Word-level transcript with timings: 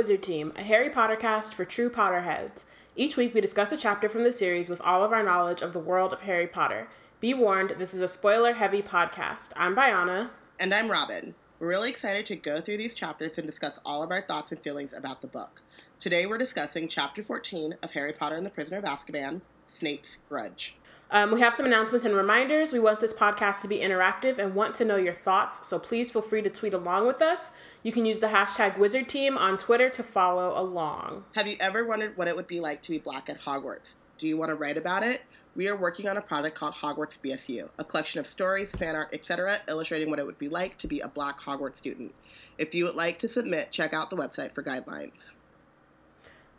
Wizard 0.00 0.22
Team, 0.22 0.50
a 0.56 0.62
Harry 0.62 0.88
Potter 0.88 1.14
cast 1.14 1.54
for 1.54 1.66
true 1.66 1.90
Potterheads. 1.90 2.64
Each 2.96 3.18
week 3.18 3.34
we 3.34 3.42
discuss 3.42 3.70
a 3.70 3.76
chapter 3.76 4.08
from 4.08 4.22
the 4.22 4.32
series 4.32 4.70
with 4.70 4.80
all 4.80 5.04
of 5.04 5.12
our 5.12 5.22
knowledge 5.22 5.60
of 5.60 5.74
the 5.74 5.78
world 5.78 6.14
of 6.14 6.22
Harry 6.22 6.46
Potter. 6.46 6.88
Be 7.20 7.34
warned, 7.34 7.74
this 7.76 7.92
is 7.92 8.00
a 8.00 8.08
spoiler 8.08 8.54
heavy 8.54 8.80
podcast. 8.80 9.52
I'm 9.56 9.76
Bayana. 9.76 10.30
And 10.58 10.72
I'm 10.72 10.90
Robyn. 10.90 11.34
We're 11.58 11.68
really 11.68 11.90
excited 11.90 12.24
to 12.24 12.36
go 12.36 12.62
through 12.62 12.78
these 12.78 12.94
chapters 12.94 13.36
and 13.36 13.46
discuss 13.46 13.78
all 13.84 14.02
of 14.02 14.10
our 14.10 14.22
thoughts 14.22 14.50
and 14.50 14.62
feelings 14.62 14.94
about 14.94 15.20
the 15.20 15.26
book. 15.26 15.60
Today 15.98 16.24
we're 16.24 16.38
discussing 16.38 16.88
Chapter 16.88 17.22
14 17.22 17.74
of 17.82 17.90
Harry 17.90 18.14
Potter 18.14 18.36
and 18.36 18.46
the 18.46 18.50
Prisoner 18.50 18.78
of 18.78 18.84
Azkaban, 18.84 19.42
Snape's 19.68 20.16
Grudge. 20.30 20.76
Um, 21.10 21.32
we 21.32 21.40
have 21.40 21.54
some 21.54 21.66
announcements 21.66 22.06
and 22.06 22.14
reminders. 22.14 22.72
We 22.72 22.78
want 22.78 23.00
this 23.00 23.12
podcast 23.12 23.60
to 23.62 23.68
be 23.68 23.80
interactive 23.80 24.38
and 24.38 24.54
want 24.54 24.76
to 24.76 24.84
know 24.84 24.96
your 24.96 25.12
thoughts, 25.12 25.68
so 25.68 25.78
please 25.78 26.10
feel 26.10 26.22
free 26.22 26.40
to 26.40 26.48
tweet 26.48 26.72
along 26.72 27.06
with 27.06 27.20
us. 27.20 27.54
You 27.82 27.92
can 27.92 28.04
use 28.04 28.20
the 28.20 28.26
hashtag 28.26 28.76
Wizard 28.76 29.08
Team 29.08 29.38
on 29.38 29.56
Twitter 29.56 29.88
to 29.88 30.02
follow 30.02 30.52
along. 30.54 31.24
Have 31.34 31.46
you 31.46 31.56
ever 31.60 31.82
wondered 31.82 32.14
what 32.14 32.28
it 32.28 32.36
would 32.36 32.46
be 32.46 32.60
like 32.60 32.82
to 32.82 32.90
be 32.90 32.98
black 32.98 33.30
at 33.30 33.40
Hogwarts? 33.40 33.94
Do 34.18 34.26
you 34.26 34.36
want 34.36 34.50
to 34.50 34.54
write 34.54 34.76
about 34.76 35.02
it? 35.02 35.22
We 35.56 35.66
are 35.66 35.74
working 35.74 36.06
on 36.06 36.18
a 36.18 36.20
project 36.20 36.58
called 36.58 36.74
Hogwarts 36.74 37.16
BSU, 37.24 37.70
a 37.78 37.84
collection 37.84 38.20
of 38.20 38.26
stories, 38.26 38.72
fan 38.72 38.94
art, 38.94 39.08
etc., 39.14 39.60
illustrating 39.66 40.10
what 40.10 40.18
it 40.18 40.26
would 40.26 40.38
be 40.38 40.48
like 40.48 40.76
to 40.76 40.86
be 40.86 41.00
a 41.00 41.08
black 41.08 41.40
Hogwarts 41.40 41.78
student. 41.78 42.14
If 42.58 42.74
you 42.74 42.84
would 42.84 42.96
like 42.96 43.18
to 43.20 43.30
submit, 43.30 43.72
check 43.72 43.94
out 43.94 44.10
the 44.10 44.16
website 44.16 44.52
for 44.52 44.62
guidelines. 44.62 45.32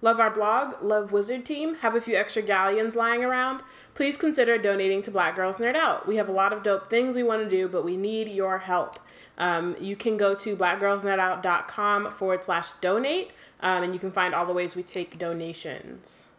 Love 0.02 0.19
our 0.19 0.31
blog, 0.31 0.81
love 0.81 1.11
Wizard 1.11 1.45
Team, 1.45 1.75
have 1.75 1.94
a 1.94 2.02
few 2.02 2.16
extra 2.16 2.41
galleons 2.41 2.95
lying 2.95 3.23
around? 3.23 3.61
Please 3.94 4.17
consider 4.17 4.58
donating 4.58 5.02
to 5.02 5.11
Black 5.11 5.36
Girls 5.36 5.58
Nerd 5.58 5.75
Out. 5.75 6.08
We 6.08 6.16
have 6.16 6.30
a 6.30 6.31
lot 6.31 6.53
of 6.53 6.64
dope 6.64 6.89
things 6.89 7.16
we 7.16 7.23
want 7.23 7.44
to 7.44 7.50
do, 7.50 7.67
but 7.67 7.84
we 7.84 7.97
need 7.97 8.30
your 8.30 8.59
help. 8.59 9.00
Um, 9.38 9.75
you 9.80 9.95
can 9.95 10.17
go 10.17 10.34
to 10.36 10.56
blackgirlsnerdout.com 10.56 12.12
forward 12.12 12.44
slash 12.44 12.72
donate, 12.80 13.31
um, 13.59 13.84
and 13.84 13.94
you 13.94 14.00
can 14.00 14.12
find 14.12 14.34
all 14.34 14.45
the 14.45 14.53
ways 14.53 14.75
we 14.75 14.84
take 14.84 15.17
donations. 15.17 16.30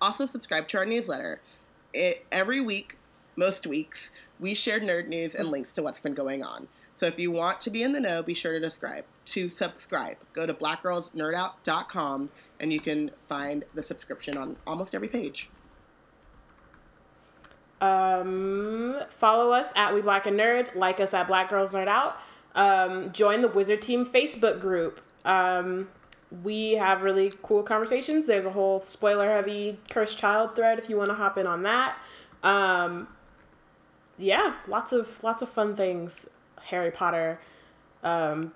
Also, 0.00 0.24
subscribe 0.24 0.68
to 0.68 0.78
our 0.78 0.86
newsletter. 0.86 1.40
It, 1.92 2.26
every 2.32 2.60
week, 2.60 2.96
most 3.34 3.66
weeks, 3.66 4.10
we 4.40 4.54
share 4.54 4.80
nerd 4.80 5.08
news 5.08 5.34
and 5.34 5.48
links 5.48 5.72
to 5.74 5.82
what's 5.82 6.00
been 6.00 6.14
going 6.14 6.42
on. 6.42 6.68
So 6.94 7.06
if 7.06 7.18
you 7.18 7.30
want 7.30 7.60
to 7.60 7.70
be 7.70 7.82
in 7.82 7.92
the 7.92 8.00
know, 8.00 8.22
be 8.22 8.34
sure 8.34 8.58
to 8.58 8.70
subscribe. 8.70 9.04
To 9.26 9.50
subscribe, 9.50 10.16
go 10.32 10.46
to 10.46 10.54
blackgirlsnerdout.com 10.54 12.30
and 12.60 12.72
you 12.72 12.80
can 12.80 13.10
find 13.28 13.64
the 13.74 13.82
subscription 13.82 14.36
on 14.36 14.56
almost 14.66 14.94
every 14.94 15.08
page. 15.08 15.50
Um, 17.80 18.96
follow 19.10 19.52
us 19.52 19.72
at 19.76 19.94
We 19.94 20.00
Black 20.00 20.26
and 20.26 20.38
Nerds. 20.38 20.74
Like 20.74 21.00
us 21.00 21.12
at 21.14 21.28
Black 21.28 21.50
Girls 21.50 21.72
Nerd 21.72 21.88
Out. 21.88 22.16
Um, 22.54 23.12
join 23.12 23.42
the 23.42 23.48
Wizard 23.48 23.82
Team 23.82 24.06
Facebook 24.06 24.60
group. 24.60 25.00
Um, 25.24 25.88
we 26.42 26.72
have 26.72 27.02
really 27.02 27.32
cool 27.42 27.62
conversations. 27.62 28.26
There's 28.26 28.46
a 28.46 28.52
whole 28.52 28.80
spoiler 28.80 29.30
heavy 29.30 29.78
cursed 29.90 30.18
child 30.18 30.56
thread 30.56 30.78
if 30.78 30.88
you 30.88 30.96
want 30.96 31.10
to 31.10 31.14
hop 31.14 31.38
in 31.38 31.46
on 31.46 31.62
that. 31.64 31.98
Um, 32.42 33.08
yeah, 34.18 34.54
lots 34.66 34.92
of 34.92 35.22
lots 35.22 35.42
of 35.42 35.48
fun 35.48 35.76
things 35.76 36.28
Harry 36.64 36.90
Potter 36.90 37.38
um, 38.02 38.52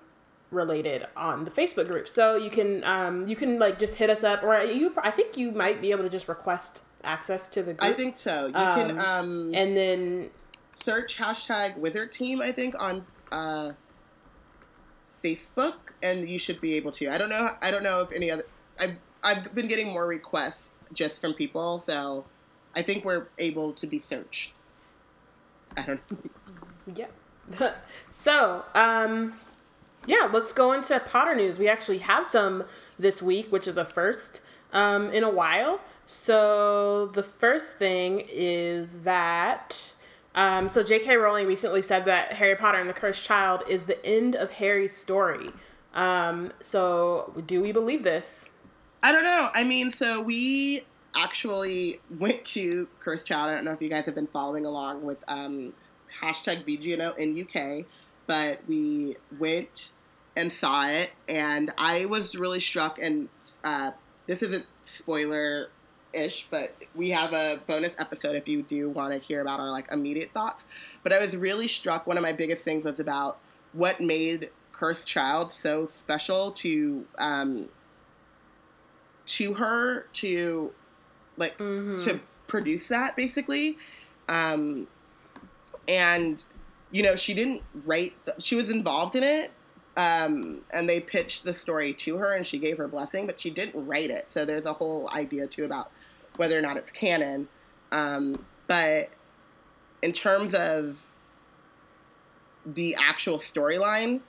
related 0.51 1.07
on 1.15 1.45
the 1.45 1.51
Facebook 1.51 1.87
group. 1.87 2.07
So 2.07 2.35
you 2.35 2.49
can 2.49 2.83
um, 2.83 3.27
you 3.27 3.35
can 3.35 3.57
like 3.57 3.79
just 3.79 3.95
hit 3.95 4.09
us 4.09 4.23
up, 4.23 4.43
or 4.43 4.59
you 4.63 4.93
I 5.01 5.11
think 5.11 5.37
you 5.37 5.51
might 5.51 5.81
be 5.81 5.91
able 5.91 6.03
to 6.03 6.09
just 6.09 6.27
request 6.27 6.85
access 7.03 7.49
to 7.49 7.63
the 7.63 7.73
group. 7.73 7.83
I 7.83 7.93
think 7.93 8.17
so. 8.17 8.47
You 8.47 8.55
um, 8.55 8.75
can 8.75 8.99
um, 8.99 9.51
and 9.53 9.75
then 9.75 10.29
search 10.83 11.17
hashtag 11.17 11.77
Wizard 11.77 12.11
Team. 12.11 12.41
I 12.41 12.51
think 12.51 12.79
on 12.79 13.05
uh, 13.31 13.71
Facebook, 15.23 15.75
and 16.03 16.27
you 16.27 16.37
should 16.37 16.61
be 16.61 16.75
able 16.75 16.91
to. 16.93 17.09
I 17.09 17.17
don't 17.17 17.29
know. 17.29 17.49
I 17.61 17.71
don't 17.71 17.83
know 17.83 18.01
if 18.01 18.11
any 18.11 18.29
other. 18.29 18.43
I've 18.79 18.97
I've 19.23 19.55
been 19.55 19.67
getting 19.67 19.87
more 19.87 20.05
requests 20.05 20.71
just 20.93 21.21
from 21.21 21.33
people, 21.33 21.79
so 21.79 22.25
I 22.75 22.81
think 22.81 23.05
we're 23.05 23.27
able 23.37 23.73
to 23.73 23.87
be 23.87 23.99
searched. 23.99 24.53
I 25.77 25.83
don't. 25.83 26.11
know. 26.11 26.17
Yeah. 26.95 27.05
so, 28.09 28.63
um, 28.73 29.33
yeah, 30.07 30.29
let's 30.31 30.53
go 30.53 30.71
into 30.71 30.99
Potter 30.99 31.35
news. 31.35 31.59
We 31.59 31.67
actually 31.67 31.99
have 31.99 32.25
some 32.25 32.63
this 32.97 33.21
week, 33.21 33.51
which 33.51 33.67
is 33.67 33.77
a 33.77 33.85
first 33.85 34.41
um, 34.73 35.09
in 35.11 35.23
a 35.23 35.29
while. 35.29 35.81
So, 36.05 37.07
the 37.07 37.23
first 37.23 37.77
thing 37.77 38.23
is 38.27 39.03
that. 39.03 39.93
Um, 40.33 40.69
so, 40.69 40.83
J.K. 40.83 41.15
Rowling 41.17 41.47
recently 41.47 41.81
said 41.81 42.05
that 42.05 42.33
Harry 42.33 42.55
Potter 42.55 42.77
and 42.77 42.89
the 42.89 42.93
Cursed 42.93 43.23
Child 43.23 43.63
is 43.67 43.85
the 43.85 44.03
end 44.05 44.35
of 44.35 44.51
Harry's 44.51 44.95
story. 44.95 45.49
Um, 45.93 46.51
so, 46.59 47.43
do 47.45 47.61
we 47.61 47.71
believe 47.71 48.03
this? 48.03 48.49
I 49.03 49.11
don't 49.11 49.23
know. 49.23 49.49
I 49.53 49.63
mean, 49.63 49.91
so 49.91 50.21
we 50.21 50.83
actually 51.15 51.99
went 52.19 52.45
to 52.45 52.87
Cursed 52.99 53.27
Child. 53.27 53.49
I 53.49 53.55
don't 53.55 53.65
know 53.65 53.71
if 53.71 53.81
you 53.81 53.89
guys 53.89 54.05
have 54.05 54.15
been 54.15 54.27
following 54.27 54.65
along 54.65 55.03
with 55.03 55.23
um, 55.27 55.73
hashtag 56.21 56.65
BGNO 56.65 57.17
in 57.17 57.41
UK, 57.41 57.85
but 58.31 58.61
we 58.65 59.17
went 59.39 59.91
and 60.37 60.53
saw 60.53 60.87
it, 60.87 61.11
and 61.27 61.69
I 61.77 62.05
was 62.05 62.33
really 62.37 62.61
struck. 62.61 62.97
And 62.97 63.27
uh, 63.61 63.91
this 64.25 64.41
isn't 64.41 64.67
spoiler 64.83 65.67
ish, 66.13 66.47
but 66.49 66.73
we 66.95 67.09
have 67.09 67.33
a 67.33 67.59
bonus 67.67 67.93
episode 67.99 68.37
if 68.37 68.47
you 68.47 68.61
do 68.61 68.89
want 68.89 69.11
to 69.11 69.19
hear 69.19 69.41
about 69.41 69.59
our 69.59 69.69
like 69.69 69.91
immediate 69.91 70.31
thoughts. 70.31 70.63
But 71.03 71.11
I 71.11 71.19
was 71.19 71.35
really 71.35 71.67
struck. 71.67 72.07
One 72.07 72.15
of 72.15 72.23
my 72.23 72.31
biggest 72.31 72.63
things 72.63 72.85
was 72.85 73.01
about 73.01 73.37
what 73.73 73.99
made 73.99 74.49
Cursed 74.71 75.09
Child 75.09 75.51
so 75.51 75.85
special 75.85 76.51
to 76.51 77.05
um, 77.17 77.67
to 79.25 79.55
her 79.55 80.05
to 80.13 80.71
like 81.35 81.57
mm-hmm. 81.57 81.97
to 82.05 82.21
produce 82.47 82.87
that 82.87 83.17
basically. 83.17 83.77
Um, 84.29 84.87
and 85.89 86.41
you 86.91 87.03
know 87.03 87.15
she 87.15 87.33
didn't 87.33 87.63
write 87.85 88.13
the, 88.25 88.35
she 88.39 88.55
was 88.55 88.69
involved 88.69 89.15
in 89.15 89.23
it 89.23 89.51
um, 89.97 90.61
and 90.71 90.87
they 90.87 90.99
pitched 90.99 91.43
the 91.43 91.53
story 91.53 91.93
to 91.93 92.17
her 92.17 92.33
and 92.33 92.47
she 92.47 92.57
gave 92.57 92.77
her 92.77 92.87
blessing 92.87 93.25
but 93.25 93.39
she 93.39 93.49
didn't 93.49 93.85
write 93.85 94.09
it. 94.09 94.31
So 94.31 94.45
there's 94.45 94.65
a 94.65 94.73
whole 94.73 95.09
idea 95.11 95.47
too 95.47 95.65
about 95.65 95.91
whether 96.37 96.57
or 96.57 96.61
not 96.61 96.77
it's 96.77 96.91
canon. 96.91 97.49
Um, 97.91 98.45
but 98.67 99.09
in 100.01 100.13
terms 100.13 100.53
of 100.53 101.03
the 102.65 102.95
actual 103.01 103.37
storyline 103.37 104.21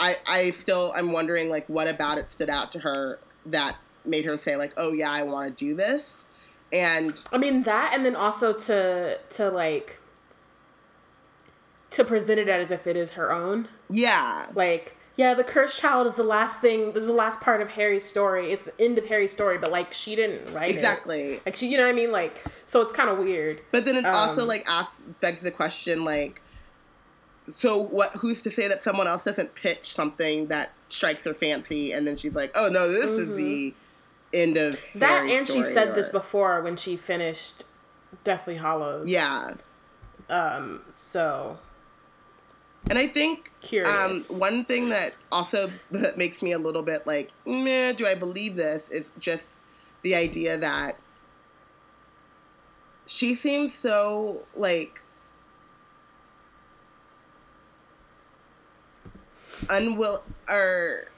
I, 0.00 0.16
I 0.28 0.50
still 0.52 0.92
i'm 0.94 1.10
wondering 1.10 1.50
like 1.50 1.68
what 1.68 1.88
about 1.88 2.18
it 2.18 2.30
stood 2.30 2.48
out 2.48 2.70
to 2.72 2.78
her 2.78 3.18
that 3.46 3.76
made 4.04 4.24
her 4.24 4.38
say 4.38 4.54
like 4.54 4.72
oh 4.76 4.92
yeah 4.92 5.10
i 5.10 5.24
want 5.24 5.48
to 5.48 5.52
do 5.52 5.74
this? 5.74 6.24
And 6.72 7.24
I 7.32 7.38
mean 7.38 7.62
that, 7.62 7.92
and 7.94 8.04
then 8.04 8.14
also 8.14 8.52
to 8.52 9.18
to 9.18 9.50
like 9.50 10.00
to 11.90 12.04
present 12.04 12.38
it 12.38 12.48
as 12.48 12.70
if 12.70 12.86
it 12.86 12.96
is 12.96 13.12
her 13.12 13.32
own. 13.32 13.68
Yeah, 13.90 14.46
like 14.54 14.96
yeah, 15.16 15.34
the 15.34 15.44
cursed 15.44 15.80
child 15.80 16.06
is 16.06 16.16
the 16.16 16.22
last 16.22 16.60
thing. 16.60 16.92
This 16.92 17.02
is 17.02 17.08
the 17.08 17.12
last 17.12 17.40
part 17.40 17.60
of 17.60 17.70
Harry's 17.70 18.04
story. 18.04 18.52
It's 18.52 18.66
the 18.66 18.80
end 18.80 18.98
of 18.98 19.06
Harry's 19.06 19.32
story, 19.32 19.58
but 19.58 19.72
like 19.72 19.92
she 19.92 20.14
didn't 20.14 20.54
write 20.54 20.70
exactly. 20.70 21.34
it. 21.34 21.46
Like 21.46 21.56
she, 21.56 21.66
you 21.66 21.76
know 21.76 21.84
what 21.84 21.90
I 21.90 21.94
mean? 21.94 22.12
Like 22.12 22.44
so, 22.66 22.80
it's 22.82 22.92
kind 22.92 23.10
of 23.10 23.18
weird. 23.18 23.60
But 23.72 23.84
then 23.84 23.96
it 23.96 24.04
um, 24.04 24.14
also 24.14 24.46
like 24.46 24.64
asks 24.68 25.00
begs 25.20 25.42
the 25.42 25.50
question 25.50 26.04
like, 26.04 26.40
so 27.50 27.78
what? 27.78 28.12
Who's 28.12 28.42
to 28.42 28.50
say 28.50 28.68
that 28.68 28.84
someone 28.84 29.08
else 29.08 29.24
doesn't 29.24 29.54
pitch 29.54 29.86
something 29.92 30.46
that 30.48 30.70
strikes 30.88 31.24
her 31.24 31.34
fancy, 31.34 31.92
and 31.92 32.06
then 32.06 32.16
she's 32.16 32.34
like, 32.34 32.56
oh 32.56 32.68
no, 32.68 32.88
this 32.88 33.06
mm-hmm. 33.06 33.30
is 33.30 33.36
the 33.36 33.74
end 34.32 34.56
of 34.56 34.80
that 34.94 35.26
Harry's 35.26 35.32
and 35.32 35.48
she 35.48 35.62
said 35.62 35.88
or... 35.88 35.94
this 35.94 36.10
before 36.10 36.60
when 36.60 36.76
she 36.76 36.96
finished 36.96 37.64
deathly 38.24 38.56
hallows 38.56 39.08
yeah 39.08 39.54
um 40.28 40.82
so 40.90 41.58
and 42.90 42.98
i 42.98 43.06
think 43.06 43.50
um 43.84 44.22
one 44.28 44.64
thing 44.64 44.88
that 44.88 45.14
also 45.30 45.70
makes 46.16 46.42
me 46.42 46.52
a 46.52 46.58
little 46.58 46.82
bit 46.82 47.06
like 47.06 47.30
meh 47.46 47.92
do 47.92 48.06
i 48.06 48.14
believe 48.14 48.56
this 48.56 48.88
is 48.90 49.10
just 49.18 49.58
the 50.02 50.14
idea 50.14 50.56
that 50.56 50.96
she 53.06 53.34
seems 53.34 53.74
so 53.74 54.42
like 54.54 55.00
unwill 59.68 60.22
or 60.48 61.08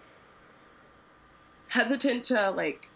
hesitant 1.68 2.24
to 2.24 2.50
like 2.50 2.88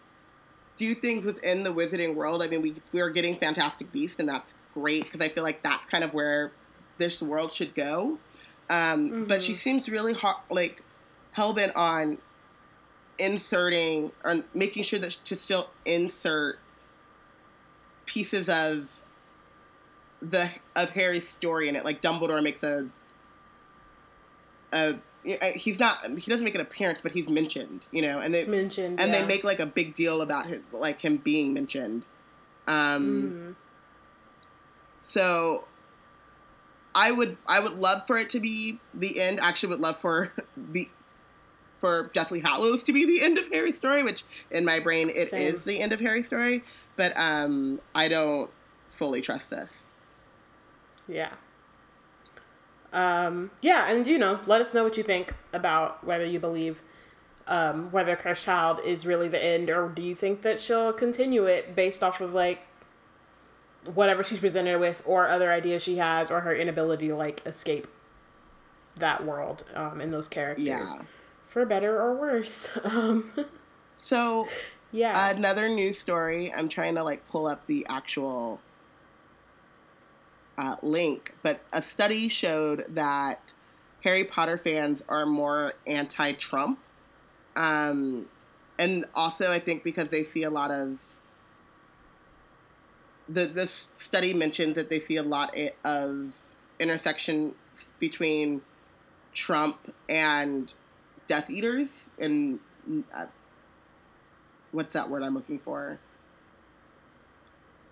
do 0.77 0.93
things 0.93 1.25
within 1.25 1.63
the 1.63 1.73
wizarding 1.73 2.15
world. 2.15 2.41
I 2.41 2.47
mean, 2.47 2.61
we 2.61 2.75
we 2.91 3.01
are 3.01 3.09
getting 3.09 3.35
Fantastic 3.35 3.91
Beasts, 3.91 4.19
and 4.19 4.27
that's 4.27 4.53
great 4.73 5.05
because 5.05 5.21
I 5.21 5.29
feel 5.29 5.43
like 5.43 5.63
that's 5.63 5.85
kind 5.85 6.03
of 6.03 6.13
where 6.13 6.51
this 6.97 7.21
world 7.21 7.51
should 7.51 7.75
go. 7.75 8.17
Um, 8.69 9.09
mm-hmm. 9.09 9.23
But 9.25 9.43
she 9.43 9.51
mm-hmm. 9.51 9.57
seems 9.57 9.89
really 9.89 10.15
like 10.49 10.81
hell 11.31 11.53
bent 11.53 11.75
on 11.75 12.17
inserting 13.17 14.11
or 14.23 14.43
making 14.53 14.83
sure 14.83 14.99
that 14.99 15.11
to 15.11 15.35
still 15.35 15.69
insert 15.85 16.59
pieces 18.05 18.49
of 18.49 19.01
the 20.21 20.49
of 20.75 20.91
Harry's 20.91 21.27
story 21.27 21.67
in 21.67 21.75
it. 21.75 21.85
Like 21.85 22.01
Dumbledore 22.01 22.41
makes 22.41 22.63
a 22.63 22.89
a 24.73 24.95
he's 25.55 25.79
not 25.79 26.05
he 26.05 26.29
doesn't 26.31 26.43
make 26.43 26.55
an 26.55 26.61
appearance 26.61 26.99
but 27.01 27.11
he's 27.11 27.27
mentioned 27.29 27.81
you 27.91 28.01
know 28.01 28.19
and 28.19 28.33
they 28.33 28.45
mentioned 28.45 28.99
and 28.99 29.11
yeah. 29.11 29.21
they 29.21 29.27
make 29.27 29.43
like 29.43 29.59
a 29.59 29.65
big 29.65 29.93
deal 29.93 30.21
about 30.21 30.45
his 30.45 30.59
like 30.71 31.01
him 31.01 31.17
being 31.17 31.53
mentioned 31.53 32.03
um 32.67 33.55
Mhm. 33.55 33.55
so 35.01 35.65
i 36.95 37.11
would 37.11 37.37
i 37.45 37.59
would 37.59 37.73
love 37.77 38.07
for 38.07 38.17
it 38.17 38.29
to 38.29 38.39
be 38.39 38.79
the 38.93 39.21
end 39.21 39.39
actually 39.41 39.69
would 39.69 39.79
love 39.79 39.97
for 39.97 40.33
the 40.57 40.89
for 41.77 42.09
deathly 42.13 42.39
hallows 42.39 42.83
to 42.83 42.91
be 42.93 43.05
the 43.05 43.21
end 43.21 43.37
of 43.37 43.47
harry's 43.49 43.75
story 43.77 44.01
which 44.01 44.23
in 44.49 44.65
my 44.65 44.79
brain 44.79 45.09
it 45.09 45.31
is 45.33 45.61
Same. 45.61 45.61
the 45.65 45.81
end 45.81 45.91
of 45.91 45.99
harry's 45.99 46.25
story 46.25 46.63
but 46.95 47.13
um 47.17 47.79
i 47.93 48.07
don't 48.07 48.49
fully 48.87 49.21
trust 49.21 49.49
this 49.49 49.83
Yeah. 51.07 51.31
Um, 52.93 53.51
yeah, 53.61 53.89
and 53.91 54.07
you 54.07 54.17
know, 54.17 54.39
let 54.45 54.61
us 54.61 54.73
know 54.73 54.83
what 54.83 54.95
you 54.95 55.03
think 55.03 55.33
about 55.51 56.03
whether 56.05 56.25
you 56.25 56.39
believe 56.39 56.81
um, 57.47 57.91
whether 57.91 58.15
Cursed 58.15 58.43
Child 58.45 58.79
is 58.83 59.05
really 59.05 59.27
the 59.27 59.43
end, 59.43 59.69
or 59.69 59.89
do 59.89 60.01
you 60.01 60.15
think 60.15 60.41
that 60.43 60.59
she'll 60.61 60.93
continue 60.93 61.45
it 61.45 61.75
based 61.75 62.01
off 62.03 62.21
of 62.21 62.33
like 62.33 62.61
whatever 63.93 64.23
she's 64.23 64.39
presented 64.39 64.79
with, 64.79 65.01
or 65.05 65.27
other 65.27 65.51
ideas 65.51 65.83
she 65.83 65.97
has, 65.97 66.31
or 66.31 66.41
her 66.41 66.53
inability 66.53 67.07
to 67.09 67.15
like 67.15 67.45
escape 67.45 67.87
that 68.97 69.25
world 69.25 69.63
um, 69.75 69.99
and 69.99 70.13
those 70.13 70.27
characters, 70.27 70.65
yeah 70.65 71.01
for 71.55 71.65
better 71.65 71.97
or 71.99 72.13
worse. 72.13 72.69
Um, 72.83 73.31
so 73.95 74.47
yeah. 74.91 75.29
Another 75.29 75.69
news 75.69 75.97
story. 75.97 76.53
I'm 76.53 76.67
trying 76.67 76.95
to 76.95 77.03
like 77.03 77.25
pull 77.29 77.47
up 77.47 77.65
the 77.65 77.85
actual 77.89 78.59
uh, 80.57 80.75
link, 80.81 81.33
but 81.43 81.61
a 81.71 81.81
study 81.81 82.27
showed 82.27 82.85
that 82.89 83.41
Harry 84.03 84.25
Potter 84.25 84.57
fans 84.57 85.01
are 85.07 85.25
more 85.25 85.73
anti-Trump, 85.87 86.77
um, 87.55 88.25
and 88.77 89.05
also 89.15 89.49
I 89.49 89.59
think 89.59 89.83
because 89.83 90.09
they 90.09 90.25
see 90.25 90.43
a 90.43 90.49
lot 90.49 90.71
of 90.71 90.99
the 93.27 93.45
this 93.45 93.87
study 93.97 94.33
mentions 94.33 94.75
that 94.75 94.89
they 94.89 94.99
see 94.99 95.17
a 95.17 95.23
lot 95.23 95.55
of 95.83 96.39
intersection 96.79 97.55
between 97.99 98.61
Trump 99.33 99.93
and 100.09 100.73
Death 101.27 101.49
Eaters 101.49 102.07
and. 102.19 102.59
Uh, 103.13 103.25
what's 104.75 104.93
that 104.93 105.09
word 105.09 105.23
I'm 105.23 105.33
looking 105.33 105.57
for? 105.57 105.97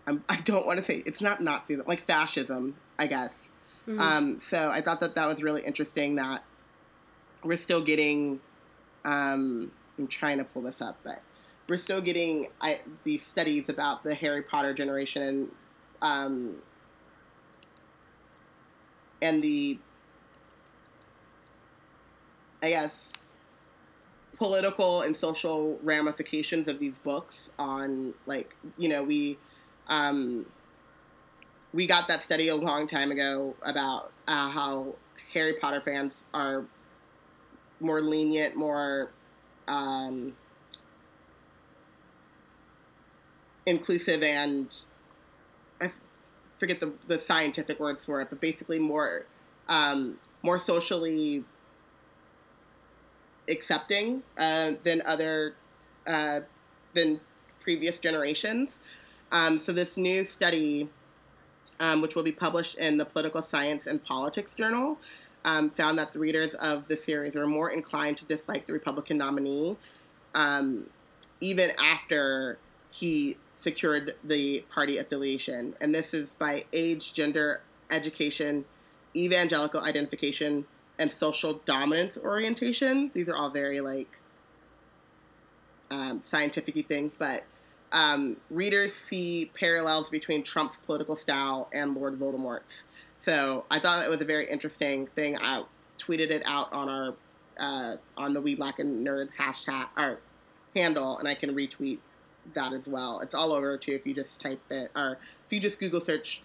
I'm, 0.05 0.23
I 0.29 0.35
don't 0.41 0.65
want 0.65 0.77
to 0.77 0.83
say 0.83 1.01
it's 1.05 1.21
not 1.21 1.39
Nazism, 1.39 1.87
like 1.87 2.01
fascism, 2.01 2.75
I 2.99 3.07
guess. 3.07 3.49
Mhm. 3.87 3.99
Um, 3.99 4.39
so 4.39 4.69
I 4.69 4.81
thought 4.81 4.99
that 4.99 5.15
that 5.15 5.27
was 5.27 5.41
really 5.41 5.61
interesting 5.61 6.15
that 6.15 6.43
we're 7.43 7.57
still 7.57 7.81
getting. 7.81 8.39
Um, 9.05 9.71
I'm 9.97 10.07
trying 10.07 10.37
to 10.37 10.43
pull 10.43 10.61
this 10.61 10.81
up, 10.81 10.97
but 11.03 11.21
we're 11.67 11.77
still 11.77 12.01
getting 12.01 12.47
I, 12.61 12.81
these 13.03 13.25
studies 13.25 13.69
about 13.69 14.03
the 14.03 14.13
Harry 14.15 14.41
Potter 14.41 14.73
generation 14.73 15.51
um, 16.01 16.55
and 19.21 19.41
the, 19.41 19.79
I 22.61 22.69
guess, 22.69 23.09
political 24.37 25.01
and 25.01 25.15
social 25.15 25.79
ramifications 25.83 26.67
of 26.67 26.79
these 26.79 26.97
books 26.99 27.51
on 27.59 28.13
like 28.25 28.55
you 28.77 28.89
know 28.89 29.03
we 29.03 29.37
um 29.87 30.45
we 31.73 31.87
got 31.87 32.07
that 32.07 32.23
study 32.23 32.47
a 32.49 32.55
long 32.55 32.87
time 32.87 33.11
ago 33.11 33.55
about 33.61 34.11
uh, 34.27 34.49
how 34.49 34.87
harry 35.33 35.53
potter 35.53 35.79
fans 35.81 36.23
are 36.33 36.65
more 37.79 38.01
lenient 38.01 38.55
more 38.55 39.11
um 39.67 40.33
inclusive 43.65 44.23
and 44.23 44.75
I 45.81 45.91
forget 46.57 46.79
the, 46.79 46.93
the 47.07 47.19
scientific 47.19 47.79
words 47.79 48.05
for 48.05 48.21
it 48.21 48.29
but 48.29 48.39
basically 48.39 48.79
more 48.79 49.25
um 49.69 50.17
more 50.41 50.59
socially 50.59 51.45
accepting 53.49 54.23
uh, 54.37 54.73
than 54.83 55.01
other 55.05 55.55
uh, 56.07 56.41
than 56.93 57.19
previous 57.59 57.99
generations. 57.99 58.79
Um, 59.31 59.57
so 59.57 59.71
this 59.71 59.97
new 59.97 60.23
study, 60.23 60.89
um, 61.79 62.01
which 62.01 62.15
will 62.15 62.23
be 62.23 62.31
published 62.31 62.77
in 62.77 62.97
the 62.97 63.05
Political 63.05 63.41
Science 63.41 63.87
and 63.87 64.03
Politics 64.03 64.53
Journal, 64.53 64.97
um, 65.45 65.69
found 65.69 65.97
that 65.97 66.11
the 66.11 66.19
readers 66.19 66.53
of 66.55 66.87
the 66.87 66.97
series 66.97 67.35
were 67.35 67.47
more 67.47 67.71
inclined 67.71 68.17
to 68.17 68.25
dislike 68.25 68.65
the 68.65 68.73
Republican 68.73 69.17
nominee, 69.17 69.77
um, 70.35 70.89
even 71.41 71.71
after 71.79 72.57
he 72.91 73.37
secured 73.55 74.15
the 74.23 74.65
party 74.69 74.97
affiliation. 74.97 75.75
And 75.79 75.93
this 75.93 76.13
is 76.13 76.31
by 76.33 76.65
age, 76.73 77.13
gender, 77.13 77.61
education, 77.89 78.65
evangelical 79.15 79.81
identification, 79.81 80.65
and 80.97 81.11
social 81.11 81.61
dominance 81.65 82.17
orientation. 82.17 83.11
These 83.13 83.29
are 83.29 83.35
all 83.35 83.49
very 83.49 83.81
like 83.81 84.19
um, 85.89 86.23
scientific 86.27 86.87
things, 86.87 87.13
but 87.17 87.43
um, 87.91 88.37
readers 88.49 88.93
see 88.93 89.51
parallels 89.53 90.09
between 90.09 90.43
Trump's 90.43 90.77
political 90.77 91.15
style 91.15 91.69
and 91.71 91.95
Lord 91.95 92.19
Voldemort's. 92.19 92.85
So 93.19 93.65
I 93.69 93.79
thought 93.79 94.03
it 94.03 94.09
was 94.09 94.21
a 94.21 94.25
very 94.25 94.49
interesting 94.49 95.07
thing. 95.07 95.37
I 95.37 95.63
tweeted 95.99 96.29
it 96.31 96.41
out 96.45 96.73
on 96.73 96.89
our 96.89 97.13
uh, 97.57 97.97
on 98.17 98.33
the 98.33 98.41
We 98.41 98.55
Black 98.55 98.79
and 98.79 99.05
Nerds 99.05 99.35
hashtag 99.35 99.87
or 99.95 100.19
handle, 100.75 101.19
and 101.19 101.27
I 101.27 101.35
can 101.35 101.55
retweet 101.55 101.99
that 102.53 102.73
as 102.73 102.87
well. 102.87 103.19
It's 103.19 103.35
all 103.35 103.53
over 103.53 103.77
too 103.77 103.93
if 103.93 104.05
you 104.05 104.13
just 104.13 104.39
type 104.39 104.61
it 104.69 104.91
or 104.95 105.17
if 105.45 105.53
you 105.53 105.59
just 105.59 105.79
Google 105.79 106.01
search 106.01 106.41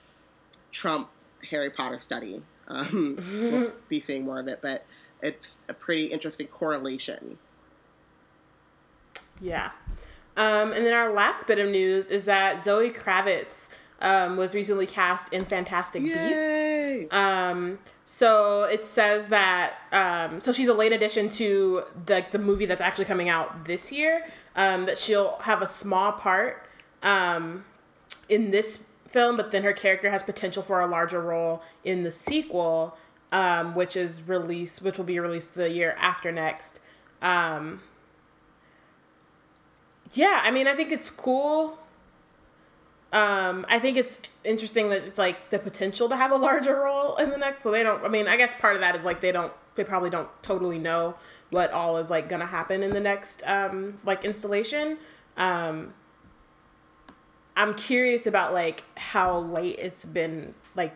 Trump 0.70 1.10
Harry 1.50 1.70
Potter 1.70 1.98
study. 1.98 2.42
Um, 2.68 3.18
we'll 3.32 3.72
be 3.88 4.00
seeing 4.00 4.24
more 4.24 4.38
of 4.40 4.48
it, 4.48 4.60
but 4.62 4.84
it's 5.22 5.58
a 5.68 5.74
pretty 5.74 6.06
interesting 6.06 6.46
correlation. 6.46 7.38
Yeah. 9.40 9.70
Um, 10.36 10.72
and 10.72 10.86
then 10.86 10.94
our 10.94 11.12
last 11.12 11.46
bit 11.46 11.58
of 11.58 11.68
news 11.68 12.10
is 12.10 12.24
that 12.26 12.60
Zoe 12.60 12.90
Kravitz 12.90 13.68
um, 14.00 14.36
was 14.36 14.54
recently 14.54 14.86
cast 14.86 15.32
in 15.32 15.44
Fantastic 15.44 16.02
Beasts. 16.02 17.12
Um, 17.12 17.78
so 18.04 18.64
it 18.64 18.86
says 18.86 19.28
that 19.28 19.74
um, 19.92 20.40
so 20.40 20.52
she's 20.52 20.68
a 20.68 20.74
late 20.74 20.92
addition 20.92 21.28
to 21.30 21.82
the 22.06 22.24
the 22.30 22.38
movie 22.38 22.66
that's 22.66 22.80
actually 22.80 23.04
coming 23.04 23.28
out 23.28 23.64
this 23.64 23.92
year. 23.92 24.26
Um, 24.56 24.86
that 24.86 24.98
she'll 24.98 25.36
have 25.42 25.62
a 25.62 25.68
small 25.68 26.10
part 26.10 26.66
um, 27.04 27.64
in 28.28 28.50
this 28.50 28.90
film, 29.06 29.36
but 29.36 29.52
then 29.52 29.62
her 29.62 29.72
character 29.72 30.10
has 30.10 30.22
potential 30.22 30.62
for 30.62 30.80
a 30.80 30.86
larger 30.86 31.20
role 31.20 31.62
in 31.84 32.02
the 32.02 32.10
sequel, 32.10 32.96
um, 33.30 33.74
which 33.76 33.94
is 33.96 34.26
released, 34.26 34.82
which 34.82 34.98
will 34.98 35.04
be 35.04 35.20
released 35.20 35.54
the 35.54 35.70
year 35.70 35.96
after 35.98 36.32
next. 36.32 36.80
Um, 37.22 37.80
yeah, 40.12 40.40
I 40.42 40.50
mean, 40.50 40.66
I 40.66 40.74
think 40.74 40.92
it's 40.92 41.10
cool. 41.10 41.78
Um, 43.12 43.64
I 43.68 43.78
think 43.78 43.96
it's 43.96 44.20
interesting 44.44 44.90
that 44.90 45.02
it's 45.02 45.18
like 45.18 45.50
the 45.50 45.58
potential 45.58 46.08
to 46.10 46.16
have 46.16 46.30
a 46.30 46.36
larger 46.36 46.76
role 46.76 47.16
in 47.16 47.30
the 47.30 47.38
next. 47.38 47.62
So 47.62 47.70
they 47.70 47.82
don't. 47.82 48.04
I 48.04 48.08
mean, 48.08 48.28
I 48.28 48.36
guess 48.36 48.58
part 48.60 48.74
of 48.74 48.80
that 48.80 48.96
is 48.96 49.04
like 49.04 49.20
they 49.20 49.32
don't. 49.32 49.52
They 49.76 49.84
probably 49.84 50.10
don't 50.10 50.28
totally 50.42 50.78
know 50.78 51.14
what 51.50 51.72
all 51.72 51.96
is 51.96 52.10
like 52.10 52.28
gonna 52.28 52.46
happen 52.46 52.82
in 52.82 52.92
the 52.92 53.00
next 53.00 53.42
um 53.46 53.98
like 54.04 54.24
installation. 54.24 54.98
Um, 55.36 55.94
I'm 57.56 57.74
curious 57.74 58.26
about 58.26 58.52
like 58.52 58.84
how 58.96 59.38
late 59.38 59.76
it's 59.78 60.04
been. 60.04 60.54
Like, 60.74 60.94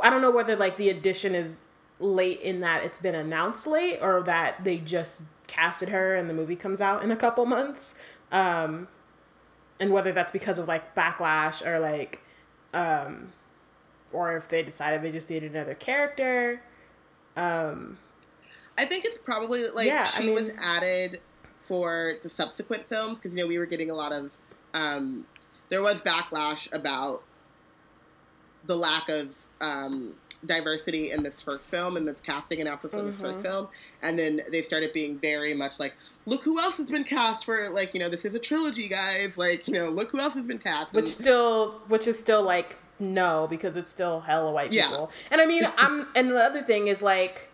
I 0.00 0.10
don't 0.10 0.20
know 0.20 0.30
whether 0.30 0.56
like 0.56 0.76
the 0.76 0.90
addition 0.90 1.34
is 1.34 1.62
late 1.98 2.40
in 2.40 2.60
that 2.60 2.84
it's 2.84 2.98
been 2.98 3.14
announced 3.14 3.66
late 3.66 3.98
or 4.02 4.22
that 4.22 4.62
they 4.62 4.78
just 4.78 5.22
casted 5.46 5.88
her 5.88 6.14
and 6.14 6.28
the 6.28 6.34
movie 6.34 6.56
comes 6.56 6.80
out 6.80 7.02
in 7.02 7.10
a 7.10 7.16
couple 7.16 7.46
months. 7.46 8.00
Um, 8.30 8.88
and 9.80 9.90
whether 9.92 10.12
that's 10.12 10.32
because 10.32 10.58
of 10.58 10.68
like 10.68 10.94
backlash 10.94 11.64
or 11.66 11.78
like, 11.78 12.22
um, 12.74 13.32
or 14.12 14.36
if 14.36 14.48
they 14.48 14.62
decided 14.62 15.02
they 15.02 15.12
just 15.12 15.28
needed 15.30 15.52
another 15.52 15.74
character. 15.74 16.62
Um, 17.36 17.98
I 18.78 18.84
think 18.84 19.04
it's 19.04 19.18
probably 19.18 19.68
like 19.68 19.86
Yeah, 19.86 20.02
I 20.02 20.20
she 20.20 20.30
was 20.30 20.50
added 20.60 21.20
for 21.54 22.14
the 22.22 22.28
subsequent 22.28 22.86
films 22.88 23.18
because 23.18 23.34
you 23.36 23.42
know 23.42 23.46
we 23.48 23.58
were 23.58 23.66
getting 23.66 23.90
a 23.90 23.94
lot 23.94 24.12
of 24.12 24.36
um, 24.74 25.26
there 25.68 25.82
was 25.82 26.00
backlash 26.00 26.72
about 26.74 27.22
the 28.64 28.76
lack 28.76 29.08
of 29.08 29.46
um, 29.60 30.14
diversity 30.44 31.10
in 31.10 31.22
this 31.22 31.40
first 31.42 31.68
film 31.70 31.96
and 31.96 32.06
this 32.06 32.20
casting 32.20 32.60
announcement 32.60 32.92
for 32.94 33.02
this 33.02 33.20
first 33.20 33.38
Mhm. 33.40 33.42
film 33.42 33.68
and 34.02 34.18
then 34.18 34.42
they 34.50 34.60
started 34.62 34.92
being 34.92 35.18
very 35.18 35.54
much 35.54 35.80
like 35.80 35.94
look 36.26 36.42
who 36.44 36.58
else 36.60 36.76
has 36.76 36.90
been 36.90 37.04
cast 37.04 37.44
for 37.44 37.70
like 37.70 37.94
you 37.94 38.00
know 38.00 38.08
this 38.08 38.24
is 38.24 38.34
a 38.34 38.38
trilogy 38.38 38.88
guys 38.88 39.36
like 39.36 39.66
you 39.68 39.74
know 39.74 39.88
look 39.88 40.10
who 40.10 40.18
else 40.20 40.34
has 40.34 40.44
been 40.44 40.58
cast 40.58 40.92
which 40.92 41.04
And- 41.04 41.08
still 41.08 41.80
which 41.88 42.06
is 42.06 42.18
still 42.18 42.42
like 42.42 42.76
no 42.98 43.46
because 43.48 43.76
it's 43.76 43.88
still 43.90 44.20
hella 44.20 44.50
white 44.52 44.72
Yeah. 44.72 44.88
people 44.88 45.10
and 45.30 45.40
i 45.40 45.46
mean 45.46 45.62
i'm 45.78 46.08
and 46.14 46.30
the 46.30 46.36
other 46.42 46.62
thing 46.62 46.88
is 46.88 47.02
like 47.02 47.50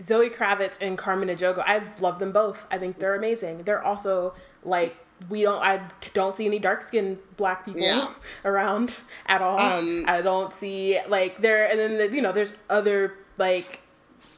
Zoe 0.00 0.30
Kravitz 0.30 0.80
and 0.80 0.96
Carmen 0.96 1.28
Ejogo, 1.28 1.58
I 1.66 1.82
love 2.00 2.20
them 2.20 2.30
both. 2.30 2.68
I 2.70 2.78
think 2.78 3.00
they're 3.00 3.16
amazing. 3.16 3.64
They're 3.64 3.82
also 3.82 4.32
like 4.62 4.94
we 5.28 5.42
don't 5.42 5.60
I 5.60 5.80
don't 6.14 6.32
see 6.36 6.46
any 6.46 6.60
dark 6.60 6.82
skinned 6.82 7.18
black 7.36 7.64
people 7.64 7.80
Yeah. 7.80 8.08
around 8.44 8.94
at 9.26 9.42
all. 9.42 9.58
Um, 9.58 10.04
I 10.06 10.22
don't 10.22 10.52
see 10.54 11.00
like 11.08 11.38
there 11.40 11.68
and 11.68 11.76
then 11.80 11.98
the, 11.98 12.14
you 12.14 12.22
know 12.22 12.30
there's 12.30 12.62
other 12.70 13.14
like 13.38 13.80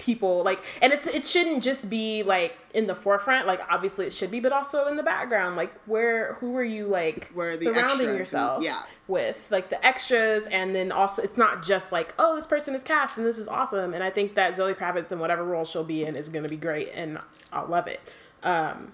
people 0.01 0.43
like 0.43 0.65
and 0.81 0.95
it's 0.95 1.07
it 1.07 1.27
shouldn't 1.27 1.63
just 1.63 1.91
be 1.91 2.23
like 2.23 2.57
in 2.73 2.87
the 2.87 2.95
forefront 2.95 3.47
like 3.47 3.61
obviously 3.71 4.07
it 4.07 4.13
should 4.15 4.31
be 4.31 4.41
but 4.41 4.51
also 4.51 4.87
in 4.87 4.97
the 4.97 5.03
background 5.03 5.57
like 5.57 5.71
where 5.85 6.35
who 6.41 6.57
are 6.57 6.65
you 6.65 6.87
like 6.87 7.31
Where 7.35 7.55
surrounding 7.59 8.09
yourself 8.09 8.65
Yeah. 8.65 8.81
with 9.09 9.47
like 9.51 9.69
the 9.69 9.85
extras 9.87 10.47
and 10.47 10.75
then 10.75 10.91
also 10.91 11.21
it's 11.23 11.37
not 11.37 11.63
just 11.63 11.93
like 11.93 12.15
oh 12.19 12.35
this 12.35 12.47
person 12.47 12.75
is 12.75 12.83
cast 12.83 13.19
and 13.19 13.27
this 13.27 13.37
is 13.37 13.47
awesome 13.47 13.93
and 13.93 14.03
i 14.03 14.09
think 14.09 14.35
that 14.37 14.57
zoe 14.57 14.73
kravitz 14.73 15.13
in 15.13 15.19
whatever 15.19 15.45
role 15.45 15.67
she'll 15.67 15.85
be 15.85 16.03
in 16.05 16.17
is 16.17 16.31
going 16.31 16.45
to 16.45 16.49
be 16.49 16.57
great 16.57 16.89
and 16.95 17.19
i'll 17.53 17.67
love 17.69 17.87
it 17.87 18.01
um 18.43 18.93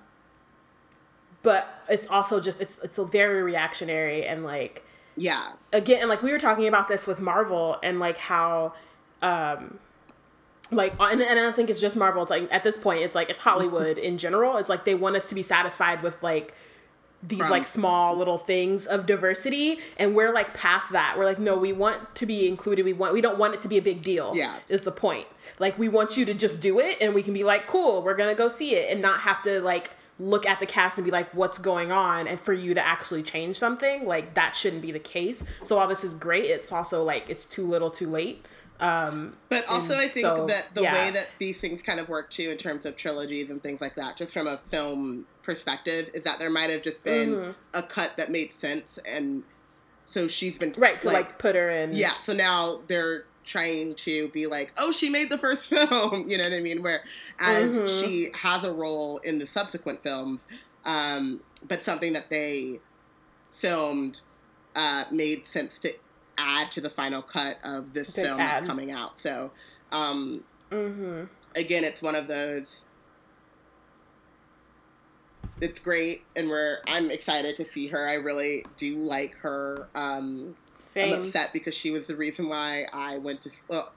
but 1.44 1.68
it's 1.88 2.08
also 2.08 2.40
just 2.40 2.60
it's 2.60 2.78
it's 2.78 2.98
a 2.98 3.04
very 3.04 3.42
reactionary 3.44 4.24
and 4.26 4.42
like 4.44 4.84
Yeah. 5.16 5.52
again 5.72 6.00
and 6.00 6.08
like 6.08 6.22
we 6.22 6.32
were 6.32 6.38
talking 6.40 6.66
about 6.66 6.88
this 6.88 7.06
with 7.06 7.20
marvel 7.20 7.78
and 7.84 8.00
like 8.00 8.18
how 8.18 8.72
um 9.22 9.78
like 10.72 10.94
uh, 10.98 11.08
and, 11.12 11.20
and 11.22 11.38
i 11.38 11.42
don't 11.42 11.54
think 11.56 11.70
it's 11.70 11.80
just 11.80 11.96
marvel. 11.96 12.22
It's 12.22 12.30
like 12.30 12.52
at 12.52 12.62
this 12.64 12.76
point 12.76 13.00
it's 13.02 13.14
like 13.14 13.30
it's 13.30 13.40
hollywood 13.40 13.98
in 13.98 14.18
general. 14.18 14.56
It's 14.56 14.68
like 14.68 14.84
they 14.84 14.94
want 14.94 15.16
us 15.16 15.28
to 15.28 15.34
be 15.34 15.42
satisfied 15.42 16.02
with 16.02 16.22
like 16.22 16.54
these 17.22 17.48
like 17.50 17.64
small 17.64 18.16
little 18.16 18.38
things 18.38 18.86
of 18.86 19.06
diversity. 19.06 19.78
And 19.96 20.14
we're 20.14 20.32
like 20.32 20.54
past 20.54 20.92
that. 20.92 21.16
We're 21.18 21.24
like 21.24 21.38
no 21.38 21.56
we 21.56 21.72
want 21.72 22.14
to 22.16 22.26
be 22.26 22.46
included. 22.46 22.84
We 22.84 22.92
want 22.92 23.14
we 23.14 23.20
don't 23.20 23.38
want 23.38 23.54
it 23.54 23.60
to 23.60 23.68
be 23.68 23.78
a 23.78 23.82
big 23.82 24.02
deal 24.02 24.32
Yeah. 24.34 24.54
is 24.68 24.84
the 24.84 24.92
point. 24.92 25.26
Like 25.58 25.78
we 25.78 25.88
want 25.88 26.16
you 26.16 26.24
to 26.26 26.34
just 26.34 26.60
do 26.60 26.78
it 26.78 26.98
and 27.00 27.14
we 27.14 27.22
can 27.22 27.32
be 27.32 27.42
like 27.44 27.66
cool 27.66 28.02
we're 28.02 28.14
gonna 28.16 28.34
go 28.34 28.48
see 28.48 28.74
it 28.74 28.92
and 28.92 29.00
not 29.00 29.20
have 29.20 29.42
to 29.42 29.60
like 29.60 29.90
look 30.18 30.46
at 30.46 30.60
the 30.60 30.66
cast 30.66 30.96
and 30.98 31.04
be 31.04 31.10
like 31.10 31.32
what's 31.34 31.58
going 31.58 31.90
on? 31.90 32.26
And 32.26 32.38
for 32.38 32.52
you 32.52 32.74
to 32.74 32.86
actually 32.86 33.22
change 33.22 33.56
something 33.58 34.06
like 34.06 34.34
that 34.34 34.54
shouldn't 34.54 34.82
be 34.82 34.92
the 34.92 34.98
case. 34.98 35.44
So 35.62 35.76
while 35.76 35.88
this 35.88 36.04
is 36.04 36.14
great 36.14 36.44
it's 36.46 36.70
also 36.72 37.02
like 37.02 37.28
it's 37.30 37.44
too 37.44 37.66
little 37.66 37.90
too 37.90 38.08
late 38.08 38.44
um 38.80 39.36
But 39.48 39.66
also, 39.66 39.92
And 39.94 40.02
I 40.02 40.08
think 40.08 40.26
so, 40.26 40.46
that 40.46 40.74
the 40.74 40.82
yeah. 40.82 40.92
way 40.94 41.10
that 41.10 41.28
these 41.38 41.58
things 41.60 41.82
kind 41.82 41.98
of 42.00 42.08
work 42.08 42.30
too, 42.30 42.50
in 42.50 42.56
terms 42.56 42.84
of 42.86 42.96
trilogies 42.96 43.50
and 43.50 43.62
things 43.62 43.80
like 43.80 43.94
that, 43.96 44.16
just 44.16 44.32
from 44.32 44.46
a 44.46 44.58
film 44.70 45.26
perspective, 45.42 46.10
is 46.14 46.22
that 46.24 46.38
there 46.38 46.50
might 46.50 46.70
have 46.70 46.82
just 46.82 47.02
been 47.04 47.36
Mhm. 47.36 47.54
a 47.74 47.82
cut 47.82 48.16
that 48.16 48.30
made 48.30 48.50
sense, 48.60 48.98
and 49.04 49.44
so 50.04 50.28
she's 50.28 50.56
been 50.58 50.72
right 50.78 51.00
to 51.00 51.08
like, 51.08 51.38
put 51.38 51.54
her 51.56 51.68
in 51.70 51.92
yeah. 51.94 52.14
So 52.22 52.32
now 52.32 52.82
they're 52.86 53.24
trying 53.44 53.94
to 53.94 54.28
be 54.28 54.46
like, 54.46 54.72
oh, 54.76 54.90
she 54.90 55.08
made 55.08 55.30
the 55.30 55.38
first 55.38 55.66
film, 55.70 56.28
you 56.28 56.36
know 56.36 56.44
what 56.44 56.52
I 56.52 56.58
mean? 56.60 56.82
Where 56.82 57.02
as 57.38 57.70
Mhm. 57.70 58.00
she 58.00 58.28
has 58.34 58.64
a 58.64 58.72
role 58.72 59.18
in 59.18 59.38
the 59.38 59.46
subsequent 59.46 60.02
films, 60.02 60.40
um, 60.84 61.42
but 61.66 61.84
something 61.84 62.12
that 62.12 62.28
they 62.30 62.80
filmed 63.52 64.20
uh, 64.74 65.04
made 65.10 65.46
sense 65.48 65.78
to 65.78 65.94
add 66.38 66.70
to 66.72 66.80
the 66.80 66.90
final 66.90 67.22
cut 67.22 67.58
of 67.64 67.92
this 67.92 68.10
film 68.10 68.40
add. 68.40 68.62
that's 68.62 68.66
coming 68.66 68.90
out. 68.92 69.20
So 69.20 69.50
um, 69.92 70.44
mm-hmm 70.70 71.24
again, 71.56 71.82
it's 71.82 72.02
one 72.02 72.14
of 72.14 72.28
those. 72.28 72.82
It's 75.60 75.80
great, 75.80 76.22
and 76.36 76.48
we're. 76.48 76.78
I'm 76.86 77.10
excited 77.10 77.56
to 77.56 77.64
see 77.64 77.88
her. 77.88 78.06
I 78.06 78.14
really 78.14 78.64
do 78.76 78.98
like 78.98 79.34
her. 79.36 79.88
Um, 79.94 80.54
I'm 80.94 81.12
upset 81.14 81.52
because 81.52 81.74
she 81.74 81.90
was 81.90 82.06
the 82.06 82.14
reason 82.14 82.48
why 82.48 82.86
I 82.92 83.16
went 83.16 83.42
to. 83.42 83.50
Well, 83.66 83.92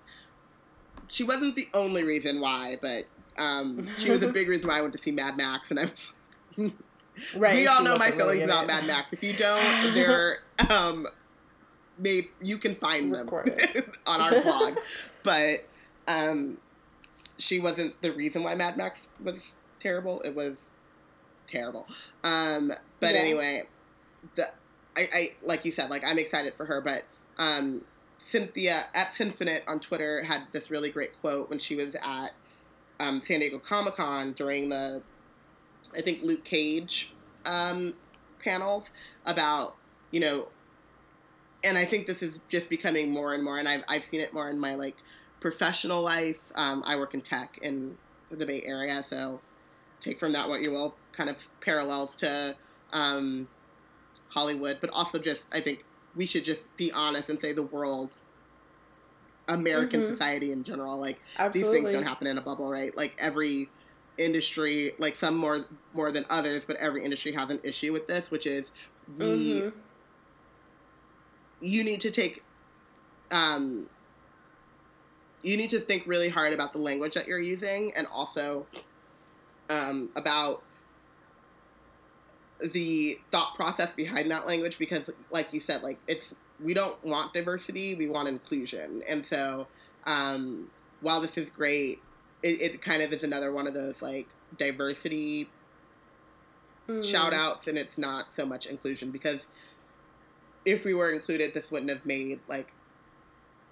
she 1.09 1.23
wasn't 1.23 1.55
the 1.55 1.67
only 1.73 2.03
reason 2.03 2.39
why, 2.39 2.77
but 2.81 3.05
um, 3.37 3.87
she 3.97 4.09
was 4.09 4.23
a 4.23 4.27
big 4.31 4.47
reason 4.47 4.69
why 4.69 4.77
I 4.77 4.81
went 4.81 4.93
to 4.93 5.01
see 5.01 5.11
Mad 5.11 5.35
Max, 5.35 5.69
and 5.69 5.79
I 5.79 5.85
was. 5.85 6.13
right 7.35 7.55
we 7.55 7.67
all 7.67 7.83
know 7.83 7.95
my 7.95 8.05
wasn't 8.05 8.17
really 8.17 8.37
feelings 8.37 8.43
about. 8.45 8.67
Mad 8.67 8.87
Max. 8.87 9.11
If 9.11 9.21
you 9.21 9.33
don't, 9.37 9.93
they're 9.93 10.37
um, 10.69 11.07
made. 11.99 12.29
You 12.41 12.57
can 12.57 12.75
find 12.75 13.13
them 13.13 13.29
on 14.07 14.21
our 14.21 14.41
blog, 14.41 14.77
but 15.23 15.67
um, 16.07 16.57
she 17.37 17.59
wasn't 17.59 18.01
the 18.01 18.11
reason 18.11 18.43
why 18.43 18.55
Mad 18.55 18.77
Max 18.77 19.09
was 19.23 19.53
terrible. 19.79 20.21
It 20.21 20.35
was 20.35 20.57
terrible. 21.47 21.87
Um, 22.23 22.73
but 22.99 23.13
Yeah. 23.15 23.21
anyway, 23.21 23.63
the 24.35 24.49
I, 24.97 25.09
I 25.13 25.29
like 25.43 25.65
you 25.65 25.71
said, 25.71 25.89
like 25.89 26.03
I'm 26.05 26.19
excited 26.19 26.55
for 26.55 26.65
her, 26.65 26.81
but 26.81 27.03
um, 27.37 27.85
Cynthia 28.21 28.85
at 28.93 29.13
Sinfinite 29.13 29.61
on 29.67 29.79
Twitter 29.79 30.23
had 30.23 30.43
this 30.51 30.69
really 30.69 30.89
great 30.89 31.19
quote 31.21 31.49
when 31.49 31.59
she 31.59 31.75
was 31.75 31.95
at 32.01 32.31
um, 32.99 33.21
San 33.25 33.39
Diego 33.39 33.59
Comic 33.59 33.95
Con 33.95 34.33
during 34.33 34.69
the 34.69 35.01
I 35.95 36.01
think 36.01 36.21
Luke 36.23 36.43
Cage 36.43 37.13
um, 37.45 37.93
panels 38.43 38.91
about 39.25 39.75
you 40.11 40.19
know, 40.19 40.47
and 41.63 41.77
I 41.77 41.85
think 41.85 42.07
this 42.07 42.21
is 42.21 42.39
just 42.49 42.69
becoming 42.69 43.11
more 43.11 43.33
and 43.33 43.43
more, 43.43 43.57
and 43.59 43.67
I've 43.67 43.83
I've 43.87 44.05
seen 44.05 44.21
it 44.21 44.33
more 44.33 44.49
in 44.49 44.59
my 44.59 44.75
like 44.75 44.97
professional 45.41 46.01
life. 46.01 46.39
Um, 46.55 46.83
I 46.85 46.95
work 46.97 47.13
in 47.13 47.21
tech 47.21 47.57
in 47.61 47.97
the 48.31 48.45
Bay 48.45 48.63
Area, 48.65 49.03
so 49.07 49.43
take 50.01 50.19
from 50.19 50.33
that 50.33 50.49
what 50.49 50.61
you 50.61 50.71
will. 50.71 50.99
Kind 51.13 51.29
of 51.29 51.47
parallels 51.61 52.15
to 52.17 52.57
um, 52.93 53.49
Hollywood, 54.29 54.79
but 54.81 54.91
also 54.91 55.19
just 55.19 55.47
I 55.53 55.61
think 55.61 55.85
we 56.15 56.25
should 56.27 56.45
just 56.45 56.63
be 56.77 56.91
honest 56.93 57.29
and 57.29 57.39
say 57.41 57.53
the 57.53 57.63
world, 57.63 58.15
American 59.47 60.01
Mhm. 60.01 60.05
society 60.05 60.51
in 60.51 60.63
general, 60.63 60.99
like 60.99 61.21
these 61.51 61.69
things 61.69 61.89
don't 61.91 62.03
happen 62.03 62.27
in 62.27 62.37
a 62.37 62.41
bubble, 62.41 62.69
right? 62.69 62.95
Like 62.95 63.15
every 63.19 63.71
industry, 64.17 64.93
like 64.99 65.15
some 65.15 65.35
more 65.35 65.65
more 65.93 66.11
than 66.11 66.25
others, 66.29 66.63
but 66.67 66.77
every 66.77 67.03
industry 67.03 67.33
has 67.33 67.49
an 67.49 67.59
issue 67.63 67.91
with 67.93 68.07
this, 68.07 68.29
which 68.29 68.45
is 68.45 68.69
we 69.07 69.65
Mhm. 69.65 69.88
You 71.61 71.83
need 71.83 72.01
to 72.01 72.11
take 72.11 72.43
um 73.31 73.87
you 75.41 75.55
need 75.55 75.69
to 75.69 75.79
think 75.79 76.03
really 76.05 76.29
hard 76.29 76.53
about 76.53 76.73
the 76.73 76.79
language 76.79 77.13
that 77.13 77.27
you're 77.27 77.39
using 77.39 77.93
and 77.95 78.07
also 78.07 78.65
um, 79.69 80.09
about 80.15 80.61
the 82.73 83.17
thought 83.31 83.55
process 83.55 83.93
behind 83.93 84.29
that 84.31 84.45
language 84.45 84.77
because 84.77 85.09
like 85.31 85.53
you 85.53 85.61
said 85.61 85.81
like 85.81 85.97
it's 86.07 86.33
we 86.61 86.73
don't 86.73 87.01
want 87.05 87.33
diversity 87.33 87.95
we 87.95 88.07
want 88.07 88.27
inclusion 88.27 89.01
and 89.07 89.25
so 89.25 89.65
um, 90.05 90.69
while 90.99 91.21
this 91.21 91.37
is 91.37 91.49
great 91.49 91.99
it, 92.43 92.61
it 92.61 92.81
kind 92.81 93.01
of 93.01 93.13
is 93.13 93.23
another 93.23 93.53
one 93.53 93.65
of 93.67 93.73
those 93.73 94.01
like 94.01 94.27
diversity 94.57 95.47
Mhm. 96.89 97.03
shout 97.03 97.33
outs 97.33 97.67
and 97.67 97.77
it's 97.77 97.97
not 97.99 98.33
so 98.33 98.45
much 98.47 98.65
inclusion 98.65 99.11
because 99.11 99.47
if 100.65 100.83
we 100.85 100.93
were 100.93 101.11
included 101.11 101.53
this 101.53 101.71
wouldn't 101.71 101.89
have 101.89 102.05
made 102.05 102.39
like 102.47 102.73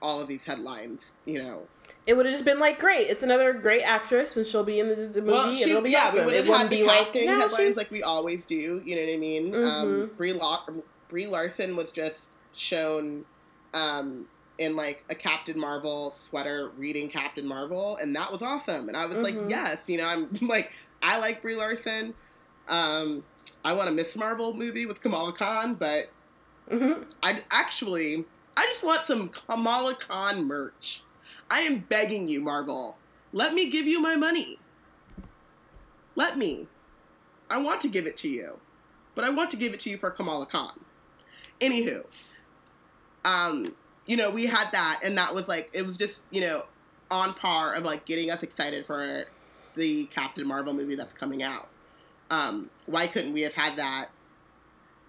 all 0.01 0.22
of 0.22 0.27
these 0.27 0.44
headlines 0.46 1.13
you 1.25 1.41
know? 1.41 1.67
It 2.06 2.15
would 2.15 2.25
have 2.25 2.34
just 2.34 2.46
been 2.46 2.60
like 2.60 2.79
great. 2.79 3.08
It's 3.10 3.24
another 3.24 3.51
great 3.53 3.82
actress 3.82 4.38
and 4.38 4.46
she'll 4.46 4.63
be 4.63 4.79
in 4.79 4.88
the, 4.89 4.96
the 4.96 5.22
movie 5.22 5.32
well 5.32 5.48
and 5.50 5.58
she, 5.58 5.70
it'll 5.70 5.82
be 5.82 5.89
yeah 5.91 6.06
awesome. 6.08 6.20
we 6.20 6.25
would 6.25 6.36
have 6.36 6.46
had 6.46 6.65
the 6.70 6.77
be 6.77 6.84
like 6.84 7.13
headlines 7.13 7.53
she's 7.58 7.77
like 7.77 7.91
we 7.91 8.03
always 8.03 8.46
do 8.46 8.56
you 8.86 8.96
know 8.96 9.01
what 9.06 9.13
i 9.13 9.17
mean? 9.17 9.56
Um 9.56 9.62
Mhm. 9.62 10.17
brie, 10.17 10.34
La- 10.34 10.65
brie 11.10 11.27
larson 11.27 11.75
was 11.75 11.91
just 11.91 12.29
shown 12.53 13.25
um 13.74 14.25
in 14.58 14.75
like 14.75 15.03
a 15.10 15.15
captain 15.15 15.60
marvel 15.60 16.12
sweater 16.12 16.72
reading 16.77 17.10
captain 17.10 17.46
marvel 17.48 17.98
and 18.01 18.15
that 18.15 18.32
was 18.32 18.41
awesome. 18.41 18.88
And 18.88 18.96
i 18.98 19.06
was 19.06 19.17
like 19.17 19.36
Mhm. 19.36 19.50
yes 19.50 19.88
you 19.88 19.98
know? 19.98 20.06
I'm 20.08 20.29
like 20.48 20.72
i 21.01 21.17
like 21.17 21.41
brie 21.41 21.56
larson. 21.56 22.13
Um 22.67 23.24
i 23.65 23.74
want 23.74 23.89
a 23.89 23.91
miss 23.91 24.15
marvel 24.15 24.53
movie 24.53 24.86
with 24.86 25.01
kamala 25.01 25.34
khan 25.34 25.74
but 25.75 26.10
Mhm. 26.69 27.05
I 27.24 27.43
actually, 27.50 28.25
I 28.55 28.65
just 28.65 28.83
want 28.83 29.05
some 29.05 29.29
Kamala 29.29 29.95
Khan 29.95 30.43
merch. 30.45 31.01
I 31.50 31.62
am 31.62 31.79
begging 31.79 32.27
you, 32.27 32.41
Marvel. 32.41 32.97
Let 33.31 33.53
me 33.53 33.69
give 33.69 33.86
you 33.86 34.00
my 34.01 34.15
money. 34.15 34.59
Let 36.15 36.38
me. 36.38 36.67
I 37.50 37.59
want 37.62 37.81
to 37.81 37.88
give 37.88 38.05
it 38.05 38.17
to 38.17 38.27
you, 38.29 38.59
but 39.15 39.24
I 39.24 39.29
want 39.29 39.50
to 39.51 39.57
give 39.57 39.74
it 39.74 39.79
to 39.81 39.89
you 39.89 39.97
for 39.97 40.09
Kamala 40.09 40.45
Khan. 40.45 40.79
Anywho, 41.62 42.05
um, 43.25 43.75
you 44.05 44.17
know, 44.17 44.29
we 44.29 44.45
had 44.45 44.71
that, 44.71 45.00
and 45.03 45.17
that 45.17 45.33
was 45.33 45.47
like, 45.47 45.69
it 45.74 45.86
was 45.86 45.97
just, 45.97 46.24
you 46.31 46.41
know, 46.41 46.63
on 47.12 47.33
par 47.33 47.74
of 47.74 47.83
like 47.83 48.05
getting 48.05 48.31
us 48.31 48.43
excited 48.43 48.86
for 48.86 49.25
the 49.75 50.05
Captain 50.05 50.47
Marvel 50.47 50.74
movie 50.74 50.95
that's 50.95 51.13
coming 51.13 51.43
out. 51.43 51.67
Um, 52.29 52.69
why 52.86 53.07
couldn't 53.07 53.33
we 53.33 53.41
have 53.41 53.53
had 53.53 53.77
that 53.77 54.09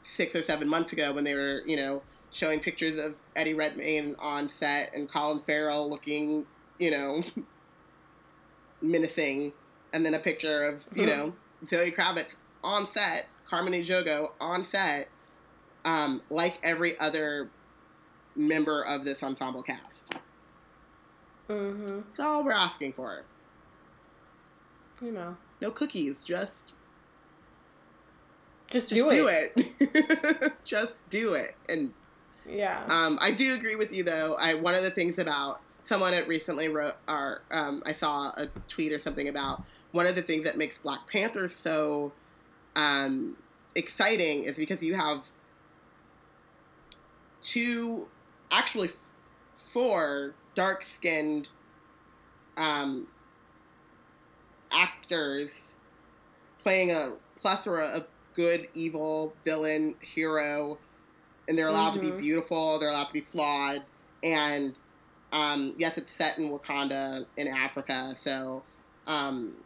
six 0.03 0.35
or 0.35 0.43
seven 0.43 0.69
months 0.69 0.93
ago 0.93 1.13
when 1.13 1.25
they 1.25 1.35
were, 1.35 1.63
you 1.67 1.77
know, 1.77 2.03
showing 2.31 2.61
pictures 2.61 3.01
of 3.01 3.17
Eddie 3.37 3.55
Redmayne 3.55 4.15
on 4.19 4.49
set 4.49 4.95
and 4.95 5.09
Colin 5.09 5.41
Farrell 5.41 5.89
looking, 5.89 6.47
you 6.79 6.91
know, 6.91 7.23
menacing, 8.83 9.53
and 9.93 10.05
then 10.05 10.15
a 10.15 10.19
picture 10.19 10.65
of, 10.65 10.85
you 10.95 11.07
know, 11.07 11.33
Zoe 11.67 11.91
Kravitz 11.91 12.35
on 12.63 12.87
set, 12.93 13.27
Carmen 13.49 13.73
Ejogo 13.73 14.33
on 14.41 14.65
set, 14.65 15.09
um, 15.85 16.23
like 16.31 16.59
every 16.63 16.99
other 16.99 17.51
member 18.37 18.85
of 18.85 19.05
this 19.05 19.23
ensemble 19.23 19.63
cast. 19.63 20.07
Mm-hmm. 21.49 22.01
That's 22.09 22.21
all 22.21 22.45
we're 22.45 22.53
asking 22.53 22.93
for. 22.93 23.23
you 25.01 25.13
know, 25.13 25.37
no 25.63 25.71
cookies. 25.71 26.25
Just 26.25 26.75
just, 28.71 28.89
just 28.91 29.03
do, 29.09 29.11
do 29.11 29.27
it. 29.29 29.53
it. 29.81 30.53
just 30.65 30.95
do 31.11 31.35
it. 31.35 31.55
And 31.69 31.93
Yeah. 32.49 32.83
um, 32.89 33.19
I 33.21 33.31
do 33.31 33.55
agree 33.55 33.77
with 33.77 33.93
you 33.93 34.03
though. 34.03 34.35
I 34.39 34.55
one 34.55 34.75
of 34.75 34.83
the 34.83 34.91
things 34.91 35.19
about 35.19 35.61
someone 35.85 36.13
had 36.13 36.29
recently 36.29 36.69
wrote 36.69 36.95
or 37.09 37.43
um, 37.51 37.83
I 37.87 37.93
saw 37.93 38.29
a 38.37 38.49
tweet 38.69 38.93
or 38.93 38.99
something 38.99 39.29
about 39.29 39.63
one 39.93 40.07
of 40.07 40.15
the 40.15 40.23
things 40.23 40.45
that 40.45 40.59
makes 40.59 40.79
Black 40.79 41.01
Panther 41.11 41.49
so 41.49 42.13
um, 42.77 43.37
exciting 43.75 44.45
is 44.45 44.55
because 44.57 44.83
you 44.83 44.95
have 44.95 45.29
two, 47.43 48.09
actually 48.51 48.89
f- 48.89 49.13
four 49.57 50.35
dark 50.55 50.85
skinned 50.85 51.49
um, 52.57 53.07
actors 54.71 55.53
playing 56.61 56.91
a 56.91 57.13
plethora 57.41 57.87
of 57.87 58.07
good, 58.39 58.69
evil, 58.73 59.35
villain, 59.45 59.97
hero, 60.01 60.79
and 61.49 61.59
they're 61.59 61.69
allowed 61.69 61.93
to 61.95 61.99
be 62.01 62.13
Mhm. 62.13 62.19
beautiful, 62.19 62.79
they're 62.79 62.91
allowed 62.91 63.07
to 63.09 63.13
be 63.13 63.21
flawed, 63.21 63.85
and 64.23 64.77
um, 65.33 65.75
yes, 65.79 65.99
it's 65.99 66.13
set 66.17 66.39
in 66.39 66.49
Wakanda 66.51 67.27
in 67.37 67.49
Africa, 67.49 68.15
so 68.17 68.65
um, 69.07 69.65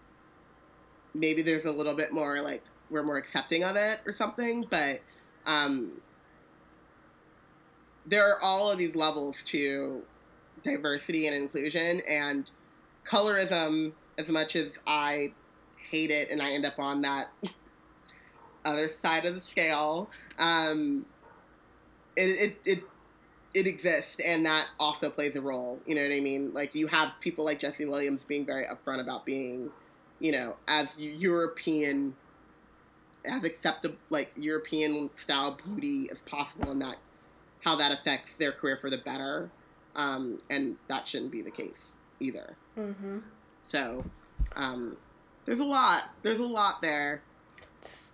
maybe 1.15 1.43
there's 1.43 1.67
a 1.67 1.71
little 1.73 1.95
bit 1.95 2.13
more 2.13 2.41
like 2.41 2.65
we're 2.91 3.03
more 3.05 3.17
accepting 3.19 3.63
of 3.65 3.77
it 3.77 4.01
or 4.07 4.13
something, 4.13 4.67
but 4.71 5.03
um, 5.47 6.01
there 8.07 8.29
are 8.29 8.41
all 8.43 8.71
of 8.71 8.79
these 8.79 8.95
levels 8.95 9.37
to 9.45 10.03
diversity 10.63 11.27
and 11.27 11.37
inclusion 11.37 12.01
and 12.09 12.51
colorism 13.07 13.93
as 14.19 14.29
much 14.29 14.55
as 14.57 14.73
i 14.87 15.33
hate 15.91 16.11
it 16.11 16.31
and 16.31 16.41
i 16.43 16.51
end 16.51 16.65
up 16.65 16.79
on 16.79 17.01
that 17.03 17.29
other 18.65 18.91
side 19.03 19.25
of 19.25 19.35
the 19.35 19.41
scale 19.41 20.11
um, 20.39 21.07
it, 22.17 22.23
it, 22.23 22.61
it, 22.65 22.85
it 23.55 23.67
exists 23.67 24.17
and 24.25 24.47
that 24.47 24.67
also 24.79 25.11
plays 25.11 25.37
a 25.37 25.41
role 25.41 25.79
you 25.87 25.95
know 25.95 26.03
what 26.03 26.13
i 26.13 26.21
mean? 26.21 26.53
Like 26.55 26.75
you 26.75 26.87
have 26.89 27.13
people 27.21 27.45
like 27.45 27.59
jesse 27.59 27.85
williams 27.85 28.23
being 28.27 28.47
very 28.47 28.65
upfront 28.67 29.01
about 29.01 29.25
being 29.25 29.71
you 30.21 30.33
know 30.33 30.57
as 30.69 30.97
european 30.99 32.15
as 33.25 33.45
acceptable 33.45 33.97
like 34.11 34.33
european 34.37 35.11
style 35.17 35.59
beauty 35.65 36.09
as 36.11 36.21
possible 36.23 36.71
and 36.71 36.83
that 36.83 36.97
how 37.65 37.77
that 37.77 37.93
affects 37.93 38.37
their 38.37 38.53
career 38.53 38.77
for 38.77 38.91
the 38.91 38.99
better 38.99 39.51
um, 39.95 40.41
and 40.51 40.77
that 40.89 41.07
shouldn't 41.07 41.33
be 41.33 41.43
the 41.43 41.51
case 41.51 41.97
either. 42.21 42.57
Mm-hmm. 42.79 43.19
so 43.63 44.05
um, 44.57 44.97
there's 45.45 45.61
a 45.61 45.65
lot 45.65 46.11
there's 46.23 46.41
a 46.41 46.45
lot 46.45 46.81
there 46.81 47.21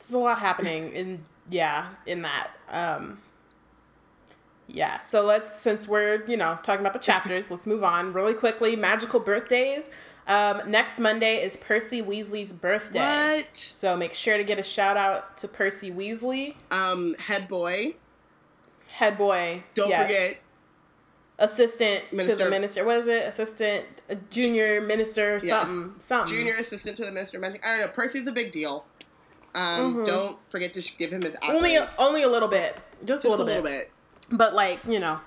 There's 0.09 0.15
a 0.15 0.19
lot 0.25 0.39
happening 0.39 0.93
in 0.93 1.25
yeah 1.51 1.89
in 2.07 2.23
that. 2.23 2.49
Um, 2.71 3.19
yeah. 4.67 5.01
So 5.01 5.25
let's 5.25 5.55
since 5.55 5.87
we're 5.87 6.25
you 6.27 6.37
know 6.37 6.59
talking 6.63 6.81
about 6.81 6.95
the 6.95 6.99
chapters, 6.99 7.51
let's 7.51 7.67
move 7.67 7.85
on 7.85 8.13
really 8.13 8.35
quickly. 8.35 8.77
Magical 8.77 9.21
birthdays. 9.21 9.91
Um, 10.27 10.71
next 10.71 10.99
Monday 10.99 11.43
is 11.43 11.57
Percy 11.57 12.03
Weasley's 12.03 12.53
birthday. 12.53 13.37
what 13.39 13.57
So 13.57 13.97
make 13.97 14.13
sure 14.13 14.37
to 14.37 14.45
get 14.45 14.59
a 14.59 14.63
shout 14.63 14.97
out 14.99 15.39
to 15.39 15.49
Percy 15.49 15.91
Weasley, 15.91 16.57
um, 16.71 17.15
head 17.15 17.49
boy 17.49 17.95
head 18.99 19.17
boy. 19.17 19.63
don't 19.75 19.89
yes. 19.91 20.03
forget 20.03 20.41
assistant 21.39 22.05
to 22.11 22.35
the 22.35 22.51
minister. 22.51 22.85
What 22.85 22.99
is 22.99 23.07
it? 23.07 23.23
Assistant, 23.29 23.85
a 24.09 24.17
junior 24.17 24.81
minister, 24.81 25.39
Yes. 25.43 25.63
something, 25.63 25.95
something. 26.01 26.35
junior 26.35 26.57
assistant 26.57 26.97
to 26.97 27.05
the 27.05 27.13
minister 27.13 27.37
of 27.37 27.43
magic 27.43 27.65
i 27.65 27.77
don't 27.79 27.87
know 27.87 27.93
percy's 27.93 28.27
a 28.27 28.33
big 28.33 28.51
deal 28.51 28.85
um, 29.55 29.97
Mhm. 29.97 30.07
don't 30.07 30.39
forget 30.51 30.73
to 30.75 30.81
sh- 30.83 30.97
give 30.99 31.13
him 31.13 31.23
his 31.23 31.37
Only, 31.43 31.71
accolades. 31.73 31.91
only 31.99 32.23
a 32.23 32.29
little 32.29 32.49
bit, 32.49 32.77
just, 33.05 33.23
just 33.23 33.25
a 33.25 33.29
little, 33.43 33.63
bit. 33.63 33.91
But 34.31 34.55
like 34.55 34.81
you 34.87 34.99
know, 35.01 35.21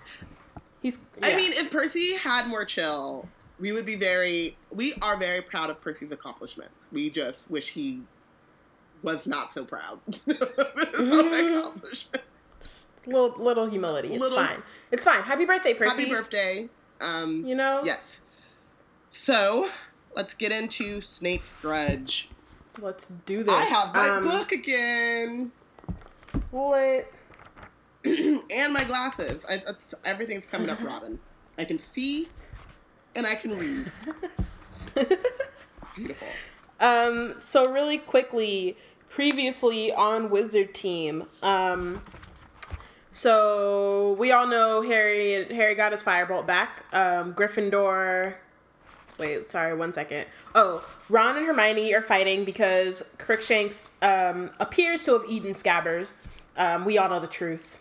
he's. 0.81 0.99
I 1.23 1.35
mean, 1.35 1.51
if 1.53 1.71
Percy 1.71 2.15
had 2.15 2.47
more 2.47 2.65
chill, 2.65 3.27
we 3.59 3.71
would 3.71 3.85
be 3.85 3.95
very. 3.95 4.57
We 4.69 4.93
are 5.01 5.17
very 5.17 5.41
proud 5.41 5.69
of 5.69 5.81
Percy's 5.81 6.11
accomplishments. 6.11 6.75
We 6.91 7.09
just 7.09 7.49
wish 7.49 7.69
he 7.69 8.03
was 9.03 9.25
not 9.25 9.53
so 9.53 9.65
proud 9.65 9.99
of 10.27 10.93
his 10.93 11.09
own 11.09 11.33
accomplishments. 11.59 12.87
Little 13.07 13.33
little 13.37 13.67
humility. 13.67 14.09
It's 14.13 14.21
Little- 14.21 14.37
fine. 14.37 14.61
It's 14.91 15.03
fine. 15.03 15.23
Happy 15.23 15.45
birthday, 15.45 15.73
Percy. 15.73 16.01
Happy 16.03 16.11
birthday! 16.11 16.69
Um, 16.99 17.43
You 17.45 17.55
know. 17.55 17.81
yes. 17.83 18.19
So 19.11 19.69
let's 20.15 20.35
get 20.35 20.51
into 20.51 21.01
Snape's 21.01 21.51
grudge. 21.61 22.29
Let's 22.79 23.09
do 23.25 23.43
this. 23.43 23.53
I 23.53 23.63
have 23.63 23.93
my 23.93 24.09
Um, 24.09 24.23
book 24.23 24.51
again 24.51 25.51
Lit. 26.51 27.13
and 28.03 28.73
my 28.73 28.83
glasses. 28.85 29.43
I, 29.47 29.61
everything's 30.05 30.45
coming 30.45 30.69
up, 30.69 30.79
Robyn. 30.81 31.19
I 31.57 31.65
can 31.65 31.77
see 31.79 32.27
and 33.15 33.27
I 33.27 33.35
can 33.35 33.55
read. 33.57 33.91
Beautiful. 35.95 36.27
Um, 36.79 37.35
so 37.39 37.71
really 37.71 37.97
quickly, 37.97 38.77
previously 39.09 39.93
on 39.93 40.29
Wizard 40.29 40.73
Team, 40.73 41.25
um, 41.43 42.01
so 43.11 44.13
we 44.17 44.31
all 44.31 44.47
know 44.47 44.81
Harry. 44.81 45.45
Harry 45.53 45.75
got 45.75 45.91
his 45.91 46.01
firebolt 46.01 46.47
back. 46.47 46.85
Um, 46.93 47.33
Gryffindor. 47.33 48.35
Wait, 49.17 49.51
sorry, 49.51 49.75
one 49.75 49.91
second. 49.93 50.25
Oh, 50.55 50.83
Ron 51.11 51.37
and 51.37 51.45
Hermione 51.45 51.93
are 51.93 52.01
fighting 52.01 52.45
because 52.45 53.15
Crookshanks 53.19 53.83
um, 54.01 54.49
appears 54.61 55.03
to 55.05 55.13
have 55.13 55.29
eaten 55.29 55.51
Scabbers. 55.51 56.23
Um, 56.55 56.85
we 56.85 56.97
all 56.97 57.09
know 57.09 57.19
the 57.19 57.27
truth. 57.27 57.79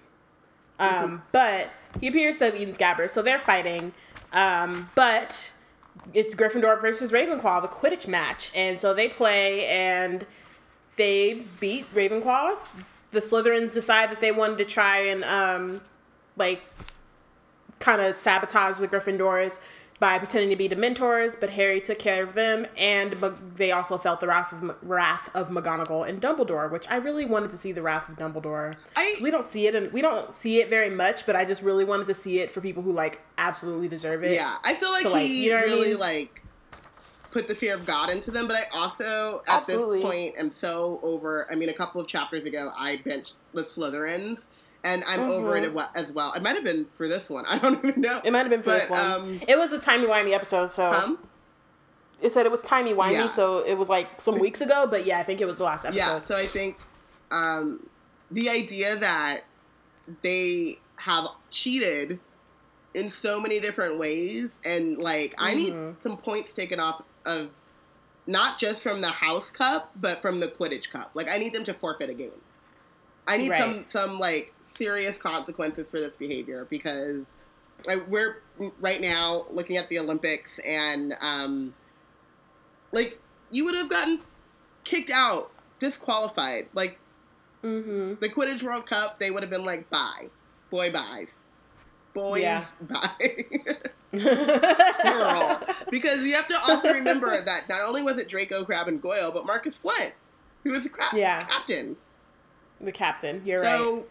Um, 0.80 1.22
but 1.30 1.68
he 2.00 2.08
appears 2.08 2.38
to 2.38 2.46
have 2.46 2.56
eaten 2.56 2.74
Scabbers, 2.74 3.10
so 3.10 3.22
they're 3.22 3.38
fighting. 3.38 3.92
Um, 4.32 4.90
but 4.96 5.52
it's 6.12 6.34
Gryffindor 6.34 6.80
versus 6.80 7.12
Ravenclaw, 7.12 7.62
the 7.62 7.68
Quidditch 7.68 8.08
match, 8.08 8.50
and 8.54 8.80
so 8.80 8.94
they 8.94 9.08
play 9.08 9.64
and 9.66 10.26
they 10.96 11.44
beat 11.60 11.92
Ravenclaw. 11.94 12.56
The 13.12 13.20
Slytherins 13.20 13.74
decide 13.74 14.10
that 14.10 14.20
they 14.20 14.32
wanted 14.32 14.58
to 14.58 14.64
try 14.64 14.98
and 14.98 15.22
um, 15.22 15.82
like 16.36 16.62
kind 17.78 18.00
of 18.00 18.16
sabotage 18.16 18.78
the 18.78 18.88
Gryffindors 18.88 19.64
by 20.00 20.18
pretending 20.18 20.48
to 20.48 20.56
be 20.56 20.66
Dementors, 20.66 21.36
but 21.38 21.50
Harry 21.50 21.78
took 21.78 21.98
care 21.98 22.22
of 22.22 22.32
them, 22.32 22.66
and 22.78 23.12
they 23.56 23.70
also 23.70 23.98
felt 23.98 24.18
the 24.20 24.26
wrath 24.26 24.50
of 24.50 24.62
M- 24.62 24.74
wrath 24.80 25.28
of 25.34 25.50
McGonagall 25.50 26.08
and 26.08 26.22
Dumbledore, 26.22 26.70
which 26.70 26.90
I 26.90 26.96
really 26.96 27.26
wanted 27.26 27.50
to 27.50 27.58
see 27.58 27.70
the 27.70 27.82
wrath 27.82 28.08
of 28.08 28.16
Dumbledore. 28.16 28.74
I- 28.96 29.16
we 29.20 29.30
don't 29.30 29.44
see 29.44 29.66
it, 29.66 29.74
and 29.74 29.92
we 29.92 30.00
don't 30.00 30.32
see 30.34 30.60
it 30.62 30.70
very 30.70 30.88
much, 30.88 31.26
but 31.26 31.36
I 31.36 31.44
just 31.44 31.60
really 31.62 31.84
wanted 31.84 32.06
to 32.06 32.14
see 32.14 32.40
it 32.40 32.50
for 32.50 32.62
people 32.62 32.82
who 32.82 32.92
like 32.92 33.20
absolutely 33.36 33.88
deserve 33.88 34.24
it. 34.24 34.32
Yeah, 34.32 34.56
I 34.64 34.72
feel 34.74 34.90
like 34.90 35.02
So, 35.02 35.10
like, 35.10 35.26
he 35.26 35.44
you 35.44 35.50
know 35.50 35.56
what 35.56 35.64
I 35.68 35.72
really 35.72 35.88
mean? 35.90 35.98
like 35.98 36.42
put 37.30 37.46
the 37.46 37.54
fear 37.54 37.74
of 37.74 37.86
God 37.86 38.08
into 38.08 38.30
them, 38.30 38.48
but 38.48 38.56
I 38.56 38.62
also 38.76 39.42
at 39.46 39.60
Absolutely. 39.60 39.98
this 39.98 40.04
point 40.06 40.34
am 40.38 40.50
so 40.50 40.98
over. 41.02 41.46
I 41.52 41.56
mean, 41.56 41.68
a 41.68 41.72
couple 41.74 42.00
of 42.00 42.06
chapters 42.08 42.44
ago, 42.46 42.72
I 42.76 42.96
benched 43.04 43.34
the 43.52 43.62
Slytherins, 43.64 44.40
and 44.84 45.04
I'm 45.06 45.20
over 45.30 45.56
it 45.56 45.72
Mhm. 45.74 45.88
as 45.94 46.08
well-. 46.10 46.32
It 46.32 46.42
might 46.42 46.54
have 46.54 46.64
been 46.64 46.86
for 46.96 47.06
this 47.08 47.28
one. 47.28 47.44
I 47.48 47.58
don't 47.58 47.84
even 47.84 48.00
know. 48.00 48.20
It 48.24 48.32
might 48.32 48.40
have 48.40 48.50
been 48.50 48.62
for 48.62 48.70
But, 48.70 48.80
this 48.80 48.90
one. 48.90 49.00
um, 49.12 49.40
it 49.46 49.58
was 49.58 49.72
a 49.72 49.80
timey 49.80 50.06
wimey 50.06 50.32
episode, 50.34 50.72
so 50.72 50.92
Um, 50.92 51.18
it 52.20 52.32
said 52.32 52.46
it 52.46 52.52
was 52.52 52.62
timey 52.62 52.92
wimey, 52.94 53.12
Yeah. 53.12 53.26
so 53.26 53.58
it 53.58 53.74
was 53.74 53.88
like 53.88 54.20
some 54.20 54.38
weeks 54.38 54.60
ago. 54.60 54.86
But 54.88 55.04
yeah, 55.04 55.18
I 55.18 55.22
think 55.22 55.40
it 55.40 55.46
was 55.46 55.58
the 55.58 55.64
last 55.64 55.84
episode. 55.84 55.98
yeah, 55.98 56.20
so 56.22 56.36
I 56.36 56.46
think 56.46 56.78
um, 57.30 57.88
the 58.30 58.48
idea 58.50 58.96
that 58.96 59.42
they 60.22 60.78
have 60.96 61.26
cheated 61.48 62.18
in 62.94 63.08
so 63.10 63.40
many 63.40 63.60
different 63.60 63.98
ways, 63.98 64.58
and 64.64 64.98
like 64.98 65.34
I 65.38 65.54
need 65.54 65.72
Mhm. 65.72 66.02
some 66.02 66.16
points 66.16 66.52
taken 66.52 66.80
off 66.80 67.02
of 67.24 67.50
not 68.26 68.58
just 68.58 68.82
from 68.82 69.00
the 69.00 69.08
House 69.08 69.50
Cup, 69.50 69.92
but 69.96 70.20
from 70.22 70.40
the 70.40 70.48
Quidditch 70.48 70.90
Cup. 70.90 71.10
Like 71.14 71.28
I 71.28 71.38
need 71.38 71.52
them 71.52 71.64
to 71.64 71.74
forfeit 71.74 72.10
a 72.10 72.14
game. 72.14 72.40
I 73.26 73.36
need 73.36 73.50
Right. 73.50 73.62
some 73.62 73.84
some 73.88 74.18
like 74.18 74.52
serious 74.80 75.18
consequences 75.18 75.90
for 75.90 76.00
this 76.00 76.14
behavior 76.14 76.66
because 76.70 77.36
like, 77.86 78.08
we're 78.08 78.42
right 78.80 79.00
now 79.00 79.44
looking 79.50 79.76
at 79.76 79.88
the 79.90 79.98
Olympics 79.98 80.58
and 80.60 81.14
um, 81.20 81.74
like 82.92 83.20
you 83.50 83.64
would 83.64 83.74
have 83.74 83.90
gotten 83.90 84.20
kicked 84.84 85.10
out, 85.10 85.50
disqualified. 85.78 86.68
Like 86.72 86.98
Mm-hmm. 87.62 88.14
the 88.20 88.28
Quidditch 88.30 88.62
World 88.62 88.86
Cup, 88.86 89.18
they 89.20 89.30
would 89.30 89.42
have 89.42 89.50
been 89.50 89.66
like, 89.66 89.90
bye, 89.90 90.30
boy, 90.70 90.90
buys, 90.90 91.28
boys, 92.14 92.40
Yeah. 92.40 92.64
bye. 92.80 93.44
Plural. 94.12 95.58
because 95.90 96.24
you 96.24 96.34
have 96.36 96.46
to 96.46 96.58
also 96.68 96.90
remember 96.92 97.38
that 97.44 97.68
not 97.68 97.82
only 97.82 98.02
was 98.02 98.16
it 98.16 98.28
Draco, 98.30 98.64
Crabbe, 98.64 98.88
and 98.88 99.02
Goyle, 99.02 99.30
but 99.30 99.44
Marcus 99.44 99.76
Flint, 99.76 100.14
who 100.64 100.72
was 100.72 100.84
the 100.84 100.88
cra- 100.88 101.04
Yeah. 101.14 101.44
captain. 101.44 101.96
the 102.80 102.92
captain. 102.92 103.42
You're 103.44 103.60
right. 103.60 103.76
so 103.78 104.06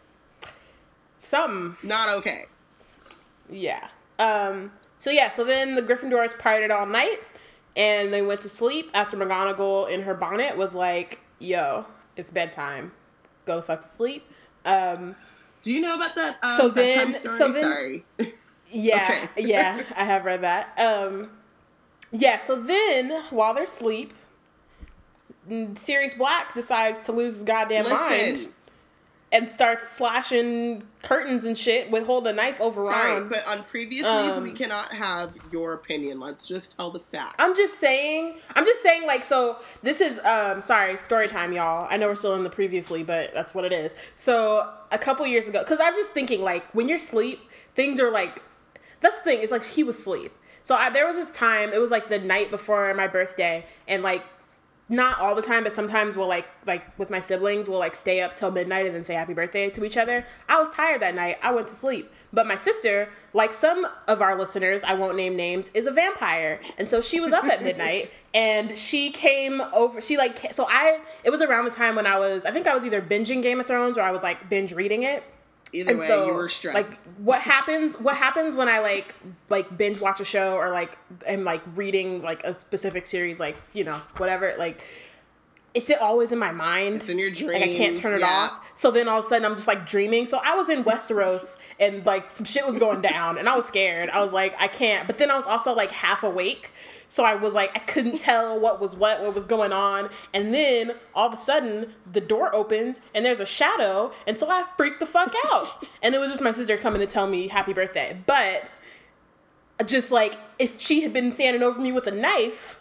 Something. 1.20 1.76
not 1.88 2.10
okay. 2.18 2.46
Yeah. 3.50 3.88
Um. 4.20 4.72
So 4.98 5.10
yeah. 5.12 5.28
So 5.30 5.44
then 5.44 5.76
the 5.76 5.82
Gryffindors 5.82 6.38
partied 6.38 6.72
all 6.76 6.86
night. 6.86 7.20
and 7.76 8.12
they 8.12 8.22
went 8.22 8.42
to 8.42 8.50
sleep 8.50 8.90
after 8.94 9.16
McGonagall 9.16 9.90
in 9.90 10.02
her 10.04 10.14
bonnet 10.14 10.58
was 10.58 10.74
like, 10.76 11.20
"Yo, 11.40 11.86
it's 12.18 12.30
bedtime. 12.30 12.92
Go 13.46 13.58
the 13.58 13.62
fuck 13.62 13.82
to 13.82 13.88
sleep." 13.88 14.24
Um, 14.66 15.16
Do 15.64 15.72
you 15.72 15.80
know 15.82 15.96
about 15.96 16.16
that? 16.16 16.38
Um, 16.44 16.58
So 16.58 16.70
then- 16.70 17.14
story? 17.20 17.28
so 17.38 17.52
then- 17.52 17.64
Sorry. 17.64 18.06
yeah, 18.72 19.28
Okay. 19.36 19.48
yeah, 19.48 19.84
I 19.96 20.04
have 20.04 20.26
read 20.26 20.42
that. 20.42 20.74
Um, 20.78 21.30
yeah, 22.12 22.38
so 22.40 22.60
then 22.62 23.12
while 23.30 23.54
they're 23.54 23.64
asleep, 23.64 24.14
Sirius 25.76 26.14
Black 26.14 26.54
decides 26.54 27.06
to 27.06 27.12
lose 27.12 27.36
his 27.36 27.44
goddamn 27.44 27.90
mind 27.90 28.38
Listen, 28.38 28.54
and 29.32 29.48
starts 29.48 29.88
slashing 29.88 30.84
curtains 31.04 31.46
and 31.46 31.58
shit 31.58 31.92
with 31.92 32.06
hold 32.06 32.26
a 32.26 32.34
knife 32.34 32.60
over 32.60 32.84
sorry, 32.86 33.22
Ron. 33.22 33.30
but 33.30 33.46
on 33.48 33.63
previous 33.63 34.06
Um, 34.06 34.44
we 34.44 34.52
cannot 34.52 34.92
have 34.92 35.34
your 35.52 35.74
opinion. 35.74 36.20
Let's 36.20 36.48
just 36.48 36.76
tell 36.76 36.89
the 36.89 37.00
facts. 37.00 37.36
I'm 37.38 37.56
just 37.56 37.80
saying. 37.80 38.36
I'm 38.56 38.65
just 38.65 38.82
saying. 38.82 39.06
Like, 39.06 39.24
so 39.24 39.58
this 39.84 40.02
is. 40.02 40.20
Um, 40.26 40.62
sorry, 40.62 40.98
story 40.98 41.28
time, 41.28 41.54
y'all. 41.54 41.88
I 41.89 41.98
know 41.98 42.08
we're 42.08 42.15
still 42.15 42.36
in 42.36 42.44
the 42.44 42.50
previously, 42.50 43.04
but 43.04 43.34
that's 43.34 43.54
what 43.54 43.65
it 43.65 43.72
is. 43.72 43.96
So 44.15 44.68
a 44.92 44.98
couple 44.98 45.26
years 45.28 45.48
ago, 45.48 45.60
because 45.60 45.80
I'm 45.80 45.96
just 45.96 46.12
thinking, 46.12 46.42
like, 46.42 46.65
when 46.74 46.88
you're 46.88 46.98
asleep, 46.98 47.39
things 47.76 48.00
are 48.00 48.12
like. 48.12 48.42
That's 49.02 49.20
the 49.20 49.24
thing. 49.24 49.39
It's 49.42 49.52
like 49.52 49.63
he 49.63 49.84
was 49.84 49.98
asleep. 49.98 50.34
So 50.62 50.76
I, 50.76 50.89
there 50.89 51.06
was 51.06 51.15
this 51.15 51.32
time. 51.32 51.72
It 51.72 51.80
was 51.80 51.92
like 51.92 52.10
the 52.10 52.20
night 52.20 52.52
before 52.52 52.94
my 52.96 53.08
birthday, 53.08 53.65
and 53.88 54.02
like. 54.02 54.24
Not 54.91 55.19
all 55.19 55.36
the 55.36 55.43
time, 55.43 55.63
but 55.63 55.71
sometimes 55.71 56.17
we'll 56.17 56.28
like 56.28 56.47
like 56.65 56.97
with 56.97 57.12
my 57.12 57.19
siblings, 57.19 57.69
we'll 57.69 57.78
like 57.78 57.95
stay 57.95 58.21
up 58.21 58.34
till 58.34 58.49
midnight 58.49 58.88
and 58.88 58.95
then 58.95 59.04
say 59.04 59.13
happy 59.13 59.34
birthday 59.34 59.69
to 59.69 59.86
each 59.86 59.97
other. 59.97 60.25
I 60.47 60.60
was 60.60 60.69
tired 60.71 61.02
that 61.04 61.13
night. 61.13 61.38
I 61.43 61.52
went 61.52 61.67
to 61.67 61.75
sleep. 61.75 62.12
But 62.34 62.47
my 62.47 62.58
sister, 62.58 63.10
like 63.34 63.54
some 63.54 63.86
of 64.08 64.21
our 64.21 64.36
listeners, 64.36 64.84
I 64.84 64.95
won't 64.95 65.15
name 65.15 65.36
names, 65.36 65.69
is 65.69 65.86
a 65.86 65.91
vampire. 65.91 66.60
And 66.80 66.89
so 66.89 67.02
she 67.02 67.19
was 67.19 67.34
up 67.34 67.45
at 67.45 67.62
midnight 67.62 68.10
and 68.34 68.75
she 68.75 69.12
came 69.12 69.62
over 69.73 70.02
she 70.02 70.17
like 70.17 70.54
so 70.54 70.65
I 70.67 71.02
it 71.23 71.30
was 71.30 71.41
around 71.41 71.65
the 71.65 71.71
time 71.71 71.95
when 71.95 72.08
I 72.08 72.17
was 72.17 72.45
I 72.45 72.52
think 72.52 72.65
I 72.65 72.73
was 72.73 72.84
either 72.84 73.02
binging 73.02 73.43
Game 73.43 73.60
of 73.60 73.67
Thrones 73.67 73.95
or 73.95 74.02
I 74.02 74.12
was 74.12 74.23
like 74.23 74.49
binge 74.49 74.73
reading 74.73 75.04
it. 75.04 75.23
Either 75.74 75.92
And 75.92 76.00
way, 76.00 76.06
so 76.08 76.28
you 76.28 76.34
were 76.34 76.50
stressed. 76.50 76.76
like 76.76 76.98
what 77.18 77.42
happens 77.42 78.00
what 78.00 78.16
happens 78.16 78.56
when 78.56 78.68
I 78.68 78.80
like 78.80 79.16
like 79.50 79.78
binge 79.78 80.00
watch 80.00 80.20
a 80.20 80.26
show 80.26 80.56
or 80.56 80.70
like 80.70 80.98
am 81.28 81.44
like 81.44 81.62
reading 81.76 82.22
like 82.22 82.44
a 82.44 82.54
specific 82.54 83.06
series 83.08 83.40
like, 83.40 83.58
you 83.74 83.84
know, 83.84 84.02
whatever, 84.18 84.54
like 84.58 84.84
it's 85.74 85.92
always 86.02 86.32
in 86.32 86.40
my 86.40 86.52
mind. 86.52 86.96
it's 86.98 87.10
in 87.10 87.20
your 87.20 87.30
dreams. 87.30 87.62
Like 87.62 87.64
I 87.64 87.74
can't 87.74 87.96
turn 87.96 88.16
it 88.16 88.22
yeah. 88.22 88.50
off. 88.52 88.72
So 88.74 88.90
then 88.92 89.08
all 89.08 89.20
of 89.20 89.26
a 89.26 89.30
sudden 89.30 89.46
I'm 89.46 89.56
just 89.56 89.68
like 89.68 89.86
dreaming. 89.86 90.26
So 90.26 90.40
I 90.44 90.56
was 90.56 90.70
in 90.70 90.84
Westeros 90.84 91.58
and 91.80 92.06
like 92.06 92.32
some 92.32 92.46
shit 92.46 92.66
was 92.66 92.78
going 92.78 93.02
down 93.02 93.38
and 93.38 93.48
I 93.48 93.56
was 93.56 93.66
scared. 93.66 94.10
I 94.10 94.24
was 94.24 94.34
like, 94.34 94.56
I 94.60 94.68
can't. 94.68 95.06
But 95.06 95.20
then 95.20 95.30
I 95.30 95.36
was 95.36 95.46
also 95.46 95.74
like 95.74 95.92
half 95.92 96.24
awake. 96.24 96.72
So 97.08 97.24
I 97.24 97.36
was 97.36 97.54
like, 97.54 97.76
I 97.76 97.80
couldn't 97.80 98.20
tell 98.20 98.60
what 98.60 98.80
was 98.80 98.96
what, 98.96 99.22
what 99.22 99.36
was 99.36 99.46
going 99.46 99.72
on. 99.72 100.10
And 100.34 100.54
then 100.54 100.94
all 101.14 101.28
of 101.28 101.34
a 101.34 101.38
sudden 101.38 101.94
the 102.12 102.22
door 102.22 102.54
opens 102.56 103.02
and 103.14 103.24
there's 103.24 103.40
a 103.40 103.46
shadow. 103.46 104.12
And 104.26 104.38
so 104.40 104.50
I 104.50 104.66
freaked 104.76 105.00
the 105.00 105.06
fuck 105.06 105.34
out. 105.48 105.86
and 106.02 106.16
it 106.16 106.20
was 106.20 106.32
just 106.32 106.44
my 106.44 106.52
sister 106.52 106.78
coming 106.78 107.02
to 107.02 107.08
tell 107.08 107.28
me 107.28 107.48
happy 107.48 107.74
birthday. 107.74 108.20
But 108.26 108.64
just 109.86 110.12
like 110.12 110.36
if 110.58 110.80
she 110.80 111.02
had 111.02 111.14
been 111.14 111.32
standing 111.32 111.62
over 111.62 111.80
me 111.80 111.92
with 111.92 112.08
a 112.08 112.12
knife, 112.12 112.79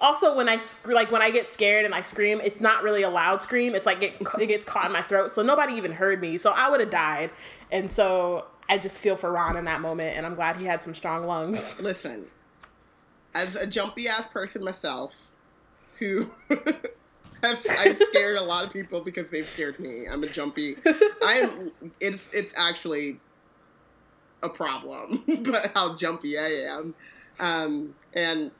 also 0.00 0.36
when 0.36 0.48
I 0.48 0.58
sc- 0.58 0.88
like 0.88 1.10
when 1.10 1.22
I 1.22 1.30
get 1.30 1.48
scared 1.48 1.84
and 1.84 1.94
I 1.94 2.02
scream, 2.02 2.40
it's 2.42 2.60
not 2.60 2.82
really 2.82 3.02
a 3.02 3.10
loud 3.10 3.42
scream. 3.42 3.74
It's 3.74 3.86
like 3.86 4.02
it, 4.02 4.16
it 4.40 4.46
gets 4.46 4.64
caught 4.64 4.86
in 4.86 4.92
my 4.92 5.02
throat, 5.02 5.32
so 5.32 5.42
nobody 5.42 5.74
even 5.74 5.92
heard 5.92 6.20
me. 6.20 6.38
So 6.38 6.52
I 6.52 6.68
would 6.68 6.80
have 6.80 6.90
died, 6.90 7.30
and 7.70 7.90
so 7.90 8.46
I 8.68 8.78
just 8.78 9.00
feel 9.00 9.16
for 9.16 9.30
Ron 9.32 9.56
in 9.56 9.64
that 9.66 9.80
moment, 9.80 10.16
and 10.16 10.26
I'm 10.26 10.34
glad 10.34 10.58
he 10.58 10.66
had 10.66 10.82
some 10.82 10.94
strong 10.94 11.26
lungs. 11.26 11.80
Listen, 11.80 12.26
as 13.34 13.54
a 13.54 13.66
jumpy 13.66 14.08
ass 14.08 14.26
person 14.28 14.64
myself, 14.64 15.14
who 15.98 16.30
have 16.48 17.66
I've 17.78 17.98
scared 17.98 18.36
a 18.36 18.42
lot 18.42 18.64
of 18.64 18.72
people 18.72 19.02
because 19.02 19.28
they've 19.30 19.48
scared 19.48 19.78
me. 19.78 20.06
I'm 20.08 20.24
a 20.24 20.28
jumpy. 20.28 20.76
I 21.24 21.48
am. 21.50 21.72
It's 22.00 22.22
it's 22.32 22.52
actually 22.56 23.20
a 24.42 24.48
problem, 24.48 25.24
but 25.44 25.72
how 25.74 25.94
jumpy 25.94 26.38
I 26.38 26.48
am, 26.68 26.94
um, 27.40 27.94
and 28.12 28.50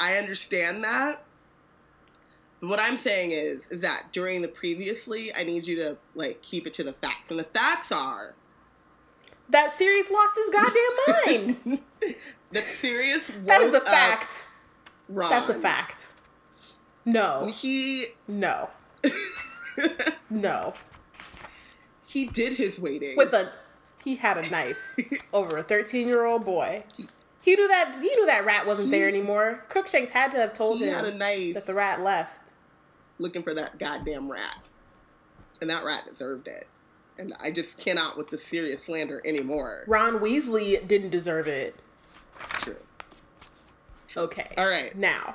I 0.00 0.16
understand 0.16 0.84
that. 0.84 1.24
What 2.60 2.80
I'm 2.80 2.96
saying 2.98 3.30
is, 3.32 3.62
that 3.70 4.06
during 4.12 4.42
the 4.42 4.48
previously, 4.48 5.32
I 5.34 5.44
need 5.44 5.66
you 5.66 5.76
to 5.76 5.96
like 6.14 6.42
keep 6.42 6.66
it 6.66 6.74
to 6.74 6.84
the 6.84 6.92
facts, 6.92 7.30
and 7.30 7.38
the 7.38 7.44
facts 7.44 7.92
are 7.92 8.34
That 9.48 9.72
Sirius 9.72 10.10
lost 10.10 10.34
his 10.36 10.50
goddamn 10.50 11.58
mind. 11.66 11.78
that 12.52 12.64
Sirius. 12.66 13.30
that 13.46 13.60
is 13.62 13.74
a 13.74 13.80
fact. 13.80 14.48
Ron. 15.08 15.30
That's 15.30 15.50
a 15.50 15.54
fact. 15.54 16.08
No, 17.04 17.46
He 17.46 18.08
no, 18.26 18.68
no. 20.30 20.74
he 22.06 22.26
did 22.26 22.54
his 22.54 22.78
waiting. 22.78 23.16
With 23.16 23.32
a, 23.32 23.50
he 24.04 24.16
had 24.16 24.36
a 24.36 24.50
knife 24.50 24.96
over 25.32 25.56
a 25.56 25.62
13 25.62 26.06
year 26.08 26.26
old 26.26 26.44
boy. 26.44 26.82
He 26.96 27.06
knew 27.46 27.68
that 27.68 27.94
he 27.94 28.08
knew 28.14 28.26
that 28.26 28.44
rat 28.44 28.66
wasn't 28.66 28.90
there 28.90 29.08
anymore. 29.08 29.62
Crookshanks 29.68 30.10
had 30.10 30.30
to 30.32 30.36
have 30.38 30.52
told 30.52 30.78
he 30.78 30.84
him 30.86 30.94
had 30.94 31.04
a 31.04 31.14
knife 31.14 31.54
that 31.54 31.66
the 31.66 31.74
rat 31.74 32.00
left. 32.02 32.52
looking 33.18 33.42
for 33.42 33.54
that 33.54 33.78
goddamn 33.78 34.30
rat, 34.30 34.58
and 35.60 35.70
that 35.70 35.84
rat 35.84 36.04
deserved 36.10 36.48
it. 36.48 36.66
And 37.18 37.34
I 37.40 37.50
just 37.50 37.76
cannot 37.78 38.16
with 38.16 38.28
the 38.28 38.38
Sirius 38.38 38.84
slander 38.84 39.20
anymore. 39.24 39.84
Ron 39.88 40.20
Weasley 40.20 40.86
didn't 40.86 41.10
deserve 41.10 41.48
it. 41.48 41.74
True. 42.60 42.76
Okay. 44.16 44.52
All 44.56 44.68
right. 44.68 44.96
Now, 44.96 45.34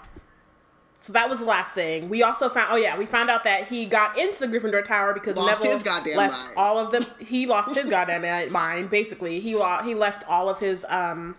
so 1.01 1.11
that 1.11 1.29
was 1.29 1.39
the 1.41 1.45
last 1.45 1.75
thing. 1.75 2.07
We 2.07 2.23
also 2.23 2.47
found. 2.47 2.69
Oh 2.71 2.77
yeah, 2.77 2.97
we 2.97 3.05
found 3.05 3.29
out 3.29 3.43
that 3.43 3.67
he 3.67 3.85
got 3.85 4.17
into 4.17 4.45
the 4.45 4.47
Gryffindor 4.47 4.85
Tower 4.85 5.13
because 5.13 5.37
Lost 5.37 5.61
Neville 5.61 5.73
his 5.73 5.83
goddamn 5.83 6.15
left 6.17 6.45
mind. 6.45 6.53
all 6.57 6.79
of 6.79 6.91
them. 6.91 7.05
He 7.19 7.45
lost 7.45 7.75
his 7.75 7.87
goddamn 7.89 8.51
mind. 8.51 8.89
Basically, 8.89 9.39
he 9.41 9.55
lost. 9.55 9.85
He 9.85 9.93
left 9.93 10.23
all 10.29 10.49
of 10.49 10.59
his 10.59 10.85
um, 10.87 11.35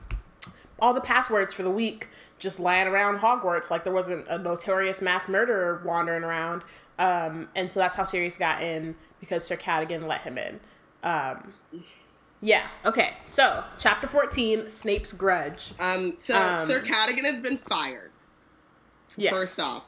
all 0.85 0.93
the 0.93 1.01
passwords 1.01 1.55
for 1.55 1.63
the 1.63 1.71
week 1.71 2.09
just 2.39 2.61
lying 2.61 2.87
around 2.87 3.21
Hogwarts 3.21 3.71
like 3.71 3.85
there 3.85 3.93
wasn't 3.93 4.27
a 4.29 4.37
notorious 4.37 5.01
mass 5.01 5.31
murderer 5.31 5.81
wandering 5.83 6.23
around. 6.23 6.63
Um, 6.99 7.49
and 7.57 7.73
so 7.73 7.81
that's 7.81 7.97
how 7.97 8.05
Sirius 8.05 8.37
got 8.37 8.63
in 8.63 8.95
because 9.19 9.47
Sir 9.47 9.57
Cadogan 9.57 10.07
let 10.07 10.21
him 10.21 10.37
in. 10.37 10.61
Um, 11.03 11.55
yeah. 12.43 12.67
Okay. 12.85 13.15
So 13.25 13.65
chapter 13.79 14.07
fourteen, 14.07 14.69
Snape's 14.69 15.15
grudge. 15.15 15.73
Um. 15.81 16.17
So 16.21 16.39
Um, 16.39 16.67
Sir 16.69 16.83
Cadogan 16.83 17.25
has 17.25 17.41
been 17.43 17.57
fired. 17.57 18.11
Yes. 19.17 19.33
First 19.33 19.59
off, 19.61 19.85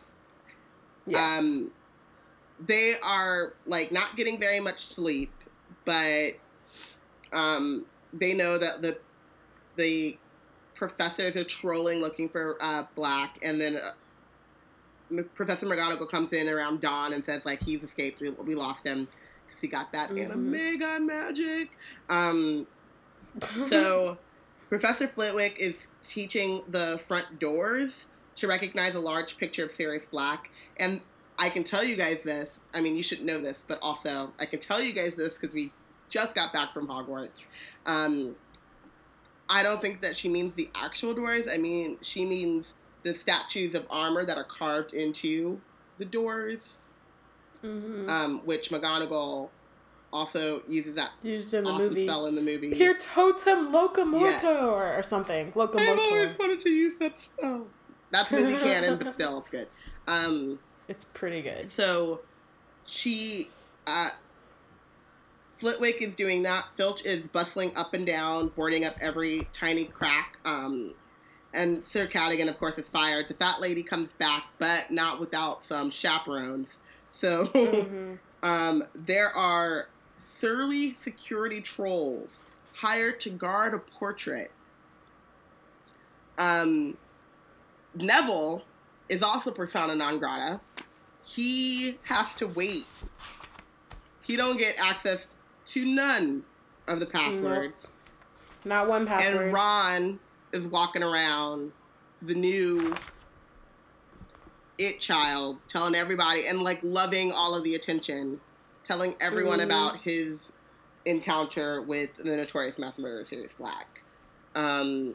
Yes. 1.06 1.40
um, 1.40 1.72
they 2.58 2.94
are 3.02 3.52
like 3.66 3.92
not 3.92 4.16
getting 4.16 4.40
very 4.40 4.60
much 4.60 4.78
sleep, 4.78 5.30
but 5.84 6.30
um, 7.32 7.84
they 8.14 8.32
know 8.32 8.56
that 8.56 8.80
the 8.80 8.98
the 9.76 10.16
professors 10.76 11.34
are 11.36 11.44
trolling 11.44 12.00
looking 12.00 12.28
for 12.28 12.56
uh, 12.60 12.84
Black, 12.94 13.38
and 13.42 13.60
then 13.60 13.76
uh, 13.76 15.22
Professor 15.34 15.66
McGonagall 15.66 16.10
comes 16.10 16.32
in 16.32 16.48
around 16.48 16.80
dawn 16.80 17.12
and 17.12 17.24
says 17.24 17.44
like 17.44 17.62
he's 17.62 17.82
escaped, 17.82 18.20
we, 18.20 18.30
we 18.30 18.54
lost 18.54 18.84
him 18.86 19.06
because 19.46 19.60
he 19.60 19.68
got 19.68 19.92
that 19.92 20.10
Mhm. 20.10 20.30
animega 20.32 21.04
magic. 21.04 21.70
Um, 22.08 22.66
so 23.68 24.18
Professor 24.68 25.06
Flitwick 25.06 25.56
is 25.58 25.86
teaching 26.06 26.62
the 26.68 26.98
front 27.06 27.38
doors 27.38 28.06
to 28.36 28.46
recognize 28.48 28.94
a 28.94 29.00
large 29.00 29.36
picture 29.38 29.64
of 29.64 29.72
Sirius 29.72 30.04
Black. 30.10 30.50
And 30.76 31.00
I 31.38 31.50
can 31.50 31.64
tell 31.64 31.84
you 31.84 31.96
guys 31.96 32.18
this. 32.24 32.58
I 32.74 32.80
mean, 32.80 32.96
you 32.96 33.02
should 33.02 33.24
know 33.24 33.40
this, 33.40 33.58
but 33.68 33.78
also 33.80 34.32
I 34.40 34.46
can 34.46 34.58
tell 34.58 34.80
you 34.80 34.92
guys 34.92 35.16
this 35.16 35.38
because 35.38 35.54
we 35.54 35.72
just 36.08 36.34
got 36.34 36.52
back 36.52 36.72
from 36.72 36.88
Hogwarts. 36.88 37.44
Um, 37.86 38.34
I 39.48 39.62
don't 39.62 39.80
think 39.80 40.00
that 40.02 40.16
she 40.16 40.28
means 40.28 40.54
the 40.54 40.70
actual 40.74 41.14
doors. 41.14 41.46
I 41.50 41.56
mean, 41.58 41.98
she 42.02 42.24
means 42.24 42.74
the 43.02 43.14
statues 43.14 43.74
of 43.74 43.86
armor 43.90 44.24
that 44.24 44.36
are 44.36 44.44
carved 44.44 44.92
into 44.92 45.60
the 45.98 46.04
doors, 46.04 46.80
Mhm. 47.62 48.08
um, 48.08 48.40
which 48.44 48.70
McGonagall 48.70 49.50
also 50.12 50.62
uses 50.68 50.94
that 50.96 51.10
used 51.22 51.52
in 51.54 51.64
the 51.64 51.70
awesome 51.70 51.88
movie. 51.88 52.06
spell 52.06 52.26
in 52.26 52.34
the 52.34 52.42
movie. 52.42 52.74
Here 52.74 52.96
totem 52.96 53.72
locomotor 53.72 54.24
Yes. 54.26 54.44
or 54.44 55.02
something. 55.02 55.48
I've 55.56 55.58
always 55.98 56.38
wanted 56.38 56.60
to 56.60 56.70
use 56.70 56.98
that 56.98 57.20
spell. 57.20 57.66
That's 58.10 58.30
movie 58.30 58.56
canon, 58.62 58.98
but 58.98 59.14
still, 59.14 59.38
it's 59.38 59.50
good. 59.50 59.68
Um, 60.08 60.58
It's 60.88 61.04
pretty 61.04 61.42
good. 61.42 61.70
so 61.72 62.20
she, 62.84 63.50
uh, 63.86 64.10
Flitwick 65.58 66.02
is 66.02 66.14
doing 66.14 66.42
that. 66.42 66.66
Filch 66.76 67.04
is 67.04 67.26
bustling 67.28 67.74
up 67.76 67.94
and 67.94 68.06
down, 68.06 68.48
boarding 68.48 68.84
up 68.84 68.94
every 69.00 69.48
tiny 69.52 69.84
crack. 69.86 70.38
Um, 70.44 70.94
and 71.54 71.86
Sir 71.86 72.06
Cadogan, 72.06 72.48
of 72.48 72.58
course, 72.58 72.76
is 72.76 72.88
fired. 72.88 73.28
The 73.28 73.34
fat 73.34 73.60
lady 73.60 73.82
comes 73.82 74.10
back, 74.12 74.44
but 74.58 74.90
not 74.90 75.18
without 75.18 75.64
some 75.64 75.90
chaperones. 75.90 76.76
So 77.10 77.46
Mhm. 77.48 78.18
um, 78.42 78.84
there 78.94 79.30
are 79.30 79.88
surly 80.18 80.92
security 80.94 81.60
trolls 81.62 82.30
hired 82.76 83.18
to 83.20 83.30
guard 83.30 83.72
a 83.74 83.78
portrait 83.78 84.50
Um, 86.38 86.96
Neville 87.94 88.64
is 89.08 89.22
also 89.22 89.50
persona 89.50 89.94
non 89.94 90.18
grata. 90.18 90.60
He 91.24 91.98
has 92.04 92.34
to 92.34 92.46
wait. 92.46 92.86
He 94.22 94.36
don't 94.36 94.58
get 94.58 94.76
access 94.78 95.28
to 95.66 95.84
none 95.84 96.44
of 96.86 97.00
the 97.00 97.06
passwords. 97.06 97.88
Not 98.64 98.88
one 98.88 99.06
password. 99.06 99.44
And 99.46 99.52
Ron 99.54 100.18
is 100.52 100.66
walking 100.66 101.02
around 101.02 101.72
the 102.22 102.34
new 102.34 102.94
it 104.78 105.00
child, 105.00 105.58
telling 105.68 105.94
everybody 105.94 106.46
and 106.46 106.62
like 106.62 106.80
loving 106.82 107.32
all 107.32 107.54
of 107.54 107.64
the 107.64 107.74
attention, 107.74 108.40
telling 108.84 109.14
everyone 109.20 109.58
Mhm. 109.60 109.64
about 109.64 110.00
his 110.02 110.52
encounter 111.04 111.80
with 111.80 112.10
the 112.16 112.36
notorious 112.36 112.78
mass 112.78 112.98
murderer 112.98 113.24
Sirius 113.24 113.54
Black. 113.54 114.02
Um, 114.54 115.14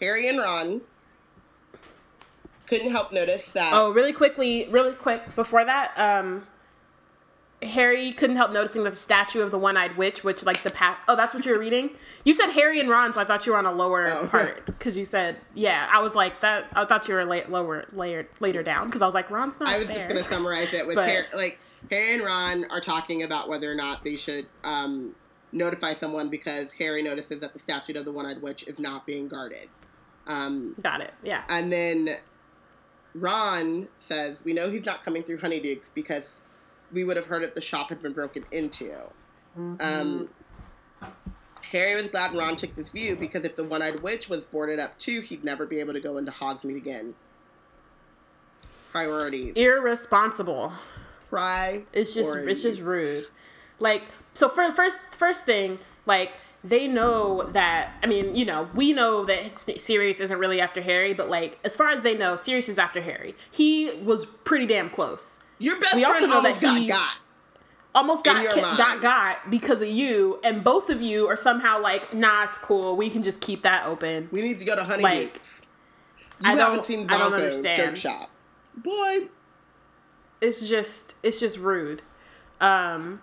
Harry 0.00 0.26
and 0.28 0.38
Ron 0.38 0.80
couldn't 2.66 2.90
help 2.90 3.12
notice 3.12 3.52
that. 3.52 3.72
Oh, 3.74 3.92
really 3.92 4.12
quickly, 4.12 4.68
really 4.70 4.94
quick 4.94 5.34
before 5.34 5.64
that, 5.64 5.92
um, 5.96 6.46
Harry 7.62 8.10
couldn't 8.12 8.36
help 8.36 8.52
noticing 8.52 8.84
the 8.84 8.90
statue 8.90 9.42
of 9.42 9.50
the 9.50 9.58
one-eyed 9.58 9.96
witch, 9.98 10.24
which 10.24 10.44
like 10.46 10.62
the 10.62 10.70
path. 10.70 10.96
Oh, 11.08 11.14
that's 11.16 11.34
what 11.34 11.44
you 11.44 11.52
were 11.52 11.58
reading. 11.58 11.90
You 12.24 12.32
said 12.32 12.50
Harry 12.52 12.80
and 12.80 12.88
Ron, 12.88 13.12
so 13.12 13.20
I 13.20 13.24
thought 13.24 13.44
you 13.46 13.52
were 13.52 13.58
on 13.58 13.66
a 13.66 13.72
lower 13.72 14.06
Oh. 14.08 14.26
part 14.28 14.64
because 14.64 14.96
you 14.96 15.04
said 15.04 15.36
yeah. 15.54 15.88
I 15.92 16.00
was 16.00 16.14
like 16.14 16.40
that. 16.40 16.68
I 16.74 16.86
thought 16.86 17.06
you 17.06 17.14
were 17.14 17.24
la- 17.26 17.42
lower, 17.48 17.84
layered 17.92 18.28
later 18.40 18.62
down 18.62 18.86
because 18.86 19.02
I 19.02 19.06
was 19.06 19.14
like 19.14 19.30
Ron's 19.30 19.60
not 19.60 19.66
there. 19.66 19.76
I 19.76 19.78
was 19.78 19.88
there. 19.88 19.96
just 19.96 20.08
going 20.08 20.24
to 20.24 20.30
summarize 20.30 20.72
it 20.72 20.86
with 20.86 20.96
But- 20.96 21.08
Harry, 21.08 21.26
like 21.34 21.58
Harry 21.90 22.14
and 22.14 22.22
Ron 22.22 22.64
are 22.70 22.80
talking 22.80 23.22
about 23.24 23.48
whether 23.48 23.70
or 23.70 23.74
not 23.74 24.04
they 24.04 24.16
should 24.16 24.46
um, 24.64 25.14
notify 25.52 25.94
someone 25.94 26.28
because 26.30 26.72
Harry 26.74 27.02
notices 27.02 27.40
that 27.40 27.52
the 27.52 27.58
statue 27.58 27.92
of 27.98 28.04
the 28.06 28.12
one-eyed 28.12 28.40
witch 28.40 28.64
is 28.66 28.78
not 28.78 29.04
being 29.06 29.28
guarded. 29.28 29.68
Um, 30.26 30.76
Got 30.82 31.00
it. 31.02 31.12
Yeah. 31.22 31.42
and 31.50 31.70
then 31.72 32.16
Ron 33.14 33.88
says, 33.98 34.38
"We 34.44 34.52
know 34.52 34.70
he's 34.70 34.84
not 34.86 35.04
coming 35.04 35.22
through 35.24 35.38
Honeydukes 35.40 35.90
because 35.94 36.36
we 36.92 37.04
would 37.04 37.16
have 37.16 37.26
heard 37.26 37.42
if 37.42 37.54
the 37.54 37.60
shop 37.60 37.88
had 37.88 38.02
been 38.02 38.12
broken 38.12 38.44
into." 38.50 38.94
Um, 39.56 40.28
Harry 41.72 41.94
was 41.94 42.08
glad 42.08 42.34
Ron 42.34 42.56
took 42.56 42.74
this 42.74 42.90
view 42.90 43.16
because 43.16 43.44
if 43.44 43.56
the 43.56 43.64
one-eyed 43.64 44.00
witch 44.00 44.28
was 44.28 44.44
boarded 44.44 44.78
up 44.78 44.98
too, 44.98 45.20
he'd 45.20 45.44
never 45.44 45.66
be 45.66 45.80
able 45.80 45.92
to 45.92 46.00
go 46.00 46.16
into 46.16 46.32
Hogsmeade 46.32 46.76
again. 46.76 47.14
Priorities. 48.90 49.54
Irresponsible. 49.54 50.72
Right. 51.30 51.86
It's 51.92 52.12
just 52.14 52.34
it's 52.36 52.62
just 52.62 52.80
rude. 52.80 53.28
Like 53.78 54.02
so 54.34 54.48
for 54.48 54.66
the 54.66 54.72
first 54.72 55.14
first 55.14 55.44
thing, 55.44 55.78
like 56.06 56.32
they 56.64 56.88
know 56.88 57.44
that 57.50 57.92
I 58.02 58.06
mean, 58.06 58.34
you 58.34 58.44
know, 58.44 58.68
we 58.74 58.92
know 58.92 59.24
that 59.24 59.54
Sirius 59.56 60.18
isn't 60.18 60.38
really 60.38 60.60
after 60.60 60.82
Harry, 60.82 61.14
but 61.14 61.28
like 61.28 61.58
as 61.64 61.76
far 61.76 61.90
as 61.90 62.02
they 62.02 62.16
know, 62.16 62.34
Sirius 62.34 62.68
is 62.68 62.78
after 62.78 63.00
Harry. 63.00 63.36
He 63.50 63.92
was 64.02 64.26
pretty 64.26 64.66
damn 64.66 64.90
close. 64.90 65.39
Your 65.60 65.78
best 65.78 65.94
We 65.94 66.04
also 66.04 66.18
friend 66.18 66.30
know 66.30 66.36
almost 66.38 66.60
that 66.60 66.76
he- 66.78 66.86
got 66.88 66.96
got. 66.98 67.16
Almost 67.94 68.24
got 68.24 68.50
ki- 68.54 68.60
got 68.60 69.00
got 69.00 69.50
because 69.50 69.80
of 69.82 69.88
you, 69.88 70.38
and 70.44 70.62
both 70.64 70.90
of 70.90 71.00
you 71.02 71.26
are 71.28 71.36
somehow 71.36 71.80
like, 71.82 72.12
nah, 72.14 72.44
it's 72.44 72.56
cool. 72.58 72.96
We 72.96 73.10
can 73.10 73.22
just 73.24 73.40
keep 73.40 73.62
that 73.62 73.84
open. 73.86 74.28
We 74.32 74.42
need 74.42 74.58
to 74.60 74.64
go 74.64 74.76
to 74.76 74.82
Honeydukes. 74.82 75.02
Like, 75.02 75.40
you 76.40 76.44
I 76.44 76.50
haven't 76.50 76.76
don't- 76.76 76.86
seen 76.86 77.10
I 77.10 77.18
don't 77.18 77.34
understand. 77.34 77.98
Shop. 77.98 78.30
Boy, 78.76 79.28
it's 80.40 80.66
just 80.68 81.14
it's 81.22 81.38
just 81.40 81.58
rude 81.58 82.00
um 82.62 83.20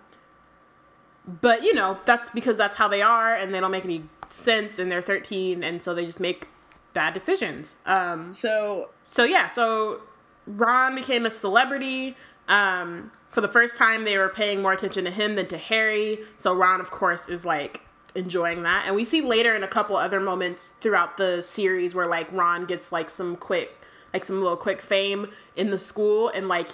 but 1.26 1.62
you 1.62 1.74
know 1.74 1.98
that's 2.04 2.28
because 2.30 2.56
that's 2.56 2.76
how 2.76 2.88
they 2.88 3.02
are 3.02 3.34
and 3.34 3.52
they 3.54 3.60
don't 3.60 3.70
make 3.70 3.84
any 3.84 4.02
sense 4.28 4.78
and 4.78 4.90
they're 4.90 5.02
13 5.02 5.62
and 5.64 5.82
so 5.82 5.94
they 5.94 6.06
just 6.06 6.20
make 6.20 6.46
bad 6.94 7.12
decisions 7.14 7.76
um 7.86 8.32
so 8.34 8.90
so 9.08 9.24
yeah 9.24 9.46
so 9.48 10.00
ron 10.46 10.94
became 10.94 11.26
a 11.26 11.30
celebrity 11.30 12.16
um 12.48 13.10
for 13.30 13.40
the 13.40 13.48
first 13.48 13.76
time 13.76 14.04
they 14.04 14.18
were 14.18 14.28
paying 14.28 14.62
more 14.62 14.72
attention 14.72 15.04
to 15.04 15.10
him 15.10 15.34
than 15.36 15.46
to 15.46 15.58
harry 15.58 16.18
so 16.36 16.54
ron 16.54 16.80
of 16.80 16.90
course 16.90 17.28
is 17.28 17.44
like 17.44 17.82
enjoying 18.14 18.62
that 18.62 18.84
and 18.86 18.96
we 18.96 19.04
see 19.04 19.20
later 19.20 19.54
in 19.54 19.62
a 19.62 19.68
couple 19.68 19.96
other 19.96 20.18
moments 20.18 20.68
throughout 20.68 21.16
the 21.18 21.42
series 21.42 21.94
where 21.94 22.06
like 22.06 22.30
ron 22.32 22.64
gets 22.64 22.90
like 22.90 23.10
some 23.10 23.36
quick 23.36 23.70
like 24.12 24.24
some 24.24 24.40
little 24.40 24.56
quick 24.56 24.80
fame 24.80 25.30
in 25.56 25.70
the 25.70 25.78
school 25.78 26.28
and 26.30 26.48
like 26.48 26.68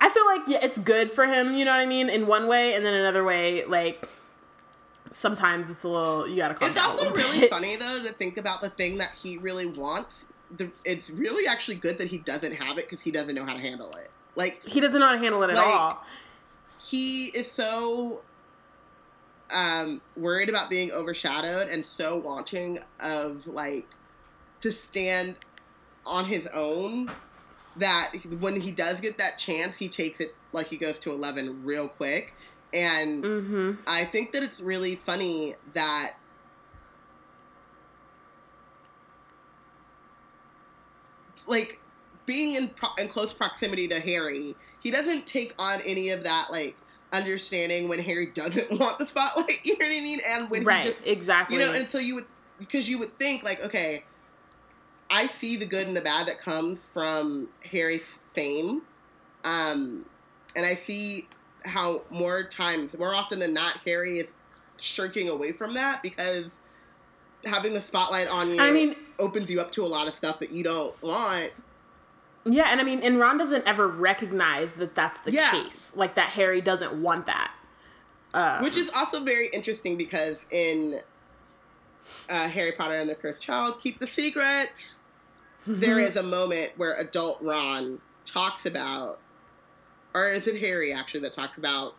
I 0.00 0.10
feel 0.10 0.26
like 0.26 0.42
yeah, 0.46 0.64
it's 0.64 0.78
good 0.78 1.10
for 1.10 1.26
him, 1.26 1.54
you 1.54 1.64
know 1.64 1.72
what 1.72 1.80
I 1.80 1.86
mean, 1.86 2.08
in 2.08 2.26
one 2.26 2.46
way, 2.46 2.74
and 2.74 2.84
then 2.84 2.94
another 2.94 3.24
way, 3.24 3.64
like 3.64 4.08
sometimes 5.10 5.70
it's 5.70 5.82
a 5.84 5.88
little 5.88 6.28
you 6.28 6.36
gotta 6.36 6.54
calm 6.54 6.70
It's 6.70 6.78
also 6.78 7.12
really 7.12 7.48
funny 7.48 7.76
though 7.76 8.02
to 8.02 8.12
think 8.12 8.36
about 8.36 8.60
the 8.60 8.70
thing 8.70 8.98
that 8.98 9.12
he 9.22 9.38
really 9.38 9.66
wants. 9.66 10.24
The, 10.56 10.70
it's 10.84 11.10
really 11.10 11.46
actually 11.46 11.76
good 11.76 11.98
that 11.98 12.08
he 12.08 12.18
doesn't 12.18 12.54
have 12.54 12.78
it 12.78 12.88
because 12.88 13.04
he 13.04 13.10
doesn't 13.10 13.34
know 13.34 13.44
how 13.44 13.52
to 13.52 13.60
handle 13.60 13.92
it. 13.94 14.10
Like 14.34 14.62
He 14.64 14.80
doesn't 14.80 14.98
know 14.98 15.06
how 15.06 15.12
to 15.12 15.18
handle 15.18 15.42
it 15.42 15.50
at 15.50 15.56
all. 15.58 16.04
he 16.80 17.26
is 17.26 17.50
so 17.50 18.20
um, 19.50 20.00
worried 20.16 20.48
about 20.48 20.68
being 20.70 20.90
overshadowed 20.92 21.68
and 21.68 21.84
so 21.84 22.16
wanting 22.16 22.78
of 23.00 23.46
like 23.46 23.86
to 24.60 24.70
stand 24.70 25.36
on 26.04 26.26
his 26.26 26.46
own 26.48 27.10
that 27.76 28.12
when 28.40 28.60
he 28.60 28.70
does 28.70 29.00
get 29.00 29.18
that 29.18 29.38
chance, 29.38 29.78
he 29.78 29.88
takes 29.88 30.20
it 30.20 30.34
like 30.52 30.66
he 30.68 30.76
goes 30.76 30.98
to 31.00 31.12
eleven 31.12 31.64
real 31.64 31.88
quick. 31.88 32.34
And 32.72 33.24
Mm-hmm. 33.24 33.72
I 33.86 34.04
think 34.04 34.32
that 34.32 34.42
it's 34.42 34.60
really 34.60 34.94
funny 34.96 35.54
that 35.74 36.14
like 41.48 41.78
being 42.26 42.54
in 42.54 42.68
pro- 42.68 42.94
in 42.98 43.08
close 43.08 43.32
proximity 43.32 43.88
to 43.88 44.00
Harry, 44.00 44.54
he 44.80 44.90
doesn't 44.90 45.26
take 45.26 45.54
on 45.58 45.80
any 45.82 46.10
of 46.10 46.24
that 46.24 46.48
like 46.50 46.76
understanding 47.12 47.88
when 47.88 47.98
Harry 48.00 48.26
doesn't 48.26 48.70
want 48.78 48.98
the 48.98 49.06
spotlight. 49.06 49.64
You 49.64 49.78
know 49.78 49.86
what 49.86 49.96
I 49.96 50.00
mean? 50.00 50.20
And 50.26 50.50
when 50.50 50.64
Right, 50.64 50.84
he 50.84 50.90
just 50.90 51.02
exactly. 51.06 51.56
you 51.56 51.64
know, 51.64 51.72
and 51.72 51.90
so 51.90 51.98
you 51.98 52.16
would 52.16 52.26
because 52.58 52.88
you 52.88 52.98
would 52.98 53.18
think 53.18 53.42
like, 53.42 53.64
okay, 53.64 54.04
I 55.10 55.26
see 55.26 55.56
the 55.56 55.66
good 55.66 55.86
and 55.86 55.96
the 55.96 56.00
bad 56.00 56.26
that 56.28 56.40
comes 56.40 56.88
from 56.88 57.48
Harry's 57.62 58.20
fame, 58.34 58.82
um, 59.44 60.06
and 60.54 60.66
I 60.66 60.74
see 60.74 61.28
how 61.64 62.02
more 62.10 62.44
times, 62.44 62.96
more 62.98 63.14
often 63.14 63.38
than 63.38 63.54
not, 63.54 63.78
Harry 63.84 64.18
is 64.18 64.26
shirking 64.78 65.28
away 65.28 65.52
from 65.52 65.74
that 65.74 66.02
because 66.02 66.46
having 67.44 67.74
the 67.74 67.80
spotlight 67.80 68.28
on 68.28 68.50
you 68.50 68.60
I 68.60 68.70
mean, 68.70 68.96
opens 69.18 69.50
you 69.50 69.60
up 69.60 69.72
to 69.72 69.84
a 69.84 69.88
lot 69.88 70.08
of 70.08 70.14
stuff 70.14 70.38
that 70.40 70.52
you 70.52 70.62
don't 70.64 71.00
want. 71.02 71.50
yeah, 72.44 72.68
and 72.70 72.80
I 72.80 72.84
mean, 72.84 73.00
and 73.00 73.18
Ron 73.18 73.36
doesn't 73.36 73.66
ever 73.66 73.88
recognize 73.88 74.74
that 74.74 74.94
that's 74.94 75.20
the 75.20 75.32
Yeah. 75.32 75.50
case, 75.50 75.94
like 75.96 76.14
that 76.14 76.30
Harry 76.30 76.60
doesn't 76.60 77.02
want 77.02 77.26
that. 77.26 77.52
Um, 78.34 78.62
Which 78.62 78.76
is 78.76 78.90
also 78.94 79.22
very 79.24 79.48
interesting 79.48 79.96
because 79.96 80.44
in 80.50 81.00
uh, 82.30 82.48
Harry 82.48 82.72
Potter 82.72 82.94
and 82.94 83.08
the 83.10 83.14
Cursed 83.14 83.42
Child, 83.42 83.78
Keep 83.80 83.98
the 84.00 84.06
Secrets, 84.06 84.98
there 85.66 85.98
is 85.98 86.16
a 86.16 86.22
moment 86.22 86.72
where 86.76 86.94
adult 86.94 87.42
Ron 87.42 88.00
talks 88.24 88.64
about, 88.66 89.18
or 90.14 90.28
is 90.30 90.46
it 90.46 90.60
Harry 90.60 90.92
actually 90.92 91.20
that 91.20 91.34
talks 91.34 91.58
about 91.58 91.94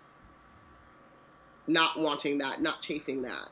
not 1.68 2.00
wanting 2.00 2.38
that, 2.40 2.62
not 2.62 2.82
chasing 2.82 3.22
that? 3.24 3.50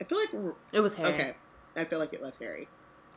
I 0.00 0.04
feel 0.04 0.18
like, 0.18 0.30
it 0.72 0.80
was 0.80 0.94
Harry. 0.94 1.12
okay, 1.14 1.34
I 1.74 1.84
feel 1.84 1.98
like 1.98 2.12
it 2.12 2.20
was 2.20 2.34
Harry. 2.40 2.68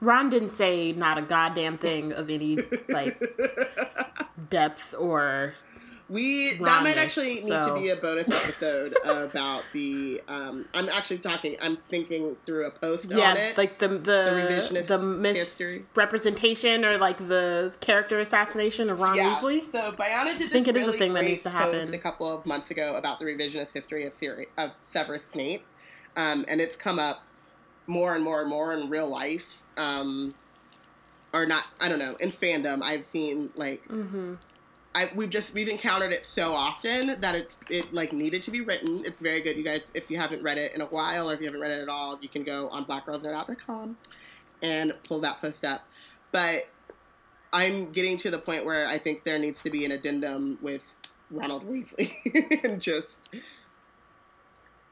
Ron 0.02 0.30
didn't 0.30 0.52
say 0.52 0.92
not 0.94 1.18
a 1.18 1.22
goddamn 1.22 1.78
thing 1.78 2.14
of 2.14 2.30
any 2.30 2.58
like 2.88 3.20
depth 4.50 4.96
or 4.98 5.54
We 6.08 6.56
that 6.56 6.84
might 6.84 6.98
actually 6.98 7.36
need 7.36 7.44
so- 7.44 7.76
to 7.76 7.82
be 7.82 7.90
a 7.90 7.96
bonus 7.96 8.28
episode 8.28 8.96
about 9.06 9.64
the. 9.74 10.22
Um, 10.28 10.66
I'm 10.74 10.90
actually 10.90 11.20
talking. 11.20 11.56
I'm 11.62 11.78
thinking 11.90 12.38
through 12.46 12.66
a 12.66 12.72
post 12.72 13.12
on 13.12 13.18
yeah, 13.18 13.34
it. 13.36 13.58
like 13.58 13.78
the 13.80 13.90
the 13.90 14.48
revisionist 14.50 14.88
the 14.88 14.98
history. 15.34 15.80
misrepresentation 15.80 16.86
or 16.86 16.98
like 16.98 17.18
the 17.18 17.76
character 17.82 18.20
assassination 18.20 18.90
of 18.90 19.00
Ron 19.00 19.16
yeah. 19.18 19.34
Weasley. 19.34 19.72
So 19.72 19.92
Bayana 19.92 20.36
did 20.38 20.48
this 20.48 20.52
think 20.52 20.68
it 20.68 20.78
is 20.78 20.88
a 20.88 20.94
thing 20.94 21.14
that 21.14 21.26
needs 21.26 21.44
to 21.44 21.50
happen. 21.50 21.94
a 21.94 21.98
couple 21.98 22.28
of 22.28 22.46
months 22.46 22.72
ago 22.72 22.96
about 22.96 23.20
the 23.20 23.26
revisionist 23.26 23.74
history 23.74 24.06
of 24.06 24.14
Siri, 24.18 24.48
of 24.58 24.72
Severus 24.92 25.24
Snape, 25.34 25.66
um, 26.16 26.46
and 26.48 26.60
it's 26.62 26.76
come 26.76 26.98
up 27.00 27.22
more 27.90 28.16
and 28.16 28.24
more 28.24 28.40
and 28.42 28.50
more 28.50 28.72
in 28.72 28.90
real 28.90 29.08
life. 29.08 29.64
Um, 29.76 30.36
or 31.34 31.46
not, 31.46 31.66
I 31.80 31.90
don't 31.90 32.00
know. 32.00 32.16
In 32.20 32.30
fandom, 32.30 32.82
I've 32.82 33.04
seen 33.06 33.50
like 33.56 33.86
Mm-hmm. 33.88 34.36
I 34.96 35.12
we've 35.16 35.30
just 35.30 35.54
we've 35.54 35.68
encountered 35.68 36.12
it 36.12 36.26
so 36.26 36.52
often 36.52 37.20
that 37.22 37.36
it's 37.36 37.58
it 37.70 37.94
like 37.94 38.12
needed 38.12 38.42
to 38.44 38.52
be 38.52 38.62
written. 38.62 39.04
It's 39.06 39.22
very 39.22 39.42
good, 39.42 39.56
you 39.56 39.64
guys. 39.64 39.84
If 39.94 40.10
you 40.10 40.18
haven't 40.18 40.42
read 40.42 40.58
it 40.58 40.74
in 40.74 40.82
a 40.82 40.86
while, 40.88 41.30
or 41.30 41.34
if 41.34 41.40
you 41.40 41.46
haven't 41.46 41.62
read 41.62 41.72
it 41.72 41.82
at 41.82 41.90
all, 41.90 42.18
you 42.22 42.30
can 42.30 42.44
go 42.44 42.70
on 42.70 42.86
blackgirlsnerd.com 42.86 43.98
and 44.64 44.94
pull 45.04 45.20
that 45.22 45.42
post 45.42 45.64
up. 45.64 45.82
But 46.32 46.68
I'm 47.54 47.92
getting 47.92 48.18
to 48.18 48.32
the 48.32 48.40
point 48.40 48.66
where 48.66 48.88
I 48.88 48.98
think 48.98 49.24
there 49.24 49.38
needs 49.38 49.62
to 49.64 49.70
be 49.70 49.86
an 49.86 49.92
addendum 49.92 50.58
with 50.62 50.82
Ronald 51.30 51.68
Weasley 51.70 52.64
and 52.64 52.82
just. 52.82 53.30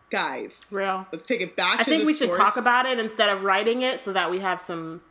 Guys, 0.09 0.51
Real. 0.71 1.05
let's 1.11 1.27
take 1.27 1.41
it 1.41 1.55
back. 1.55 1.79
I 1.79 1.83
think 1.83 2.05
we 2.05 2.13
should 2.13 2.31
talk 2.31 2.57
about 2.57 2.85
it 2.85 2.99
instead 2.99 3.29
of 3.29 3.43
writing 3.43 3.81
it 3.81 3.99
so 3.99 4.13
that 4.13 4.29
we 4.31 4.39
have 4.39 4.61
some. 4.61 5.01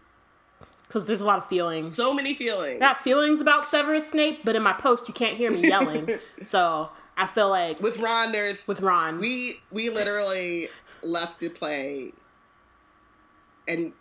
Because 0.87 1.07
there's 1.07 1.21
a 1.21 1.25
lot 1.27 1.39
of 1.39 1.47
feelings. 1.47 1.97
so 1.97 2.15
many 2.15 2.33
feelings. 2.33 2.77
I 2.77 2.79
got 2.79 3.03
feelings 3.03 3.41
about 3.41 3.67
Severus 3.67 4.09
Snape, 4.09 4.41
but 4.45 4.55
in 4.55 4.63
my 4.63 4.73
post 4.73 5.09
you 5.09 5.15
can't 5.15 5.37
hear 5.37 5.51
me 5.51 5.67
yelling. 5.67 6.09
so 6.45 6.91
I 7.17 7.27
feel 7.27 7.49
like 7.49 7.81
With 7.81 7.99
Ron, 7.99 8.31
there's 8.31 8.65
with 8.69 8.81
Ron, 8.81 9.19
we 9.19 9.61
we 9.73 9.91
literally 9.91 10.69
left 11.03 11.41
the 11.41 11.49
play 11.49 12.13
and 13.67 13.93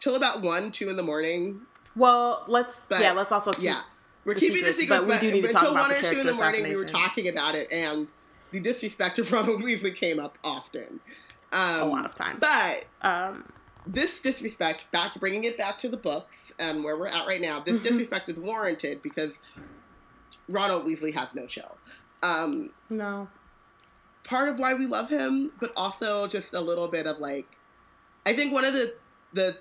till 0.00 0.16
about 0.16 0.42
one, 0.42 0.72
two 0.72 0.88
in 0.88 0.96
the 0.96 1.02
morning. 1.02 1.60
well, 1.94 2.44
let's 2.48 2.86
But, 2.86 3.00
yeah, 3.00 3.12
let's 3.12 3.30
also 3.30 3.52
keep, 3.52 3.62
Yeah, 3.64 3.82
we're 4.24 4.34
keeping 4.34 4.56
secrets, 4.56 4.76
the 4.76 4.80
secret, 4.82 4.98
but 4.98 5.08
we 5.08 5.18
do 5.18 5.32
need 5.32 5.42
to 5.42 5.48
talk 5.48 5.62
until 5.62 5.76
about 5.76 5.90
one 5.90 5.96
or 5.96 6.02
two 6.02 6.20
in 6.20 6.26
the 6.26 6.34
morning. 6.34 6.64
We 6.64 6.76
were 6.76 6.84
talking 6.84 7.28
about 7.28 7.54
it, 7.54 7.70
and 7.72 8.08
the 8.50 8.60
disrespect 8.60 9.18
of 9.18 9.30
Ronald 9.32 9.62
Weasley 9.62 9.94
came 9.94 10.18
up 10.18 10.38
often. 10.44 11.00
Um, 11.52 11.80
a 11.80 11.84
lot 11.86 12.04
of 12.04 12.14
time. 12.14 12.38
But 12.40 12.84
um, 13.02 13.50
this 13.86 14.20
disrespect, 14.20 14.86
back 14.92 15.18
bringing 15.18 15.44
it 15.44 15.56
back 15.56 15.78
to 15.78 15.88
the 15.88 15.96
books 15.96 16.52
and 16.58 16.84
where 16.84 16.96
we're 16.96 17.06
at 17.06 17.26
right 17.26 17.40
now, 17.40 17.60
this 17.60 17.78
Mhm. 17.80 17.84
disrespect 17.84 18.28
is 18.28 18.36
warranted 18.36 19.02
because 19.02 19.32
Ronald 20.48 20.84
Weasley 20.86 21.14
has 21.14 21.28
no 21.34 21.46
chill. 21.46 21.76
Um, 22.22 22.72
no, 22.90 23.28
part 24.24 24.48
of 24.48 24.58
why 24.58 24.74
we 24.74 24.86
love 24.86 25.08
him, 25.08 25.52
but 25.60 25.72
also 25.76 26.26
just 26.26 26.52
a 26.52 26.60
little 26.60 26.88
bit 26.88 27.06
of 27.06 27.18
like, 27.18 27.46
I 28.26 28.34
think 28.34 28.52
one 28.52 28.64
of 28.64 28.74
the 28.74 28.94
the 29.32 29.56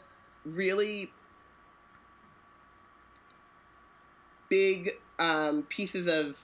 really 0.45 1.11
big 4.49 4.91
um, 5.19 5.63
pieces 5.63 6.07
of 6.07 6.35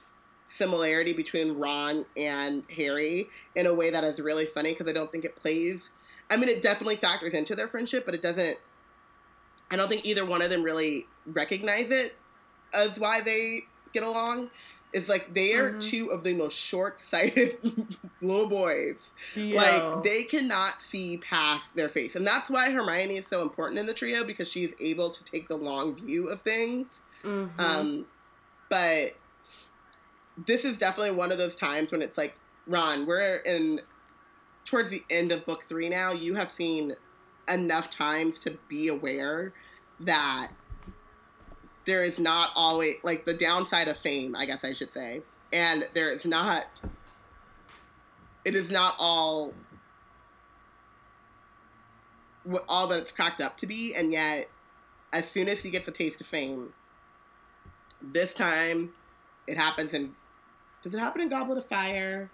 similarity 0.56 1.12
between 1.12 1.54
Ron 1.58 2.06
and 2.16 2.62
Harry 2.76 3.28
in 3.54 3.66
a 3.66 3.74
way 3.74 3.90
that 3.90 4.04
is 4.04 4.20
really 4.20 4.46
funny 4.46 4.72
because 4.72 4.86
I 4.88 4.92
don't 4.92 5.10
think 5.10 5.24
it 5.24 5.36
plays. 5.36 5.90
I 6.30 6.36
mean, 6.36 6.48
it 6.48 6.62
definitely 6.62 6.96
factors 6.96 7.34
into 7.34 7.54
their 7.54 7.68
friendship, 7.68 8.04
but 8.06 8.14
it 8.14 8.22
doesn't. 8.22 8.58
I 9.70 9.76
don't 9.76 9.88
think 9.88 10.06
either 10.06 10.24
one 10.24 10.42
of 10.42 10.50
them 10.50 10.62
really 10.62 11.06
recognize 11.26 11.90
it 11.90 12.14
as 12.72 12.98
why 12.98 13.20
they 13.20 13.64
get 13.92 14.02
along. 14.02 14.50
It's 14.92 15.08
like 15.08 15.34
they 15.34 15.54
are 15.54 15.72
Mhm. 15.72 15.80
two 15.82 16.10
of 16.10 16.22
the 16.22 16.34
most 16.34 16.56
short-sighted 16.56 17.58
little 18.22 18.46
boys. 18.46 18.94
Yo. 19.34 19.56
Like 19.56 20.04
they 20.04 20.22
cannot 20.22 20.80
see 20.88 21.16
past 21.16 21.74
their 21.74 21.88
face, 21.88 22.14
and 22.14 22.24
that's 22.26 22.48
why 22.48 22.70
Hermione 22.70 23.16
is 23.16 23.26
so 23.26 23.42
important 23.42 23.78
in 23.80 23.86
the 23.86 23.94
trio 23.94 24.22
because 24.22 24.48
she's 24.48 24.72
able 24.78 25.10
to 25.10 25.24
take 25.24 25.48
the 25.48 25.56
long 25.56 25.96
view 25.96 26.28
of 26.28 26.42
things. 26.42 27.00
Mhm. 27.24 27.50
Um, 27.58 28.06
but 28.70 29.16
this 30.36 30.64
is 30.64 30.78
definitely 30.78 31.14
one 31.14 31.32
of 31.32 31.38
those 31.38 31.54
times 31.54 31.90
when 31.90 32.02
it's 32.02 32.18
like, 32.18 32.36
Ron, 32.66 33.06
we're 33.06 33.36
in 33.36 33.80
towards 34.64 34.90
the 34.90 35.04
end 35.10 35.32
of 35.32 35.44
book 35.44 35.64
three 35.68 35.88
now. 35.88 36.12
You 36.12 36.34
have 36.34 36.50
seen 36.50 36.94
enough 37.48 37.90
times 37.90 38.38
to 38.40 38.58
be 38.68 38.88
aware 38.88 39.52
that 40.00 40.48
there 41.84 42.04
is 42.04 42.18
not 42.18 42.50
always 42.54 42.94
like 43.02 43.26
the 43.26 43.34
downside 43.34 43.88
of 43.88 43.96
fame, 43.96 44.34
I 44.34 44.46
guess 44.46 44.64
I 44.64 44.72
should 44.72 44.92
say, 44.92 45.22
and 45.52 45.86
there 45.94 46.10
is 46.10 46.24
not. 46.24 46.66
It 48.44 48.54
is 48.54 48.70
not 48.70 48.96
all 48.98 49.54
all 52.68 52.86
that 52.88 53.00
it's 53.00 53.12
cracked 53.12 53.40
up 53.40 53.56
to 53.58 53.66
be, 53.66 53.94
and 53.94 54.12
yet, 54.12 54.48
as 55.12 55.28
soon 55.28 55.48
as 55.48 55.64
you 55.64 55.70
get 55.70 55.86
the 55.86 55.92
taste 55.92 56.20
of 56.20 56.26
fame, 56.26 56.72
this 58.02 58.34
time 58.34 58.92
it 59.46 59.56
happens 59.56 59.92
in. 59.92 60.14
Does 60.84 60.94
it 60.94 60.98
happen 60.98 61.22
in 61.22 61.28
Goblet 61.28 61.58
of 61.58 61.66
Fire? 61.66 62.30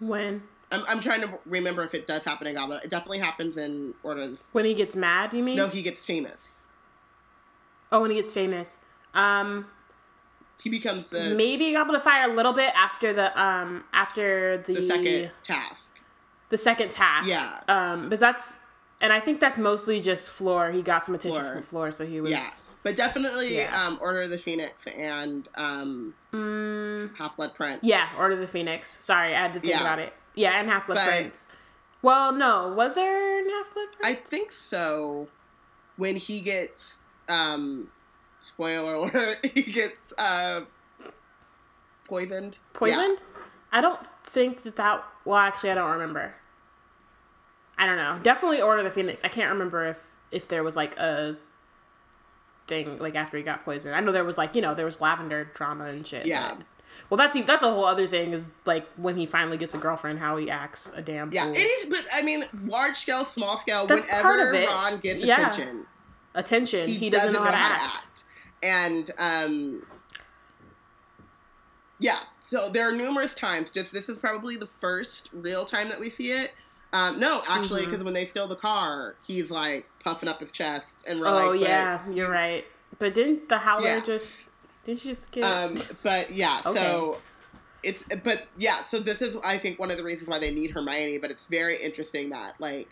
when 0.00 0.42
I'm, 0.70 0.84
I'm 0.86 1.00
trying 1.00 1.22
to 1.22 1.38
remember 1.44 1.82
if 1.82 1.92
it 1.94 2.06
does 2.06 2.22
happen 2.22 2.46
in 2.46 2.54
Goblet. 2.54 2.84
It 2.84 2.90
definitely 2.90 3.18
happens 3.18 3.56
in 3.56 3.94
Order 4.04 4.22
of 4.22 4.30
the. 4.32 4.38
when 4.52 4.64
he 4.64 4.74
gets 4.74 4.94
mad, 4.94 5.34
you 5.34 5.42
mean? 5.42 5.56
No, 5.56 5.66
he 5.68 5.82
gets 5.82 6.04
famous. 6.04 6.50
oh, 7.90 8.00
when 8.02 8.10
he 8.10 8.16
gets 8.20 8.32
famous. 8.32 8.78
Um, 9.14 9.66
He 10.62 10.70
becomes 10.70 11.08
the 11.10 11.34
maybe 11.34 11.72
Goblet 11.72 11.96
of 11.96 12.02
Fire 12.04 12.30
a 12.30 12.34
little 12.34 12.52
bit 12.52 12.72
after 12.76 13.12
the 13.12 13.36
um 13.40 13.84
after 13.92 14.58
the 14.58 14.74
the 14.74 14.86
second 14.86 15.30
task. 15.42 15.92
the 16.50 16.58
second 16.58 16.90
task. 16.92 17.28
Yeah. 17.28 17.58
Um, 17.68 18.08
but 18.08 18.20
that's 18.20 18.60
and 19.00 19.12
I 19.12 19.18
think 19.20 19.40
that's 19.40 19.58
mostly 19.58 20.00
just 20.00 20.30
Fleur. 20.30 20.70
He 20.70 20.82
got 20.82 21.04
some 21.06 21.14
attention 21.16 21.40
Fleur. 21.42 21.54
from 21.54 21.62
Fleur, 21.62 21.90
so 21.90 22.06
he 22.06 22.20
was. 22.20 22.30
Yeah, 22.30 22.48
but 22.82 22.96
definitely 22.96 23.56
Yeah. 23.56 23.86
um, 23.86 23.98
Order 24.00 24.22
of 24.22 24.30
the 24.30 24.38
Phoenix 24.38 24.86
and 24.86 25.48
um, 25.56 26.14
Mm, 26.32 27.16
Half 27.16 27.36
Blood 27.36 27.54
Prince. 27.54 27.80
yeah, 27.82 28.08
Order 28.18 28.34
of 28.34 28.40
the 28.40 28.46
Phoenix. 28.48 28.98
Sorry, 29.04 29.34
I 29.34 29.40
had 29.40 29.52
to 29.54 29.60
think 29.60 29.72
Yeah. 29.72 29.80
about 29.80 29.98
it. 29.98 30.12
Yeah, 30.34 30.58
and 30.60 30.68
Half 30.68 30.86
Blood 30.86 30.98
Prince. 31.06 31.42
Well, 32.02 32.32
no, 32.32 32.68
was 32.74 32.94
there 32.94 33.38
an 33.40 33.48
Half 33.50 33.74
Blood 33.74 33.88
Prince? 33.92 33.98
I 34.04 34.14
think 34.14 34.52
so. 34.52 35.28
When 35.96 36.16
he 36.16 36.40
gets, 36.40 36.98
um, 37.28 37.88
spoiler 38.40 38.94
alert, 39.12 39.38
he 39.44 39.62
gets 39.62 40.12
uh, 40.16 40.60
poisoned. 42.06 42.58
poisoned. 42.72 43.20
I 43.72 43.80
don't 43.80 44.00
think 44.24 44.62
that 44.62 44.76
that. 44.76 45.04
Well, 45.24 45.36
actually, 45.38 45.70
I 45.72 45.74
don't 45.74 45.90
remember. 45.90 46.34
I 47.76 47.86
don't 47.86 47.96
know. 47.96 48.18
Definitely 48.22 48.60
Order 48.62 48.78
of 48.80 48.84
the 48.84 48.90
Phoenix. 48.90 49.24
I 49.24 49.28
can't 49.28 49.50
remember 49.52 49.84
if 49.86 49.98
if 50.30 50.48
there 50.48 50.62
was 50.62 50.76
like 50.76 50.96
a 50.98 51.36
thing 52.68 52.98
like 52.98 53.14
after 53.16 53.36
he 53.36 53.42
got 53.42 53.64
poisoned. 53.64 53.94
I 53.94 54.00
know 54.00 54.12
there 54.12 54.24
was 54.24 54.38
like 54.38 54.54
you 54.54 54.62
know 54.62 54.74
there 54.74 54.86
was 54.86 55.00
lavender 55.00 55.44
drama 55.54 55.84
and 55.86 56.06
shit. 56.06 56.26
Yeah. 56.26 56.54
but- 56.56 56.66
well, 57.10 57.18
that's 57.18 57.40
that's 57.44 57.62
a 57.62 57.70
whole 57.70 57.84
other 57.84 58.06
thing. 58.06 58.32
Is 58.32 58.44
like 58.64 58.86
when 58.96 59.16
he 59.16 59.24
finally 59.26 59.56
gets 59.56 59.74
a 59.74 59.78
girlfriend, 59.78 60.18
how 60.18 60.36
he 60.36 60.50
acts 60.50 60.90
a 60.96 61.02
damn 61.02 61.32
Yeah, 61.32 61.44
fool. 61.44 61.52
it 61.52 61.58
is, 61.60 61.86
but 61.86 62.04
I 62.12 62.22
mean, 62.22 62.44
large 62.64 62.96
scale, 62.96 63.24
small 63.24 63.56
scale, 63.58 63.86
That's 63.86 64.04
whenever 64.06 64.22
part 64.22 64.48
of 64.48 64.54
it. 64.54 64.68
Ron 64.68 64.98
gets 65.00 65.24
Yeah. 65.24 65.34
attention, 65.48 65.86
Attention. 66.34 66.88
He, 66.88 67.08
doesn't, 67.10 67.32
know 67.32 67.42
how 67.44 67.50
to 67.50 67.56
act. 67.56 68.24
And, 68.62 69.10
um, 69.18 69.86
yeah, 72.00 72.18
so 72.40 72.70
there 72.70 72.88
are 72.88 72.92
numerous 72.92 73.34
times, 73.34 73.68
just 73.72 73.92
this 73.92 74.08
is 74.08 74.18
probably 74.18 74.56
the 74.56 74.66
first 74.66 75.30
real 75.32 75.64
time 75.64 75.88
that 75.90 76.00
we 76.00 76.10
see 76.10 76.32
it. 76.32 76.52
Um, 76.92 77.20
no, 77.20 77.42
actually, 77.46 77.84
because 77.84 78.02
when 78.02 78.14
they 78.14 78.24
steal 78.24 78.48
the 78.48 78.56
car, 78.56 79.16
he's 79.26 79.50
like 79.50 79.86
puffing 80.02 80.28
up 80.28 80.40
his 80.40 80.50
chest, 80.52 80.86
and 81.06 81.20
we're 81.20 81.26
Oh 81.28 81.52
like, 81.52 81.60
yeah, 81.60 82.00
you're 82.10 82.30
right. 82.30 82.64
But 82.98 83.14
didn't 83.14 83.48
the 83.48 83.58
Howler 83.58 83.84
Yeah. 83.84 84.00
just? 84.00 84.38
Didn't 84.84 85.00
she 85.00 85.08
just 85.08 85.30
get? 85.30 85.44
Um, 85.44 85.76
but 86.02 86.32
yeah, 86.32 86.60
so 86.62 87.20
it's 87.82 88.02
but 88.24 88.48
yeah, 88.56 88.84
so 88.84 89.00
this 89.00 89.20
is 89.20 89.36
I 89.44 89.58
think 89.58 89.78
one 89.78 89.90
of 89.90 89.98
the 89.98 90.02
reasons 90.02 90.28
why 90.28 90.38
they 90.38 90.50
need 90.52 90.70
Hermione. 90.70 91.18
But 91.18 91.30
it's 91.30 91.44
very 91.46 91.76
interesting 91.76 92.30
that 92.30 92.54
like 92.58 92.88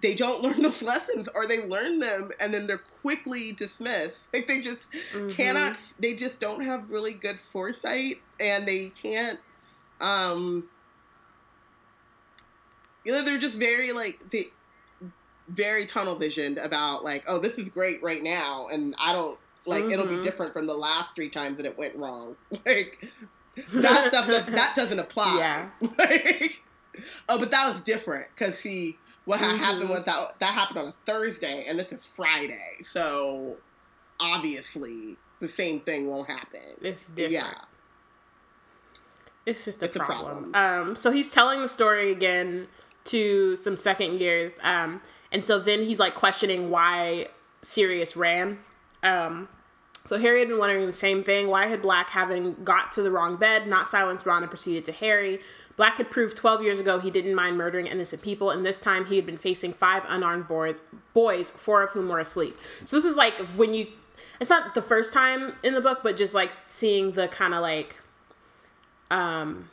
they 0.00 0.14
don't 0.14 0.42
learn 0.44 0.62
those 0.62 0.82
lessons, 0.82 1.28
or 1.34 1.46
they 1.48 1.66
learn 1.66 1.98
them 1.98 2.30
and 2.38 2.54
then 2.54 2.66
they're 2.68 2.78
quickly 3.02 3.52
dismissed. 3.52 4.26
Like 4.32 4.46
they 4.46 4.60
just 4.60 4.92
Mhm. 5.12 5.32
cannot. 5.32 5.76
They 5.98 6.14
just 6.14 6.38
don't 6.38 6.64
have 6.64 6.90
really 6.90 7.14
good 7.14 7.40
foresight, 7.40 8.18
and 8.38 8.68
they 8.68 8.90
can't. 8.90 9.40
Um, 10.00 10.68
you 13.06 13.12
know, 13.12 13.22
they're 13.22 13.38
just 13.38 13.56
very 13.58 13.92
like 13.92 14.18
they 14.30 14.48
very 15.48 15.86
tunnel 15.86 16.16
visioned 16.16 16.58
about 16.58 17.04
like, 17.04 17.22
oh, 17.28 17.38
this 17.38 17.56
is 17.56 17.68
great 17.68 18.02
right 18.02 18.22
now, 18.22 18.66
and 18.72 18.94
I 18.98 19.12
don't 19.12 19.38
like 19.64 19.84
it'll 19.84 20.06
be 20.06 20.16
Mhm. 20.16 20.24
different 20.24 20.52
from 20.52 20.66
the 20.66 20.74
last 20.74 21.14
three 21.14 21.28
times 21.30 21.56
that 21.58 21.66
it 21.66 21.78
went 21.78 21.94
wrong. 21.96 22.36
Like 22.66 23.08
that 23.72 24.08
stuff 24.08 24.28
does, 24.28 24.44
that 24.46 24.74
doesn't 24.76 24.98
apply. 24.98 25.36
Yeah. 25.38 25.68
Like, 25.98 26.62
oh, 27.28 27.38
but 27.38 27.50
that 27.52 27.72
was 27.72 27.80
different 27.82 28.26
because 28.34 28.58
see 28.58 28.98
what 29.24 29.38
ha- 29.40 29.56
happened 29.56 29.88
was 29.88 30.04
that 30.06 30.38
that 30.40 30.52
happened 30.52 30.78
on 30.80 30.86
a 30.88 30.94
Thursday, 31.04 31.64
and 31.68 31.78
this 31.78 31.92
is 31.92 32.04
Friday, 32.04 32.78
so 32.84 33.56
obviously 34.18 35.16
the 35.40 35.48
same 35.48 35.80
thing 35.80 36.06
won't 36.08 36.28
happen. 36.28 36.60
It's 36.82 37.06
different. 37.06 37.32
Yeah. 37.34 37.54
It's 39.44 39.64
just 39.64 39.82
a, 39.82 39.86
It's 39.86 39.94
a 39.96 39.98
problem. 40.00 40.50
problem. 40.52 40.88
Um, 40.90 40.96
so 40.96 41.10
he's 41.12 41.30
telling 41.30 41.60
the 41.62 41.68
story 41.68 42.10
again 42.10 42.66
to 43.06 43.56
some 43.56 43.76
second 43.76 44.20
years, 44.20 44.52
um, 44.62 45.00
and 45.32 45.44
so 45.44 45.58
then 45.58 45.84
he's 45.84 45.98
like 45.98 46.14
questioning 46.14 46.70
why 46.70 47.28
Sirius 47.62 48.16
ran. 48.16 48.58
Um, 49.02 49.48
so 50.06 50.18
Harry 50.18 50.40
had 50.40 50.48
been 50.48 50.58
wondering 50.58 50.86
the 50.86 50.92
same 50.92 51.22
thing: 51.22 51.48
why 51.48 51.66
had 51.66 51.82
Black, 51.82 52.10
having 52.10 52.54
got 52.64 52.92
to 52.92 53.02
the 53.02 53.10
wrong 53.10 53.36
bed, 53.36 53.66
not 53.66 53.86
silenced 53.88 54.26
Ron 54.26 54.42
and 54.42 54.50
proceeded 54.50 54.84
to 54.86 54.92
Harry? 54.92 55.40
Black 55.76 55.98
had 55.98 56.10
proved 56.10 56.36
12 56.38 56.62
years 56.62 56.80
ago 56.80 56.98
he 56.98 57.10
didn't 57.10 57.34
mind 57.34 57.58
murdering 57.58 57.86
innocent 57.86 58.22
people, 58.22 58.50
and 58.50 58.64
this 58.64 58.80
time 58.80 59.04
he 59.06 59.16
had 59.16 59.26
been 59.26 59.36
facing 59.36 59.72
five 59.72 60.02
unarmed 60.08 60.48
boys, 60.48 60.82
boys, 61.12 61.50
four 61.50 61.82
of 61.82 61.90
whom 61.90 62.08
were 62.08 62.18
asleep. 62.18 62.56
So 62.84 62.96
this 62.96 63.04
is 63.04 63.16
like 63.16 63.34
when 63.56 63.74
you. 63.74 63.88
It's 64.38 64.50
not 64.50 64.74
the 64.74 64.82
first 64.82 65.14
time 65.14 65.54
in 65.62 65.72
the 65.72 65.80
book, 65.80 66.00
but 66.02 66.18
just 66.18 66.34
like 66.34 66.52
seeing 66.66 67.12
the 67.12 67.26
kind 67.28 67.54
of 67.54 67.62
like 67.62 67.96
um 69.10 69.70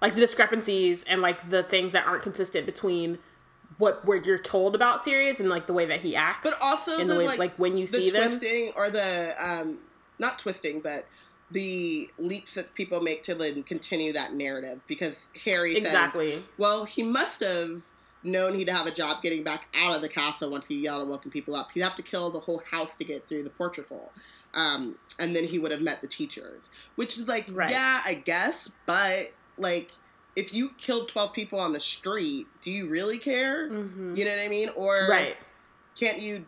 like 0.00 0.14
the 0.14 0.20
discrepancies 0.20 1.04
and 1.04 1.20
like 1.20 1.48
the 1.48 1.62
things 1.62 1.92
that 1.92 2.06
aren't 2.06 2.22
consistent 2.22 2.66
between 2.66 3.18
what 3.78 4.04
where 4.04 4.18
you're 4.18 4.38
told 4.38 4.74
about 4.74 5.02
Sirius 5.02 5.40
and 5.40 5.48
like 5.48 5.66
the 5.66 5.72
way 5.72 5.86
that 5.86 6.00
he 6.00 6.16
acts. 6.16 6.48
But 6.50 6.54
also 6.60 6.98
in 6.98 7.06
the, 7.06 7.16
way 7.16 7.26
like, 7.26 7.38
like 7.38 7.54
when 7.56 7.78
you 7.78 7.86
the 7.86 7.92
see 7.92 8.10
them. 8.10 8.28
twisting 8.38 8.72
or 8.76 8.90
the 8.90 9.34
um 9.38 9.78
not 10.18 10.38
twisting, 10.38 10.80
but 10.80 11.06
the 11.50 12.08
leaps 12.18 12.54
that 12.54 12.74
people 12.74 13.00
make 13.00 13.22
to 13.24 13.34
then 13.34 13.62
continue 13.62 14.12
that 14.12 14.34
narrative 14.34 14.80
because 14.86 15.26
Harry 15.44 15.74
says, 15.82 15.92
well, 16.58 16.84
he 16.84 17.02
must 17.02 17.40
have 17.40 17.82
known 18.22 18.54
he'd 18.54 18.68
have 18.68 18.86
a 18.86 18.90
job 18.90 19.22
getting 19.22 19.42
back 19.42 19.66
out 19.74 19.96
of 19.96 20.02
the 20.02 20.08
castle 20.08 20.50
once 20.50 20.68
he 20.68 20.76
yelled 20.76 21.02
and 21.02 21.10
woken 21.10 21.30
people 21.30 21.54
up. 21.56 21.70
He'd 21.72 21.80
have 21.80 21.96
to 21.96 22.02
kill 22.02 22.30
the 22.30 22.40
whole 22.40 22.62
house 22.70 22.96
to 22.96 23.04
get 23.04 23.26
through 23.26 23.42
the 23.42 23.50
portrait 23.50 23.88
hole. 23.88 24.12
Um, 24.52 24.96
and 25.18 25.34
then 25.34 25.44
he 25.44 25.58
would 25.58 25.70
have 25.70 25.80
met 25.80 26.00
the 26.00 26.06
teachers. 26.06 26.62
Which 26.96 27.18
is 27.18 27.26
like, 27.26 27.46
Right. 27.50 27.70
yeah, 27.70 28.02
I 28.04 28.14
guess, 28.14 28.70
but 28.86 29.32
like 29.60 29.90
if 30.36 30.52
you 30.54 30.70
killed 30.78 31.08
12 31.08 31.32
people 31.32 31.58
on 31.60 31.72
the 31.72 31.80
street, 31.80 32.46
do 32.62 32.70
you 32.70 32.88
really 32.88 33.18
care? 33.18 33.68
hmm 33.68 34.16
You 34.16 34.24
know 34.24 34.30
what 34.36 34.40
I 34.44 34.48
mean? 34.48 34.70
Or 34.76 35.06
Right. 35.08 35.36
can't 35.98 36.20
you 36.20 36.46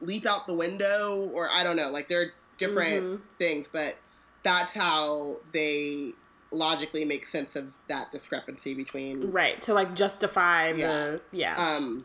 leap 0.00 0.26
out 0.26 0.46
the 0.46 0.54
window? 0.54 1.30
Or 1.32 1.48
I 1.50 1.64
don't 1.64 1.76
know. 1.76 1.90
Like 1.90 2.08
there 2.08 2.20
are 2.22 2.32
different 2.58 3.02
Mhm. 3.04 3.20
things, 3.38 3.66
but 3.72 3.96
that's 4.42 4.72
how 4.74 5.38
they 5.52 6.12
logically 6.50 7.04
make 7.06 7.24
sense 7.26 7.56
of 7.56 7.72
that 7.88 8.12
discrepancy 8.12 8.74
between 8.74 9.30
Right. 9.32 9.60
To 9.62 9.72
like 9.72 9.94
justify 9.94 10.72
Yeah. 10.72 10.76
the 10.76 11.20
yeah. 11.32 11.56
um, 11.56 12.04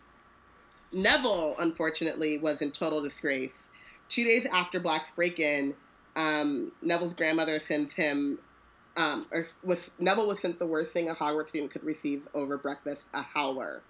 Neville, 0.94 1.56
unfortunately, 1.60 2.38
was 2.38 2.62
in 2.62 2.72
total 2.72 3.02
disgrace. 3.02 3.68
Two 4.08 4.24
days 4.24 4.46
after 4.46 4.80
Black's 4.80 5.12
break 5.12 5.38
in, 5.40 5.76
um, 6.16 6.72
Neville's 6.82 7.14
grandmother 7.14 7.60
sends 7.60 7.94
him, 7.94 8.40
um, 8.98 9.26
or 9.32 9.46
was, 9.64 9.92
Neville 10.00 10.28
was 10.28 10.42
sent 10.42 10.58
the 10.58 10.66
worst 10.66 10.92
thing 10.92 11.08
a 11.08 11.16
Hogwarts 11.16 11.50
student 11.50 11.72
could 11.72 11.84
receive 11.84 12.28
over 12.34 12.58
breakfast 12.58 13.04
a 13.14 13.22
howler. 13.22 13.84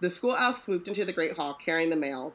The 0.00 0.10
school 0.10 0.32
owl 0.32 0.56
swooped 0.62 0.86
into 0.86 1.04
the 1.04 1.14
Great 1.14 1.36
Hall 1.36 1.56
carrying 1.64 1.88
the 1.88 1.96
mail, 1.96 2.34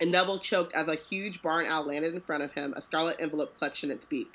and 0.00 0.10
Neville 0.10 0.38
choked 0.38 0.74
as 0.74 0.88
a 0.88 0.94
huge 0.94 1.42
barn 1.42 1.66
owl 1.66 1.84
landed 1.84 2.14
in 2.14 2.22
front 2.22 2.42
of 2.42 2.52
him, 2.52 2.72
a 2.74 2.82
scarlet 2.82 3.16
envelope 3.20 3.56
clutched 3.58 3.84
in 3.84 3.90
its 3.90 4.06
beak. 4.06 4.32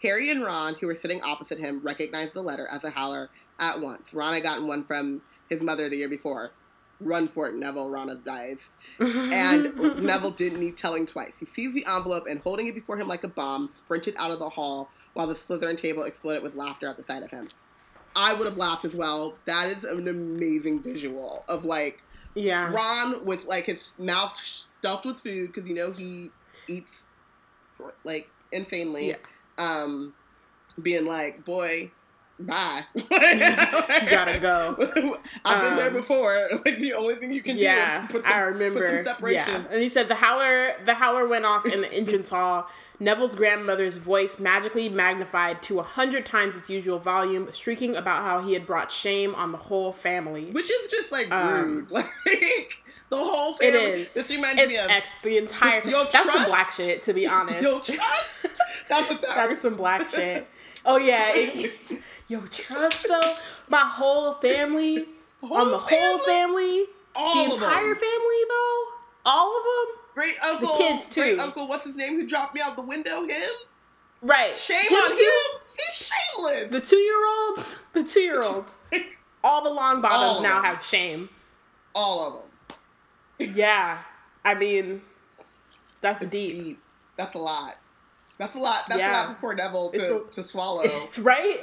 Harry 0.00 0.30
and 0.30 0.44
Ron, 0.44 0.74
who 0.74 0.86
were 0.86 0.96
sitting 0.96 1.22
opposite 1.22 1.58
him, 1.58 1.80
recognized 1.82 2.34
the 2.34 2.42
letter 2.42 2.68
as 2.70 2.84
a 2.84 2.90
howler 2.90 3.30
at 3.58 3.80
once. 3.80 4.14
Ron 4.14 4.34
had 4.34 4.42
gotten 4.44 4.68
one 4.68 4.84
from 4.84 5.22
his 5.48 5.60
mother 5.60 5.88
the 5.88 5.96
year 5.96 6.08
before. 6.08 6.52
Run 7.00 7.26
for 7.26 7.48
it, 7.48 7.54
Neville, 7.54 7.90
Ron 7.90 8.10
advised. 8.10 8.60
And 9.00 9.76
Neville 10.02 10.30
didn't 10.30 10.60
need 10.60 10.76
telling 10.76 11.06
twice. 11.06 11.32
He 11.40 11.46
seized 11.46 11.74
the 11.74 11.86
envelope 11.86 12.26
and, 12.28 12.40
holding 12.40 12.68
it 12.68 12.74
before 12.74 12.96
him 12.96 13.08
like 13.08 13.24
a 13.24 13.28
bomb, 13.28 13.70
sprinted 13.72 14.14
out 14.18 14.30
of 14.30 14.38
the 14.38 14.50
hall 14.50 14.90
while 15.14 15.26
the 15.26 15.34
Slytherin 15.34 15.76
table 15.78 16.02
exploded 16.02 16.42
with 16.42 16.54
laughter 16.54 16.86
at 16.88 16.96
the 16.96 17.04
sight 17.04 17.22
of 17.22 17.30
him. 17.30 17.48
I 18.16 18.32
would 18.34 18.46
have 18.46 18.56
laughed 18.56 18.84
as 18.84 18.94
well. 18.94 19.34
That 19.46 19.76
is 19.76 19.84
an 19.84 20.06
amazing 20.06 20.82
visual 20.82 21.44
of 21.48 21.64
like 21.64 22.02
yeah. 22.34 22.72
Ron 22.72 23.24
with 23.24 23.44
like 23.46 23.64
his 23.64 23.94
mouth 23.98 24.38
stuffed 24.42 25.06
with 25.06 25.20
food 25.20 25.52
because 25.52 25.68
you 25.68 25.74
know 25.74 25.90
he 25.92 26.30
eats 26.68 27.06
like 28.04 28.28
insanely. 28.52 29.08
Yeah. 29.10 29.16
Um, 29.58 30.14
being 30.80 31.06
like, 31.06 31.44
boy, 31.44 31.90
bye. 32.38 32.84
Gotta 33.10 34.38
go. 34.40 34.76
I've 35.44 35.60
been 35.62 35.76
there 35.76 35.88
Um, 35.88 35.92
before. 35.94 36.48
Like 36.64 36.78
the 36.78 36.94
only 36.94 37.14
thing 37.16 37.32
you 37.32 37.42
can 37.42 37.56
yeah, 37.56 38.00
do 38.00 38.06
is 38.06 38.12
put 38.12 38.24
some, 38.24 38.32
I 38.32 38.38
remember. 38.40 39.04
separation. 39.04 39.34
Yeah, 39.62 39.64
and 39.70 39.82
he 39.82 39.88
said 39.88 40.08
the 40.08 40.14
howler, 40.16 40.74
the 40.84 40.94
howler 40.94 41.26
went 41.28 41.44
off 41.44 41.66
in 41.66 41.82
the 41.82 41.92
entrance 41.92 42.30
hall. 42.30 42.68
Neville's 43.00 43.34
grandmother's 43.34 43.96
voice 43.96 44.38
magically 44.38 44.88
magnified 44.88 45.62
to 45.64 45.80
a 45.80 45.82
hundred 45.82 46.24
times 46.24 46.56
its 46.56 46.70
usual 46.70 46.98
volume, 46.98 47.50
shrieking 47.52 47.96
about 47.96 48.22
how 48.22 48.40
he 48.40 48.52
had 48.54 48.66
brought 48.66 48.92
shame 48.92 49.34
on 49.34 49.50
the 49.52 49.58
whole 49.58 49.92
family. 49.92 50.50
Which 50.52 50.70
is 50.70 50.90
just 50.90 51.10
like 51.12 51.30
Um, 51.32 51.86
rude. 51.90 51.90
Like 52.26 52.78
the 53.10 53.16
whole 53.16 53.54
family. 53.54 53.78
is. 53.78 54.12
This 54.12 54.30
reminds 54.30 54.62
It's 54.62 54.70
me 54.72 54.78
of 54.78 54.90
ex- 54.90 55.12
the 55.22 55.36
entire. 55.36 55.82
Yo, 55.88 56.04
that's 56.10 56.32
some 56.32 56.44
black 56.46 56.70
shit, 56.70 57.02
to 57.02 57.12
be 57.12 57.26
honest. 57.36 57.62
Yo 57.62 57.78
trust. 57.80 58.46
That's 58.88 59.08
what 59.08 59.22
that 59.22 59.34
That's 59.48 59.60
some 59.60 59.76
black 59.76 60.06
shit. 60.06 60.46
Oh 60.84 60.96
yeah, 60.98 61.30
it- 61.34 61.72
yo, 62.28 62.40
trust 62.50 63.06
though. 63.08 63.34
My 63.68 63.80
whole 63.80 64.34
family 64.34 65.06
on 65.42 65.70
the 65.70 65.78
whole 65.78 66.18
family, 66.18 66.84
All 67.16 67.34
the 67.34 67.54
entire 67.54 67.88
them. 67.88 67.94
family 67.96 68.40
though, 68.48 68.84
all 69.26 69.56
of 69.56 69.62
them. 69.64 70.03
Great 70.14 70.36
uncle, 70.42 70.74
kids, 70.74 71.08
too. 71.08 71.20
Great 71.22 71.38
uncle, 71.40 71.66
what's 71.66 71.84
his 71.84 71.96
name? 71.96 72.14
Who 72.20 72.26
dropped 72.26 72.54
me 72.54 72.60
out 72.60 72.76
the 72.76 72.82
window? 72.82 73.26
Him. 73.26 73.50
Right. 74.22 74.56
Shame 74.56 74.88
Him 74.88 74.94
on 74.94 75.10
too. 75.10 75.16
him. 75.16 75.60
He's 75.76 76.10
shameless. 76.36 76.70
The 76.70 76.80
two 76.80 76.96
year 76.96 77.26
olds, 77.26 77.76
the 77.92 78.04
two 78.04 78.20
year 78.20 78.42
olds, 78.42 78.78
all 79.44 79.62
the 79.64 79.70
Longbottoms 79.70 80.40
now 80.42 80.62
them. 80.62 80.64
have 80.64 80.84
shame. 80.84 81.28
All 81.94 82.26
of 82.26 82.32
them. 83.38 83.54
Yeah, 83.56 83.98
I 84.44 84.54
mean, 84.54 85.02
that's 86.00 86.20
deep. 86.20 86.30
Deep. 86.52 86.78
That's 87.16 87.34
a 87.34 87.38
lot. 87.38 87.74
That's 88.38 88.54
a 88.54 88.58
lot. 88.58 88.84
That's 88.88 88.98
Yeah. 89.00 89.10
a 89.12 89.14
lot 89.26 89.34
for 89.34 89.40
poor 89.40 89.54
Neville 89.54 89.90
It's 89.94 89.98
to, 90.08 90.22
a- 90.22 90.30
to 90.30 90.44
swallow. 90.44 90.82
It's 90.86 91.18
right. 91.18 91.60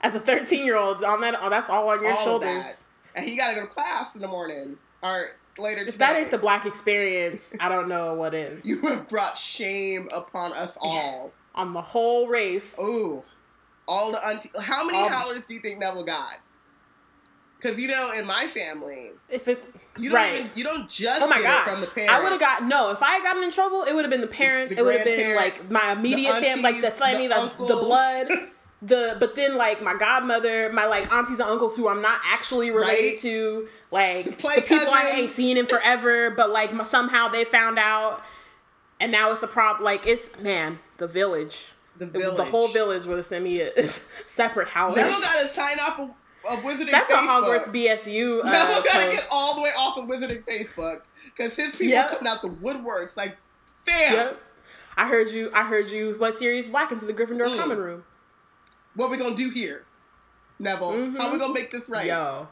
As 0.00 0.14
a 0.14 0.20
thirteen 0.20 0.64
year 0.64 0.76
old, 0.76 1.02
on 1.02 1.20
that, 1.22 1.36
oh, 1.40 1.50
that's 1.50 1.68
all 1.68 1.88
on 1.88 2.00
your 2.02 2.12
All 2.12 2.24
shoulders. 2.24 2.84
And 3.16 3.26
he 3.28 3.34
got 3.36 3.48
to 3.48 3.54
go 3.56 3.60
to 3.62 3.66
class 3.66 4.14
in 4.14 4.20
the 4.20 4.28
morning 4.28 4.76
or 5.02 5.30
later 5.58 5.80
If 5.82 5.86
today. 5.92 5.98
that 5.98 6.16
ain't 6.16 6.30
the 6.30 6.38
black 6.38 6.66
experience, 6.66 7.54
I 7.60 7.68
don't 7.68 7.88
know 7.88 8.14
what 8.14 8.34
is. 8.34 8.64
You 8.66 8.80
have 8.82 9.08
brought 9.08 9.36
shame 9.38 10.08
upon 10.14 10.52
us 10.52 10.72
all. 10.80 11.32
on 11.54 11.74
the 11.74 11.82
whole 11.82 12.28
race. 12.28 12.76
Ooh, 12.78 13.22
all 13.86 14.12
the 14.12 14.26
auntie. 14.26 14.50
How 14.60 14.84
many 14.84 14.98
Um, 14.98 15.10
howlers 15.12 15.44
do 15.46 15.54
you 15.54 15.60
think 15.60 15.78
Neville 15.78 16.04
got? 16.04 16.34
Because 17.60 17.78
you 17.80 17.88
know, 17.88 18.12
in 18.12 18.24
my 18.24 18.46
family, 18.46 19.10
If 19.28 19.48
it's 19.48 19.66
you 19.98 20.10
don't 20.10 20.16
right. 20.16 20.34
even, 20.40 20.50
you 20.54 20.62
don't 20.62 20.88
just 20.88 21.20
Oh 21.22 21.26
my 21.26 21.36
get 21.38 21.42
god! 21.42 21.66
it 21.66 21.70
from 21.72 21.80
the 21.80 21.86
parents. 21.88 22.14
I 22.14 22.22
would 22.22 22.30
have 22.30 22.40
got 22.40 22.62
no. 22.64 22.90
If 22.92 23.02
I 23.02 23.14
had 23.14 23.22
gotten 23.24 23.42
in 23.42 23.50
trouble, 23.50 23.82
it 23.82 23.94
would 23.94 24.04
have 24.04 24.10
been 24.12 24.20
the 24.20 24.28
parents. 24.28 24.74
the 24.76 24.80
it 24.80 24.84
would 24.84 24.94
have 24.94 25.04
been 25.04 25.34
like 25.34 25.68
my 25.68 25.90
immediate 25.92 26.34
family, 26.34 26.62
like 26.62 26.80
the 26.80 26.92
family, 26.92 27.26
the 27.26 27.50
the, 27.58 27.66
the 27.66 27.74
blood, 27.74 28.28
the. 28.82 29.16
But 29.18 29.34
then 29.34 29.56
like 29.56 29.82
my 29.82 29.94
godmother, 29.94 30.70
my 30.72 30.86
like 30.86 31.10
aunties 31.12 31.40
and 31.40 31.48
uncles 31.50 31.76
who 31.76 31.88
I'm 31.88 32.02
not 32.02 32.20
actually 32.24 32.70
related 32.70 33.10
Right. 33.12 33.18
to, 33.20 33.68
like 33.90 34.24
The 34.26 34.30
the, 34.30 34.62
people 34.62 34.88
I 34.90 35.10
ain't 35.14 35.30
seen 35.30 35.56
in 35.56 35.66
forever, 35.66 36.30
but 36.30 36.50
like 36.50 36.70
m- 36.70 36.84
somehow 36.84 37.28
they 37.28 37.44
found 37.44 37.78
out, 37.78 38.26
and 39.00 39.10
now 39.12 39.30
it's 39.32 39.42
a 39.42 39.48
problem. 39.48 39.84
Like 39.84 40.06
it's 40.06 40.38
man, 40.40 40.78
the 40.98 41.06
village. 41.08 41.72
the 41.96 42.06
It 42.06 42.12
village. 42.12 42.36
The 42.36 42.44
whole 42.44 42.68
village 42.68 43.04
where 43.06 43.16
the 43.16 43.22
sent 43.22 43.46
is 43.46 44.10
a, 44.22 44.24
separate 44.26 44.68
howlers. 44.68 44.96
Neville 44.96 45.20
got 45.20 45.40
to 45.42 45.48
sign 45.48 45.78
off 45.80 45.98
of, 45.98 46.10
of 46.48 46.60
Wizarding 46.60 46.90
That's 46.92 47.10
a 47.10 47.14
Facebook. 47.14 47.44
Hogwarts 47.44 47.68
BSU 47.68 48.40
uh, 48.44 48.50
Neville 48.50 48.82
got 48.82 48.84
to 48.84 48.90
post. 49.06 49.12
get 49.16 49.26
all 49.32 49.54
the 49.56 49.60
way 49.62 49.70
off 49.76 49.98
of 49.98 50.04
Wizarding 50.04 50.44
Facebook 50.44 51.00
because 51.24 51.56
his 51.56 51.70
people 51.72 51.86
Yep. 51.88 52.10
coming 52.10 52.26
out 52.32 52.42
the 52.42 52.48
woodworks 52.48 53.16
like, 53.16 53.36
fam, 53.66 54.12
Yep. 54.14 54.42
I 54.96 55.06
heard 55.08 55.28
you. 55.30 55.50
I 55.54 55.64
heard 55.64 55.90
you 55.90 56.16
let 56.18 56.36
Sirius 56.38 56.68
Black 56.68 56.90
into 56.92 57.04
the 57.06 57.12
Gryffindor 57.14 57.48
Mm. 57.48 57.58
common 57.58 57.78
room. 57.78 58.04
What 58.98 59.10
we 59.10 59.16
gonna 59.16 59.36
do 59.36 59.50
here, 59.50 59.84
Neville? 60.58 60.92
Mhm. 60.92 61.18
How 61.18 61.32
we 61.32 61.38
gonna 61.38 61.54
make 61.54 61.70
this 61.70 61.88
right? 61.88 62.06
Yo, 62.06 62.48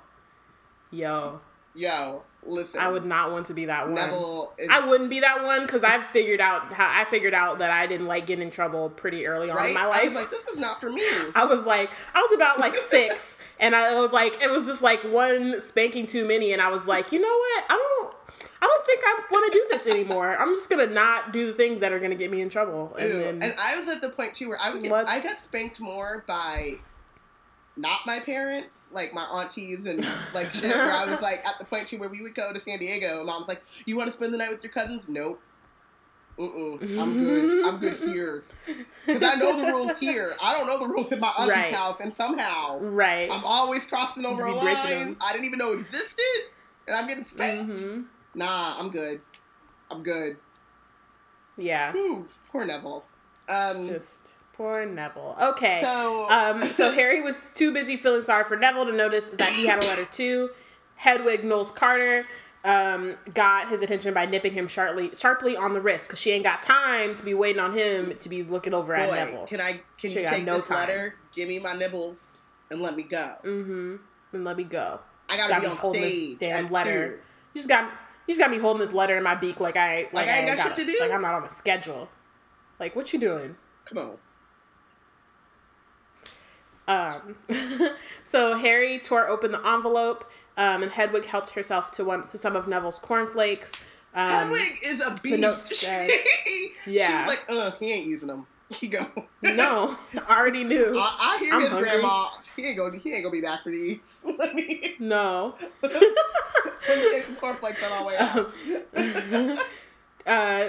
yo, 0.91 1.41
Yo, 1.77 2.23
listen. 2.43 2.81
I 2.81 2.89
would 2.89 3.05
not 3.05 3.33
want 3.33 3.47
to 3.47 3.55
be 3.55 3.67
that 3.67 3.85
one. 3.87 3.97
Neville. 3.97 4.55
Is, 4.57 4.69
I 4.71 4.89
wouldn't 4.89 5.11
be 5.11 5.21
that 5.21 5.45
one 5.45 5.63
because 5.63 5.85
I 5.85 6.03
figured 6.05 6.41
out 6.41 6.73
how 6.73 6.89
I 6.91 7.05
figured 7.05 7.35
out 7.35 7.59
that 7.59 7.71
I 7.71 7.87
didn't 7.87 8.07
like 8.07 8.27
getting 8.27 8.45
in 8.45 8.51
trouble 8.51 8.89
pretty 8.89 9.27
early 9.27 9.51
on 9.51 9.57
right? 9.57 9.69
in 9.69 9.75
my 9.75 9.85
life. 9.85 10.01
I 10.01 10.05
was 10.07 10.15
like, 10.15 10.31
this 10.31 10.45
is 10.47 10.59
not 10.59 10.81
for 10.81 10.91
me. 10.91 11.03
I 11.35 11.45
was 11.45 11.67
like, 11.67 11.91
I 12.15 12.23
was 12.23 12.33
about 12.33 12.59
like 12.59 12.75
six, 12.89 13.37
and 13.61 13.77
I 13.77 14.01
was 14.01 14.13
like, 14.13 14.43
it 14.43 14.51
was 14.51 14.67
just 14.67 14.83
like 14.83 15.01
one 15.03 15.61
spanking 15.61 16.07
too 16.07 16.27
many, 16.27 16.53
and 16.53 16.63
I 16.63 16.71
was 16.71 16.87
like, 16.87 17.13
you 17.13 17.21
know 17.21 17.29
what? 17.29 17.65
I 17.69 17.77
don't, 17.77 18.15
don't 18.67 18.87
think 18.87 19.03
I 19.05 19.21
want 19.31 19.53
to 19.53 19.59
do 19.59 19.67
this 19.71 19.87
anymore. 19.87 20.37
I'm 20.39 20.55
just 20.55 20.69
gonna 20.69 20.87
not 20.87 21.33
do 21.33 21.47
the 21.47 21.53
things 21.53 21.81
that 21.81 21.93
are 21.93 21.99
gonna 21.99 22.15
get 22.15 22.31
me 22.31 22.41
in 22.41 22.49
trouble, 22.49 22.95
and 22.97 23.11
then 23.13 23.43
And 23.43 23.55
I 23.59 23.77
was 23.79 23.89
at 23.89 24.01
the 24.01 24.11
point 24.11 24.35
too 24.35 24.49
where 24.49 24.59
I 24.61 24.71
would 24.71 24.83
get, 24.83 24.93
I 24.93 25.21
got 25.21 25.37
spanked 25.37 25.81
more 25.81 26.25
by 26.27 26.75
not 27.77 28.01
my 28.07 28.21
parents, 28.21 28.77
like 28.91 29.13
my 29.13 29.25
aunties 29.25 29.85
and 29.85 30.07
like 30.33 30.53
shit. 30.53 30.71
Where 30.71 30.93
I 30.93 31.05
was 31.07 31.21
like 31.21 31.47
at 31.47 31.59
the 31.59 31.65
point 31.65 31.89
too 31.89 31.99
where 31.99 32.09
we 32.09 32.23
would 32.23 32.35
go 32.35 32.53
to 32.53 32.61
San 32.61 32.79
Diego, 32.79 33.19
and 33.19 33.27
mom's 33.27 33.49
like, 33.49 33.63
"You 33.85 33.97
want 33.97 34.09
to 34.09 34.13
spend 34.13 34.33
the 34.33 34.39
night 34.39 34.51
with 34.51 34.63
your 34.63 34.73
cousins?" 34.73 35.05
Nope. 35.09 35.43
Mm-mm. 36.39 37.01
I'm 37.01 37.19
good. 37.19 37.67
I'm 37.67 37.79
good 37.79 37.95
here 37.95 38.45
because 39.07 39.23
I 39.23 39.37
know 39.37 39.57
the 39.57 39.73
rules 39.73 39.99
here. 39.99 40.35
I 40.43 40.53
don't 40.53 40.67
know 40.67 40.79
the 40.79 40.87
rules 40.87 41.11
in 41.13 41.19
my 41.19 41.29
auntie's 41.29 41.49
Right. 41.49 41.75
house, 41.75 41.99
and 42.01 42.15
somehow 42.15 42.79
right. 42.81 43.31
I'm 43.31 43.45
always 43.45 43.87
crossing 43.87 44.27
over 44.27 44.45
a 44.45 44.53
line 44.53 44.83
them. 44.83 45.17
I 45.21 45.33
didn't 45.33 45.47
even 45.47 45.59
know 45.59 45.73
existed, 45.73 46.43
and 46.87 46.97
I'm 46.97 47.07
getting 47.07 47.25
spanked. 47.25 47.81
hmm 47.81 48.01
Nah, 48.37 48.77
I'm 48.79 48.91
good. 48.91 49.21
I'm 49.91 50.03
good. 50.03 50.37
Yeah. 51.57 51.93
Whew, 51.93 52.29
poor 52.53 52.65
Neville. 52.65 53.05
Um, 53.49 53.87
Just 53.89 54.35
poor 54.53 54.85
Neville. 54.85 55.37
Okay. 55.41 55.81
so 55.81 56.29
um, 56.31 56.67
so 56.73 56.93
Harry 56.95 57.23
was 57.23 57.51
too 57.55 57.73
busy 57.73 57.97
feeling 57.97 58.21
sorry 58.23 58.45
for 58.45 58.57
Neville 58.57 58.87
to 58.87 58.93
notice 58.93 59.31
that 59.31 59.53
he 59.55 59.67
had 59.67 59.83
a 59.83 59.87
letter 59.87 60.05
too. 60.05 60.51
Hedwig 60.97 61.45
Knowles 61.45 61.71
Carter 61.71 62.27
um, 62.65 63.17
got 63.35 63.69
his 63.69 63.81
attention 63.83 64.13
by 64.13 64.27
nipping 64.27 64.53
him 64.53 64.67
sharply, 64.69 65.11
sharply 65.15 65.57
on 65.57 65.73
the 65.73 65.81
wrist 65.81 66.09
because 66.09 66.19
she 66.21 66.31
ain't 66.33 66.45
got 66.45 66.61
time 66.63 67.15
to 67.15 67.25
be 67.25 67.33
waiting 67.35 67.61
on 67.61 67.73
him 67.73 68.15
to 68.21 68.29
be 68.29 68.43
looking 68.43 68.75
over 68.75 68.95
at 68.95 69.09
Boy, 69.09 69.15
Neville. 69.15 69.47
can 69.47 69.61
I? 69.61 69.81
Can 69.99 70.11
She 70.11 70.21
you 70.23 70.29
take 70.29 70.45
no 70.45 70.59
this 70.59 70.69
time. 70.69 70.79
letter? 70.79 71.15
Give 71.35 71.49
me 71.49 71.59
my 71.59 71.75
nibbles 71.75 72.19
and 72.71 72.83
let 72.83 72.97
me 72.97 73.03
go. 73.05 73.35
Mm-hmm. 73.45 73.97
And 74.33 74.45
let 74.45 74.57
me 74.57 74.65
go. 74.65 75.01
I 75.29 75.37
Just 75.37 75.49
gotta 75.49 75.61
be 75.61 75.67
me 75.67 75.71
on 75.71 75.77
holding 75.79 76.03
stage. 76.03 76.39
this 76.39 76.49
damn 76.51 76.67
at 76.67 76.73
letter. 76.73 77.09
two. 77.09 77.15
You 77.55 77.59
just 77.61 77.69
got 77.69 77.91
you 78.27 78.33
just 78.35 78.41
got 78.41 78.51
me 78.51 78.59
holding 78.59 78.81
this 78.81 78.93
letter 78.93 79.17
in 79.17 79.23
my 79.23 79.35
beak 79.35 79.61
like 79.61 79.77
I 79.77 80.03
like, 80.03 80.13
Like 80.13 80.29
I 80.29 80.39
ain't 80.39 80.47
got 80.49 80.57
got 80.59 80.77
shit 80.77 80.87
to 80.87 80.93
do? 80.93 80.99
like 81.01 81.11
I'm 81.13 81.23
not 81.23 81.35
on 81.35 81.45
a 81.45 81.51
schedule. 81.51 82.09
Like 82.81 82.95
what 82.97 83.13
you 83.13 83.19
doing? 83.19 83.57
Come 83.87 83.99
on. 83.99 84.19
Um, 86.89 87.37
so 88.25 88.57
Harry 88.57 88.99
tore 89.01 89.29
open 89.29 89.53
the 89.53 89.67
envelope, 89.67 90.31
um, 90.57 90.83
and 90.83 90.93
Hedwig 90.93 91.25
helped 91.25 91.51
herself 91.51 91.91
to 91.93 92.05
one 92.05 92.23
to 92.23 92.39
some 92.39 92.55
of 92.55 92.69
Neville's 92.69 92.99
cornflakes. 92.99 93.73
Um, 94.15 94.31
Hedwig 94.55 94.79
is 94.83 95.01
a 95.01 95.15
beast. 95.23 95.41
note 95.41 95.61
said- 95.61 96.11
she 96.45 96.73
Yeah. 96.87 97.27
was 97.27 97.37
like, 97.37 97.41
uh, 97.49 97.73
he 97.81 97.93
ain't 97.93 98.07
using 98.07 98.29
them. 98.29 98.47
He 98.81 98.89
go. 98.89 99.07
no, 99.43 99.97
I 100.27 100.41
already 100.41 100.65
knew. 100.65 100.99
I, 100.99 101.17
I 101.21 101.39
hear 101.39 101.55
I'm 101.55 101.61
his 101.61 101.71
hungry. 101.71 101.89
grandma. 101.89 102.29
He 102.57 102.65
ain't 102.67 102.77
gonna. 102.77 102.99
He 102.99 103.13
ain't 103.13 103.23
gonna 103.23 103.31
be 103.33 103.41
back 103.41 103.63
for 103.63 103.71
these. 103.71 103.99
No. 104.99 105.55
Let 105.83 105.93
me 106.89 107.11
take 107.11 107.25
some 107.25 107.37
cornflakes 107.37 107.83
on 107.85 107.93
our 107.93 108.05
way 108.05 108.17
out. 108.17 108.51
uh, 110.27 110.69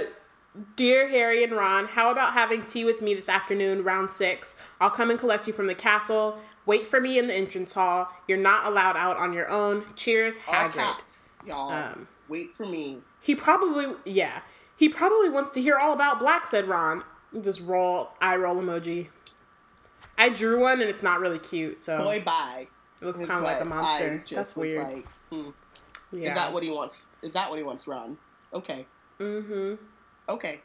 dear 0.75 1.07
Harry 1.09 1.43
and 1.43 1.53
Ron, 1.53 1.85
how 1.87 2.11
about 2.11 2.33
having 2.33 2.63
tea 2.63 2.85
with 2.85 3.01
me 3.01 3.13
this 3.13 3.29
afternoon, 3.29 3.83
round 3.83 4.11
six? 4.11 4.55
I'll 4.79 4.89
come 4.89 5.09
and 5.09 5.19
collect 5.19 5.47
you 5.47 5.53
from 5.53 5.67
the 5.67 5.75
castle. 5.75 6.37
Wait 6.65 6.85
for 6.85 6.99
me 6.99 7.17
in 7.17 7.27
the 7.27 7.33
entrance 7.33 7.73
hall. 7.73 8.09
You're 8.27 8.37
not 8.37 8.65
allowed 8.65 8.97
out 8.97 9.17
on 9.17 9.33
your 9.33 9.49
own. 9.49 9.85
Cheers, 9.95 10.35
All 10.47 10.53
Hagrid. 10.53 10.73
caps, 10.73 11.29
y'all. 11.45 11.71
Um, 11.71 12.07
Wait 12.27 12.53
for 12.55 12.65
me. 12.65 12.99
He 13.21 13.33
probably, 13.35 13.95
yeah, 14.05 14.41
he 14.75 14.89
probably 14.89 15.29
wants 15.29 15.53
to 15.53 15.61
hear 15.61 15.77
all 15.77 15.93
about 15.93 16.19
Black, 16.19 16.45
said 16.45 16.67
Ron. 16.67 17.03
Just 17.41 17.61
roll, 17.61 18.09
eye 18.21 18.35
roll 18.37 18.55
emoji. 18.55 19.07
I 20.17 20.29
drew 20.29 20.61
one 20.61 20.81
and 20.81 20.89
it's 20.89 21.03
not 21.03 21.19
really 21.19 21.39
cute, 21.39 21.81
so 21.81 22.03
Boy, 22.03 22.21
bye. 22.25 22.67
it 23.01 23.05
looks 23.05 23.19
kind 23.19 23.31
of 23.31 23.43
like 23.43 23.61
a 23.61 23.65
monster. 23.65 24.23
That's 24.31 24.55
weird. 24.55 24.83
Like, 24.83 25.07
hmm. 25.29 25.49
yeah. 26.11 26.29
Is 26.29 26.35
that 26.35 26.53
what 26.53 26.63
he 26.63 26.69
wants? 26.69 26.95
Is 27.21 27.33
that 27.33 27.49
what 27.49 27.57
he 27.57 27.63
wants, 27.63 27.87
Ron? 27.87 28.17
Okay. 28.53 28.85
mm-hmm. 29.19 29.75
Okay. 30.29 30.61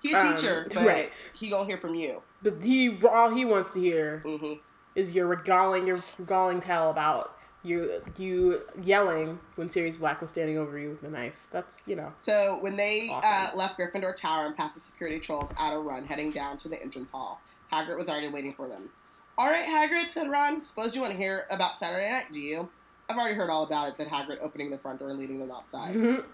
He 0.00 0.12
a 0.12 0.18
Um, 0.18 0.36
teacher, 0.36 0.66
but 0.74 0.86
right. 0.86 1.12
he 1.38 1.50
gonna 1.50 1.66
hear 1.66 1.76
from 1.76 1.94
you. 1.94 2.22
But 2.42 2.62
he, 2.62 2.98
all 3.06 3.30
he 3.30 3.44
wants 3.44 3.74
to 3.74 3.80
hear 3.80 4.20
hmm 4.20 4.54
is 4.94 5.12
your 5.14 5.26
regaling 5.26 5.86
your 5.86 6.00
regaling 6.18 6.60
tale 6.60 6.90
about 6.90 7.36
you 7.62 8.00
you 8.16 8.60
yelling 8.82 9.38
when 9.56 9.68
Sirius 9.68 9.96
Black 9.96 10.20
was 10.20 10.30
standing 10.30 10.58
over 10.58 10.78
you 10.78 10.90
with 10.90 11.00
the 11.00 11.10
knife. 11.10 11.46
That's 11.50 11.82
you 11.86 11.96
know. 11.96 12.12
So 12.20 12.58
when 12.60 12.76
they 12.76 13.10
uh, 13.12 13.50
left 13.54 13.78
Gryffindor 13.78 14.14
Tower 14.14 14.46
and 14.46 14.56
passed 14.56 14.74
the 14.74 14.80
security 14.80 15.18
trolls 15.18 15.50
at 15.58 15.72
a 15.72 15.78
run, 15.78 16.06
heading 16.06 16.30
down 16.30 16.56
to 16.58 16.68
the 16.68 16.80
entrance 16.80 17.10
hall, 17.10 17.40
Hagrid 17.72 17.96
was 17.96 18.08
already 18.08 18.28
waiting 18.28 18.54
for 18.54 18.68
them. 18.68 18.90
All 19.36 19.50
right, 19.50 19.64
Hagrid," 19.64 20.12
said 20.12 20.30
Ron. 20.30 20.64
"Suppose 20.64 20.94
you 20.94 21.00
want 21.00 21.12
to 21.12 21.18
hear 21.18 21.44
about 21.50 21.78
Saturday 21.78 22.10
night, 22.10 22.26
do 22.32 22.40
you?" 22.40 22.68
"I've 23.08 23.16
already 23.16 23.34
heard 23.34 23.50
all 23.50 23.64
about 23.64 23.88
it," 23.88 23.94
said 23.96 24.08
Hagrid, 24.08 24.38
opening 24.40 24.70
the 24.70 24.78
front 24.78 25.00
door 25.00 25.10
and 25.10 25.18
leading 25.18 25.40
them 25.40 25.50
outside. 25.50 26.24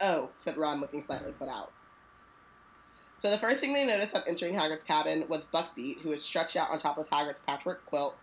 "Oh," 0.00 0.30
said 0.44 0.56
Ron, 0.56 0.80
looking 0.80 1.04
slightly 1.04 1.32
put 1.32 1.48
out. 1.48 1.72
So 3.22 3.30
the 3.30 3.38
first 3.38 3.60
thing 3.60 3.72
they 3.72 3.84
noticed 3.84 4.14
on 4.14 4.22
entering 4.26 4.54
Hagrid's 4.54 4.84
cabin 4.84 5.24
was 5.28 5.42
Buckbeak, 5.52 6.00
who 6.00 6.10
was 6.10 6.22
stretched 6.22 6.54
out 6.54 6.70
on 6.70 6.78
top 6.78 6.98
of 6.98 7.08
Hagrid's 7.08 7.40
patchwork 7.46 7.86
quilt, 7.86 8.16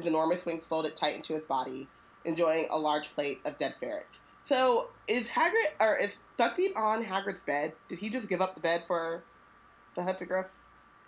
his 0.00 0.08
enormous 0.08 0.44
wings 0.44 0.66
folded 0.66 0.96
tight 0.96 1.16
into 1.16 1.34
his 1.34 1.44
body, 1.44 1.88
enjoying 2.24 2.66
a 2.70 2.78
large 2.78 3.14
plate 3.14 3.40
of 3.44 3.58
dead 3.58 3.74
ferrets. 3.80 4.20
So 4.46 4.88
is 5.06 5.28
Hagrid 5.28 5.52
or 5.80 5.96
is 5.96 6.16
Buckbeak 6.38 6.76
on 6.76 7.04
Hagrid's 7.04 7.42
bed? 7.42 7.72
Did 7.88 7.98
he 7.98 8.08
just 8.08 8.28
give 8.28 8.40
up 8.40 8.54
the 8.54 8.60
bed 8.60 8.84
for 8.86 9.22
the 9.94 10.02
hippogriff? 10.02 10.58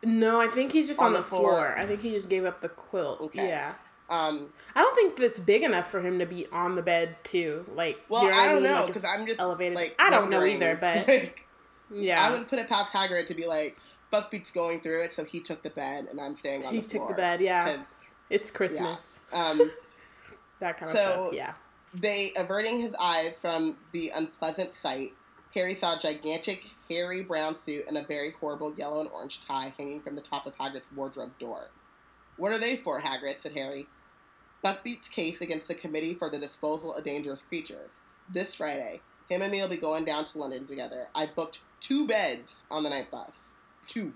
no, 0.04 0.40
I 0.40 0.48
think 0.48 0.72
he's 0.72 0.88
just 0.88 1.00
on, 1.00 1.06
On 1.06 1.12
the, 1.12 1.18
the 1.18 1.24
floor. 1.24 1.42
floor. 1.42 1.78
I 1.78 1.86
think 1.86 2.02
he 2.02 2.10
just 2.10 2.28
gave 2.28 2.44
up 2.44 2.60
the 2.60 2.68
quilt. 2.68 3.20
Okay. 3.20 3.48
Yeah. 3.48 3.74
Um, 4.10 4.50
I 4.74 4.82
don't 4.82 4.94
think 4.94 5.16
that's 5.16 5.38
big 5.38 5.62
enough 5.62 5.90
for 5.90 6.00
him 6.00 6.18
to 6.18 6.26
be 6.26 6.46
on 6.52 6.74
the 6.74 6.82
bed 6.82 7.16
too. 7.22 7.64
Like, 7.74 7.98
well, 8.08 8.24
you 8.24 8.30
know 8.30 8.36
I 8.36 8.46
don't 8.46 8.62
mean? 8.62 8.72
know 8.72 8.86
because 8.86 9.04
it's 9.04 9.18
I'm 9.18 9.26
just 9.26 9.40
elevated. 9.40 9.76
Like, 9.76 9.94
I 9.98 10.10
don't 10.10 10.28
know 10.28 10.44
either, 10.44 10.76
but 10.78 11.08
like, 11.08 11.46
yeah, 11.90 12.20
I 12.20 12.30
wouldn't 12.30 12.48
put 12.48 12.58
it 12.58 12.68
past 12.68 12.92
Hagrid 12.92 13.26
to 13.28 13.34
be 13.34 13.46
like 13.46 13.76
Buckbeak's 14.12 14.50
going 14.50 14.80
through 14.80 15.02
it, 15.04 15.14
so 15.14 15.24
he 15.24 15.40
took 15.40 15.62
the 15.62 15.70
bed 15.70 16.08
and 16.10 16.20
I'm 16.20 16.36
staying 16.36 16.66
on 16.66 16.74
he 16.74 16.80
the 16.80 16.88
floor. 16.88 17.04
He 17.04 17.08
took 17.08 17.16
the 17.16 17.22
bed. 17.22 17.40
Yeah, 17.40 17.82
it's 18.32 18.50
Christmas. 18.50 19.26
Um, 19.32 19.70
That 20.60 20.76
kind 20.78 20.90
of 20.92 20.96
So- 20.96 21.02
stuff. 21.26 21.34
Yeah. 21.34 21.52
They 21.94 22.32
averting 22.36 22.80
his 22.80 22.94
eyes 22.98 23.36
from 23.38 23.76
the 23.92 24.10
unpleasant 24.14 24.74
sight, 24.74 25.12
Harry 25.54 25.74
saw 25.74 25.96
a 25.96 25.98
gigantic, 25.98 26.64
hairy 26.88 27.22
brown 27.22 27.54
suit 27.66 27.84
and 27.86 27.98
a 27.98 28.02
very 28.02 28.30
horrible 28.40 28.72
yellow 28.76 29.00
and 29.00 29.10
orange 29.10 29.40
tie 29.40 29.74
hanging 29.76 30.00
from 30.00 30.14
the 30.14 30.22
top 30.22 30.46
of 30.46 30.56
Hagrid's 30.56 30.86
wardrobe 30.94 31.38
door. 31.38 31.68
What 32.38 32.50
are 32.52 32.58
they 32.58 32.76
for, 32.76 33.02
Hagrid? 33.02 33.42
said 33.42 33.52
Harry. 33.52 33.88
Buckbeak's 34.64 35.08
case 35.08 35.40
against 35.42 35.68
the 35.68 35.74
Committee 35.74 36.14
for 36.14 36.30
the 36.30 36.38
Disposal 36.38 36.94
of 36.94 37.04
Dangerous 37.04 37.42
Creatures. 37.42 37.90
This 38.30 38.54
Friday, 38.54 39.00
him 39.28 39.42
and 39.42 39.52
me 39.52 39.60
will 39.60 39.68
be 39.68 39.76
going 39.76 40.04
down 40.06 40.24
to 40.26 40.38
London 40.38 40.64
together. 40.64 41.08
I 41.14 41.26
booked 41.26 41.58
two 41.80 42.06
beds 42.06 42.56
on 42.70 42.84
the 42.84 42.90
night 42.90 43.10
bus. 43.10 43.32
Two. 43.86 44.14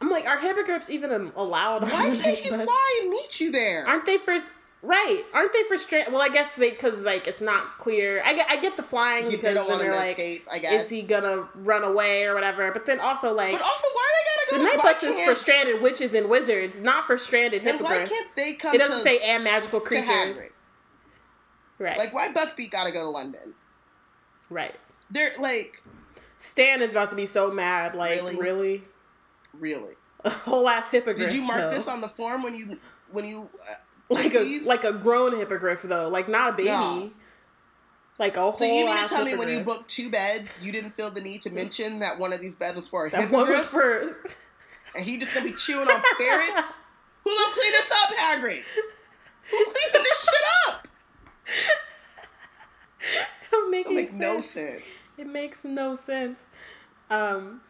I'm 0.00 0.10
like, 0.10 0.26
are 0.26 0.38
hippogriffs 0.38 0.90
even 0.90 1.32
allowed 1.34 1.82
Why 1.82 2.16
can't 2.16 2.38
he 2.38 2.50
bus? 2.50 2.64
fly 2.64 2.98
and 3.02 3.10
meet 3.10 3.40
you 3.40 3.50
there? 3.50 3.86
Aren't 3.86 4.06
they 4.06 4.18
for 4.18 4.38
right? 4.82 5.24
Aren't 5.34 5.52
they 5.52 5.64
for 5.64 5.76
straight? 5.76 6.12
Well, 6.12 6.22
I 6.22 6.28
guess 6.28 6.54
they 6.54 6.70
because 6.70 7.04
like 7.04 7.26
it's 7.26 7.40
not 7.40 7.78
clear. 7.78 8.22
I 8.24 8.32
get 8.34 8.46
I 8.48 8.56
get 8.60 8.76
the 8.76 8.82
flying 8.84 9.24
they 9.24 9.30
because 9.32 9.54
don't 9.54 9.66
then 9.66 9.68
want 9.68 9.80
they're 9.82 9.90
to 9.90 9.96
like, 9.96 10.18
escape, 10.18 10.46
I 10.50 10.58
guess. 10.60 10.82
is 10.84 10.88
he 10.88 11.02
gonna 11.02 11.48
run 11.56 11.82
away 11.82 12.24
or 12.24 12.34
whatever? 12.34 12.70
But 12.70 12.86
then 12.86 13.00
also 13.00 13.32
like 13.32 13.52
but 13.52 13.60
also, 13.60 13.86
why 13.92 14.06
they 14.46 14.54
the 14.54 14.56
gotta 14.56 14.64
go? 14.64 14.70
The 14.70 14.76
night 14.76 14.82
bus 14.84 15.02
is 15.02 15.24
for 15.26 15.34
stranded 15.34 15.82
witches 15.82 16.14
and 16.14 16.28
wizards, 16.30 16.80
not 16.80 17.04
for 17.04 17.18
stranded 17.18 17.64
Then 17.64 17.78
why 17.82 18.04
can't 18.06 18.26
they 18.36 18.52
come 18.54 18.74
it 18.74 18.78
doesn't 18.78 18.98
to, 18.98 19.02
say 19.04 19.18
and 19.18 19.42
magical 19.42 19.80
creatures. 19.80 20.38
Right. 21.80 21.96
Like, 21.98 22.12
why 22.12 22.32
Buckbeak 22.32 22.70
gotta 22.70 22.90
go 22.92 23.02
to 23.02 23.08
London? 23.08 23.54
right. 24.50 24.74
They're 25.10 25.32
like, 25.38 25.82
Stan 26.38 26.82
is 26.82 26.92
about 26.92 27.10
to 27.10 27.16
be 27.16 27.24
so 27.26 27.50
mad. 27.50 27.94
Like 27.94 28.20
Really? 28.20 28.36
really, 28.36 28.82
really? 29.58 29.94
a 30.24 30.30
whole 30.44 30.68
ass 30.68 30.90
hippogriff. 30.90 31.28
Did 31.28 31.36
you 31.36 31.42
mark 31.42 31.58
though. 31.58 31.70
this 31.70 31.86
on 31.86 32.00
the 32.00 32.08
form 32.08 32.42
when 32.42 32.54
you 32.54 32.78
when 33.10 33.24
you 33.24 33.48
uh, 33.62 34.14
like 34.14 34.34
a 34.34 34.44
these? 34.44 34.66
like 34.66 34.84
a 34.84 34.92
grown 34.92 35.36
hippogriff 35.36 35.82
though, 35.82 36.08
like 36.08 36.28
not 36.28 36.50
a 36.50 36.52
baby. 36.52 36.68
Yeah. 36.68 37.08
Like 38.18 38.36
a 38.36 38.40
whole 38.40 38.56
So 38.56 38.64
you 38.64 38.84
mean 38.84 38.96
to 38.96 39.06
tell 39.06 39.24
me 39.24 39.36
when 39.36 39.48
you 39.48 39.60
booked 39.60 39.88
two 39.88 40.10
beds, 40.10 40.50
you 40.60 40.72
didn't 40.72 40.90
feel 40.90 41.08
the 41.08 41.20
need 41.20 41.40
to 41.42 41.50
mention 41.50 42.00
that 42.00 42.18
one 42.18 42.32
of 42.32 42.40
these 42.40 42.56
beds 42.56 42.76
was 42.76 42.88
for 42.88 43.06
a 43.06 43.10
that 43.10 43.20
hippogriff, 43.20 43.48
one 43.48 43.56
was 43.56 43.68
for 43.68 44.18
and 44.96 45.04
he 45.04 45.18
just 45.18 45.32
gonna 45.32 45.46
be 45.46 45.54
chewing 45.54 45.88
on 45.88 46.02
ferrets? 46.18 46.68
Who's 47.24 47.38
gonna 47.38 47.54
clean 47.54 47.72
this 47.72 47.90
up, 47.92 48.10
Hagrid? 48.16 48.62
Who's 49.50 49.68
cleaning 49.68 50.04
this 50.04 50.24
shit 50.24 50.68
up? 50.68 50.88
don't 53.52 53.70
make 53.70 53.86
any 53.86 53.94
makes 53.94 54.18
no 54.18 54.40
sense. 54.40 54.50
sense. 54.50 54.82
It 55.16 55.26
makes 55.26 55.64
no 55.64 55.94
sense. 55.94 56.46
Um, 57.10 57.60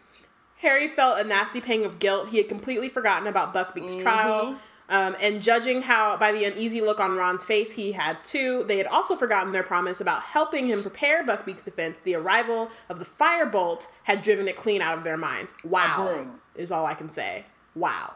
Harry 0.58 0.88
felt 0.88 1.18
a 1.20 1.24
nasty 1.24 1.60
pang 1.60 1.84
of 1.84 1.98
guilt. 1.98 2.28
He 2.30 2.36
had 2.38 2.48
completely 2.48 2.88
forgotten 2.88 3.26
about 3.26 3.54
Buckbeak's 3.54 3.92
Mm-hmm. 3.94 4.02
trial. 4.02 4.56
Um, 4.90 5.14
and 5.20 5.42
judging 5.42 5.82
how, 5.82 6.16
by 6.16 6.32
the 6.32 6.44
uneasy 6.44 6.80
look 6.80 6.98
on 6.98 7.14
Ron's 7.16 7.44
face, 7.44 7.72
he 7.72 7.92
had 7.92 8.24
too, 8.24 8.64
they 8.66 8.78
had 8.78 8.86
also 8.86 9.16
forgotten 9.16 9.52
their 9.52 9.62
promise 9.62 10.00
about 10.00 10.22
helping 10.22 10.66
him 10.66 10.80
prepare 10.80 11.22
Buckbeak's 11.26 11.64
defense. 11.66 12.00
The 12.00 12.14
arrival 12.14 12.70
of 12.88 12.98
the 12.98 13.04
firebolt 13.04 13.88
had 14.04 14.22
driven 14.22 14.48
it 14.48 14.56
clean 14.56 14.80
out 14.80 14.96
of 14.96 15.04
their 15.04 15.18
minds. 15.18 15.54
Wow. 15.62 16.26
Is 16.56 16.72
all 16.72 16.86
I 16.86 16.94
can 16.94 17.10
say. 17.10 17.44
Wow. 17.74 18.14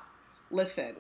Listen, 0.50 0.96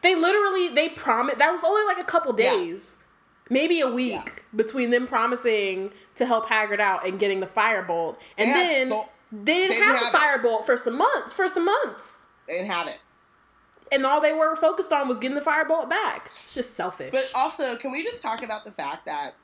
They 0.00 0.14
literally, 0.14 0.68
they 0.68 0.88
promised, 0.88 1.36
that 1.38 1.52
was 1.52 1.62
only 1.62 1.84
like 1.84 1.98
a 2.02 2.06
couple 2.06 2.34
Yeah. 2.40 2.50
days. 2.56 3.04
Maybe 3.50 3.80
a 3.82 3.88
week 3.90 4.12
Yeah. 4.12 4.24
between 4.56 4.88
them 4.88 5.06
promising 5.06 5.92
to 6.14 6.24
help 6.24 6.46
Hagrid 6.46 6.80
out 6.80 7.06
and 7.06 7.18
getting 7.18 7.40
the 7.40 7.46
firebolt. 7.46 8.16
And 8.38 8.54
then 8.56 8.88
the- 8.88 9.04
they 9.42 9.54
didn't 9.54 9.70
they 9.70 9.76
have 9.84 9.98
didn't 10.00 10.12
the 10.12 10.18
have 10.18 10.40
firebolt 10.40 10.66
for 10.66 10.76
some 10.76 10.96
months, 10.98 11.32
for 11.32 11.48
some 11.48 11.64
months. 11.64 12.26
they 12.46 12.54
didn't 12.58 12.70
have 12.70 12.86
it. 12.88 13.00
And 13.92 14.04
all 14.06 14.20
they 14.20 14.32
were 14.32 14.54
focused 14.56 14.92
on 14.92 15.08
was 15.08 15.18
getting 15.18 15.34
the 15.36 15.40
firebolt 15.42 15.88
back. 15.90 16.26
It's 16.26 16.54
just 16.54 16.74
selfish. 16.74 17.10
But 17.12 17.30
also, 17.34 17.76
can 17.76 17.92
we 17.92 18.02
just 18.02 18.22
talk 18.22 18.42
about 18.42 18.64
the 18.64 18.72
fact 18.72 19.06
that, 19.06 19.34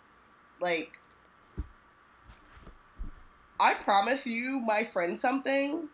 like, 0.60 0.98
I 3.58 3.74
promise 3.74 4.26
you, 4.26 4.58
my 4.60 4.84
friend, 4.84 5.20
something, 5.20 5.88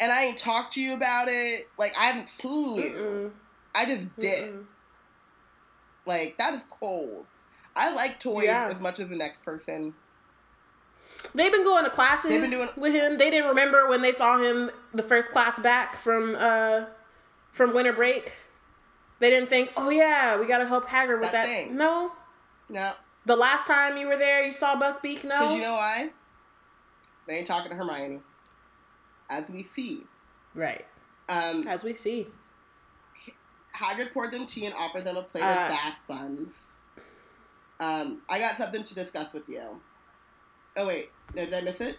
and 0.00 0.12
I 0.12 0.24
ain't 0.24 0.38
talked 0.38 0.72
to 0.74 0.80
you 0.80 0.94
about 0.94 1.28
it. 1.28 1.68
Like, 1.78 1.92
I 1.98 2.04
haven't 2.06 2.28
seen 2.28 2.76
you. 2.76 2.82
Mm-mm, 2.90 3.30
I 3.74 3.84
just 3.84 4.04
did. 4.18 4.54
mm-mm. 4.54 4.64
Like, 6.06 6.36
that 6.38 6.54
is 6.54 6.62
cold. 6.70 7.26
I 7.76 7.92
like 7.92 8.18
toys 8.18 8.46
Yeah. 8.46 8.68
as 8.74 8.80
much 8.80 8.98
as 8.98 9.10
the 9.10 9.16
next 9.16 9.44
person. 9.44 9.94
They've 11.34 11.52
been 11.52 11.64
going 11.64 11.84
to 11.84 11.90
classes 11.90 12.30
doing- 12.50 12.68
with 12.76 12.94
him. 12.94 13.18
They 13.18 13.30
didn't 13.30 13.48
remember 13.48 13.86
when 13.88 14.02
they 14.02 14.12
saw 14.12 14.38
him 14.38 14.70
the 14.94 15.02
first 15.02 15.28
class 15.30 15.58
back 15.58 15.96
from 15.96 16.34
uh 16.38 16.86
from 17.52 17.74
winter 17.74 17.92
break. 17.92 18.36
They 19.20 19.30
didn't 19.30 19.48
think, 19.48 19.72
oh 19.76 19.90
yeah, 19.90 20.38
we 20.38 20.46
gotta 20.46 20.66
help 20.66 20.86
Hagrid 20.86 21.20
with 21.20 21.32
That 21.32 21.44
that. 21.44 21.46
thing. 21.46 21.76
No, 21.76 22.12
No, 22.68 22.92
the 23.26 23.34
last 23.36 23.66
time 23.66 23.96
you 23.96 24.06
were 24.06 24.16
there, 24.16 24.44
you 24.44 24.52
saw 24.52 24.74
Buckbeak. 24.80 25.24
No, 25.24 25.40
because 25.40 25.54
you 25.54 25.60
know 25.62 25.74
why? 25.74 26.10
They 27.26 27.34
ain't 27.38 27.46
talking 27.46 27.70
to 27.70 27.76
Hermione. 27.76 28.22
As 29.28 29.44
we 29.50 29.62
see. 29.64 30.04
right? 30.54 30.86
Um, 31.28 31.66
As 31.68 31.84
we 31.84 31.92
see. 31.94 32.28
Hagrid 33.76 34.12
poured 34.12 34.30
them 34.32 34.46
tea 34.46 34.64
and 34.66 34.74
offered 34.74 35.04
them 35.04 35.16
a 35.16 35.22
plate 35.22 35.42
Uh, 35.44 35.48
of 35.50 35.68
bath 35.68 35.98
buns. 36.08 36.52
Um, 37.80 38.22
I 38.28 38.38
got 38.38 38.56
something 38.56 38.82
to 38.82 38.94
discuss 38.94 39.32
with 39.32 39.48
you. 39.48 39.80
Oh 40.78 40.86
wait, 40.86 41.10
no, 41.34 41.44
did 41.44 41.52
I 41.54 41.60
miss 41.60 41.80
it? 41.80 41.96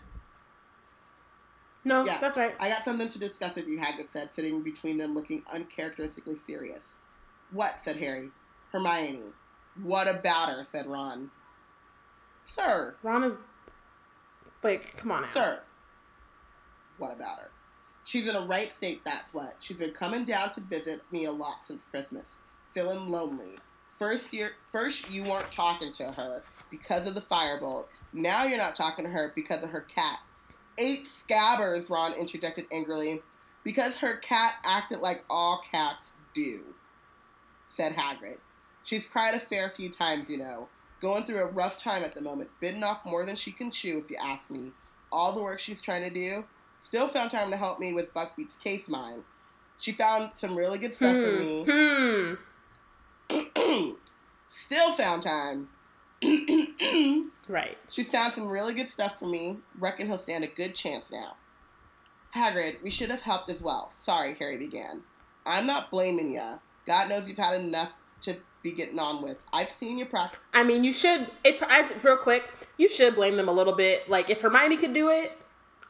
No, 1.84 2.06
Yeah. 2.06 2.18
that's 2.20 2.38
right. 2.38 2.56
I 2.60 2.70
got 2.70 2.84
something 2.86 3.10
to 3.10 3.20
discuss 3.20 3.56
with 3.56 3.68
you, 3.68 3.78
Hagrid 3.78 4.08
said, 4.14 4.30
sitting 4.36 4.64
between 4.64 4.98
them 4.98 5.14
looking 5.14 5.44
uncharacteristically 5.52 6.38
serious. 6.48 6.84
What? 7.52 7.80
said 7.84 7.98
Harry. 7.98 8.30
Hermione. 8.72 9.34
What 9.84 10.08
about 10.08 10.50
her? 10.50 10.66
said 10.72 10.88
Ron. 10.88 11.30
Sir, 12.46 12.96
Ron 13.04 13.24
is 13.26 13.38
like, 14.64 14.96
come 14.98 15.12
on 15.12 15.22
now. 15.24 15.28
sir. 15.28 15.62
What 16.98 17.14
about 17.14 17.40
her? 17.40 17.52
She's 18.06 18.28
in 18.28 18.36
a 18.36 18.42
right 18.46 18.76
state, 18.76 19.04
that's 19.06 19.34
what. 19.34 19.56
She's 19.60 19.78
been 19.78 19.92
coming 19.92 20.26
down 20.26 20.52
to 20.54 20.62
visit 20.62 21.02
me 21.12 21.26
a 21.26 21.32
lot 21.32 21.60
since 21.66 21.84
Christmas. 21.84 22.26
Feeling 22.74 23.10
lonely. 23.10 23.58
First 23.98 24.32
year 24.34 24.52
first 24.72 25.10
you 25.12 25.24
weren't 25.24 25.52
talking 25.52 25.92
to 25.94 26.12
her 26.14 26.42
because 26.72 27.06
of 27.06 27.14
the 27.16 27.22
firebolt. 27.22 27.86
Now 28.14 28.43
you're 28.45 28.57
not 28.57 28.76
talking 28.76 29.05
to 29.05 29.12
her 29.12 29.32
because 29.36 29.64
of 29.64 29.70
her 29.72 29.82
cat. 29.82 30.20
Ate 30.78 31.07
scabbers, 31.07 31.89
Ron 31.89 32.14
interjected 32.14 32.66
angrily. 32.72 33.22
Because 33.64 33.97
her 33.97 34.16
cat 34.16 34.55
acted 34.64 34.99
like 35.01 35.26
all 35.30 35.62
cats 35.70 36.12
do, 36.34 36.74
said 37.76 37.95
Hagrid. 37.97 38.38
She's 38.84 39.03
cried 39.05 39.36
a 39.36 39.39
fair 39.39 39.70
few 39.70 39.89
times, 39.89 40.30
you 40.30 40.38
know. 40.38 40.70
Going 41.01 41.24
through 41.24 41.39
a 41.39 41.45
rough 41.45 41.76
time 41.78 42.03
at 42.03 42.16
the 42.16 42.22
moment, 42.22 42.49
bitten 42.62 42.84
off 42.84 43.05
more 43.05 43.26
than 43.26 43.36
she 43.36 43.51
can 43.51 43.70
chew, 43.70 43.99
if 43.99 44.10
you 44.10 44.16
ask 44.24 44.49
me. 44.49 44.72
All 45.12 45.34
the 45.34 45.43
work 45.43 45.60
she's 45.60 45.82
trying 45.82 46.03
to 46.03 46.10
do. 46.10 46.45
Still 46.84 47.07
found 47.10 47.32
time 47.32 47.51
to 47.51 47.57
help 47.57 47.80
me 47.80 47.91
with 47.93 48.14
Buckbeak's 48.14 48.55
case 48.64 48.88
mine. 48.88 49.24
She 49.78 49.91
found 49.91 50.32
some 50.36 50.55
really 50.57 50.78
good 50.78 50.95
stuff 50.95 51.16
for 51.16 51.32
Hmm. 51.36 51.39
me. 51.39 52.36
Hmm. 53.30 53.91
Still 54.49 54.93
found 54.93 55.22
time. 55.24 55.70
Right. 57.49 57.78
She's 57.89 58.09
found 58.09 58.34
some 58.34 58.47
really 58.47 58.76
good 58.76 58.89
stuff 58.89 59.17
for 59.17 59.26
me. 59.26 59.57
Reckon 59.80 60.07
he'll 60.07 60.20
stand 60.22 60.43
a 60.43 60.47
good 60.47 60.76
chance 60.76 61.05
now. 61.11 61.36
Hagrid, 62.36 62.84
we 62.84 62.91
should 62.91 63.09
have 63.09 63.22
helped 63.22 63.49
as 63.49 63.59
well. 63.59 63.91
Sorry, 63.95 64.36
Harry 64.36 64.57
began. 64.57 65.01
I'm 65.47 65.65
not 65.65 65.89
blaming 65.89 66.34
ya. 66.34 66.59
God 66.86 67.09
knows 67.09 67.28
you've 67.28 67.39
had 67.39 67.59
enough 67.59 67.91
to 68.22 68.38
be 68.61 68.72
getting 68.72 68.99
on 68.99 69.24
with. 69.24 69.41
I've 69.51 69.72
seen 69.72 69.97
your 69.97 70.07
practice. 70.07 70.39
I 70.53 70.63
mean, 70.63 70.84
you 70.84 70.93
should. 70.93 71.32
If 71.43 71.63
I 71.63 71.88
real 72.03 72.17
quick, 72.17 72.47
you 72.78 72.88
should 72.88 73.15
blame 73.15 73.36
them 73.36 73.47
a 73.49 73.53
little 73.53 73.76
bit. 73.76 74.07
Like 74.07 74.30
if 74.30 74.41
Hermione 74.41 74.78
could 74.78 74.93
do 74.93 75.09
it, 75.09 75.36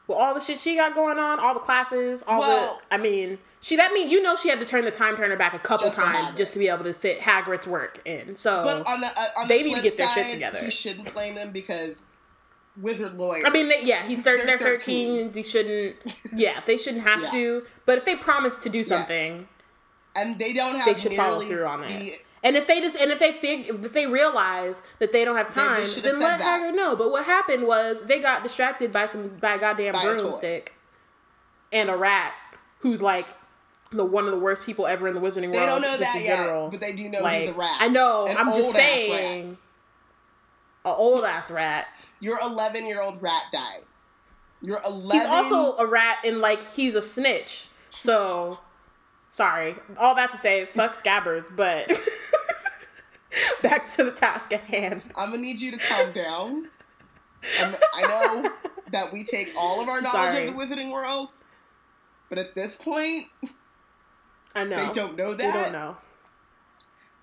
with 0.06 0.16
all 0.16 0.32
the 0.32 0.40
shit 0.40 0.60
she 0.60 0.76
got 0.76 0.94
going 0.94 1.18
on, 1.18 1.38
all 1.38 1.52
the 1.52 1.60
classes, 1.60 2.22
all 2.26 2.40
Well- 2.40 2.80
the. 2.88 2.94
I 2.94 2.98
mean, 2.98 3.38
she 3.60 3.76
that 3.76 3.92
mean 3.92 4.08
you 4.08 4.22
know 4.22 4.36
she 4.36 4.48
had 4.48 4.58
to 4.60 4.66
turn 4.66 4.84
the 4.84 4.90
time 4.90 5.16
turner 5.16 5.36
back 5.36 5.52
a 5.54 5.58
couple 5.58 5.86
Just 5.88 5.98
times 5.98 6.34
just 6.34 6.52
to 6.54 6.58
be 6.58 6.68
able 6.68 6.84
to 6.84 6.92
fit 6.92 7.20
Hagrid's 7.20 7.66
work 7.66 8.00
in. 8.06 8.34
So 8.36 8.64
But 8.64 8.86
on 8.86 9.00
the 9.00 9.06
uh, 9.08 9.24
on 9.38 9.48
They 9.48 9.62
the 9.62 9.68
need 9.70 9.74
to 9.76 9.82
get 9.82 9.96
their 9.96 10.08
shit 10.08 10.30
together. 10.30 10.60
You 10.62 10.70
shouldn't 10.70 11.12
blame 11.12 11.34
them 11.34 11.50
because 11.52 11.94
wizard 12.80 13.18
lawyer. 13.18 13.42
I 13.46 13.50
mean, 13.50 13.68
they, 13.68 13.82
yeah, 13.84 14.04
he's 14.06 14.20
thir- 14.22 14.38
They're 14.38 14.46
they're 14.46 14.58
thirteen. 14.58 15.32
They 15.32 15.42
shouldn't. 15.42 15.96
Yeah, 16.34 16.60
they 16.66 16.76
shouldn't 16.78 17.02
have 17.04 17.22
Yeah. 17.22 17.28
to. 17.30 17.62
But 17.86 17.98
if 17.98 18.04
they 18.04 18.16
promise 18.16 18.54
to 18.56 18.68
do 18.70 18.82
something, 18.82 19.46
and 20.14 20.38
they 20.38 20.52
don't 20.52 20.76
have 20.76 20.86
they 20.86 21.00
should 21.00 21.14
follow 21.14 21.40
through 21.40 21.66
on 21.66 21.82
the- 21.82 21.88
it. 21.88 22.24
And 22.42 22.56
if 22.56 22.66
they 22.66 22.80
just 22.80 22.96
and 22.96 23.10
if 23.10 23.18
they 23.18 23.32
fig 23.32 23.68
if 23.68 23.92
they 23.92 24.06
realize 24.06 24.80
that 25.00 25.12
they 25.12 25.26
don't 25.26 25.36
have 25.36 25.54
They- 25.54 25.60
they 25.60 25.84
time, 25.84 26.02
then 26.02 26.18
let 26.20 26.38
that. 26.38 26.60
Hagrid 26.62 26.74
know. 26.74 26.96
But 26.96 27.10
what 27.10 27.24
happened 27.26 27.66
was 27.66 28.06
they 28.06 28.20
got 28.20 28.42
distracted 28.42 28.90
by 28.94 29.04
some 29.04 29.28
by 29.36 29.54
a 29.56 29.58
goddamn 29.58 29.92
By 29.92 30.04
broomstick 30.04 30.72
and 31.70 31.90
a 31.90 31.96
rat 31.96 32.32
who's 32.78 33.02
like 33.02 33.26
the 33.92 34.04
one 34.04 34.24
of 34.24 34.30
the 34.30 34.38
worst 34.38 34.64
people 34.64 34.86
ever 34.86 35.08
in 35.08 35.14
the 35.14 35.20
wizarding 35.20 35.50
They 35.52 35.58
world. 35.58 35.68
don't 35.68 35.82
know 35.82 35.96
just 35.98 36.12
that 36.14 36.22
yet, 36.22 36.36
general. 36.38 36.68
but 36.68 36.80
they 36.80 36.92
do 36.92 37.08
know 37.08 37.20
like, 37.20 37.40
he's 37.42 37.50
a 37.50 37.54
rat. 37.54 37.76
I 37.80 37.88
know. 37.88 38.26
An 38.26 38.36
I'm 38.36 38.46
just 38.48 38.68
rat. 38.68 38.76
saying, 38.76 39.58
a 40.84 40.88
old 40.88 41.24
ass 41.24 41.50
rat. 41.50 41.86
Your 42.20 42.38
11 42.40 42.86
year 42.86 43.00
old 43.00 43.20
rat 43.22 43.42
died. 43.52 43.82
Your 44.62 44.80
11. 44.86 45.10
He's 45.10 45.24
also 45.26 45.76
a 45.78 45.86
rat 45.86 46.18
and 46.24 46.38
like 46.40 46.62
he's 46.72 46.94
a 46.94 47.02
snitch. 47.02 47.66
So 47.96 48.58
sorry. 49.30 49.74
All 49.98 50.14
that 50.14 50.30
to 50.32 50.36
say, 50.36 50.66
fuck 50.66 50.96
scabbers, 51.02 51.44
but 51.54 51.90
back 53.62 53.90
to 53.92 54.04
the 54.04 54.10
task 54.10 54.52
at 54.52 54.60
hand. 54.60 55.02
I'm 55.16 55.30
gonna 55.30 55.42
need 55.42 55.60
you 55.60 55.70
to 55.72 55.78
calm 55.78 56.12
down. 56.12 56.68
Um, 57.62 57.76
I 57.94 58.02
know 58.42 58.52
that 58.92 59.12
we 59.12 59.24
take 59.24 59.52
all 59.56 59.80
of 59.80 59.88
our 59.88 60.00
knowledge 60.02 60.32
Sorry. 60.34 60.46
of 60.48 60.54
the 60.54 60.60
wizarding 60.60 60.92
world, 60.92 61.30
but 62.28 62.38
at 62.38 62.54
this 62.54 62.74
point, 62.76 63.26
I 64.54 64.64
know. 64.64 64.86
they 64.86 64.92
don't 64.92 65.16
know 65.16 65.30
that. 65.34 65.38
They 65.38 65.50
don't 65.60 65.72
know. 65.72 65.96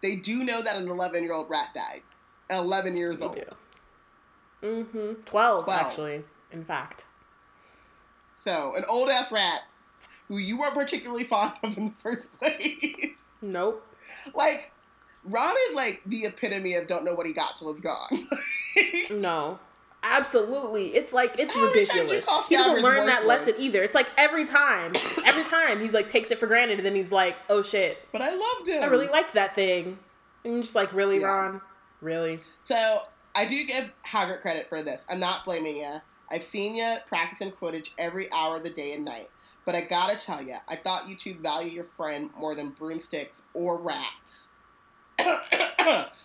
They 0.01 0.15
do 0.15 0.43
know 0.43 0.61
that 0.61 0.75
an 0.75 0.87
11 0.87 1.23
year 1.23 1.33
old 1.33 1.49
rat 1.49 1.69
died. 1.75 2.01
11 2.49 2.95
years 2.97 3.17
We 3.17 3.23
old. 3.25 3.35
do. 3.35 4.67
Mm-hmm. 4.67 5.13
Twelve, 5.25 5.65
Twelve. 5.65 5.69
actually. 5.69 6.23
In 6.51 6.63
fact. 6.63 7.05
So, 8.43 8.73
an 8.75 8.85
old 8.89 9.09
ass 9.09 9.31
rat 9.31 9.61
who 10.27 10.37
you 10.37 10.57
weren't 10.57 10.73
particularly 10.73 11.23
fond 11.23 11.53
of 11.63 11.77
in 11.77 11.85
the 11.87 11.93
first 12.01 12.31
place. 12.39 12.75
Nope. 13.41 13.85
like, 14.33 14.71
Ron 15.23 15.53
is 15.69 15.75
like 15.75 16.01
the 16.07 16.25
epitome 16.25 16.73
of 16.73 16.87
don't 16.87 17.03
know 17.05 17.13
what 17.13 17.27
he 17.27 17.33
got 17.33 17.55
till 17.57 17.69
it's 17.69 17.81
gone. 17.81 18.27
No. 19.11 19.59
Absolutely. 20.11 20.95
It's 20.95 21.13
like 21.13 21.39
it's 21.39 21.53
How 21.53 21.65
many 21.65 21.85
times 21.85 21.95
you 21.97 22.03
ridiculous. 22.17 22.47
He 22.49 22.55
doesn't 22.55 22.81
learn 22.81 23.05
that 23.05 23.25
worthless? 23.25 23.47
lesson 23.47 23.53
either. 23.59 23.83
It's 23.83 23.95
like 23.95 24.09
every 24.17 24.45
time. 24.45 24.93
Every 25.25 25.43
time 25.43 25.79
he's 25.79 25.93
like 25.93 26.07
takes 26.07 26.31
it 26.31 26.37
for 26.37 26.47
granted 26.47 26.77
and 26.77 26.85
then 26.85 26.95
he's 26.95 27.11
like, 27.11 27.35
oh 27.49 27.61
shit. 27.61 27.97
but 28.11 28.21
I 28.21 28.33
loved 28.33 28.67
him. 28.67 28.83
I 28.83 28.87
really 28.87 29.07
liked 29.07 29.33
that 29.33 29.55
thing. 29.55 29.99
And 30.43 30.53
you're 30.53 30.63
just 30.63 30.75
like, 30.75 30.91
really, 30.93 31.19
Yeah. 31.19 31.27
Ron? 31.27 31.61
Really? 32.01 32.39
So 32.63 33.01
I 33.35 33.45
do 33.45 33.63
give 33.65 33.91
Hagrid 34.07 34.41
credit 34.41 34.69
for 34.69 34.81
this. 34.81 35.03
I'm 35.09 35.19
not 35.19 35.45
blaming 35.45 35.77
you. 35.77 36.01
I've 36.29 36.43
seen 36.43 36.75
you 36.75 36.97
practicing 37.07 37.51
Quidditch 37.51 37.89
every 37.97 38.31
hour 38.31 38.57
of 38.57 38.63
the 38.63 38.69
day 38.69 38.93
and 38.93 39.05
night. 39.05 39.29
But 39.65 39.75
I 39.75 39.81
gotta 39.81 40.15
tell 40.17 40.41
you, 40.41 40.55
I 40.67 40.75
thought 40.77 41.09
you 41.09 41.15
two 41.15 41.35
value 41.35 41.71
your 41.71 41.83
friend 41.83 42.29
more 42.37 42.55
than 42.55 42.69
broomsticks 42.69 43.41
or 43.53 43.77
rats. 43.77 44.46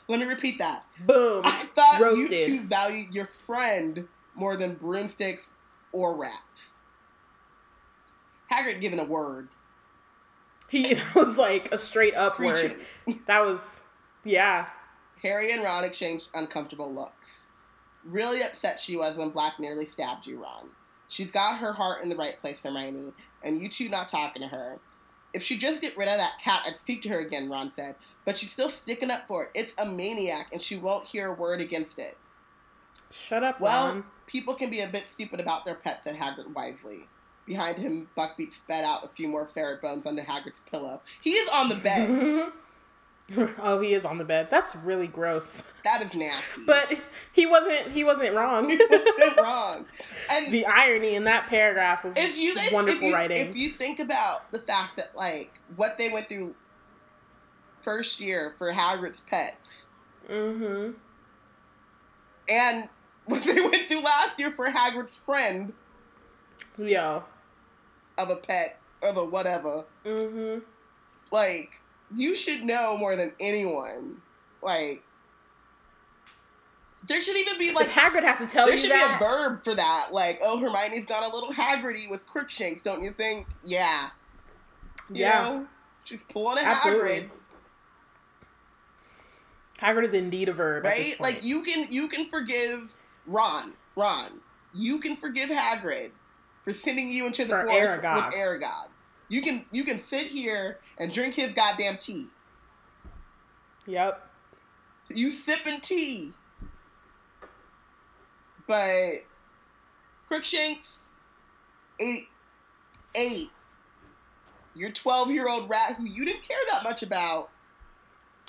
Let 0.09 0.21
me 0.21 0.25
repeat 0.25 0.59
that. 0.59 0.85
Boom. 1.07 1.43
I 1.45 1.69
thought 1.75 2.01
Roasted. 2.01 2.31
you 2.33 2.47
two 2.47 2.61
value 2.67 3.07
your 3.11 3.27
friend 3.27 4.09
more 4.35 4.57
than 4.57 4.75
broomsticks 4.75 5.45
or 5.93 6.15
rats. 6.15 6.71
Hagrid 8.51 8.81
given 8.81 8.99
a 8.99 9.05
word. 9.05 9.49
He 10.69 10.97
was 11.15 11.39
like 11.39 11.71
a 11.73 11.79
straight 11.79 12.15
up 12.15 12.39
word. 12.39 12.77
That 13.27 13.41
was, 13.41 13.83
yeah. 14.25 14.67
Harry 15.23 15.53
and 15.53 15.63
Ron 15.63 15.85
exchanged 15.85 16.31
uncomfortable 16.35 16.93
looks. 16.93 17.45
Really 18.05 18.43
upset 18.43 18.81
she 18.81 18.97
was 18.97 19.17
when 19.17 19.31
Black 19.31 19.61
nearly 19.61 19.87
stabbed 19.87 20.27
you, 20.27 20.43
Ron. 20.43 20.71
She's 21.09 21.31
got 21.31 21.59
her 21.59 21.75
heart 21.75 22.03
in 22.03 22.09
the 22.09 22.17
right 22.17 22.41
place, 22.41 22.61
Hermione, 22.63 23.13
and 23.45 23.61
you 23.61 23.69
two 23.69 23.89
not 23.89 24.09
talking 24.09 24.43
to 24.43 24.49
her. 24.49 24.81
If 25.33 25.43
she 25.43 25.57
just 25.57 25.81
get 25.81 25.97
rid 25.97 26.09
of 26.09 26.17
that 26.17 26.39
cat, 26.43 26.63
I'd 26.67 26.79
speak 26.79 27.03
to 27.03 27.09
her 27.11 27.21
again, 27.21 27.49
Ron 27.49 27.73
said. 27.77 27.95
But 28.25 28.39
she's 28.39 28.53
still 28.53 28.71
sticking 28.71 29.11
up 29.11 29.27
for 29.27 29.45
it. 29.45 29.51
It's 29.55 29.73
a 29.79 29.87
maniac, 29.87 30.49
and 30.53 30.63
she 30.63 30.77
won't 30.77 31.09
hear 31.09 31.29
a 31.29 31.33
word 31.33 31.61
against 31.61 31.99
it. 31.99 32.17
Shut 33.11 33.43
up, 33.43 33.61
Well, 33.61 33.89
Ron. 33.89 34.05
people 34.27 34.55
can 34.55 34.71
be 34.71 34.81
a 34.81 34.89
bit 34.89 35.07
stupid 35.11 35.41
about 35.41 35.65
their 35.65 35.75
pets, 35.75 36.05
said 36.05 36.17
Hagrid 36.17 36.55
wisely. 36.55 37.09
Behind 37.47 37.77
him, 37.79 38.09
Buckbeak 38.17 38.55
spat 38.55 38.85
out 38.85 39.05
a 39.05 39.09
few 39.09 39.27
more 39.29 39.49
ferret 39.53 39.83
bones 39.83 40.07
onto 40.07 40.23
Hagrid's 40.23 40.61
pillow. 40.71 41.03
He 41.21 41.31
is 41.33 41.49
on 41.49 41.69
the 41.69 41.75
bed. 41.75 42.53
oh, 43.59 43.81
he 43.81 43.93
is 43.95 44.05
on 44.05 44.19
the 44.19 44.25
bed. 44.25 44.49
That's 44.51 44.77
really 44.77 45.09
gross. 45.09 45.63
that 45.85 46.03
is 46.03 46.15
nasty. 46.15 46.63
But 46.67 47.01
he 47.33 47.47
wasn't. 47.47 47.89
He 47.89 48.05
wasn't 48.05 48.35
wrong. 48.35 48.71
he 48.71 48.77
wasn't 48.79 49.37
wrong. 49.37 49.87
And 50.31 50.53
the 50.53 50.67
irony 50.67 51.15
in 51.17 51.25
that 51.25 51.49
paragraph 51.49 52.05
was 52.05 52.17
if 52.17 52.37
you 52.37 52.55
wonderful 52.73 53.03
if 53.03 53.09
you, 53.09 53.15
writing. 53.15 53.47
If 53.49 53.57
you 53.57 53.71
think 53.71 53.99
about 54.01 54.51
the 54.53 54.61
fact 54.61 54.97
that 54.97 55.15
like 55.17 55.51
what 55.77 55.99
they 55.99 56.11
went 56.11 56.29
through 56.29 56.55
first 57.83 58.21
year 58.21 58.55
for 58.59 58.73
Hagrid's 58.73 59.21
pets, 59.21 59.85
mm-hmm. 60.31 60.93
and 62.49 62.89
what 63.27 63.43
they 63.45 63.61
went 63.61 63.89
through 63.89 64.01
last 64.03 64.39
year 64.39 64.51
for 64.53 64.71
Hagrid's 64.71 65.17
friend 65.17 65.73
Yeah. 66.79 67.23
of 68.19 68.31
a 68.31 68.37
pet 68.37 68.79
of 69.03 69.17
a 69.17 69.25
whatever, 69.25 69.85
Mm-hmm. 70.05 70.61
like 71.31 71.81
you 72.15 72.35
should 72.35 72.63
know 72.65 72.97
more 72.97 73.17
than 73.17 73.33
anyone. 73.41 74.21
Like 74.61 75.03
there 77.09 77.21
should 77.21 77.37
even 77.37 77.59
be 77.59 77.73
Like 77.73 77.89
like 77.97 78.13
Hagrid 78.13 78.23
has 78.23 78.39
to 78.39 78.47
tell 78.47 78.67
there 78.67 78.77
you 78.77 78.83
There 78.83 78.91
should 78.91 78.97
that. 78.97 79.19
be 79.19 79.25
a 79.25 79.29
verb 79.29 79.65
for 79.65 79.75
that. 79.75 80.09
Like 80.13 80.41
oh 80.43 80.59
Hermione's 80.59 81.07
gone 81.07 81.25
a 81.25 81.35
little 81.35 81.51
Hagridy 81.53 82.09
with 82.09 82.27
Crookshanks, 82.27 82.83
don't 82.83 83.03
you 83.03 83.13
think? 83.13 83.47
Yeah. 83.65 84.11
You 85.11 85.21
yeah. 85.21 85.41
know? 85.43 85.67
She's 86.05 86.23
pulling 86.29 86.59
a 86.59 86.63
Absolutely. 86.63 87.11
Hagrid. 87.11 87.31
Hagrid 89.83 90.05
is 90.05 90.15
indeed 90.15 90.49
a 90.49 90.53
verb. 90.53 90.85
Right? 90.85 91.19
Like 91.21 91.43
you 91.45 91.63
can 91.63 91.89
you 91.91 92.09
can 92.09 92.27
forgive 92.27 92.95
Ron, 93.27 93.73
Ron. 93.97 94.41
You 94.73 94.99
can 95.01 95.17
forgive 95.17 95.51
Hagrid 95.51 96.13
for 96.65 96.73
sending 96.73 97.11
you 97.11 97.27
into 97.27 97.45
the 97.45 97.51
For 97.51 97.67
forest 97.67 98.03
Aragog. 98.03 98.27
with 98.27 98.35
Aragog. 98.35 98.89
You 99.29 99.43
can 99.43 99.65
you 99.73 99.85
can 99.85 100.03
sit 100.03 100.29
here 100.29 100.79
and 100.99 101.13
drink 101.13 101.35
his 101.35 101.53
goddamn 101.53 101.99
tea. 101.99 102.27
Yep. 103.87 104.31
You 105.11 105.31
sipping 105.31 105.81
tea. 105.81 106.33
But 108.69 109.25
Crookshanks, 110.29 111.01
80, 111.99 112.29
eight. 113.17 113.51
Your 114.75 114.91
12 114.91 115.31
year 115.31 115.49
old 115.49 115.69
rat 115.69 115.97
who 115.97 116.05
you 116.05 116.25
didn't 116.25 116.43
care 116.43 116.59
that 116.71 116.85
much 116.85 117.03
about. 117.03 117.51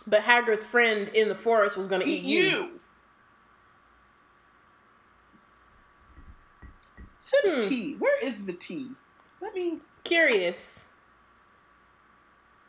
But 0.05 0.21
Hagrid's 0.23 0.65
friend 0.65 1.09
in 1.09 1.29
the 1.29 1.35
forest 1.35 1.77
was 1.77 1.87
going 1.87 2.01
to 2.01 2.07
eat, 2.07 2.23
Eat 2.23 2.43
you. 2.53 2.79
Sims 7.21 7.65
Hmm. 7.65 7.69
tea. 7.69 7.95
Where 7.97 8.19
is 8.21 8.45
the 8.45 8.53
tea? 8.53 8.91
Let 9.41 9.55
me. 9.55 9.79
Curious. 10.03 10.85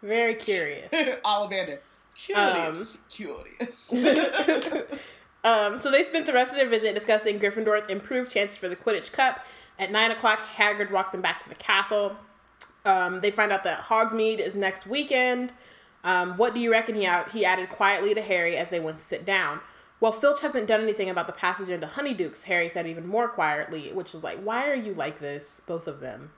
Very 0.03 0.35
curious. 0.35 0.91
Ollivander. 1.25 1.79
Curious. 2.17 2.69
Um, 2.69 2.89
Curious. 3.09 3.91
um, 5.45 5.79
so 5.79 5.91
they 5.91 6.03
spent 6.03 6.27
the 6.27 6.33
rest 6.33 6.53
of 6.53 6.59
their 6.59 6.69
visit 6.69 6.95
discussing 6.95 7.41
Gryffindor's 7.41 7.89
improved 7.89 8.31
chances 8.31 8.57
for 8.57 8.69
the 8.69 8.77
Quidditch 8.77 9.13
Cup. 9.13 9.41
At 9.79 9.91
nine 9.91 10.13
o'clock, 10.13 10.39
Hagrid 10.57 10.93
walked 10.93 11.11
them 11.13 11.23
back 11.23 11.43
to 11.43 11.49
the 11.49 11.57
castle. 11.57 12.17
Um, 12.85 13.21
they 13.23 13.31
find 13.33 13.51
out 13.51 13.65
that 13.65 13.85
Hogsmeade 13.85 14.39
is 14.39 14.55
next 14.55 14.87
weekend. 14.87 15.53
Um, 16.05 16.37
what 16.37 16.55
do 16.55 16.61
you 16.61 16.71
reckon? 16.71 16.95
He 16.95 17.07
out 17.07 17.33
he 17.33 17.45
added 17.45 17.71
quietly 17.71 18.15
to 18.15 18.23
Harry 18.23 18.57
as 18.57 18.71
they 18.71 18.79
went 18.79 18.99
to 18.99 19.05
sit 19.05 19.25
down. 19.25 19.61
Well, 20.01 20.13
Filch 20.13 20.43
hasn't 20.43 20.67
done 20.67 20.83
anything 20.83 21.09
about 21.09 21.27
the 21.27 21.33
passage 21.33 21.71
into 21.71 21.87
Honeydukes. 21.87 22.45
Harry 22.45 22.69
said 22.69 22.87
even 22.87 23.07
more 23.07 23.29
quietly, 23.29 23.91
which 23.93 24.15
is 24.15 24.23
like, 24.23 24.39
why 24.39 24.69
are 24.69 24.75
you 24.75 24.93
like 24.93 25.19
this, 25.19 25.63
both 25.67 25.87
of 25.87 26.01
them? 26.01 26.31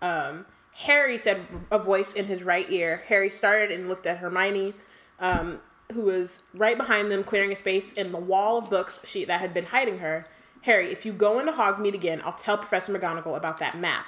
Um, 0.00 0.46
Harry 0.76 1.18
said 1.18 1.40
a 1.72 1.78
voice 1.80 2.12
in 2.12 2.26
his 2.26 2.44
right 2.44 2.70
ear. 2.70 3.02
Harry 3.08 3.30
started 3.30 3.72
and 3.72 3.88
looked 3.88 4.06
at 4.06 4.18
Hermione, 4.18 4.74
um, 5.18 5.60
who 5.92 6.02
was 6.02 6.42
right 6.54 6.76
behind 6.76 7.10
them, 7.10 7.24
clearing 7.24 7.50
a 7.50 7.56
space 7.56 7.94
in 7.94 8.12
the 8.12 8.18
wall 8.18 8.58
of 8.58 8.70
books 8.70 9.00
she 9.04 9.24
that 9.24 9.40
had 9.40 9.52
been 9.52 9.66
hiding 9.66 9.98
her. 9.98 10.26
Harry, 10.62 10.92
if 10.92 11.04
you 11.04 11.12
go 11.12 11.40
into 11.40 11.50
Hogsmeade 11.50 11.94
again, 11.94 12.22
I'll 12.24 12.32
tell 12.32 12.58
Professor 12.58 12.96
McGonagall 12.96 13.36
about 13.36 13.58
that 13.58 13.76
map. 13.76 14.06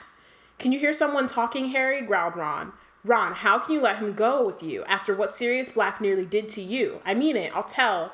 Can 0.58 0.72
you 0.72 0.78
hear 0.78 0.92
someone 0.92 1.26
talking, 1.26 1.68
Harry? 1.68 2.02
growled 2.02 2.36
Ron. 2.36 2.72
Ron, 3.05 3.32
how 3.32 3.59
can 3.59 3.74
you 3.74 3.80
let 3.80 3.96
him 3.96 4.12
go 4.12 4.44
with 4.44 4.62
you 4.62 4.84
after 4.84 5.14
what 5.14 5.34
Sirius 5.34 5.68
Black 5.70 6.01
nearly 6.01 6.26
did 6.26 6.48
to 6.51 6.61
you? 6.62 7.01
I 7.07 7.14
mean 7.14 7.36
it, 7.36 7.55
I'll 7.55 7.62
tell. 7.62 8.12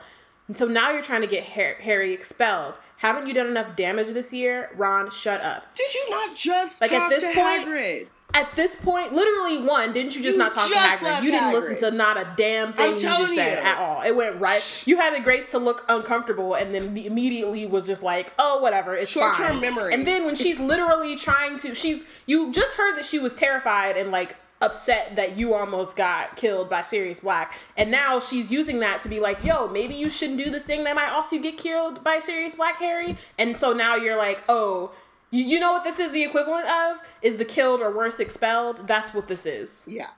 And 0.49 0.57
so 0.57 0.66
now 0.66 0.93
you're 0.93 1.03
trying 1.03 1.22
to 1.22 1.26
get 1.26 1.43
Harry 1.45 2.12
expelled. 2.12 2.78
Haven't 2.99 3.26
you 3.26 3.34
done 3.34 3.49
enough 3.49 3.74
damage 3.74 4.09
this 4.09 4.32
year? 4.32 4.70
Ron, 4.76 5.11
shut 5.11 5.41
up. 5.41 5.74
Did 5.74 5.93
you 5.93 6.09
not 6.11 6.37
just 6.37 6.80
Like, 6.80 6.93
at 6.93 7.09
this 7.09 7.22
to 7.24 7.34
point- 7.34 7.66
Hagrid? 7.66 8.07
At 8.34 8.55
this 8.55 8.76
point, 8.76 9.12
literally 9.12 9.59
one, 9.66 9.93
didn't 9.93 10.14
you 10.16 10.22
just 10.22 10.34
You 10.34 10.39
not 10.39 10.53
talk 10.53 10.68
to 10.68 10.74
Hagrid? 10.74 11.22
You 11.22 11.30
didn't 11.30 11.49
Hagrid. 11.51 11.53
listen 11.55 11.76
to 11.91 11.97
not 11.97 12.16
a 12.18 12.26
damn 12.37 12.72
thing 12.72 12.84
I'm 12.84 12.93
you 12.95 12.99
just 12.99 13.05
telling 13.16 13.34
said 13.37 13.62
you. 13.62 13.68
at 13.70 13.78
all. 13.78 14.03
It 14.03 14.14
went 14.14 14.41
right. 14.41 14.82
You 14.87 14.97
had 14.99 15.14
the 15.14 15.20
grace 15.20 15.51
to 15.53 15.59
look 15.59 15.84
uncomfortable 15.89 16.55
and 16.55 16.74
then 16.74 16.97
immediately 16.97 17.66
was 17.66 17.87
just 17.87 18.03
like, 18.03 18.32
oh, 18.39 18.61
whatever, 18.61 18.95
it's 18.95 19.11
Short-term 19.11 19.47
fine. 19.47 19.61
memory. 19.61 19.95
And 19.95 20.07
then 20.07 20.26
when 20.26 20.34
she's 20.37 20.59
literally 20.61 21.16
trying 21.16 21.57
to, 21.59 21.74
she's, 21.74 22.05
you 22.26 22.53
just 22.53 22.76
heard 22.76 22.97
that 22.97 23.05
she 23.07 23.18
was 23.18 23.34
terrified 23.34 23.97
and 23.97 24.11
like 24.11 24.37
upset 24.61 25.16
that 25.16 25.36
you 25.36 25.52
almost 25.54 25.96
got 25.96 26.36
killed 26.36 26.70
by 26.70 26.82
Sirius 26.82 27.20
Black. 27.20 27.54
And 27.76 27.90
now 27.90 28.18
she's 28.20 28.50
using 28.50 28.80
that 28.80 29.00
to 29.02 29.09
be 29.09 29.20
like, 29.20 29.44
yo, 29.44 29.68
maybe 29.68 29.94
you 29.94 30.09
shouldn't 30.09 30.38
do 30.42 30.50
this 30.50 30.64
thing 30.64 30.84
that 30.84 30.96
might 30.96 31.11
also 31.11 31.38
get 31.38 31.59
killed 31.59 32.02
by 32.02 32.20
Sirius 32.20 32.54
Black, 32.54 32.76
Harry. 32.78 33.18
And 33.38 33.59
so 33.59 33.72
now 33.72 33.96
you're 33.96 34.16
like, 34.16 34.42
oh, 34.48 34.94
you, 35.30 35.44
you 35.44 35.61
know 35.61 35.72
what 35.72 35.84
this 35.84 35.98
is 35.98 36.12
the 36.12 36.22
equivalent 36.24 36.66
of? 36.68 36.98
Is 37.20 37.36
the 37.36 37.44
killed 37.44 37.80
or 37.82 37.94
worse 37.94 38.18
expelled? 38.20 38.86
That's 38.88 39.12
what 39.12 39.28
this 39.28 39.44
is. 39.44 39.86
Yeah. 39.88 40.09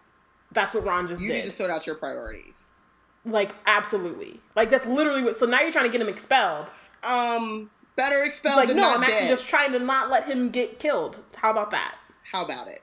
That's 0.53 0.75
what 0.75 0.85
Ron 0.85 1.07
just 1.09 1.21
You 1.21 1.29
did. 1.29 1.45
need 1.45 1.51
to 1.51 1.57
sort 1.57 1.71
out 1.71 1.87
your 1.87 1.97
priorities. 1.97 2.55
like, 3.25 3.53
absolutely. 3.67 4.41
Like, 4.55 4.71
that's 4.71 4.87
literally 4.87 5.23
what. 5.23 5.37
So 5.37 5.47
now 5.47 5.61
you're 5.61 5.73
trying 5.73 5.87
to 5.87 5.91
get 5.93 6.01
him 6.01 6.09
expelled. 6.09 6.71
Um, 7.07 7.71
better 7.97 8.19
It's 8.23 8.37
expelled 8.37 8.57
like, 8.57 8.69
than 8.69 8.77
no, 8.77 8.83
not 8.85 8.99
I'm 8.99 9.03
actually 9.05 9.29
just 9.29 9.47
trying 9.49 9.73
to 9.73 9.79
not 9.79 10.11
let 10.11 10.25
him 10.25 10.51
get 10.51 10.79
killed. 10.79 11.23
How 11.37 11.51
about 11.51 11.71
that? 11.73 11.97
How 12.33 12.45
about 12.45 12.69
it? 12.69 12.81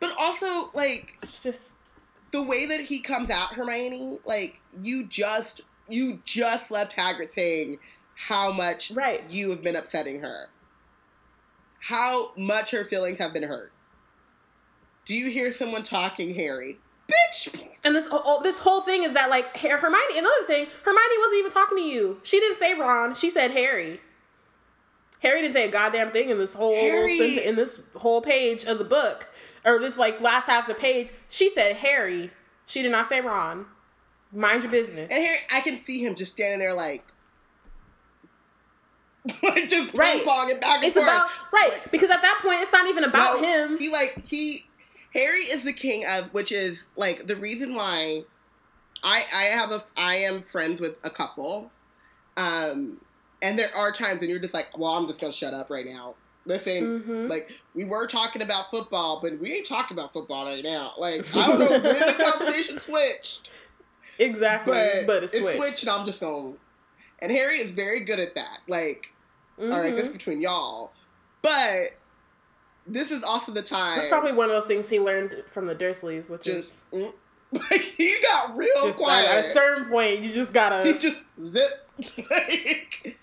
But 0.00 0.14
also, 0.18 0.70
like, 0.74 1.16
It's 1.22 1.38
just. 1.42 1.74
the 2.32 2.42
way 2.42 2.66
that 2.66 2.80
he 2.80 3.00
comes 3.00 3.30
at 3.30 3.48
Hermione, 3.54 4.18
like, 4.24 4.60
you 4.82 5.04
just 5.06 5.60
you 5.88 6.20
just 6.24 6.70
left 6.70 6.96
Hagrid 6.96 7.32
saying 7.32 7.78
how 8.16 8.50
much 8.50 8.90
Right. 8.90 9.22
you 9.28 9.50
have 9.50 9.62
been 9.62 9.76
upsetting 9.76 10.20
her. 10.20 10.48
How 11.80 12.32
much 12.36 12.70
her 12.70 12.84
feelings 12.84 13.18
have 13.18 13.32
been 13.32 13.42
hurt. 13.42 13.72
Do 15.04 15.14
you 15.14 15.28
hear 15.30 15.52
someone 15.52 15.82
talking, 15.82 16.34
Harry? 16.34 16.78
Bitch! 17.06 17.54
And 17.84 17.94
this 17.94 18.08
whole 18.08 18.40
this 18.40 18.60
whole 18.60 18.80
thing 18.80 19.02
is 19.02 19.12
that 19.12 19.28
like 19.28 19.58
Her- 19.58 19.76
Hermione. 19.76 20.16
Another 20.18 20.44
thing, 20.46 20.66
Hermione 20.84 21.18
wasn't 21.18 21.38
even 21.40 21.52
talking 21.52 21.76
to 21.78 21.84
you. 21.84 22.20
She 22.22 22.40
didn't 22.40 22.58
say 22.58 22.72
Ron. 22.74 23.14
She 23.14 23.28
said 23.28 23.50
Harry. 23.50 24.00
Harry 25.20 25.42
didn't 25.42 25.52
say 25.52 25.68
a 25.68 25.70
goddamn 25.70 26.10
thing 26.10 26.30
in 26.30 26.38
this 26.38 26.54
whole 26.54 26.74
Harry- 26.74 27.44
in 27.44 27.56
this 27.56 27.90
whole 27.96 28.22
page 28.22 28.64
of 28.64 28.78
the 28.78 28.84
book, 28.84 29.28
or 29.64 29.78
this 29.78 29.98
like 29.98 30.20
last 30.20 30.46
half 30.46 30.68
of 30.68 30.74
the 30.74 30.80
page. 30.80 31.10
She 31.28 31.48
said 31.48 31.76
Harry. 31.76 32.30
She 32.66 32.82
did 32.82 32.92
not 32.92 33.06
say 33.06 33.20
Ron. 33.20 33.66
Mind 34.32 34.62
your 34.62 34.72
business. 34.72 35.08
And 35.10 35.22
Harry, 35.24 35.38
I 35.52 35.60
can 35.60 35.76
see 35.76 36.04
him 36.04 36.14
just 36.14 36.32
standing 36.32 36.58
there 36.58 36.74
like, 36.74 37.04
just 39.68 39.70
ping 39.70 39.90
Right. 39.94 40.24
ponging 40.24 40.60
back 40.60 40.76
and 40.76 40.84
It's 40.84 40.94
forth. 40.94 41.06
about 41.08 41.28
right 41.52 41.70
Like, 41.72 41.90
because 41.92 42.10
at 42.10 42.20
that 42.22 42.40
point 42.42 42.60
it's 42.60 42.72
not 42.72 42.88
even 42.88 43.04
about 43.04 43.40
No, 43.40 43.46
him. 43.46 43.78
He 43.78 43.88
like 43.88 44.24
he 44.26 44.66
Harry 45.14 45.42
is 45.44 45.64
the 45.64 45.72
king 45.72 46.04
of 46.08 46.32
which 46.34 46.52
is 46.52 46.86
like 46.96 47.26
the 47.26 47.36
reason 47.36 47.74
why 47.74 48.22
I 49.02 49.24
I 49.32 49.42
have 49.44 49.70
a 49.70 49.82
I 49.96 50.16
am 50.16 50.42
friends 50.42 50.80
with 50.80 50.96
a 51.04 51.10
couple. 51.10 51.70
Um 52.36 53.00
and 53.40 53.58
there 53.58 53.74
are 53.76 53.92
times 53.92 54.20
when 54.20 54.30
you're 54.30 54.38
just 54.38 54.54
like, 54.54 54.76
well, 54.76 54.92
I'm 54.92 55.06
just 55.06 55.20
gonna 55.20 55.32
shut 55.32 55.54
up 55.54 55.70
right 55.70 55.86
now. 55.86 56.16
Listen, 56.46 57.02
Mhm. 57.02 57.30
like 57.30 57.50
we 57.74 57.84
were 57.84 58.06
talking 58.06 58.42
about 58.42 58.70
football, 58.70 59.20
but 59.22 59.38
we 59.38 59.52
ain't 59.54 59.66
talking 59.66 59.96
about 59.96 60.12
football 60.12 60.44
right 60.44 60.62
now. 60.62 60.92
Like 60.98 61.24
I 61.36 61.46
don't 61.46 61.58
know 61.58 61.70
when 61.70 61.82
the 61.82 62.24
conversation 62.32 62.78
switched, 62.80 63.50
Exactly, 64.18 64.72
but, 64.72 65.06
but, 65.06 65.22
it 65.24 65.30
switched. 65.30 65.56
switched. 65.56 65.82
And 65.82 65.90
I'm 65.90 66.06
just 66.06 66.20
going. 66.20 66.56
And 67.20 67.32
Harry 67.32 67.58
is 67.60 67.72
very 67.72 68.00
good 68.00 68.20
at 68.20 68.34
that. 68.34 68.58
Like 68.68 69.12
all 69.60 69.68
right, 69.68 69.94
that's 69.96 70.08
Mhm. 70.08 70.12
between 70.12 70.42
y'all. 70.42 70.92
But 71.40 71.92
this 72.86 73.10
is 73.10 73.22
also 73.22 73.50
the 73.52 73.62
time. 73.62 73.96
That's 73.96 74.08
probably 74.08 74.32
one 74.32 74.46
of 74.46 74.52
those 74.52 74.66
things 74.66 74.90
he 74.90 75.00
learned 75.00 75.44
from 75.50 75.66
the 75.66 75.74
Dursleys, 75.74 76.28
which 76.28 76.42
just 76.42 76.82
is 76.92 77.00
mm, 77.00 77.12
like 77.70 77.80
he 77.80 78.16
got 78.20 78.54
real 78.56 78.84
like, 78.84 78.96
quiet. 78.96 79.28
at 79.30 79.44
a 79.46 79.50
certain 79.50 79.86
point 79.86 80.20
you 80.20 80.32
just 80.32 80.52
gotta 80.52 80.92
just 80.98 81.16
zip. 81.42 81.88
Like, 82.30 83.16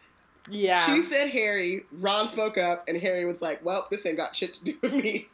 yeah. 0.51 0.85
She 0.85 1.03
said 1.03 1.29
Harry. 1.29 1.85
Ron 1.91 2.29
spoke 2.29 2.57
up, 2.57 2.87
and 2.87 2.97
Harry 2.97 3.25
was 3.25 3.41
like, 3.41 3.63
"Well, 3.65 3.87
this 3.89 4.05
ain't 4.05 4.17
got 4.17 4.35
shit 4.35 4.53
to 4.55 4.63
do 4.63 4.77
with 4.81 4.93
me." 4.93 5.29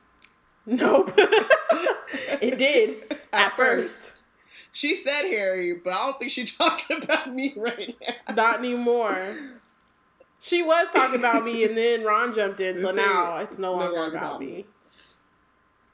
Nope. 0.65 1.13
it 2.41 2.57
did 2.57 3.15
at, 3.31 3.53
first. 3.53 4.23
She 4.71 4.97
said 4.97 5.23
Harry, 5.23 5.73
but 5.83 5.93
I 5.93 6.05
don't 6.05 6.19
think 6.19 6.29
she's 6.29 6.55
talking 6.57 7.01
about 7.01 7.33
me 7.33 7.53
right 7.57 7.95
now. 8.27 8.35
Not 8.35 8.59
anymore. 8.59 9.35
She 10.39 10.61
was 10.61 10.93
talking 10.93 11.19
about 11.19 11.43
me, 11.43 11.63
and 11.63 11.75
then 11.75 12.03
Ron 12.03 12.33
jumped 12.33 12.59
in, 12.59 12.79
so 12.79 12.91
now 12.91 13.37
it's 13.37 13.57
no 13.57 13.71
no 13.71 13.77
longer 13.79 13.95
longer 13.99 14.17
about 14.17 14.35
about 14.35 14.39
me. 14.41 14.65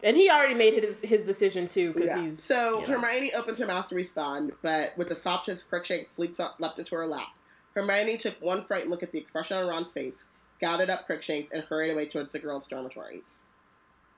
And 0.03 0.17
he 0.17 0.29
already 0.29 0.55
made 0.55 0.73
his 0.83 0.97
his 1.01 1.23
decision 1.23 1.67
too, 1.69 1.93
because 1.93 2.09
Yeah. 2.09 2.21
he's 2.23 2.43
so 2.43 2.81
you 2.81 2.87
know. 2.87 2.99
Hermione 2.99 3.33
opens 3.33 3.59
her 3.59 3.65
mouth 3.65 3.87
to 3.87 3.95
respond, 3.95 4.51
but 4.61 4.97
with 4.97 5.07
the 5.07 5.15
softest 5.15 5.69
Crookshank 5.69 6.09
leaps 6.17 6.41
up, 6.41 6.55
leapt 6.59 6.77
into 6.77 6.95
her 6.95 7.07
lap. 7.07 7.27
Hermione 7.75 8.17
took 8.17 8.41
one 8.41 8.65
frightened 8.65 8.91
look 8.91 9.03
at 9.03 9.11
the 9.11 9.19
expression 9.19 9.57
on 9.57 9.67
Ron's 9.67 9.91
face, 9.91 10.15
gathered 10.59 10.89
up 10.89 11.05
Crookshanks, 11.05 11.51
and 11.53 11.63
hurried 11.63 11.91
away 11.91 12.07
towards 12.07 12.31
the 12.31 12.39
girls' 12.39 12.67
dormitories. 12.67 13.39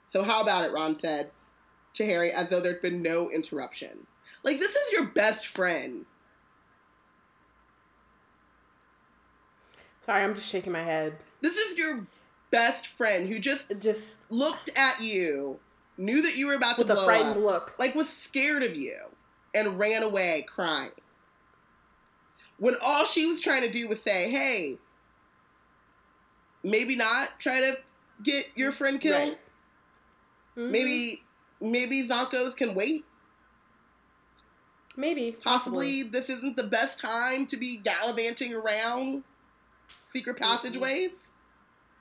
So 0.10 0.24
how 0.24 0.42
about 0.42 0.66
it? 0.66 0.74
Ron 0.74 1.00
said 1.00 1.32
to 1.94 2.06
Harry, 2.06 2.32
as 2.32 2.50
though 2.50 2.60
there'd 2.60 2.82
been 2.82 3.02
no 3.02 3.30
interruption. 3.30 4.08
Like 4.44 4.60
this 4.60 4.76
is 4.76 4.92
your 4.92 5.06
best 5.06 5.48
friend. 5.48 6.06
Sorry, 10.02 10.24
I'm 10.24 10.36
just 10.36 10.50
shaking 10.50 10.74
my 10.74 10.84
head. 10.84 11.18
This 11.42 11.56
is 11.56 11.78
your 11.78 12.06
best 12.52 12.86
friend 12.86 13.28
who 13.28 13.40
just 13.40 13.80
just 13.80 14.20
looked 14.30 14.70
at 14.76 15.02
you, 15.02 15.60
knew 15.98 16.22
that 16.22 16.36
you 16.36 16.46
were 16.48 16.54
about 16.54 16.78
to 16.78 16.84
with 16.84 16.92
a 16.92 17.04
frightened 17.04 17.38
up, 17.38 17.44
look. 17.44 17.76
like 17.80 17.96
was 17.96 18.10
scared 18.10 18.62
of 18.62 18.76
you, 18.76 18.96
and 19.54 19.80
ran 19.80 20.04
away 20.04 20.46
crying. 20.48 20.92
When 22.58 22.76
all 22.82 23.06
she 23.06 23.26
was 23.26 23.42
trying 23.42 23.62
to 23.62 23.72
do 23.72 23.88
was 23.88 24.02
say, 24.02 24.30
"Hey, 24.30 24.78
maybe 26.64 26.96
not 26.96 27.40
try 27.40 27.60
to 27.62 27.78
get 28.24 28.48
your 28.56 28.72
friend 28.72 29.00
killed. 29.00 29.30
Right. 29.30 29.40
Mhm. 30.58 30.72
Maybe, 30.72 31.24
maybe 31.60 32.08
Zonkos 32.08 32.56
can 32.56 32.74
wait. 32.76 33.06
maybe 34.98 35.34
Possibly 35.34 36.04
this 36.04 36.30
isn't 36.30 36.56
the 36.56 36.64
best 36.64 36.98
time 36.98 37.46
to 37.48 37.58
be 37.58 37.78
gallivanting 37.78 38.54
around 38.54 39.24
secret 40.14 40.38
passageways. 40.38 41.12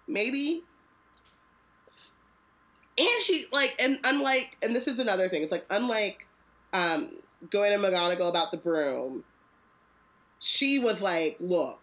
Maybe." 0.07 0.63
And 2.97 3.21
she 3.23 3.47
like, 3.53 3.75
and 3.81 3.99
unlike, 4.05 4.57
and 4.63 4.75
this 4.75 4.87
is 4.87 5.01
another 5.01 5.29
thing. 5.29 5.43
It's 5.43 5.51
like 5.51 5.67
unlike 5.69 6.29
um, 6.73 7.17
going 7.51 7.73
to 7.73 7.79
McGonagall 7.79 8.29
about 8.29 8.53
the 8.53 8.57
broom. 8.57 9.25
She 10.45 10.79
was 10.79 11.01
like, 11.01 11.37
"Look, 11.41 11.81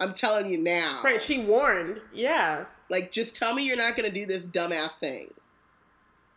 I'm 0.00 0.14
telling 0.14 0.50
you 0.50 0.56
now." 0.56 1.02
Right, 1.04 1.20
she 1.20 1.44
warned. 1.44 2.00
Yeah. 2.14 2.64
Like, 2.88 3.12
just 3.12 3.36
tell 3.36 3.52
me 3.52 3.64
you're 3.64 3.76
not 3.76 3.94
going 3.94 4.10
to 4.10 4.14
do 4.14 4.24
this 4.24 4.42
dumbass 4.42 4.92
thing. 4.98 5.34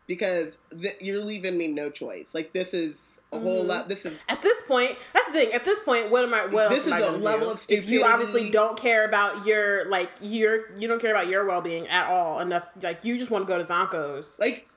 Because 0.07 0.57
th- 0.71 0.97
you're 0.99 1.23
leaving 1.23 1.57
me 1.57 1.67
no 1.67 1.89
choice. 1.89 2.25
Like, 2.33 2.51
this 2.51 2.73
is 2.73 2.97
a 3.31 3.37
mm-hmm. 3.37 3.45
whole 3.45 3.63
lot. 3.63 3.87
This 3.87 4.03
is. 4.03 4.17
At 4.27 4.41
this 4.41 4.61
point, 4.63 4.97
that's 5.13 5.27
the 5.27 5.33
thing. 5.33 5.53
At 5.53 5.63
this 5.63 5.79
point, 5.79 6.11
what 6.11 6.25
am 6.25 6.33
I, 6.33 6.47
what 6.47 6.69
this 6.69 6.79
else 6.79 6.87
am 6.87 6.93
I 6.93 6.99
going 6.99 7.21
to 7.21 7.45
do? 7.45 7.51
Of 7.51 7.65
if 7.69 7.87
you 7.87 8.03
obviously 8.03 8.49
don't 8.49 8.77
care 8.77 9.05
about 9.05 9.45
your, 9.45 9.85
like, 9.85 10.09
your, 10.19 10.75
you 10.77 10.89
don't 10.89 10.99
care 10.99 11.11
about 11.11 11.27
your 11.27 11.45
well 11.45 11.61
being 11.61 11.87
at 11.87 12.07
all 12.07 12.39
enough, 12.39 12.65
like, 12.81 13.05
you 13.05 13.17
just 13.17 13.31
want 13.31 13.47
to 13.47 13.53
go 13.53 13.57
to 13.57 13.63
Zonko's. 13.63 14.37
Like, 14.37 14.67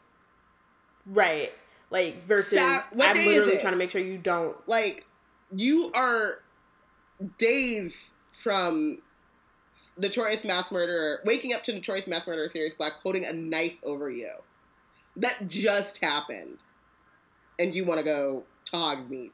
right. 1.07 1.51
Like, 1.91 2.23
versus, 2.27 2.59
Sa- 2.59 2.83
I'm 2.93 3.17
literally 3.17 3.57
trying 3.59 3.73
to 3.73 3.79
make 3.79 3.91
sure 3.91 4.01
you 4.01 4.19
don't. 4.19 4.57
Like, 4.69 5.07
you 5.55 5.91
are 5.95 6.41
days 7.39 7.95
from 8.33 8.99
the 9.97 10.09
notorious 10.09 10.45
mass 10.45 10.73
murderer, 10.73 11.21
waking 11.25 11.53
up 11.53 11.63
to 11.65 11.73
the 11.73 11.79
notorious 11.79 12.07
mass 12.07 12.27
murderer 12.27 12.49
Sirius 12.49 12.75
Black 12.75 12.95
holding 13.03 13.25
a 13.25 13.33
knife 13.33 13.77
over 13.83 14.11
you. 14.11 14.31
That 15.17 15.49
just 15.49 15.99
happened. 16.03 16.59
And 17.59 17.75
you 17.75 17.85
want 17.85 17.99
to 17.99 18.05
go 18.05 18.45
Hogsmeade. 18.73 19.33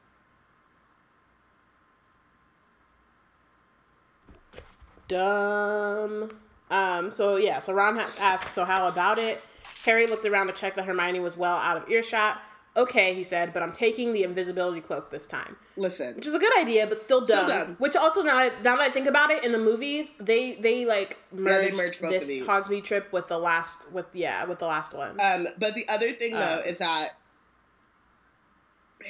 Dumb. 5.06 6.36
Um, 6.70 7.10
so 7.10 7.36
yeah, 7.36 7.60
so 7.60 7.72
Ron 7.72 7.96
has 7.96 8.18
asked, 8.18 8.52
so 8.52 8.64
how 8.64 8.88
about 8.88 9.18
it? 9.18 9.40
Harry 9.84 10.06
looked 10.06 10.26
around 10.26 10.48
to 10.48 10.52
check 10.52 10.74
that 10.74 10.84
Hermione 10.84 11.20
was 11.20 11.36
well 11.36 11.56
out 11.56 11.76
of 11.76 11.88
earshot. 11.88 12.42
Okay, 12.78 13.12
he 13.12 13.24
said, 13.24 13.52
but 13.52 13.60
I'm 13.60 13.72
taking 13.72 14.12
the 14.12 14.22
invisibility 14.22 14.80
cloak 14.80 15.10
this 15.10 15.26
time. 15.26 15.56
Listen, 15.76 16.14
which 16.14 16.28
is 16.28 16.34
a 16.34 16.38
good 16.38 16.56
idea, 16.56 16.86
but 16.86 17.00
still 17.00 17.26
dumb. 17.26 17.48
Still 17.48 17.64
dumb. 17.64 17.76
Which 17.80 17.96
also 17.96 18.22
now, 18.22 18.50
now 18.62 18.76
that 18.76 18.80
I 18.80 18.88
think 18.88 19.08
about 19.08 19.32
it, 19.32 19.44
in 19.44 19.50
the 19.50 19.58
movies, 19.58 20.16
they 20.18 20.54
they 20.54 20.86
like 20.86 21.18
merged, 21.32 21.76
yeah, 22.00 22.08
they 22.08 22.18
this 22.18 22.42
Hogsmeade 22.42 22.84
trip 22.84 23.12
with 23.12 23.26
the 23.26 23.36
last 23.36 23.90
with 23.90 24.06
yeah 24.14 24.44
with 24.44 24.60
the 24.60 24.66
last 24.66 24.94
one. 24.94 25.20
Um, 25.20 25.48
but 25.58 25.74
the 25.74 25.88
other 25.88 26.12
thing 26.12 26.34
though 26.34 26.60
um, 26.60 26.68
is 26.68 26.78
that 26.78 27.16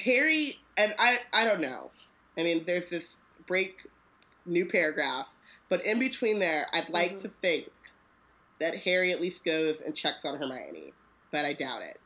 Harry 0.03 0.59
and 0.79 0.95
I 0.99 1.21
I 1.35 1.45
don't 1.45 1.61
know. 1.61 1.91
I 2.39 2.45
mean, 2.45 2.65
there's 2.65 2.89
this 2.89 3.17
break 3.47 3.87
new 4.47 4.65
paragraph, 4.65 5.27
but 5.69 5.85
in 5.85 5.99
between 5.99 6.39
there, 6.39 6.69
I'd 6.73 6.89
like 6.89 7.17
mm-hmm. 7.17 7.29
to 7.29 7.29
think 7.43 7.71
that 8.61 8.79
Harry 8.79 9.13
at 9.13 9.21
least 9.21 9.45
goes 9.45 9.83
and 9.83 9.95
checks 9.95 10.25
on 10.25 10.39
Hermione, 10.39 10.95
but 11.31 11.45
I 11.45 11.53
doubt 11.53 11.83
it. 11.83 12.01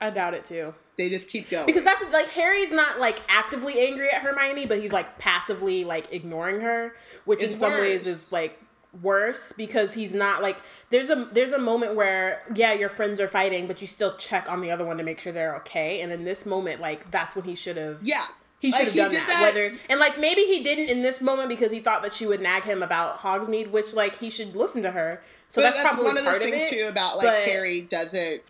I 0.00 0.10
doubt 0.10 0.34
it 0.34 0.44
too. 0.44 0.74
They 0.96 1.08
just 1.08 1.28
keep 1.28 1.50
going. 1.50 1.66
Because 1.66 1.84
that's 1.84 2.02
like 2.12 2.28
Harry's 2.30 2.72
not 2.72 2.98
like 2.98 3.20
actively 3.28 3.80
angry 3.80 4.10
at 4.10 4.22
Hermione, 4.22 4.66
but 4.66 4.80
he's 4.80 4.92
like 4.92 5.18
passively 5.18 5.84
like 5.84 6.12
ignoring 6.12 6.60
her, 6.60 6.94
which 7.24 7.42
it's 7.42 7.54
in 7.54 7.58
some 7.58 7.72
worse. 7.72 7.80
ways 7.80 8.06
is 8.06 8.32
like 8.32 8.60
worse 9.02 9.52
because 9.52 9.94
he's 9.94 10.14
not 10.14 10.42
like 10.42 10.56
there's 10.90 11.10
a 11.10 11.28
there's 11.32 11.52
a 11.52 11.58
moment 11.58 11.94
where 11.94 12.42
yeah 12.54 12.72
your 12.72 12.88
friends 12.88 13.20
are 13.20 13.28
fighting 13.28 13.66
but 13.66 13.82
you 13.82 13.86
still 13.86 14.16
check 14.16 14.50
on 14.50 14.62
the 14.62 14.70
other 14.70 14.84
one 14.84 14.96
to 14.96 15.04
make 15.04 15.20
sure 15.20 15.30
they're 15.30 15.54
okay 15.54 16.00
and 16.00 16.10
in 16.10 16.24
this 16.24 16.46
moment 16.46 16.80
like 16.80 17.08
that's 17.10 17.36
when 17.36 17.44
he 17.44 17.54
should 17.54 17.76
have 17.76 18.02
yeah 18.02 18.24
he 18.60 18.72
should 18.72 18.88
have 18.88 18.96
like, 18.96 19.10
done 19.10 19.14
that. 19.14 19.26
that. 19.28 19.42
Whether 19.42 19.74
and 19.88 20.00
like 20.00 20.18
maybe 20.18 20.42
he 20.42 20.62
didn't 20.62 20.88
in 20.88 21.02
this 21.02 21.20
moment 21.20 21.48
because 21.48 21.70
he 21.70 21.80
thought 21.80 22.02
that 22.02 22.12
she 22.12 22.26
would 22.26 22.40
nag 22.40 22.64
him 22.64 22.82
about 22.82 23.20
Hogsmeade, 23.20 23.70
which 23.70 23.94
like 23.94 24.18
he 24.18 24.30
should 24.30 24.56
listen 24.56 24.82
to 24.82 24.90
her. 24.90 25.22
So 25.48 25.60
that's, 25.60 25.80
that's, 25.80 25.88
probably 25.88 26.04
one 26.04 26.18
of 26.18 26.24
the 26.24 26.38
things 26.38 26.70
too 26.70 26.86
about 26.88 27.18
like 27.18 27.44
Harry 27.44 27.82
doesn't 27.82 28.42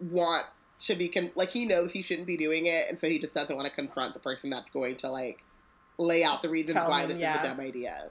want 0.00 0.46
should 0.82 0.98
be 0.98 1.08
con- 1.08 1.30
like 1.36 1.50
he 1.50 1.64
knows 1.64 1.92
he 1.92 2.02
shouldn't 2.02 2.26
be 2.26 2.36
doing 2.36 2.66
it, 2.66 2.86
and 2.88 2.98
so 2.98 3.08
he 3.08 3.18
just 3.18 3.34
doesn't 3.34 3.54
want 3.54 3.68
to 3.68 3.74
confront 3.74 4.14
the 4.14 4.20
person 4.20 4.50
that's 4.50 4.70
going 4.70 4.96
to 4.96 5.08
like 5.08 5.44
lay 5.96 6.24
out 6.24 6.42
the 6.42 6.48
reasons 6.48 6.80
why 6.86 7.02
him, 7.02 7.10
this 7.10 7.18
yeah. 7.18 7.38
is 7.38 7.44
a 7.44 7.48
dumb 7.48 7.60
idea. 7.60 8.10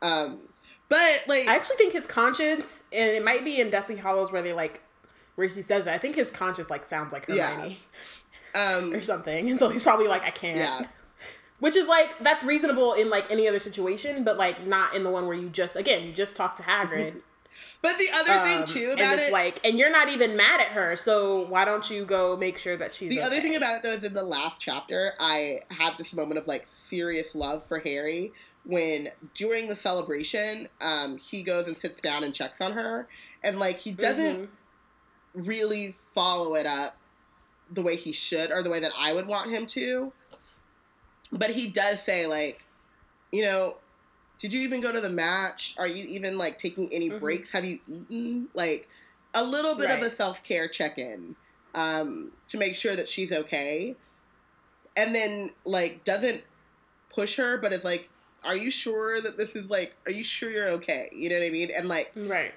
Um, 0.00 0.40
but 0.88 1.24
like, 1.26 1.46
I 1.46 1.54
actually 1.54 1.76
think 1.76 1.92
his 1.92 2.06
conscience, 2.06 2.84
and 2.90 3.10
it 3.10 3.22
might 3.22 3.44
be 3.44 3.60
in 3.60 3.68
Deathly 3.68 3.96
Hallows 3.96 4.32
where 4.32 4.40
they 4.40 4.54
like 4.54 4.82
where 5.34 5.46
she 5.48 5.60
says 5.60 5.84
that. 5.84 5.92
I 5.92 5.98
think 5.98 6.16
his 6.16 6.30
conscience 6.30 6.70
like 6.70 6.86
sounds 6.86 7.12
like 7.12 7.26
Hermione, 7.26 7.80
yeah. 8.54 8.76
um, 8.76 8.94
or 8.94 9.02
something, 9.02 9.50
and 9.50 9.58
so 9.58 9.68
he's 9.68 9.82
probably 9.82 10.08
like, 10.08 10.22
I 10.22 10.30
can't. 10.30 10.58
Yeah. 10.58 10.86
Which 11.58 11.76
is 11.76 11.86
like 11.86 12.18
that's 12.20 12.44
reasonable 12.44 12.94
in 12.94 13.10
like 13.10 13.30
any 13.30 13.46
other 13.46 13.58
situation, 13.58 14.24
but 14.24 14.38
like 14.38 14.66
not 14.66 14.94
in 14.94 15.04
the 15.04 15.10
one 15.10 15.26
where 15.26 15.36
you 15.36 15.50
just 15.50 15.76
again 15.76 16.06
you 16.06 16.12
just 16.12 16.34
talk 16.36 16.56
to 16.56 16.62
Hagrid 16.62 17.20
but 17.82 17.98
the 17.98 18.10
other 18.12 18.32
um, 18.32 18.44
thing 18.44 18.64
too 18.66 18.92
about 18.92 19.04
and 19.04 19.20
it's 19.20 19.28
it, 19.28 19.32
like, 19.32 19.60
and 19.64 19.78
you're 19.78 19.90
not 19.90 20.08
even 20.08 20.36
mad 20.36 20.60
at 20.60 20.68
her, 20.68 20.96
so 20.96 21.46
why 21.46 21.64
don't 21.64 21.90
you 21.90 22.04
go 22.04 22.36
make 22.36 22.58
sure 22.58 22.76
that 22.76 22.92
she's? 22.92 23.10
The 23.10 23.18
okay? 23.18 23.26
other 23.26 23.40
thing 23.40 23.56
about 23.56 23.76
it 23.76 23.82
though 23.82 23.92
is 23.92 24.02
in 24.02 24.14
the 24.14 24.24
last 24.24 24.60
chapter, 24.60 25.12
I 25.18 25.60
had 25.70 25.94
this 25.98 26.12
moment 26.12 26.38
of 26.38 26.46
like 26.46 26.66
serious 26.88 27.34
love 27.34 27.62
for 27.68 27.78
Harry 27.80 28.32
when 28.66 29.08
during 29.34 29.68
the 29.68 29.76
celebration, 29.76 30.68
um, 30.80 31.18
he 31.18 31.42
goes 31.42 31.68
and 31.68 31.78
sits 31.78 32.00
down 32.00 32.24
and 32.24 32.34
checks 32.34 32.60
on 32.60 32.72
her, 32.72 33.08
and 33.42 33.58
like 33.58 33.78
he 33.78 33.92
doesn't 33.92 34.36
mm-hmm. 34.36 35.42
really 35.46 35.96
follow 36.14 36.54
it 36.56 36.66
up 36.66 36.96
the 37.70 37.82
way 37.82 37.96
he 37.96 38.12
should 38.12 38.50
or 38.50 38.62
the 38.62 38.70
way 38.70 38.80
that 38.80 38.92
I 38.98 39.12
would 39.12 39.26
want 39.26 39.50
him 39.50 39.66
to. 39.66 40.12
But 41.32 41.50
he 41.50 41.68
does 41.68 42.02
say 42.02 42.26
like, 42.26 42.64
you 43.32 43.42
know, 43.42 43.76
did 44.38 44.52
you 44.52 44.60
even 44.60 44.80
go 44.80 44.92
to 44.92 45.00
the 45.00 45.10
match? 45.10 45.74
Are 45.78 45.86
you 45.86 46.04
even 46.04 46.36
like 46.38 46.58
taking 46.58 46.92
any 46.92 47.08
mm-hmm. 47.08 47.18
breaks? 47.18 47.50
Have 47.52 47.64
you 47.64 47.78
eaten? 47.86 48.48
Like 48.54 48.88
a 49.34 49.44
little 49.44 49.74
bit 49.74 49.88
right. 49.88 49.98
of 49.98 50.04
a 50.04 50.14
self 50.14 50.42
care 50.42 50.68
check 50.68 50.98
in 50.98 51.36
um, 51.74 52.32
to 52.48 52.58
make 52.58 52.76
sure 52.76 52.96
that 52.96 53.08
she's 53.08 53.32
okay. 53.32 53.96
And 54.96 55.14
then 55.14 55.50
like 55.64 56.04
doesn't 56.04 56.42
push 57.14 57.36
her, 57.36 57.58
but 57.58 57.72
it's 57.72 57.84
like, 57.84 58.08
are 58.44 58.56
you 58.56 58.70
sure 58.70 59.20
that 59.20 59.36
this 59.36 59.56
is 59.56 59.68
like, 59.70 59.96
are 60.06 60.12
you 60.12 60.24
sure 60.24 60.50
you're 60.50 60.68
okay? 60.68 61.10
You 61.14 61.28
know 61.28 61.38
what 61.38 61.46
I 61.46 61.50
mean? 61.50 61.70
And 61.76 61.88
like, 61.88 62.12
right. 62.14 62.54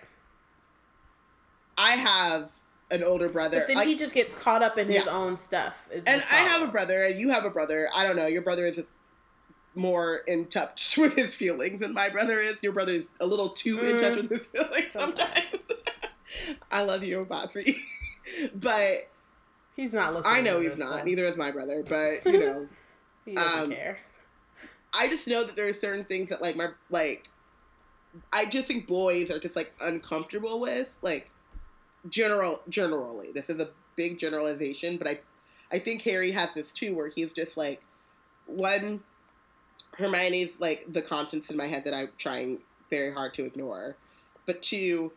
I 1.78 1.92
have 1.92 2.52
an 2.92 3.04
older 3.04 3.30
brother. 3.30 3.60
But 3.60 3.68
then 3.68 3.76
like, 3.78 3.88
he 3.88 3.96
just 3.96 4.14
gets 4.14 4.36
caught 4.36 4.62
up 4.62 4.78
in 4.78 4.88
his 4.88 5.06
yeah. 5.06 5.12
own 5.12 5.38
stuff. 5.38 5.88
And 5.92 6.24
I 6.30 6.38
have 6.38 6.62
a 6.62 6.68
brother, 6.68 7.02
and 7.04 7.20
you 7.20 7.30
have 7.30 7.46
a 7.46 7.50
brother. 7.50 7.90
I 7.96 8.04
don't 8.04 8.16
know. 8.16 8.28
Your 8.28 8.42
brother 8.42 8.66
is 8.66 8.82
more 9.76 10.18
in 10.28 10.46
touch 10.46 10.98
with 10.98 11.16
his 11.16 11.36
feelings 11.36 11.80
than 11.80 11.94
my 11.94 12.10
brother 12.10 12.40
is. 12.40 12.62
Your 12.64 12.74
brother 12.74 12.94
is 12.94 13.08
a 13.20 13.26
little 13.26 13.50
too 13.50 13.78
mm, 13.78 13.90
in 13.90 14.00
touch 14.00 14.20
mm. 14.20 14.30
with 14.30 14.40
his 14.40 14.48
feelings 14.48 14.92
sometimes. 14.92 15.52
sometimes. 15.52 15.90
I 16.72 16.84
love 16.84 17.04
you, 17.04 17.26
Bossy. 17.26 17.78
but 18.56 19.10
he's 19.76 19.94
not 19.94 20.14
listening. 20.14 20.36
I 20.36 20.42
know 20.42 20.60
he's 20.60 20.72
this, 20.72 20.80
not. 20.80 21.00
So. 21.00 21.06
Neither 21.06 21.26
is 21.26 21.38
my 21.38 21.52
brother. 21.52 21.84
But 21.88 22.26
you 22.26 22.40
know, 22.40 22.68
he 23.26 23.36
doesn't 23.36 23.64
um, 23.64 23.72
care. 23.72 24.00
I 24.94 25.08
just 25.08 25.28
know 25.28 25.44
that 25.44 25.56
there 25.56 25.68
are 25.68 25.74
certain 25.74 26.06
things 26.06 26.30
that 26.30 26.42
like 26.42 26.56
my 26.56 26.70
like. 26.90 27.30
I 28.34 28.46
just 28.46 28.68
think 28.68 28.88
boys 28.88 29.30
are 29.30 29.38
just 29.38 29.56
like 29.56 29.72
uncomfortable 29.82 30.60
with 30.60 30.98
like 31.02 31.30
general 32.10 32.62
generally. 32.70 33.32
This 33.32 33.50
is 33.50 33.60
a 33.60 33.70
big 33.96 34.18
generalization, 34.18 34.98
but 34.98 35.08
I 35.08 35.20
I 35.72 35.80
think 35.80 36.02
Harry 36.04 36.32
has 36.32 36.54
this 36.54 36.72
too, 36.72 36.96
where 36.96 37.10
he's 37.10 37.34
just 37.34 37.56
like 37.58 37.82
one 38.48 39.02
Hermione's 39.98 40.60
like 40.60 40.92
the 40.92 41.02
conscience 41.02 41.50
in 41.50 41.58
my 41.58 41.68
head 41.68 41.84
that 41.86 41.94
I'm 41.94 42.10
trying 42.18 42.60
very 42.90 43.14
hard 43.14 43.34
to 43.36 43.46
ignore. 43.46 43.96
But 44.46 44.62
two, 44.62 45.12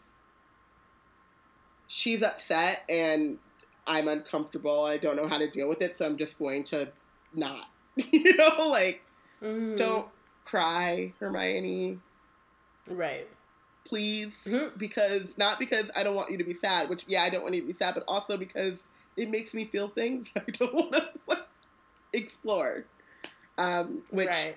she's 1.87 2.23
upset 2.23 2.83
and 2.89 3.39
I'm 3.87 4.09
uncomfortable. 4.09 4.85
I 4.85 4.97
don't 4.97 5.17
know 5.17 5.29
how 5.29 5.39
to 5.39 5.47
deal 5.47 5.69
with 5.69 5.83
it, 5.83 5.97
so 5.97 6.07
I'm 6.07 6.17
just 6.17 6.39
going 6.39 6.65
to 6.65 6.89
not. 7.35 7.69
you 8.11 8.37
know, 8.37 8.69
like 8.69 9.03
mm-hmm. 9.43 9.77
don't 9.77 10.07
cry, 10.45 11.13
Hermione. 11.21 11.99
Right. 12.91 13.29
Please, 13.85 14.33
mm-hmm. 14.47 14.77
because 14.79 15.29
not 15.37 15.59
because 15.59 15.87
I 15.95 16.03
don't 16.03 16.15
want 16.15 16.31
you 16.31 16.39
to 16.39 16.45
be 16.45 16.55
sad, 16.55 16.89
which 16.89 17.05
yeah, 17.07 17.23
I 17.23 17.31
don't 17.31 17.43
want 17.43 17.55
you 17.55 17.61
to 17.61 17.67
be 17.67 17.75
sad, 17.75 17.95
but 17.95 18.05
also 18.09 18.37
because 18.37 18.79
it 19.17 19.29
makes 19.29 19.53
me 19.53 19.67
feel 19.67 19.89
things 19.89 20.29
I 20.37 20.51
don't 20.51 20.75
want 20.75 20.93
to 20.93 21.39
explore. 22.13 22.85
Um, 23.63 24.03
which 24.11 24.29
right 24.29 24.57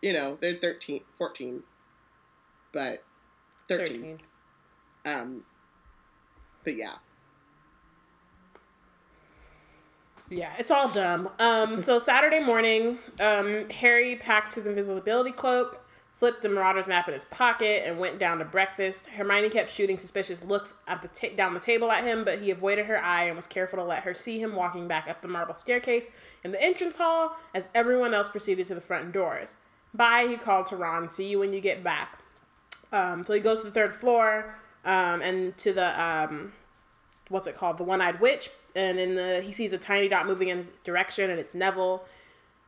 you 0.00 0.12
know, 0.12 0.36
they're 0.40 0.54
13, 0.54 1.02
14, 1.14 1.62
but 2.72 3.04
13. 3.68 3.86
13. 3.86 4.18
Um, 5.04 5.44
but 6.64 6.76
yeah. 6.76 6.94
Yeah, 10.30 10.52
it's 10.58 10.70
all 10.70 10.88
dumb. 10.88 11.30
Um, 11.38 11.78
so 11.78 11.98
Saturday 11.98 12.40
morning, 12.40 12.98
um, 13.18 13.70
Harry 13.70 14.16
packed 14.16 14.54
his 14.54 14.66
invisibility 14.66 15.32
cloak, 15.32 15.82
slipped 16.12 16.42
the 16.42 16.48
Marauders 16.48 16.86
map 16.86 17.06
in 17.06 17.14
his 17.14 17.24
pocket, 17.24 17.84
and 17.86 17.98
went 17.98 18.18
down 18.18 18.38
to 18.38 18.44
breakfast. 18.44 19.08
Hermione 19.08 19.50
kept 19.50 19.70
shooting 19.70 19.98
suspicious 19.98 20.42
looks 20.42 20.74
at 20.88 21.02
the 21.02 21.08
ta- 21.08 21.36
down 21.36 21.54
the 21.54 21.60
table 21.60 21.90
at 21.92 22.04
him, 22.04 22.24
but 22.24 22.40
he 22.40 22.50
avoided 22.50 22.86
her 22.86 23.02
eye 23.02 23.24
and 23.24 23.36
was 23.36 23.46
careful 23.46 23.78
to 23.78 23.84
let 23.84 24.02
her 24.02 24.14
see 24.14 24.40
him 24.40 24.56
walking 24.56 24.88
back 24.88 25.08
up 25.08 25.20
the 25.20 25.28
marble 25.28 25.54
staircase 25.54 26.16
in 26.42 26.50
the 26.50 26.62
entrance 26.62 26.96
hall 26.96 27.36
as 27.54 27.68
everyone 27.74 28.14
else 28.14 28.28
proceeded 28.28 28.66
to 28.66 28.74
the 28.74 28.80
front 28.80 29.12
doors. 29.12 29.58
Bye, 29.94 30.26
he 30.28 30.36
called 30.36 30.66
to 30.66 30.76
Ron. 30.76 31.08
See 31.08 31.28
you 31.28 31.38
when 31.38 31.52
you 31.52 31.60
get 31.60 31.84
back. 31.84 32.18
Um, 32.92 33.24
so 33.24 33.34
he 33.34 33.40
goes 33.40 33.60
to 33.60 33.68
the 33.68 33.72
third 33.72 33.94
floor 33.94 34.56
um, 34.84 35.22
and 35.22 35.56
to 35.58 35.72
the, 35.72 36.02
um, 36.02 36.52
what's 37.28 37.46
it 37.46 37.56
called? 37.56 37.78
The 37.78 37.84
one 37.84 38.00
eyed 38.00 38.20
witch. 38.20 38.50
And 38.74 38.98
in 38.98 39.14
the, 39.14 39.40
he 39.40 39.52
sees 39.52 39.72
a 39.72 39.78
tiny 39.78 40.08
dot 40.08 40.26
moving 40.26 40.48
in 40.48 40.58
his 40.58 40.70
direction, 40.84 41.30
and 41.30 41.40
it's 41.40 41.54
Neville. 41.54 42.04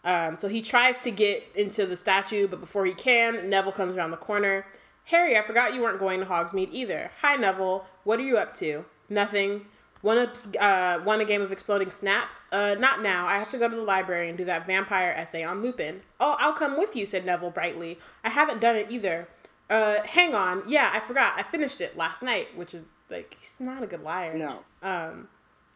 Um, 0.04 0.36
so 0.36 0.48
he 0.48 0.62
tries 0.62 0.98
to 1.00 1.10
get 1.10 1.44
into 1.54 1.84
the 1.86 1.96
statue, 1.96 2.48
but 2.48 2.60
before 2.60 2.86
he 2.86 2.94
can, 2.94 3.50
Neville 3.50 3.72
comes 3.72 3.96
around 3.96 4.10
the 4.12 4.16
corner. 4.16 4.66
Harry, 5.04 5.36
I 5.36 5.42
forgot 5.42 5.74
you 5.74 5.82
weren't 5.82 5.98
going 5.98 6.20
to 6.20 6.26
Hogsmeade 6.26 6.68
either. 6.72 7.10
Hi, 7.20 7.36
Neville. 7.36 7.84
What 8.04 8.18
are 8.18 8.22
you 8.22 8.36
up 8.38 8.54
to? 8.56 8.84
Nothing. 9.08 9.66
Want 10.02 10.46
a, 10.54 10.62
uh, 10.64 11.02
want 11.04 11.20
a 11.20 11.26
game 11.26 11.42
of 11.42 11.52
Exploding 11.52 11.90
Snap? 11.90 12.28
Uh, 12.50 12.74
not 12.78 13.02
now. 13.02 13.26
I 13.26 13.36
have 13.38 13.50
to 13.50 13.58
go 13.58 13.68
to 13.68 13.76
the 13.76 13.82
library 13.82 14.30
and 14.30 14.38
do 14.38 14.46
that 14.46 14.66
vampire 14.66 15.12
essay 15.16 15.44
on 15.44 15.62
Lupin. 15.62 16.00
Oh, 16.18 16.36
I'll 16.38 16.54
come 16.54 16.78
with 16.78 16.96
you, 16.96 17.04
said 17.04 17.26
Neville 17.26 17.50
brightly. 17.50 17.98
I 18.24 18.30
haven't 18.30 18.60
done 18.60 18.76
it 18.76 18.90
either. 18.90 19.28
Uh, 19.68 20.02
hang 20.04 20.34
on. 20.34 20.62
Yeah, 20.66 20.90
I 20.94 21.00
forgot. 21.00 21.34
I 21.36 21.42
finished 21.42 21.80
it 21.82 21.96
last 21.98 22.22
night, 22.22 22.48
which 22.56 22.72
is, 22.72 22.84
like, 23.10 23.36
he's 23.38 23.60
not 23.60 23.82
a 23.82 23.86
good 23.86 24.02
liar. 24.02 24.34
No. 24.34 24.60
Um, 24.82 25.28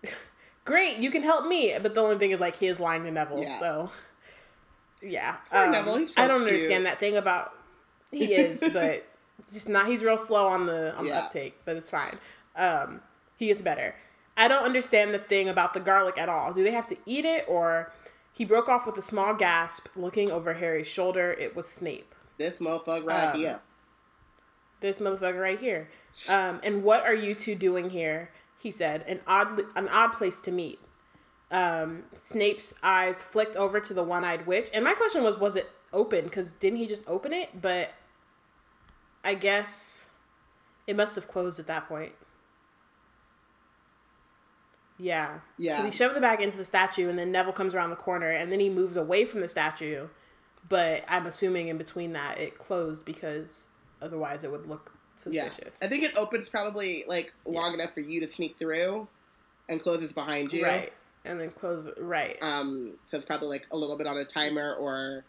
great, 0.64 0.96
you 0.98 1.10
can 1.10 1.22
help 1.22 1.46
me. 1.46 1.74
But 1.80 1.94
the 1.94 2.00
only 2.00 2.16
thing 2.16 2.30
is, 2.30 2.40
like, 2.40 2.56
he 2.56 2.66
is 2.66 2.80
lying 2.80 3.04
to 3.04 3.10
Neville, 3.10 3.42
Yeah. 3.42 3.58
so. 3.60 3.90
Yeah. 5.04 5.36
Um, 5.52 5.70
Neville, 5.70 6.06
I 6.16 6.26
don't 6.26 6.40
cute. 6.40 6.52
understand 6.54 6.86
that 6.86 6.98
thing 6.98 7.16
about. 7.16 7.52
He 8.10 8.24
is, 8.34 8.60
but 8.72 9.04
just 9.52 9.68
not. 9.68 9.86
He's 9.86 10.02
real 10.04 10.18
slow 10.18 10.46
on 10.46 10.66
the 10.66 10.94
on 10.96 11.04
the 11.04 11.12
uptake, 11.14 11.56
but 11.64 11.76
it's 11.76 11.90
fine. 11.90 12.16
Um, 12.56 13.00
he 13.36 13.46
gets 13.46 13.62
better. 13.62 13.94
I 14.36 14.48
don't 14.48 14.64
understand 14.64 15.14
the 15.14 15.18
thing 15.18 15.48
about 15.48 15.74
the 15.74 15.80
garlic 15.80 16.18
at 16.18 16.28
all. 16.28 16.52
Do 16.52 16.62
they 16.64 16.72
have 16.72 16.86
to 16.88 16.96
eat 17.06 17.24
it, 17.24 17.44
or 17.48 17.92
he 18.32 18.44
broke 18.44 18.68
off 18.68 18.86
with 18.86 18.96
a 18.98 19.02
small 19.02 19.34
gasp, 19.34 19.88
looking 19.96 20.30
over 20.30 20.54
Harry's 20.54 20.86
shoulder? 20.88 21.32
It 21.32 21.54
was 21.54 21.68
Snape. 21.68 22.14
This 22.38 22.58
motherfucker 22.58 23.06
right 23.06 23.32
Um, 23.34 23.38
here. 23.38 23.60
This 24.80 24.98
motherfucker 24.98 25.40
right 25.40 25.58
here. 25.58 25.88
Um, 26.28 26.60
and 26.64 26.82
what 26.82 27.04
are 27.04 27.14
you 27.14 27.34
two 27.34 27.54
doing 27.54 27.90
here? 27.90 28.30
He 28.58 28.70
said. 28.70 29.04
An 29.06 29.20
odd, 29.26 29.60
an 29.76 29.88
odd 29.88 30.12
place 30.14 30.40
to 30.42 30.50
meet. 30.52 30.80
Um, 31.50 32.04
Snape's 32.14 32.74
eyes 32.82 33.22
flicked 33.22 33.56
over 33.56 33.78
to 33.80 33.94
the 33.94 34.02
one-eyed 34.02 34.46
witch, 34.46 34.70
and 34.72 34.84
my 34.84 34.94
question 34.94 35.22
was, 35.22 35.38
was 35.38 35.56
it 35.56 35.70
open? 35.92 36.24
Because 36.24 36.52
didn't 36.52 36.78
he 36.78 36.86
just 36.86 37.08
open 37.08 37.32
it? 37.32 37.60
But 37.60 37.90
I 39.22 39.34
guess 39.34 40.10
it 40.86 40.96
must 40.96 41.14
have 41.16 41.28
closed 41.28 41.60
at 41.60 41.66
that 41.68 41.86
point. 41.88 42.12
Yeah. 44.98 45.40
Yeah. 45.58 45.76
Because 45.78 45.92
he 45.92 45.96
shoved 45.96 46.14
the 46.16 46.20
bag 46.20 46.40
into 46.40 46.56
the 46.56 46.64
statue, 46.64 47.08
and 47.08 47.18
then 47.18 47.32
Neville 47.32 47.52
comes 47.52 47.74
around 47.74 47.90
the 47.90 47.96
corner, 47.96 48.30
and 48.30 48.50
then 48.50 48.60
he 48.60 48.70
moves 48.70 48.96
away 48.96 49.24
from 49.24 49.40
the 49.40 49.48
statue. 49.48 50.08
But 50.68 51.04
I'm 51.08 51.26
assuming 51.26 51.68
in 51.68 51.76
between 51.76 52.12
that 52.14 52.38
it 52.38 52.58
closed 52.58 53.04
because 53.04 53.68
otherwise 54.00 54.44
it 54.44 54.50
would 54.50 54.66
look 54.66 54.92
Yeah. 55.28 55.48
suspicious. 55.48 55.76
I 55.82 55.88
think 55.88 56.04
it 56.04 56.16
opens 56.16 56.48
probably 56.48 57.04
like 57.06 57.32
long 57.44 57.72
Yeah. 57.72 57.82
enough 57.82 57.94
for 57.94 58.00
you 58.00 58.20
to 58.20 58.28
sneak 58.28 58.56
through 58.58 59.06
and 59.68 59.80
closes 59.80 60.12
behind 60.12 60.52
you. 60.52 60.64
Right. 60.64 60.92
And 61.24 61.40
then 61.40 61.50
close 61.50 61.88
right. 61.98 62.36
Um, 62.42 62.94
so 63.06 63.16
it's 63.16 63.26
probably 63.26 63.48
like 63.48 63.66
a 63.72 63.76
little 63.76 63.96
bit 63.96 64.06
on 64.06 64.16
a 64.18 64.24
timer 64.24 64.74
or 64.74 65.24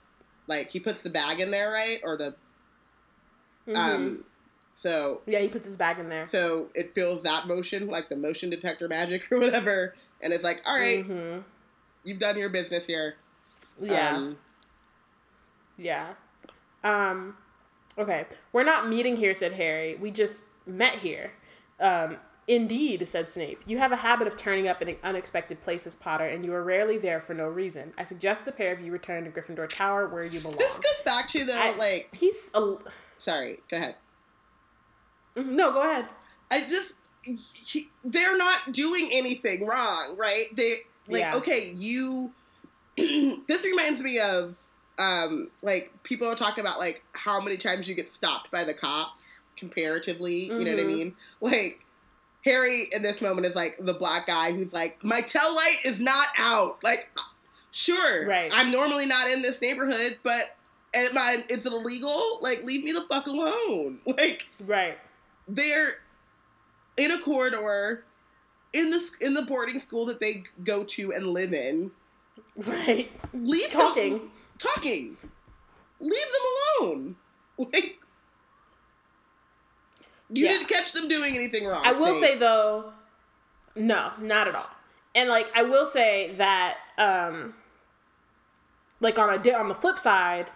like 0.47 0.69
he 0.69 0.79
puts 0.79 1.01
the 1.03 1.09
bag 1.09 1.39
in 1.39 1.51
there, 1.51 1.71
right? 1.71 1.99
Or 2.03 2.17
the 2.17 2.35
Mhm. 3.67 3.75
um 3.75 4.25
so 4.73 5.21
yeah, 5.25 5.39
he 5.39 5.47
puts 5.47 5.65
his 5.65 5.77
bag 5.77 5.97
in 5.99 6.09
there. 6.09 6.27
so 6.27 6.69
it 6.75 6.93
feels 6.93 7.23
that 7.23 7.47
motion, 7.47 7.87
like 7.87 8.09
the 8.09 8.15
motion 8.15 8.49
detector 8.49 8.87
magic 8.87 9.23
or 9.31 9.39
whatever, 9.39 9.95
and 10.21 10.33
it's 10.33 10.43
like, 10.43 10.61
all 10.65 10.77
right, 10.77 11.07
Mhm. 11.07 11.43
you've 12.03 12.19
done 12.19 12.37
your 12.37 12.49
business 12.49 12.85
here. 12.85 13.15
Yeah. 13.79 14.15
Um, 14.17 14.37
yeah. 15.77 16.13
Um 16.83 17.37
okay. 17.97 18.27
We're 18.53 18.63
not 18.63 18.87
meeting 18.89 19.15
here, 19.15 19.33
said 19.33 19.53
Harry. 19.53 19.95
We 19.95 20.11
just 20.11 20.43
met 20.67 20.95
here. 20.95 21.31
Um 21.79 22.17
Indeed, 22.47 23.07
said 23.09 23.27
Snape. 23.27 23.61
You 23.65 23.79
have 23.79 23.91
a 23.91 23.95
habit 23.95 24.27
of 24.27 24.37
turning 24.37 24.67
up 24.67 24.81
in 24.81 24.95
unexpected 25.03 25.61
places, 25.61 25.95
Potter, 25.95 26.25
and 26.25 26.45
you 26.45 26.53
are 26.53 26.63
rarely 26.63 26.99
there 26.99 27.19
for 27.19 27.33
no 27.33 27.47
reason. 27.47 27.91
I 27.97 28.03
suggest 28.03 28.45
the 28.45 28.51
pair 28.51 28.71
of 28.71 28.81
you 28.81 28.91
return 28.91 29.23
to 29.25 29.31
Gryffindor 29.31 29.67
Tower 29.67 30.07
where 30.07 30.23
you 30.25 30.39
belong. 30.39 30.57
this 30.57 30.73
goes 30.73 31.01
back 31.03 31.27
to 31.29 31.43
the 31.43 31.55
I- 31.55 31.75
like. 31.75 32.13
He's 32.13 32.51
a. 32.53 32.75
Sorry, 33.17 33.59
go 33.71 33.77
ahead. 33.77 33.95
Mhm, 35.35 35.45
No, 35.53 35.71
go 35.71 35.81
ahead. 35.81 36.05
I 36.51 36.61
just 36.69 36.93
he, 37.23 37.89
they're 38.03 38.37
not 38.37 38.71
doing 38.71 39.09
anything 39.11 39.65
wrong, 39.65 40.15
right? 40.15 40.55
They 40.55 40.77
like 41.07 41.21
Yeah. 41.21 41.35
okay, 41.37 41.71
you. 41.75 42.31
this 42.97 43.63
reminds 43.65 44.01
me 44.01 44.19
of 44.19 44.55
um 44.97 45.49
like 45.61 45.91
people 46.03 46.33
talk 46.35 46.57
about 46.59 46.77
like 46.79 47.03
how 47.13 47.41
many 47.41 47.57
times 47.57 47.87
you 47.87 47.95
get 47.95 48.09
stopped 48.09 48.51
by 48.51 48.63
the 48.63 48.73
cops 48.75 49.23
comparatively. 49.57 50.45
You 50.45 50.59
know 50.63 50.71
what 50.71 50.79
I 50.79 50.83
Mhm. 50.83 50.87
mean? 50.87 51.15
Like 51.41 51.79
Harry 52.45 52.87
in 52.91 53.01
this 53.01 53.19
moment 53.21 53.45
is 53.47 53.55
like 53.55 53.75
the 53.79 53.93
black 53.93 54.27
guy 54.27 54.53
who's 54.53 54.71
like 54.71 55.03
my 55.03 55.21
tail 55.21 55.53
light 55.55 55.77
is 55.83 55.99
not 55.99 56.27
out. 56.37 56.81
Like 56.83 57.09
sure, 57.71 58.25
Right. 58.27 58.51
I'm 58.53 58.71
normally 58.71 59.05
not 59.05 59.29
in 59.29 59.41
this 59.41 59.59
neighborhood, 59.61 60.19
but. 60.23 60.55
Am 60.97 61.17
I, 61.17 61.43
is 61.49 61.65
it 61.65 61.73
illegal? 61.73 62.39
Like, 62.39 62.63
leave 62.63 62.81
me 62.81 62.93
the 62.93 63.01
fuck 63.01 63.27
alone. 63.27 63.99
Like, 64.07 64.45
Right. 64.61 64.97
they're 65.45 65.95
in 66.95 67.11
a 67.11 67.19
corridor 67.19 68.05
in 68.71 68.91
the 68.91 69.05
in 69.19 69.33
the 69.33 69.41
boarding 69.41 69.81
school 69.81 70.05
that 70.05 70.21
they 70.21 70.45
go 70.63 70.85
to 70.85 71.11
and 71.11 71.27
live 71.27 71.51
in. 71.51 71.91
Right. 72.55 73.11
Leave 73.33 73.71
them- 73.73 73.81
Talking. 73.81 74.31
talking. 74.57 75.17
Leave 75.99 76.11
them 76.13 76.81
alone. 76.87 77.15
Like 77.57 77.99
you 80.29 80.45
Yeah. 80.45 80.51
didn't 80.53 80.67
catch 80.67 80.91
them 80.93 81.07
doing 81.07 81.35
anything 81.35 81.65
wrong. 81.65 81.81
I 81.85 81.91
will 81.93 82.19
say 82.19 82.37
though, 82.37 82.93
no, 83.75 84.11
not 84.19 84.47
at 84.47 84.55
all. 84.55 84.69
And 85.13 85.29
like 85.29 85.49
I 85.55 85.63
will 85.63 85.85
say 85.87 86.33
that, 86.35 86.77
um, 86.97 87.53
like 88.99 89.17
on 89.19 89.29
a 89.29 89.53
on 89.53 89.67
the 89.69 89.75
flip 89.75 89.97
side, 89.99 90.47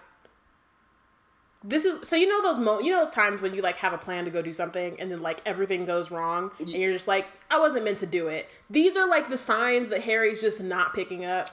this 1.64 1.84
is 1.86 2.08
so 2.08 2.16
you 2.16 2.28
know 2.28 2.42
those 2.42 2.58
mo 2.58 2.80
you 2.80 2.92
know 2.92 3.00
those 3.00 3.12
times 3.12 3.42
when 3.42 3.54
you 3.54 3.62
like 3.62 3.76
have 3.78 3.92
a 3.94 3.98
plan 3.98 4.24
to 4.26 4.32
go 4.32 4.42
do 4.42 4.54
something 4.54 4.98
and 5.00 5.12
then 5.12 5.20
like 5.22 5.42
everything 5.46 5.84
goes 5.84 6.10
wrong 6.10 6.52
and 6.58 6.70
you're 6.70 6.94
just 6.94 7.08
like 7.08 7.28
I 7.52 7.60
wasn't 7.60 7.84
meant 7.84 7.98
to 8.00 8.06
do 8.06 8.28
it. 8.28 8.48
These 8.70 8.96
are 8.96 9.08
like 9.08 9.30
the 9.30 9.38
signs 9.38 9.90
that 9.90 10.02
Harry's 10.04 10.40
just 10.42 10.62
not 10.64 10.94
picking 10.94 11.26
up. 11.26 11.50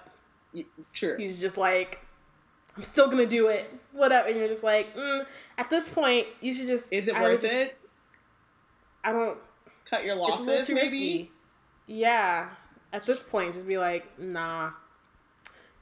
Sure. 0.93 1.17
He's 1.19 1.41
just 1.41 1.59
like. 1.59 2.01
I'm 2.77 2.83
still 2.83 3.09
gonna 3.09 3.25
do 3.25 3.49
it. 3.49 3.73
Whatever, 3.93 4.29
and 4.29 4.37
you're 4.39 4.49
just 4.49 4.63
like, 4.63 4.95
mm, 4.95 5.25
at 5.57 5.71
this 5.71 5.89
point, 5.89 6.27
you 6.43 6.53
should 6.53 6.67
just. 6.67 6.93
Is 6.93 7.09
it 7.09 7.15
I 7.15 7.23
worth 7.23 7.41
just- 7.41 7.53
it? 7.55 7.79
I 9.07 9.13
don't. 9.13 9.39
Cut 9.89 10.05
your 10.05 10.17
losses. 10.17 10.41
It's 10.41 10.47
a 10.47 10.51
little 10.51 10.65
too 10.65 10.75
maybe. 10.75 10.85
risky. 10.85 11.31
Yeah. 11.87 12.49
At 12.93 13.05
this 13.05 13.23
point, 13.23 13.55
just 13.55 13.67
be 13.67 13.79
like, 13.79 14.19
nah. 14.19 14.71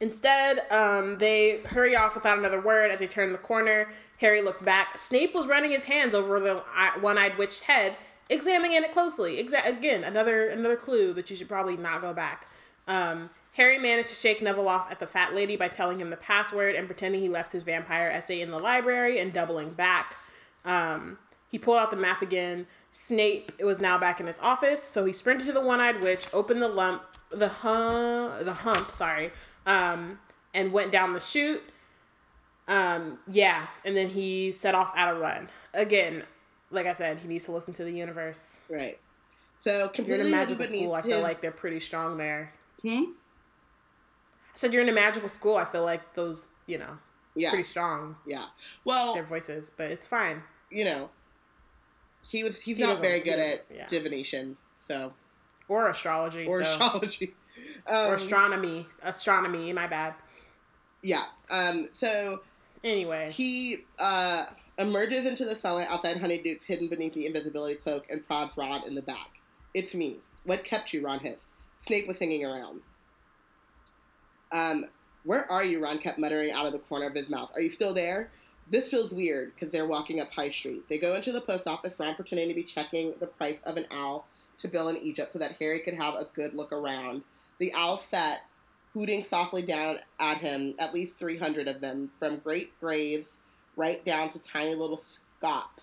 Instead, 0.00 0.62
um, 0.70 1.18
they 1.18 1.60
hurry 1.64 1.96
off 1.96 2.14
without 2.14 2.38
another 2.38 2.60
word 2.60 2.90
as 2.90 2.98
they 2.98 3.06
turn 3.06 3.32
the 3.32 3.38
corner. 3.38 3.88
Harry 4.18 4.42
looked 4.42 4.64
back. 4.64 4.98
Snape 4.98 5.34
was 5.34 5.46
running 5.46 5.70
his 5.70 5.84
hands 5.84 6.14
over 6.14 6.38
the 6.38 6.62
one-eyed 7.00 7.38
witch's 7.38 7.60
head, 7.60 7.96
examining 8.28 8.82
it 8.82 8.92
closely. 8.92 9.42
Exa- 9.42 9.66
again, 9.66 10.04
another 10.04 10.48
another 10.48 10.76
clue 10.76 11.12
that 11.14 11.30
you 11.30 11.36
should 11.36 11.48
probably 11.48 11.76
not 11.76 12.00
go 12.00 12.12
back. 12.12 12.46
Um, 12.86 13.30
Harry 13.52 13.78
managed 13.78 14.08
to 14.08 14.14
shake 14.14 14.42
Neville 14.42 14.68
off 14.68 14.90
at 14.90 14.98
the 14.98 15.06
fat 15.06 15.34
lady 15.34 15.56
by 15.56 15.68
telling 15.68 16.00
him 16.00 16.10
the 16.10 16.16
password 16.16 16.74
and 16.74 16.86
pretending 16.86 17.20
he 17.20 17.28
left 17.28 17.52
his 17.52 17.62
vampire 17.62 18.10
essay 18.10 18.40
in 18.40 18.50
the 18.50 18.58
library 18.58 19.20
and 19.20 19.32
doubling 19.32 19.70
back. 19.70 20.16
Um, 20.64 21.18
he 21.54 21.58
pulled 21.60 21.76
out 21.78 21.88
the 21.92 21.96
map 21.96 22.20
again. 22.20 22.66
Snape 22.90 23.52
it 23.60 23.64
was 23.64 23.80
now 23.80 23.96
back 23.96 24.18
in 24.18 24.26
his 24.26 24.40
office, 24.40 24.82
so 24.82 25.04
he 25.04 25.12
sprinted 25.12 25.46
to 25.46 25.52
the 25.52 25.60
one-eyed 25.60 26.00
witch, 26.00 26.26
opened 26.32 26.60
the 26.60 26.66
lump, 26.66 27.02
the 27.30 27.46
hum, 27.48 28.44
the 28.44 28.52
hump, 28.52 28.90
sorry, 28.90 29.30
um, 29.64 30.18
and 30.52 30.72
went 30.72 30.90
down 30.90 31.12
the 31.12 31.20
chute. 31.20 31.62
Um, 32.66 33.18
yeah, 33.30 33.66
and 33.84 33.96
then 33.96 34.08
he 34.08 34.50
set 34.50 34.74
off 34.74 34.92
at 34.96 35.08
a 35.14 35.14
run. 35.16 35.48
Again, 35.74 36.24
like 36.72 36.86
I 36.86 36.92
said, 36.92 37.18
he 37.18 37.28
needs 37.28 37.44
to 37.44 37.52
listen 37.52 37.72
to 37.74 37.84
the 37.84 37.92
universe. 37.92 38.58
Right. 38.68 38.98
So 39.62 39.92
You're 39.96 40.16
in 40.16 40.26
a 40.26 40.30
magical 40.30 40.66
school. 40.66 40.92
I 40.94 41.02
feel 41.02 41.12
his- 41.12 41.22
like 41.22 41.40
they're 41.40 41.52
pretty 41.52 41.78
strong 41.78 42.16
there. 42.18 42.52
Hmm? 42.82 43.04
I 43.04 44.56
said 44.56 44.72
you're 44.72 44.82
in 44.82 44.88
a 44.88 44.92
magical 44.92 45.28
school. 45.28 45.56
I 45.56 45.64
feel 45.66 45.84
like 45.84 46.14
those, 46.14 46.50
you 46.66 46.78
know, 46.78 46.98
Yeah. 47.36 47.50
pretty 47.50 47.62
strong 47.64 48.16
Yeah. 48.26 48.46
Well, 48.84 49.14
their 49.14 49.22
voices, 49.24 49.70
but 49.70 49.90
it's 49.92 50.08
fine. 50.08 50.42
you 50.70 50.84
know, 50.84 51.10
he 52.28 52.42
was 52.44 52.60
he's 52.60 52.76
He 52.78 52.82
not 52.82 53.00
very 53.00 53.20
good 53.20 53.38
at 53.38 53.66
yeah. 53.74 53.86
divination, 53.86 54.56
so 54.88 55.12
Or 55.68 55.88
astrology, 55.88 56.46
or 56.46 56.64
so. 56.64 56.70
astrology. 56.70 57.34
Um, 57.88 58.10
or 58.10 58.14
astronomy. 58.14 58.86
Astronomy, 59.02 59.72
my 59.72 59.86
bad. 59.86 60.14
Yeah. 61.02 61.22
Um. 61.50 61.88
So 61.92 62.40
Anyway, 62.82 63.30
he 63.30 63.84
uh 63.98 64.46
emerges 64.78 65.24
into 65.24 65.44
the 65.44 65.54
sunlight 65.54 65.86
outside 65.88 66.16
Honeyduke's 66.18 66.64
hidden 66.64 66.88
beneath 66.88 67.14
the 67.14 67.26
invisibility 67.26 67.76
cloak 67.76 68.06
and 68.10 68.26
prods 68.26 68.56
Ron 68.56 68.86
in 68.86 68.94
the 68.94 69.02
back. 69.02 69.28
It's 69.72 69.94
me. 69.94 70.18
What 70.44 70.64
kept 70.64 70.92
you? 70.92 71.04
Ron 71.04 71.20
hissed. 71.20 71.46
Snape 71.80 72.08
was 72.08 72.18
hanging 72.18 72.44
around. 72.44 72.80
Um. 74.52 74.86
Where 75.24 75.50
are 75.50 75.64
you? 75.64 75.82
Ron 75.82 75.98
kept 75.98 76.18
muttering 76.18 76.52
out 76.52 76.66
of 76.66 76.72
the 76.72 76.78
corner 76.80 77.06
of 77.06 77.14
his 77.14 77.28
mouth. 77.30 77.50
Are 77.54 77.60
you 77.62 77.70
still 77.70 77.94
there? 77.94 78.30
This 78.70 78.90
feels 78.90 79.12
weird 79.12 79.54
because 79.54 79.70
they're 79.72 79.86
walking 79.86 80.20
up 80.20 80.32
High 80.32 80.50
Street. 80.50 80.88
They 80.88 80.98
go 80.98 81.14
into 81.14 81.32
the 81.32 81.40
post 81.40 81.66
office, 81.66 81.98
Ron 81.98 82.14
pretending 82.14 82.48
to 82.48 82.54
be 82.54 82.62
checking 82.64 83.14
the 83.20 83.26
price 83.26 83.58
of 83.64 83.76
an 83.76 83.86
owl 83.90 84.26
to 84.58 84.68
Bill 84.68 84.88
in 84.88 84.96
Egypt 84.96 85.32
so 85.32 85.38
that 85.38 85.56
Harry 85.60 85.80
could 85.80 85.94
have 85.94 86.14
a 86.14 86.28
good 86.34 86.54
look 86.54 86.72
around. 86.72 87.24
The 87.58 87.72
owl 87.74 87.98
sat, 87.98 88.40
hooting 88.94 89.22
softly 89.24 89.62
down 89.62 89.98
at 90.18 90.38
him, 90.38 90.74
at 90.78 90.94
least 90.94 91.18
300 91.18 91.68
of 91.68 91.80
them, 91.80 92.10
from 92.18 92.38
great 92.38 92.78
grays 92.80 93.26
right 93.76 94.04
down 94.04 94.30
to 94.30 94.38
tiny 94.38 94.74
little 94.74 94.98
scops 94.98 95.82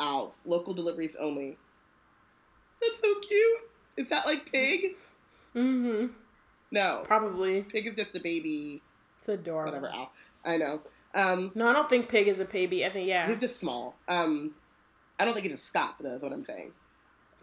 owls. 0.00 0.34
Local 0.44 0.74
deliveries 0.74 1.14
only. 1.20 1.56
That's 2.80 3.00
so 3.02 3.20
cute. 3.20 3.60
Is 3.96 4.08
that 4.08 4.26
like 4.26 4.50
pig? 4.50 4.96
Mm-hmm. 5.54 6.06
No. 6.72 7.02
Probably. 7.04 7.62
Pig 7.62 7.86
is 7.86 7.96
just 7.96 8.16
a 8.16 8.20
baby, 8.20 8.82
It's 9.20 9.28
adorable. 9.28 9.72
whatever 9.72 9.94
owl. 9.94 10.10
I 10.44 10.56
know. 10.56 10.82
Um, 11.14 11.52
No, 11.54 11.68
I 11.68 11.72
don't 11.72 11.88
think 11.88 12.08
pig 12.08 12.28
is 12.28 12.40
a 12.40 12.44
baby. 12.44 12.84
I 12.84 12.90
think 12.90 13.06
yeah, 13.08 13.28
he's 13.28 13.40
just 13.40 13.58
small. 13.58 13.94
Um, 14.08 14.54
I 15.18 15.24
don't 15.24 15.34
think 15.34 15.46
he's 15.46 15.54
a 15.58 15.62
Scot, 15.62 15.96
though, 16.00 16.14
is 16.16 16.22
what 16.22 16.32
I'm 16.32 16.44
saying. 16.44 16.72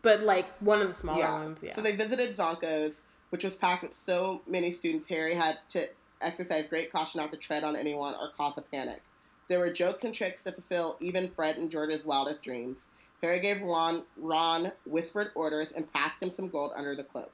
but 0.03 0.21
like 0.21 0.45
one 0.61 0.81
of 0.81 0.87
the 0.87 0.93
smaller 0.93 1.19
Yeah. 1.19 1.33
ones. 1.39 1.61
Yeah. 1.63 1.73
So 1.75 1.81
they 1.81 1.95
visited 1.95 2.35
Zonko's, 2.35 3.01
which 3.29 3.43
was 3.43 3.55
packed 3.55 3.83
with 3.83 3.93
so 3.93 4.41
many 4.47 4.71
students. 4.71 5.05
Harry 5.07 5.35
had 5.35 5.59
to 5.69 5.87
exercise 6.21 6.65
great 6.67 6.91
caution 6.91 7.19
not 7.21 7.31
to 7.31 7.37
tread 7.37 7.63
on 7.63 7.75
anyone 7.75 8.15
or 8.15 8.29
cause 8.35 8.57
a 8.57 8.61
panic. 8.61 9.01
There 9.47 9.59
were 9.59 9.71
jokes 9.71 10.03
and 10.03 10.13
tricks 10.13 10.41
to 10.43 10.51
fulfill 10.51 10.97
even 11.01 11.29
Fred 11.29 11.57
and 11.57 11.69
George's 11.71 12.03
wildest 12.03 12.41
dreams. 12.41 12.79
Harry 13.21 13.39
gave 13.39 13.61
Ron, 13.61 14.05
Ron 14.17 14.71
whispered 14.85 15.31
orders 15.35 15.71
and 15.75 15.91
passed 15.93 16.21
him 16.21 16.31
some 16.31 16.49
gold 16.49 16.71
under 16.75 16.95
the 16.95 17.03
cloak. 17.03 17.31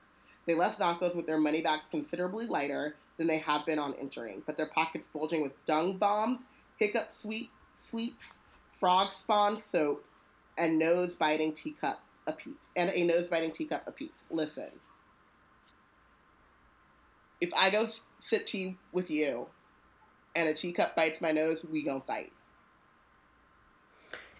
They 0.47 0.55
left 0.55 0.79
Zonko's 0.79 1.15
with 1.15 1.27
their 1.27 1.37
money 1.37 1.61
bags 1.61 1.83
considerably 1.91 2.47
lighter 2.47 2.95
than 3.17 3.27
they 3.27 3.37
had 3.37 3.65
been 3.65 3.79
on 3.79 3.93
entering, 3.99 4.41
but 4.45 4.57
their 4.57 4.67
pockets 4.67 5.05
bulging 5.13 5.43
with 5.43 5.63
dung 5.65 5.97
bombs, 5.97 6.41
hiccup 6.77 7.09
sweet 7.11 7.49
sweets, 7.75 8.39
frog 8.71 9.13
spawn 9.13 9.59
soap, 9.59 10.05
and 10.57 10.79
nose 10.79 11.13
biting 11.15 11.53
teacup 11.53 12.01
apiece, 12.25 12.71
and 12.75 12.89
a 12.91 13.03
nose 13.03 13.27
biting 13.27 13.51
teacup 13.51 13.83
apiece. 13.87 14.23
Listen, 14.31 14.71
if 17.41 17.51
I 17.55 17.69
go 17.69 17.87
sit 18.19 18.47
tea 18.47 18.77
with 18.91 19.11
you, 19.11 19.47
and 20.35 20.47
a 20.47 20.53
teacup 20.53 20.95
bites 20.95 21.21
my 21.21 21.31
nose, 21.31 21.65
we 21.69 21.83
gonna 21.83 22.01
fight. 22.01 22.31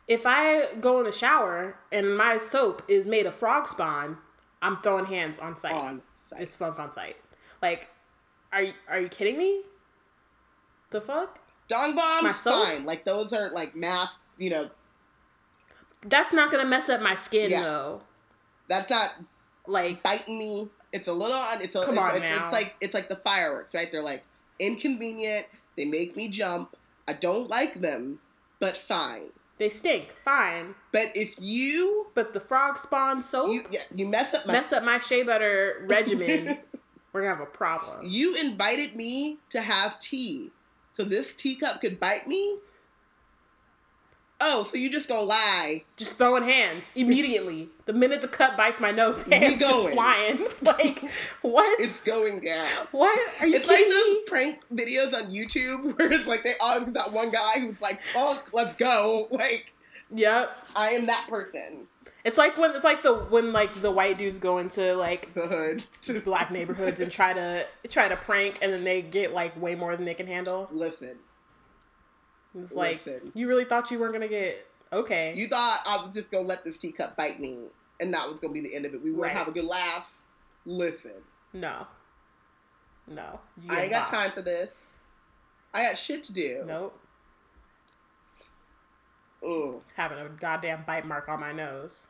if 0.08 0.24
I 0.26 0.74
go 0.80 1.00
in 1.00 1.06
the 1.06 1.12
shower 1.12 1.78
and 1.92 2.18
my 2.18 2.38
soap 2.38 2.82
is 2.88 3.06
made 3.06 3.26
of 3.26 3.36
frog 3.36 3.68
spawn, 3.68 4.18
I'm 4.62 4.78
throwing 4.82 5.06
hands 5.06 5.40
on 5.40 5.56
site. 5.56 5.74
On 5.74 6.02
site. 6.30 6.42
It's 6.42 6.56
funk 6.56 6.80
on 6.80 6.92
site. 6.92 7.18
Like, 7.62 7.90
are 8.52 8.62
you 8.62 8.74
are 8.90 9.00
you 9.00 9.10
kidding 9.10 9.38
me? 9.38 9.62
The 10.90 11.02
fuck? 11.02 11.40
Dung 11.68 11.96
bombs, 11.96 12.40
fine. 12.40 12.86
Like 12.86 13.04
those 13.04 13.34
are 13.34 13.50
like 13.52 13.76
math, 13.76 14.16
You 14.38 14.50
know, 14.50 14.70
That's 16.04 16.32
not 16.32 16.52
gonna 16.52 16.66
mess 16.66 16.88
up 16.90 17.02
my 17.02 17.16
skin 17.16 17.52
Yeah. 17.52 17.62
though. 17.64 18.02
that's 18.70 18.90
not 18.90 19.16
Like, 19.66 20.02
biting 20.02 20.38
me. 20.40 20.70
It's 20.94 21.08
a 21.10 21.14
little. 21.14 21.36
un- 21.38 21.62
It's 21.62 21.76
a. 21.76 21.84
Come 21.84 21.98
it's, 21.98 22.02
on 22.02 22.10
it's, 22.16 22.20
now. 22.22 22.46
it's 22.46 22.54
like 22.54 22.76
it's 22.80 22.94
like 22.94 23.10
the 23.10 23.18
fireworks, 23.18 23.74
right? 23.74 23.90
They're 23.92 24.02
like 24.02 24.24
inconvenient. 24.60 25.46
They 25.76 25.84
make 25.86 26.16
me 26.16 26.30
jump. 26.30 26.76
I 27.08 27.14
don't 27.14 27.50
like 27.50 27.82
them, 27.82 28.20
but 28.60 28.78
fine. 28.78 29.32
They 29.58 29.70
stink. 29.70 30.16
Fine. 30.24 30.76
But 30.92 31.16
if 31.16 31.36
you 31.40 32.08
But 32.14 32.34
the 32.34 32.40
frog 32.40 32.78
spawn 32.78 33.22
soap 33.24 33.52
you 33.52 33.66
yeah, 33.72 33.82
you 33.94 34.06
mess 34.06 34.34
up 34.34 34.46
my 34.46 34.54
mess 34.54 34.72
up 34.72 34.84
my 34.84 35.00
shea 35.00 35.24
butter 35.24 35.86
regimen, 35.90 36.60
we're 37.12 37.22
gonna 37.22 37.36
have 37.36 37.44
a 37.44 37.50
problem. 37.50 38.06
You 38.06 38.36
invited 38.36 38.96
me 38.96 39.38
to 39.50 39.62
have 39.62 40.00
tea, 40.00 40.52
so 40.94 41.04
this 41.04 41.34
teacup 41.34 41.82
could 41.82 42.00
bite 42.00 42.28
me. 42.28 42.58
Oh, 44.40 44.68
so 44.70 44.78
you 44.78 44.90
just 44.92 45.08
gonna 45.08 45.22
lie? 45.22 45.84
Just 45.96 46.18
throwing 46.18 46.44
hands 46.44 46.94
immediately. 46.96 47.70
The 47.88 47.94
minute 47.94 48.22
the 48.22 48.28
cut 48.28 48.56
bites 48.56 48.80
my 48.80 48.92
nose, 48.92 49.24
hands 49.24 49.60
just 49.60 49.72
going. 49.72 49.94
flying. 49.96 50.48
Like, 50.62 51.04
what? 51.42 51.80
It's 51.80 52.00
going 52.02 52.42
down. 52.42 52.68
what? 52.92 53.18
Are 53.40 53.48
you 53.48 53.56
It's 53.56 53.68
like 53.68 53.80
those 53.88 53.92
me? 54.14 54.24
prank 54.28 54.64
videos 54.72 55.14
on 55.14 55.32
YouTube 55.32 55.98
where 55.98 56.12
it's 56.12 56.28
like 56.28 56.44
they 56.44 56.56
always 56.60 56.86
have 56.86 56.94
that 56.94 57.12
one 57.14 57.32
guy 57.32 57.60
who's 57.60 57.82
like, 57.82 58.00
"Oh, 58.16 58.42
let's 58.54 58.76
go!" 58.76 59.28
Like 59.32 59.74
Yep. 60.14 60.68
I 60.76 60.92
am 60.92 61.08
that 61.08 61.28
person. 61.28 61.88
It's 62.24 62.38
like 62.38 62.58
when 62.58 62.72
it's 62.76 62.84
like 62.84 63.04
the 63.04 63.14
when 63.16 63.52
like 63.54 63.82
the 63.82 63.92
white 63.92 64.18
dudes 64.18 64.38
go 64.38 64.58
into 64.60 64.94
like 64.96 65.34
The 65.34 65.48
hood. 65.48 65.84
To 66.04 66.14
the 66.14 66.20
black 66.20 66.52
neighborhoods 66.52 67.00
and 67.02 67.12
try 67.12 67.34
to 67.34 67.66
try 67.90 68.08
to 68.08 68.16
prank 68.16 68.60
and 68.62 68.72
then 68.72 68.84
they 68.84 69.02
get 69.02 69.34
like 69.34 69.60
way 69.60 69.76
more 69.76 69.96
than 69.96 70.06
they 70.06 70.14
can 70.14 70.28
handle. 70.28 70.70
Listen, 70.72 71.18
It's 72.56 72.72
like 72.72 73.06
Listen. 73.06 73.32
you 73.36 73.48
really 73.48 73.66
thought 73.66 73.92
you 73.92 74.00
weren't 74.00 74.14
gonna 74.14 74.28
get 74.28 74.66
okay. 74.94 75.34
you 75.36 75.48
thought 75.48 75.82
I 75.86 76.04
was 76.04 76.14
just 76.14 76.32
gonna 76.32 76.48
let 76.48 76.64
this 76.64 76.78
teacup 76.78 77.16
bite 77.16 77.40
me, 77.40 77.60
and 78.00 78.14
that 78.14 78.28
was 78.30 78.40
gonna 78.40 78.54
be 78.54 78.62
the 78.62 78.74
end 78.74 78.86
of 78.86 78.94
it. 78.94 79.04
We 79.04 79.12
would 79.12 79.22
Right. 79.24 79.32
have 79.32 79.48
a 79.48 79.52
good 79.52 79.66
laugh. 79.66 80.12
Listen, 80.66 81.24
no. 81.54 81.88
No. 83.08 83.40
I 83.70 83.84
ain't 83.84 83.92
got 83.92 84.08
time 84.08 84.32
for 84.32 84.42
this. 84.42 84.70
I 85.74 85.84
got 85.84 85.98
shit 85.98 86.24
to 86.24 86.34
do. 86.34 86.64
Nope. 86.66 87.00
Ugh. 89.48 89.82
Having 89.96 90.20
a 90.20 90.30
goddamn 90.30 90.84
bite 90.86 91.06
mark 91.06 91.30
on 91.30 91.40
my 91.40 91.52
nose. 91.52 92.08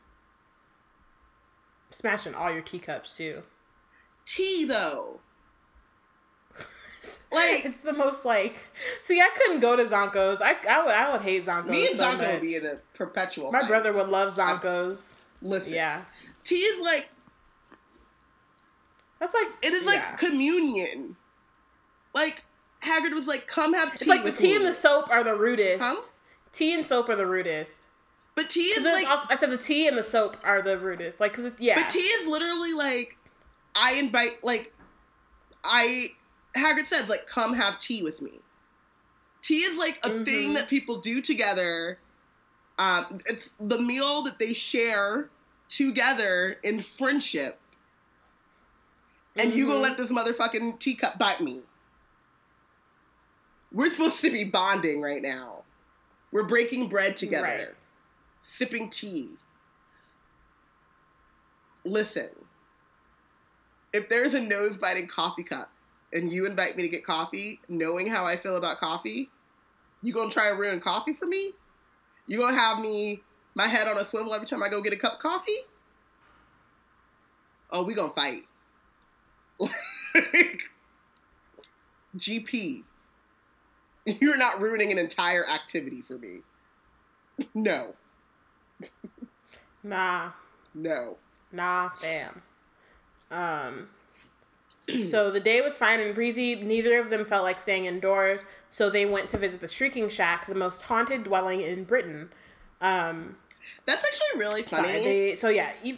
Smashing 1.92 2.34
all 2.36 2.52
your 2.52 2.62
teacups 2.62 3.16
too. 3.16 3.44
Tea 4.26 4.66
though. 4.66 5.20
Like- 7.32 7.66
it's 7.66 7.78
the 7.78 7.94
most 7.94 8.26
like. 8.26 8.58
See, 9.02 9.20
I 9.22 9.30
couldn't 9.36 9.60
go 9.60 9.76
to 9.76 9.84
Zonko's. 9.86 10.42
I 10.42 10.56
I 10.70 10.84
would 10.84 10.94
I 10.94 11.12
would 11.12 11.22
hate 11.22 11.44
Zonko's. 11.46 11.70
Me 11.70 11.88
and 11.88 11.98
so 11.98 12.04
Zonko 12.04 12.18
much. 12.20 12.32
would 12.34 12.42
be 12.42 12.56
in 12.56 12.66
a 12.66 12.76
perpetual. 12.96 13.52
My 13.52 13.60
fight. 13.62 13.70
brother 13.70 13.94
would 13.94 14.10
love 14.10 14.34
Zonko's. 14.34 15.18
Listen, 15.42 15.74
Yeah, 15.74 16.02
tea 16.44 16.62
is 16.62 16.82
like 16.82 17.10
that's 19.20 19.34
like 19.34 19.48
it 19.62 19.74
is 19.74 19.86
like 19.86 20.00
yeah. 20.00 20.16
communion. 20.16 21.16
Like 22.14 22.44
Hagrid 22.84 23.14
was 23.14 23.28
like, 23.28 23.48
"Come 23.48 23.74
have 23.74 23.90
tea." 23.92 23.96
It's 24.02 24.08
like 24.08 24.24
the 24.24 24.32
tea 24.32 24.50
me. 24.52 24.56
and 24.58 24.66
the 24.66 24.74
soap 24.74 25.10
are 25.10 25.24
the 25.24 25.36
rudest. 25.36 25.82
Huh? 25.84 26.02
Tea 26.52 26.74
and 26.74 26.86
soap 26.86 27.10
are 27.10 27.16
the 27.16 27.28
rudest. 27.28 27.88
But 28.36 28.52
tea 28.52 28.62
is 28.62 28.84
like, 28.86 29.08
also- 29.08 29.28
I 29.32 29.36
said 29.36 29.50
the 29.50 29.58
tea 29.58 29.88
and 29.88 29.98
the 29.98 30.04
soap 30.04 30.38
are 30.44 30.62
the 30.62 30.78
rudest. 30.78 31.20
Like, 31.20 31.34
cause 31.34 31.46
it, 31.46 31.54
yeah, 31.58 31.82
but 31.82 31.90
tea 31.90 32.00
is 32.00 32.28
literally 32.28 32.74
like, 32.74 33.18
I 33.76 33.96
invite 33.96 34.44
like, 34.44 34.74
I 35.64 36.10
Hagrid 36.58 36.88
says 36.88 37.08
like, 37.08 37.28
"Come 37.28 37.54
have 37.54 37.80
tea 37.80 38.02
with 38.02 38.22
me." 38.22 38.40
Tea 39.42 39.64
is 39.64 39.78
like 39.78 40.00
a 40.04 40.24
thing 40.26 40.52
Mhm. 40.52 40.56
that 40.56 40.68
people 40.68 41.00
do 41.00 41.22
together. 41.22 42.00
Um, 42.78 43.20
it's 43.26 43.50
the 43.60 43.80
meal 43.80 44.22
that 44.24 44.40
they 44.40 44.54
share 44.54 45.30
together 45.70 46.60
in 46.64 46.82
friendship. 46.82 47.60
And 49.36 49.54
you 49.54 49.68
gonna 49.68 49.80
Mhm. 49.80 49.84
let 49.84 49.98
this 49.98 50.12
motherfucking 50.12 50.80
teacup 50.80 51.18
bite 51.18 51.42
me? 51.42 51.64
We're 53.72 53.90
supposed 53.90 54.22
to 54.22 54.32
be 54.32 54.44
bonding 54.44 55.02
right 55.02 55.22
now. 55.22 55.64
We're 56.32 56.44
breaking 56.44 56.90
bread 56.90 57.16
together, 57.18 57.48
Right. 57.48 57.76
sipping 58.44 58.90
tea. 58.90 59.38
Listen, 61.84 62.48
if 63.94 64.10
there's 64.10 64.34
a 64.34 64.42
nose 64.42 64.78
biting 64.78 65.08
coffee 65.08 65.44
cup 65.44 65.72
and 66.14 66.32
you 66.32 66.46
invite 66.46 66.76
me 66.78 66.84
to 66.84 66.90
get 66.90 67.04
coffee, 67.04 67.60
knowing 67.68 68.08
how 68.08 68.26
I 68.26 68.38
feel 68.38 68.56
about 68.56 68.80
coffee, 68.80 69.30
you 70.02 70.14
gonna 70.14 70.30
try 70.30 70.50
and 70.50 70.60
ruin 70.60 70.80
coffee 70.80 71.14
for 71.14 71.26
me? 71.26 71.54
You 72.28 72.40
gonna 72.40 72.58
have 72.58 72.80
me 72.80 73.22
my 73.56 73.68
head 73.68 73.88
on 73.88 73.98
a 73.98 74.06
swivel 74.06 74.34
every 74.34 74.48
time 74.48 74.62
I 74.62 74.70
go 74.70 74.82
get 74.82 74.94
a 74.94 74.98
cup 74.98 75.14
of 75.14 75.20
coffee? 75.20 75.58
Oh, 77.70 77.84
we 77.84 77.94
gonna 77.94 78.14
fight. 78.14 78.44
Like, 80.16 80.64
GP, 82.18 82.84
you're 84.06 84.38
not 84.38 84.60
ruining 84.60 84.92
an 84.92 84.98
entire 84.98 85.48
activity 85.48 86.02
for 86.02 86.18
me. 86.18 86.40
No, 87.54 87.94
nah, 89.84 90.32
no. 90.74 91.18
nah, 91.52 91.90
fam. 91.90 92.42
Um. 93.30 93.90
so 95.06 95.32
the 95.32 95.40
day 95.40 95.62
was 95.62 95.76
fine 95.78 96.00
and 96.00 96.16
breezy. 96.16 96.56
Neither 96.56 97.00
of 97.00 97.10
them 97.10 97.26
felt 97.26 97.44
like 97.44 97.60
staying 97.60 97.86
indoors, 97.86 98.46
so 98.70 98.90
they 98.90 99.06
went 99.06 99.30
to 99.30 99.38
visit 99.38 99.62
the 99.62 99.68
Shrieking 99.68 100.10
Shack, 100.10 100.48
the 100.48 100.56
most 100.56 100.84
haunted 100.84 101.24
dwelling 101.24 101.62
in 101.62 101.84
Britain. 101.84 102.30
Um. 102.82 103.38
That's 103.86 104.04
actually 104.04 104.40
really 104.40 104.64
funny. 104.64 104.88
Sorry. 104.88 105.04
They, 105.04 105.36
so 105.36 105.50
yeah. 105.50 105.72
You, 105.84 105.98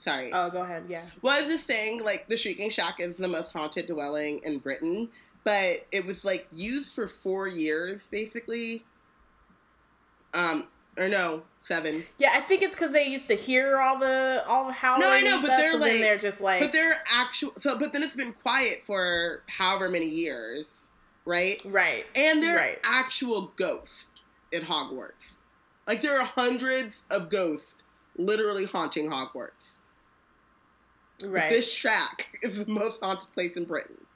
Sorry. 0.00 0.30
oh, 0.32 0.50
go 0.50 0.62
ahead. 0.62 0.84
Yeah. 0.88 1.04
Well, 1.22 1.34
I 1.36 1.40
was 1.40 1.50
just 1.50 1.66
saying, 1.66 2.04
like, 2.04 2.28
the 2.28 2.36
Shrieking 2.36 2.70
Shack 2.70 3.00
is 3.00 3.16
the 3.16 3.28
most 3.28 3.52
haunted 3.52 3.86
dwelling 3.86 4.40
in 4.44 4.58
Britain, 4.58 5.08
but 5.44 5.86
it 5.92 6.04
was, 6.04 6.24
like, 6.24 6.46
used 6.52 6.94
for 6.94 7.08
four 7.08 7.48
years, 7.48 8.02
basically. 8.10 8.84
Um, 10.34 10.66
or 10.96 11.08
no, 11.08 11.42
seven. 11.62 12.04
Yeah, 12.18 12.30
I 12.34 12.40
think 12.40 12.62
it's 12.62 12.74
because 12.74 12.92
they 12.92 13.04
used 13.06 13.28
to 13.28 13.34
hear 13.34 13.78
all 13.80 13.98
the 13.98 14.44
all 14.46 14.66
the 14.66 14.72
howling. 14.72 15.00
No, 15.00 15.10
I 15.10 15.20
know, 15.22 15.36
but 15.36 15.44
stuff, 15.46 15.58
they're 15.58 15.70
so 15.72 15.76
like- 15.78 15.92
they're 16.00 16.18
just 16.18 16.40
like, 16.40 16.60
But 16.60 16.72
they're 16.72 17.02
actual, 17.10 17.52
so, 17.58 17.78
but 17.78 17.92
then 17.92 18.02
it's 18.02 18.16
been 18.16 18.32
quiet 18.32 18.82
for 18.84 19.42
however 19.48 19.88
many 19.88 20.08
years, 20.08 20.78
right? 21.24 21.60
right, 21.64 22.06
And 22.14 22.42
they're 22.42 22.56
Right. 22.56 22.78
actual 22.84 23.52
ghosts 23.56 24.08
in 24.52 24.62
Hogwarts. 24.62 25.36
Like, 25.86 26.00
there 26.00 26.18
are 26.18 26.24
hundreds 26.24 27.02
of 27.10 27.28
ghosts 27.28 27.76
literally 28.16 28.64
haunting 28.66 29.10
Hogwarts. 29.10 29.78
right, 31.22 31.50
This 31.50 31.70
shack 31.72 32.38
is 32.42 32.58
the 32.64 32.70
most 32.70 33.00
haunted 33.02 33.30
place 33.32 33.56
in 33.56 33.64
Britain. 33.64 34.06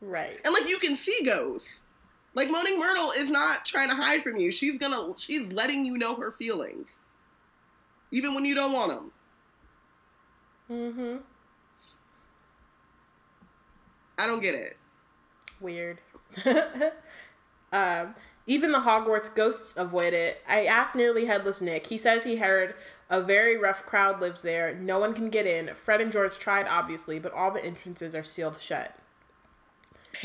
right. 0.00 0.38
And, 0.44 0.52
like, 0.54 0.68
you 0.68 0.78
can 0.78 0.96
see 0.96 1.22
ghosts. 1.24 1.82
Like 2.36 2.50
Moaning 2.50 2.78
Myrtle 2.78 3.12
is 3.12 3.30
not 3.30 3.64
trying 3.64 3.88
to 3.88 3.94
hide 3.94 4.22
from 4.22 4.36
you. 4.36 4.52
She's 4.52 4.76
gonna 4.76 5.14
she's 5.16 5.50
letting 5.52 5.86
you 5.86 5.96
know 5.96 6.14
her 6.16 6.30
feelings. 6.30 6.86
Even 8.12 8.34
when 8.34 8.44
you 8.44 8.54
don't 8.54 8.72
want 8.72 8.90
them. 8.90 9.12
Mm-hmm. 10.70 11.16
I 14.18 14.26
don't 14.26 14.42
get 14.42 14.54
it. 14.54 14.76
Weird. 15.60 16.02
um, 17.72 18.14
even 18.46 18.72
the 18.72 18.80
Hogwarts 18.80 19.34
ghosts 19.34 19.74
avoid 19.76 20.12
it. 20.12 20.42
I 20.46 20.66
asked 20.66 20.94
nearly 20.94 21.24
headless 21.24 21.62
Nick. 21.62 21.86
He 21.86 21.96
says 21.96 22.24
he 22.24 22.36
heard 22.36 22.74
a 23.08 23.22
very 23.22 23.56
rough 23.56 23.86
crowd 23.86 24.20
lives 24.20 24.42
there. 24.42 24.74
No 24.74 24.98
one 24.98 25.14
can 25.14 25.30
get 25.30 25.46
in. 25.46 25.74
Fred 25.74 26.02
and 26.02 26.12
George 26.12 26.38
tried, 26.38 26.66
obviously, 26.66 27.18
but 27.18 27.32
all 27.32 27.50
the 27.50 27.64
entrances 27.64 28.14
are 28.14 28.24
sealed 28.24 28.60
shut. 28.60 28.94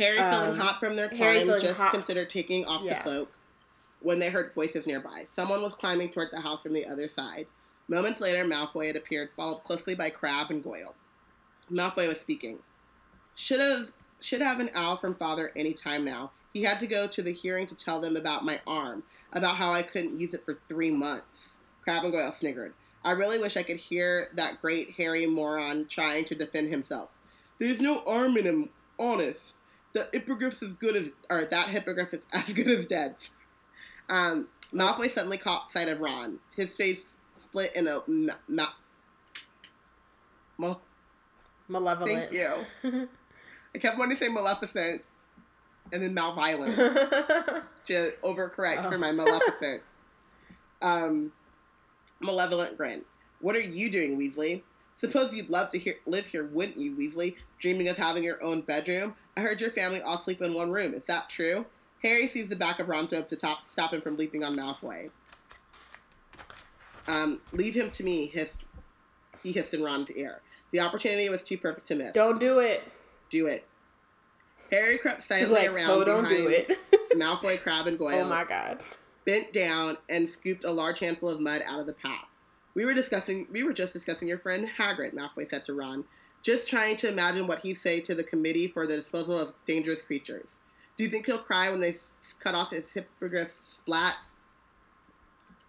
Harry 0.01 0.17
feeling 0.17 0.51
um, 0.51 0.57
hot 0.57 0.79
from 0.79 0.95
their 0.95 1.09
climb 1.09 1.47
just 1.47 1.77
hot. 1.77 1.93
considered 1.93 2.29
taking 2.29 2.65
off 2.65 2.81
Yeah. 2.83 2.97
the 2.97 3.03
cloak 3.03 3.31
when 4.01 4.19
they 4.19 4.29
heard 4.29 4.53
voices 4.53 4.87
nearby. 4.87 5.27
Someone 5.31 5.61
was 5.61 5.73
climbing 5.75 6.09
toward 6.09 6.29
the 6.31 6.41
house 6.41 6.63
from 6.63 6.73
the 6.73 6.85
other 6.85 7.07
side. 7.07 7.45
Moments 7.87 8.19
later, 8.19 8.43
Malfoy 8.43 8.87
had 8.87 8.95
appeared, 8.95 9.29
followed 9.35 9.63
closely 9.63 9.95
by 9.95 10.09
Crabbe 10.09 10.49
and 10.49 10.63
Goyle. 10.63 10.95
Malfoy 11.69 12.07
was 12.07 12.19
speaking. 12.19 12.59
Should 13.35 13.59
have 13.59 13.91
should 14.19 14.41
have 14.41 14.59
an 14.59 14.69
owl 14.75 14.97
from 14.97 15.15
father 15.15 15.51
any 15.55 15.73
time 15.73 16.05
now. 16.05 16.31
He 16.53 16.63
had 16.63 16.79
to 16.79 16.87
go 16.87 17.07
to 17.07 17.21
the 17.21 17.33
hearing 17.33 17.65
to 17.67 17.75
tell 17.75 17.99
them 17.99 18.15
about 18.15 18.45
my 18.45 18.59
arm, 18.67 19.03
about 19.33 19.55
how 19.55 19.71
I 19.71 19.81
couldn't 19.81 20.19
use 20.19 20.33
it 20.33 20.45
for 20.45 20.59
three 20.67 20.91
months. 20.91 21.53
Crabbe 21.83 22.03
and 22.03 22.11
Goyle 22.13 22.31
sniggered. 22.31 22.73
I 23.03 23.11
really 23.11 23.39
wish 23.39 23.57
I 23.57 23.63
could 23.63 23.77
hear 23.77 24.29
that 24.35 24.61
great 24.61 24.91
hairy 24.91 25.25
moron 25.25 25.87
trying 25.87 26.25
to 26.25 26.35
defend 26.35 26.69
himself. 26.69 27.09
There's 27.57 27.81
no 27.81 28.03
arm 28.05 28.37
in 28.37 28.45
him, 28.45 28.69
honest. 28.99 29.55
The 29.93 30.07
hippogriff's 30.13 30.63
as 30.63 30.73
good 30.75 30.95
as, 30.95 31.09
or 31.29 31.45
that 31.45 31.67
hippogriff 31.67 32.13
is 32.13 32.21
as 32.33 32.53
good 32.53 32.67
as 32.69 32.85
dead. 32.87 33.15
Um, 34.09 34.47
Malfoy 34.73 35.11
suddenly 35.11 35.37
caught 35.37 35.71
sight 35.71 35.87
of 35.89 35.99
Ron. 35.99 36.39
His 36.55 36.75
face 36.75 37.01
split 37.43 37.75
in 37.75 37.87
a 37.87 37.99
ma- 38.07 38.33
ma- 38.47 38.67
Mal- 40.57 40.81
Malevolent. 41.67 42.29
Thank 42.29 42.33
you. 42.83 43.07
I 43.75 43.77
kept 43.77 43.97
wanting 43.97 44.17
to 44.17 44.23
say 44.23 44.29
Maleficent 44.29 45.01
and 45.91 46.03
then 46.03 46.13
Malviolent 46.15 46.75
to 47.85 48.13
overcorrect 48.23 48.83
for 48.83 48.95
Oh. 48.95 48.97
my 48.97 49.11
Maleficent. 49.11 49.81
um, 50.81 51.31
malevolent 52.19 52.77
grin. 52.77 53.03
What 53.39 53.55
are 53.55 53.61
you 53.61 53.89
doing, 53.91 54.17
Weasley? 54.17 54.61
Suppose 54.99 55.33
you'd 55.33 55.49
love 55.49 55.69
to 55.71 55.79
hear, 55.79 55.95
live 56.05 56.27
here, 56.27 56.45
wouldn't 56.45 56.77
you, 56.77 56.95
Weasley? 56.95 57.35
Dreaming 57.59 57.87
of 57.87 57.97
having 57.97 58.23
your 58.23 58.41
own 58.43 58.61
bedroom? 58.61 59.15
I 59.35 59.41
heard 59.41 59.61
your 59.61 59.71
family 59.71 60.01
all 60.01 60.17
sleep 60.17 60.41
in 60.41 60.53
one 60.53 60.71
room. 60.71 60.93
Is 60.93 61.03
that 61.05 61.29
true? 61.29 61.65
Harry 62.03 62.27
sees 62.27 62.49
the 62.49 62.55
back 62.55 62.79
of 62.79 62.89
Ron's 62.89 63.11
robe 63.11 63.27
to 63.27 63.35
top, 63.35 63.69
stop 63.69 63.93
him 63.93 64.01
from 64.01 64.17
leaping 64.17 64.43
on 64.43 64.55
Malfoy. 64.55 65.09
Um, 67.07 67.41
leave 67.53 67.75
him 67.75 67.91
to 67.91 68.03
me, 68.03 68.27
hissed, 68.27 68.65
he 69.43 69.51
hissed 69.51 69.73
in 69.73 69.83
Ron's 69.83 70.09
ear. 70.11 70.41
The 70.71 70.79
opportunity 70.79 71.29
was 71.29 71.43
too 71.43 71.57
perfect 71.57 71.87
to 71.89 71.95
miss. 71.95 72.11
Don't 72.13 72.39
do 72.39 72.59
it. 72.59 72.83
Do 73.29 73.47
it. 73.47 73.65
Harry 74.71 74.97
crept 74.97 75.23
silently 75.23 75.67
like, 75.67 75.69
around 75.69 75.89
oh, 75.89 76.03
don't 76.03 76.23
behind 76.23 76.37
do 76.37 76.47
it. 76.47 76.77
Malfoy, 77.15 77.61
Crabbe, 77.61 77.87
and 77.87 77.99
Goyle, 77.99 78.21
oh 78.25 78.29
my 78.29 78.45
god. 78.45 78.81
bent 79.25 79.51
down 79.51 79.97
and 80.07 80.29
scooped 80.29 80.63
a 80.63 80.71
large 80.71 80.99
handful 80.99 81.29
of 81.29 81.41
mud 81.41 81.61
out 81.67 81.79
of 81.79 81.87
the 81.87 81.93
path. 81.93 82.25
We 82.73 82.85
were 82.85 82.93
discussing. 82.93 83.47
We 83.51 83.63
were 83.63 83.73
just 83.73 83.91
discussing 83.91 84.29
your 84.29 84.37
friend 84.37 84.69
Hagrid. 84.79 85.13
Malfoy 85.13 85.49
said 85.49 85.65
to 85.65 85.73
Ron, 85.73 86.05
just 86.41 86.67
trying 86.67 86.97
to 86.97 87.07
imagine 87.07 87.47
what 87.47 87.59
he'd 87.59 87.79
say 87.81 87.99
to 88.01 88.15
the 88.15 88.23
committee 88.23 88.67
for 88.67 88.87
the 88.87 88.97
disposal 88.97 89.37
of 89.37 89.53
dangerous 89.67 90.01
creatures. 90.01 90.47
Do 90.97 91.03
you 91.03 91.09
think 91.09 91.25
he'll 91.25 91.37
cry 91.37 91.69
when 91.69 91.79
they 91.79 91.97
cut 92.39 92.55
off 92.55 92.71
his 92.71 92.91
hippogriff 92.91 93.57
splat? 93.63 94.15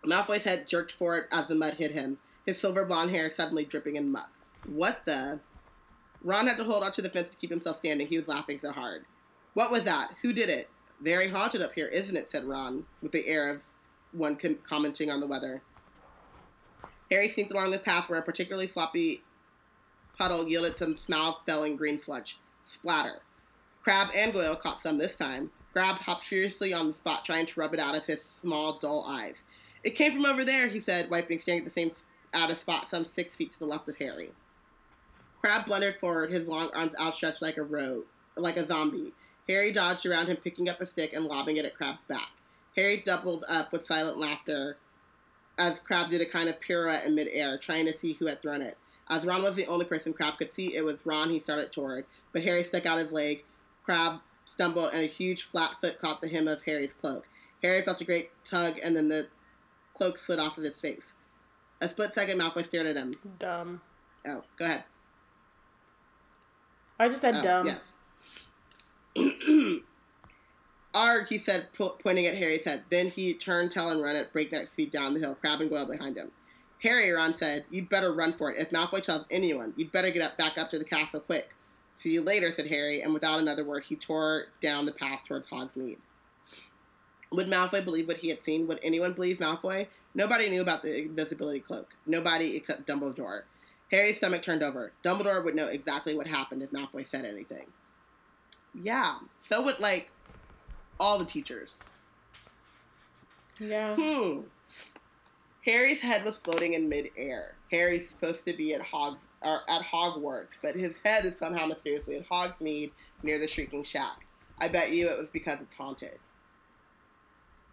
Malfoy's 0.05 0.45
head 0.45 0.67
jerked 0.67 0.93
forward 0.93 1.27
as 1.31 1.49
the 1.49 1.55
mud 1.55 1.75
hit 1.75 1.93
him, 1.93 2.19
his 2.45 2.59
silver 2.59 2.85
blonde 2.85 3.11
hair 3.11 3.33
suddenly 3.35 3.65
dripping 3.65 3.97
in 3.97 4.11
muck. 4.11 4.31
What 4.67 5.03
the? 5.05 5.41
Ron 6.25 6.47
had 6.47 6.59
to 6.59 6.65
hold 6.65 6.83
onto 6.83 7.03
the 7.03 7.11
fence 7.11 7.31
to 7.31 7.37
keep 7.37 7.51
himself 7.51 7.79
standing. 7.79 8.07
He 8.07 8.19
was 8.19 8.29
laughing 8.29 8.59
so 8.63 8.73
hard. 8.73 9.05
What 9.55 9.71
was 9.71 9.85
that? 9.85 10.15
Who 10.23 10.33
did 10.33 10.49
it? 10.49 10.69
Very 11.01 11.29
haunted 11.29 11.63
up 11.63 11.73
here, 11.75 11.89
isn't 11.89 12.17
it? 12.17 12.31
said 12.31 12.45
Ron, 12.45 12.87
with 13.01 13.13
the 13.13 13.27
air 13.27 13.51
of 13.51 13.63
one 14.13 14.39
commenting 14.65 15.11
on 15.11 15.21
the 15.21 15.27
weather. 15.27 15.63
Harry 17.11 17.29
sneaked 17.29 17.53
along 17.53 17.71
the 17.71 17.79
path 17.79 18.09
where 18.09 18.19
a 18.19 18.23
particularly 18.23 18.67
sloppy 18.67 19.23
puddle 20.23 20.47
yielded 20.47 20.79
some 20.79 20.97
smell-felling 20.97 21.75
green 21.75 22.01
sludge. 22.01 22.39
Splatter. 22.65 23.23
Crabbe 23.83 24.11
and 24.15 24.33
Goyle 24.33 24.55
caught 24.55 24.81
some 24.81 24.97
this 24.97 25.17
time. 25.17 25.51
Crabbe 25.73 25.97
hopped 25.97 26.23
furiously 26.23 26.73
on 26.73 26.87
the 26.87 26.93
spot, 26.93 27.25
trying 27.25 27.45
to 27.45 27.59
rub 27.59 27.75
it 27.75 27.81
out 27.81 27.97
of 27.97 28.07
his 28.07 28.23
small, 28.23 28.79
dull 28.79 29.05
eyes. 29.09 29.35
It 29.83 29.97
came 29.97 30.13
from 30.13 30.25
over 30.25 30.45
there, 30.45 30.69
he 30.69 30.79
said, 30.79 31.11
wiping, 31.11 31.41
staring 31.41 31.63
at 31.63 31.65
the 31.65 31.73
same 31.73 31.91
at 32.33 32.51
a 32.51 32.55
spot 32.55 32.89
some 32.89 33.05
six 33.05 33.35
feet 33.35 33.51
to 33.51 33.59
the 33.59 33.67
left 33.67 33.89
of 33.89 33.97
Harry. 33.97 34.31
Crabbe 35.41 35.67
blundered 35.67 35.97
forward, 35.97 36.31
his 36.31 36.47
long 36.47 36.71
arms 36.73 36.93
outstretched 37.01 37.43
like 37.43 37.57
a 37.57 37.65
roe, 37.65 38.05
like 38.37 38.57
a 38.57 38.65
zombie. 38.65 39.13
Harry 39.49 39.73
dodged 39.73 40.07
around 40.07 40.29
him, 40.29 40.37
picking 40.37 40.69
up 40.69 40.81
a 40.81 40.87
stick 40.87 41.13
and 41.13 41.25
lobbing 41.25 41.57
it 41.57 41.65
at 41.65 41.75
Crabbe's 41.75 42.05
back. 42.05 42.31
Harry 42.77 43.03
doubled 43.05 43.45
up 43.49 43.73
with 43.73 43.89
silent 43.89 44.19
laughter 44.19 44.77
as 45.59 45.81
Crabbe 45.81 46.13
did 46.13 46.21
a 46.21 46.27
kind 46.27 46.49
of 46.49 46.61
pirouette 46.61 47.07
in 47.07 47.17
midair, 47.17 47.59
trying 47.59 47.87
to 47.87 47.99
see 47.99 48.13
who 48.13 48.27
had 48.27 48.41
thrown 48.41 48.63
it. 48.63 48.79
As 49.13 49.27
Ron 49.27 49.43
was 49.43 49.57
the 49.57 49.67
only 49.67 49.85
person 49.85 50.15
Crabbe 50.15 50.39
could 50.39 50.55
see, 50.57 50.75
it 50.75 50.87
was 50.87 50.97
Ron 51.05 51.29
he 51.29 51.39
started 51.39 51.71
toward, 51.71 52.07
but 52.33 52.43
Harry 52.45 52.65
stuck 52.65 52.87
out 52.87 52.99
his 52.99 53.13
leg. 53.13 53.45
Crabbe 53.85 54.21
stumbled, 54.47 54.89
and 54.95 55.03
a 55.03 55.07
huge 55.07 55.43
flat 55.43 55.73
foot 55.83 56.01
caught 56.01 56.23
the 56.23 56.29
hem 56.29 56.49
of 56.49 56.63
Harry's 56.63 56.95
cloak. 56.99 57.27
Harry 57.63 57.83
felt 57.83 58.01
a 58.01 58.07
great 58.07 58.31
tug, 58.49 58.79
and 58.83 58.97
then 58.97 59.11
the 59.11 59.29
cloak 59.95 60.19
slid 60.19 60.39
off 60.39 60.57
of 60.57 60.65
his 60.65 60.81
face. 60.81 61.03
A 61.83 61.91
split 61.91 62.15
second, 62.15 62.41
Malfoy 62.41 62.65
stared 62.67 62.87
at 62.87 62.97
him. 62.97 63.15
Dumb. 63.39 63.83
Oh, 64.27 64.45
go 64.59 64.65
ahead. 64.65 64.85
I 66.99 67.09
just 67.09 67.21
said 67.21 67.37
Oh, 67.37 67.43
dumb. 67.43 67.67
Yes. 67.67 67.81
Arg, 70.95 71.29
he 71.29 71.37
said, 71.37 71.69
pointing 71.77 72.27
at 72.27 72.39
Harry's 72.39 72.65
head. 72.65 72.85
Then 72.89 73.09
he 73.09 73.35
turned 73.35 73.73
tail 73.73 73.91
and 73.91 74.01
ran 74.01 74.17
at 74.17 74.33
breakneck 74.33 74.69
speed 74.69 74.91
down 74.91 75.13
the 75.13 75.21
hill, 75.21 75.35
Crabbe 75.35 75.61
and 75.61 75.69
Goyle 75.69 75.87
behind 75.87 76.17
him. 76.17 76.31
Harry, 76.83 77.11
Ron 77.11 77.37
said, 77.37 77.65
you'd 77.71 77.89
better 77.89 78.13
run 78.13 78.33
for 78.33 78.51
it. 78.51 78.59
If 78.59 78.71
Malfoy 78.71 79.03
tells 79.03 79.25
anyone, 79.31 79.73
you'd 79.77 79.93
better 79.93 80.11
get 80.11 80.23
up, 80.23 80.37
back 80.37 80.59
up 80.59 80.71
to 80.71 80.79
the 80.79 80.85
castle 80.85 81.21
quick. 81.21 81.51
See 81.99 82.11
you 82.11 82.23
later, 82.23 82.53
said 82.53 82.67
Harry, 82.67 83.03
and 83.03 83.15
without 83.15 83.39
another 83.39 83.65
word, 83.65 83.85
he 83.89 83.95
tore 83.95 84.47
down 84.61 84.87
the 84.87 84.93
path 84.93 85.21
towards 85.27 85.47
Hogsmeade. 85.49 85.99
Would 87.31 87.47
Malfoy 87.47 87.85
believe 87.85 88.09
what 88.09 88.17
he 88.17 88.29
had 88.29 88.43
seen? 88.43 88.67
Would 88.67 88.81
anyone 88.83 89.13
believe 89.13 89.39
Malfoy? 89.39 89.87
Nobody 90.15 90.51
knew 90.51 90.61
about 90.61 90.83
the 90.83 91.03
invisibility 91.03 91.61
cloak. 91.61 91.95
Nobody 92.05 92.57
except 92.57 92.87
Dumbledore. 92.87 93.43
Harry's 93.93 94.17
stomach 94.17 94.43
turned 94.43 94.63
over. 94.63 94.93
Dumbledore 95.05 95.45
would 95.45 95.55
know 95.55 95.67
exactly 95.67 96.17
what 96.17 96.27
happened 96.27 96.63
if 96.63 96.73
Malfoy 96.73 97.07
said 97.07 97.25
anything. 97.25 97.67
Yeah, 98.75 99.19
so 99.39 99.63
would 99.63 99.79
like 99.79 100.11
all 100.99 101.19
the 101.19 101.25
teachers. 101.25 101.79
Yeah. 103.61 103.95
Hmm. 103.95 104.41
Harry's 105.65 106.01
head 106.01 106.25
was 106.25 106.39
floating 106.39 106.75
in 106.75 106.89
midair. 106.89 107.55
Harry's 107.71 108.09
supposed 108.11 108.45
to 108.47 108.53
be 108.53 108.75
at 108.75 108.83
Hogs 108.83 109.21
or 109.43 109.61
at 109.69 109.83
Hogwarts, 109.83 110.59
but 110.63 110.75
his 110.75 110.99
head 111.05 111.25
is 111.25 111.39
somehow 111.39 111.67
mysteriously 111.67 112.17
at 112.17 112.29
Hogsmeade 112.29 112.93
near 113.23 113.39
the 113.39 113.47
Shrieking 113.47 113.85
Shack. 113.85 114.27
I 114.59 114.69
bet 114.69 114.91
you 114.93 115.09
it 115.09 115.19
was 115.19 115.31
because 115.31 115.61
it's 115.61 115.75
haunted. 115.75 116.19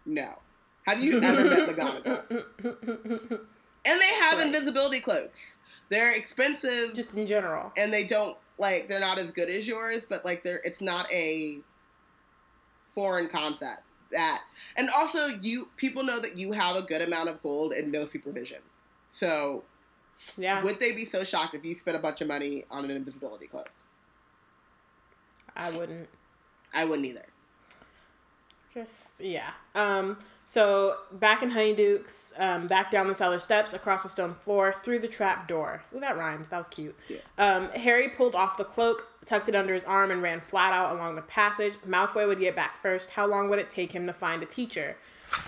No. 0.06 0.38
Have 0.86 1.00
you 1.00 1.20
ever 1.20 1.44
met 1.44 1.68
McGonagall? 1.68 3.40
And 3.82 3.98
they 3.98 4.08
have 4.20 4.36
Right. 4.36 4.46
invisibility 4.48 5.00
cloaks. 5.00 5.38
They're 5.88 6.12
expensive 6.14 6.92
Just 6.92 7.14
in 7.16 7.26
general. 7.26 7.72
and 7.78 7.90
they 7.92 8.04
don't 8.04 8.36
like 8.58 8.88
they're 8.90 9.00
not 9.00 9.18
as 9.18 9.30
good 9.32 9.48
as 9.48 9.66
yours, 9.66 10.02
but 10.06 10.22
like 10.22 10.44
they're 10.44 10.60
it's 10.64 10.82
not 10.82 11.10
a 11.10 11.60
foreign 12.94 13.28
concept. 13.30 13.80
That 14.12 14.42
and 14.76 14.90
also 14.90 15.26
you 15.26 15.68
people 15.76 16.02
know 16.02 16.18
that 16.20 16.36
you 16.36 16.52
have 16.52 16.76
a 16.76 16.82
good 16.82 17.00
amount 17.02 17.28
of 17.28 17.42
gold 17.42 17.72
and 17.72 17.92
no 17.92 18.04
supervision. 18.04 18.58
So 19.08 19.64
Yeah. 20.36 20.62
would 20.62 20.78
they 20.80 20.92
be 20.92 21.04
so 21.04 21.24
shocked 21.24 21.54
if 21.54 21.64
you 21.64 21.74
spent 21.74 21.96
a 21.96 22.00
bunch 22.00 22.20
of 22.20 22.28
money 22.28 22.64
on 22.70 22.84
an 22.84 22.90
invisibility 22.90 23.46
cloak? 23.46 23.70
I 25.56 25.70
wouldn't. 25.76 26.08
I 26.72 26.84
wouldn't 26.84 27.06
either. 27.06 27.26
Just 28.72 29.20
yeah. 29.20 29.50
Um. 29.74 30.18
So 30.50 30.96
back 31.12 31.44
in 31.44 31.50
Honeyduke's, 31.50 32.34
um, 32.36 32.66
back 32.66 32.90
down 32.90 33.06
the 33.06 33.14
cellar 33.14 33.38
steps, 33.38 33.72
across 33.72 34.02
the 34.02 34.08
stone 34.08 34.34
floor, 34.34 34.74
through 34.82 34.98
the 34.98 35.06
trap 35.06 35.46
door. 35.46 35.80
Ooh, 35.94 36.00
that 36.00 36.18
rhymed. 36.18 36.46
That 36.46 36.58
was 36.58 36.68
cute. 36.68 36.98
Yeah. 37.08 37.18
Um, 37.38 37.68
Harry 37.68 38.08
pulled 38.08 38.34
off 38.34 38.58
the 38.58 38.64
cloak, 38.64 39.06
tucked 39.24 39.48
it 39.48 39.54
under 39.54 39.72
his 39.72 39.84
arm, 39.84 40.10
and 40.10 40.20
ran 40.20 40.40
flat 40.40 40.72
out 40.72 40.90
along 40.90 41.14
the 41.14 41.22
passage. 41.22 41.74
Malfoy 41.86 42.26
would 42.26 42.40
get 42.40 42.56
back 42.56 42.82
first. 42.82 43.12
How 43.12 43.26
long 43.26 43.48
would 43.48 43.60
it 43.60 43.70
take 43.70 43.92
him 43.92 44.08
to 44.08 44.12
find 44.12 44.42
a 44.42 44.46
teacher? 44.46 44.96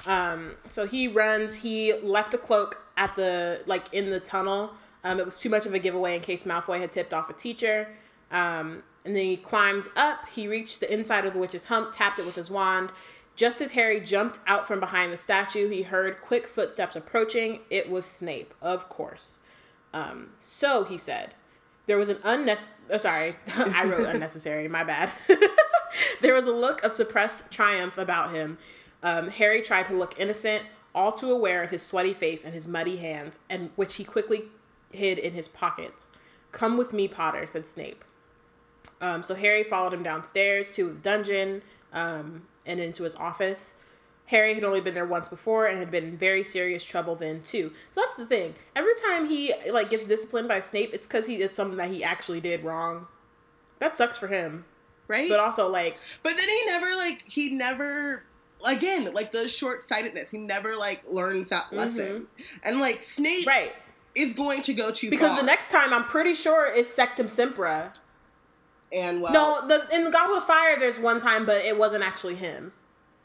Um, 0.06 0.54
so 0.68 0.86
he 0.86 1.08
runs. 1.08 1.56
He 1.56 1.92
left 1.94 2.30
the 2.30 2.38
cloak 2.38 2.80
at 2.96 3.16
the 3.16 3.62
like 3.66 3.92
in 3.92 4.10
the 4.10 4.20
tunnel. 4.20 4.70
Um, 5.02 5.18
it 5.18 5.26
was 5.26 5.40
too 5.40 5.50
much 5.50 5.66
of 5.66 5.74
a 5.74 5.80
giveaway 5.80 6.14
in 6.14 6.20
case 6.20 6.44
Malfoy 6.44 6.78
had 6.78 6.92
tipped 6.92 7.12
off 7.12 7.28
a 7.28 7.32
teacher. 7.32 7.88
Um, 8.30 8.84
and 9.04 9.16
then 9.16 9.24
he 9.24 9.36
climbed 9.36 9.88
up. 9.96 10.28
He 10.32 10.46
reached 10.46 10.78
the 10.78 10.92
inside 10.94 11.24
of 11.24 11.32
the 11.32 11.40
witch's 11.40 11.64
hump, 11.64 11.90
tapped 11.90 12.20
it 12.20 12.24
with 12.24 12.36
his 12.36 12.52
wand. 12.52 12.90
Just 13.34 13.60
as 13.60 13.72
Harry 13.72 14.00
jumped 14.00 14.38
out 14.46 14.66
from 14.66 14.80
behind 14.80 15.12
the 15.12 15.18
statue, 15.18 15.68
he 15.68 15.82
heard 15.82 16.20
quick 16.20 16.46
footsteps 16.46 16.96
approaching. 16.96 17.60
It 17.70 17.90
was 17.90 18.04
Snape, 18.04 18.52
of 18.60 18.88
course. 18.88 19.40
Um, 19.94 20.32
so 20.38 20.84
he 20.84 20.98
said, 20.98 21.34
there 21.86 21.98
was 21.98 22.08
an 22.08 22.18
unnecessary. 22.22 22.76
Oh, 22.90 22.98
sorry, 22.98 23.36
I 23.56 23.84
wrote 23.84 24.08
unnecessary. 24.08 24.68
My 24.68 24.84
bad. 24.84 25.12
there 26.20 26.34
was 26.34 26.46
a 26.46 26.52
look 26.52 26.82
of 26.82 26.94
suppressed 26.94 27.50
triumph 27.50 27.98
about 27.98 28.32
him. 28.32 28.58
Um, 29.02 29.28
Harry 29.28 29.62
tried 29.62 29.86
to 29.86 29.94
look 29.94 30.18
innocent, 30.18 30.62
all 30.94 31.12
too 31.12 31.30
aware 31.30 31.62
of 31.62 31.70
his 31.70 31.82
sweaty 31.82 32.12
face 32.12 32.44
and 32.44 32.54
his 32.54 32.68
muddy 32.68 32.96
hands, 32.96 33.38
and 33.50 33.70
which 33.76 33.96
he 33.96 34.04
quickly 34.04 34.44
hid 34.92 35.18
in 35.18 35.32
his 35.32 35.48
pockets. 35.48 36.10
Come 36.52 36.76
with 36.76 36.92
me, 36.92 37.08
Potter," 37.08 37.46
said 37.46 37.66
Snape. 37.66 38.04
Um, 39.00 39.22
so 39.22 39.34
Harry 39.34 39.64
followed 39.64 39.94
him 39.94 40.02
downstairs 40.02 40.70
to 40.72 40.88
the 40.88 40.94
dungeon 40.94 41.62
um, 41.92 42.46
and 42.66 42.80
into 42.80 43.04
his 43.04 43.14
office. 43.16 43.74
Harry 44.26 44.54
had 44.54 44.64
only 44.64 44.80
been 44.80 44.94
there 44.94 45.06
once 45.06 45.28
before 45.28 45.66
and 45.66 45.78
had 45.78 45.90
been 45.90 46.04
in 46.04 46.16
very 46.16 46.44
serious 46.44 46.84
trouble 46.84 47.14
then 47.14 47.42
too. 47.42 47.72
So 47.90 48.00
that's 48.00 48.14
the 48.14 48.26
thing. 48.26 48.54
Every 48.74 48.94
time 48.94 49.26
he 49.26 49.52
like 49.70 49.90
gets 49.90 50.06
disciplined 50.06 50.48
by 50.48 50.60
Snape, 50.60 50.94
it's 50.94 51.06
because 51.06 51.26
he 51.26 51.36
did 51.36 51.50
something 51.50 51.76
that 51.76 51.90
he 51.90 52.02
actually 52.02 52.40
did 52.40 52.64
wrong. 52.64 53.08
That 53.78 53.92
sucks 53.92 54.16
for 54.16 54.28
him, 54.28 54.64
right? 55.08 55.28
But 55.28 55.40
also 55.40 55.68
like, 55.68 55.98
but 56.22 56.36
then 56.36 56.48
he 56.48 56.64
never 56.66 56.94
like 56.94 57.24
he 57.26 57.50
never 57.50 58.22
again 58.64 59.12
like 59.12 59.32
the 59.32 59.48
short 59.48 59.88
sightedness. 59.88 60.30
He 60.30 60.38
never 60.38 60.76
like 60.76 61.02
learns 61.10 61.48
that 61.48 61.72
lesson, 61.72 62.22
mm-hmm. 62.22 62.42
and 62.62 62.80
like 62.80 63.02
Snape, 63.02 63.46
right, 63.46 63.72
is 64.14 64.34
going 64.34 64.62
to 64.62 64.72
go 64.72 64.92
too 64.92 65.10
because 65.10 65.32
far. 65.32 65.40
the 65.40 65.46
next 65.46 65.70
time 65.70 65.92
I'm 65.92 66.04
pretty 66.04 66.34
sure 66.34 66.66
is 66.66 66.86
Sectumsempra. 66.86 67.94
And 68.92 69.22
well, 69.22 69.32
no, 69.32 69.68
the 69.68 69.94
in 69.94 70.04
the 70.04 70.10
Goblet 70.10 70.38
of 70.38 70.46
Fire, 70.46 70.78
there's 70.78 70.98
one 70.98 71.18
time, 71.18 71.46
but 71.46 71.64
it 71.64 71.78
wasn't 71.78 72.04
actually 72.04 72.34
him. 72.34 72.72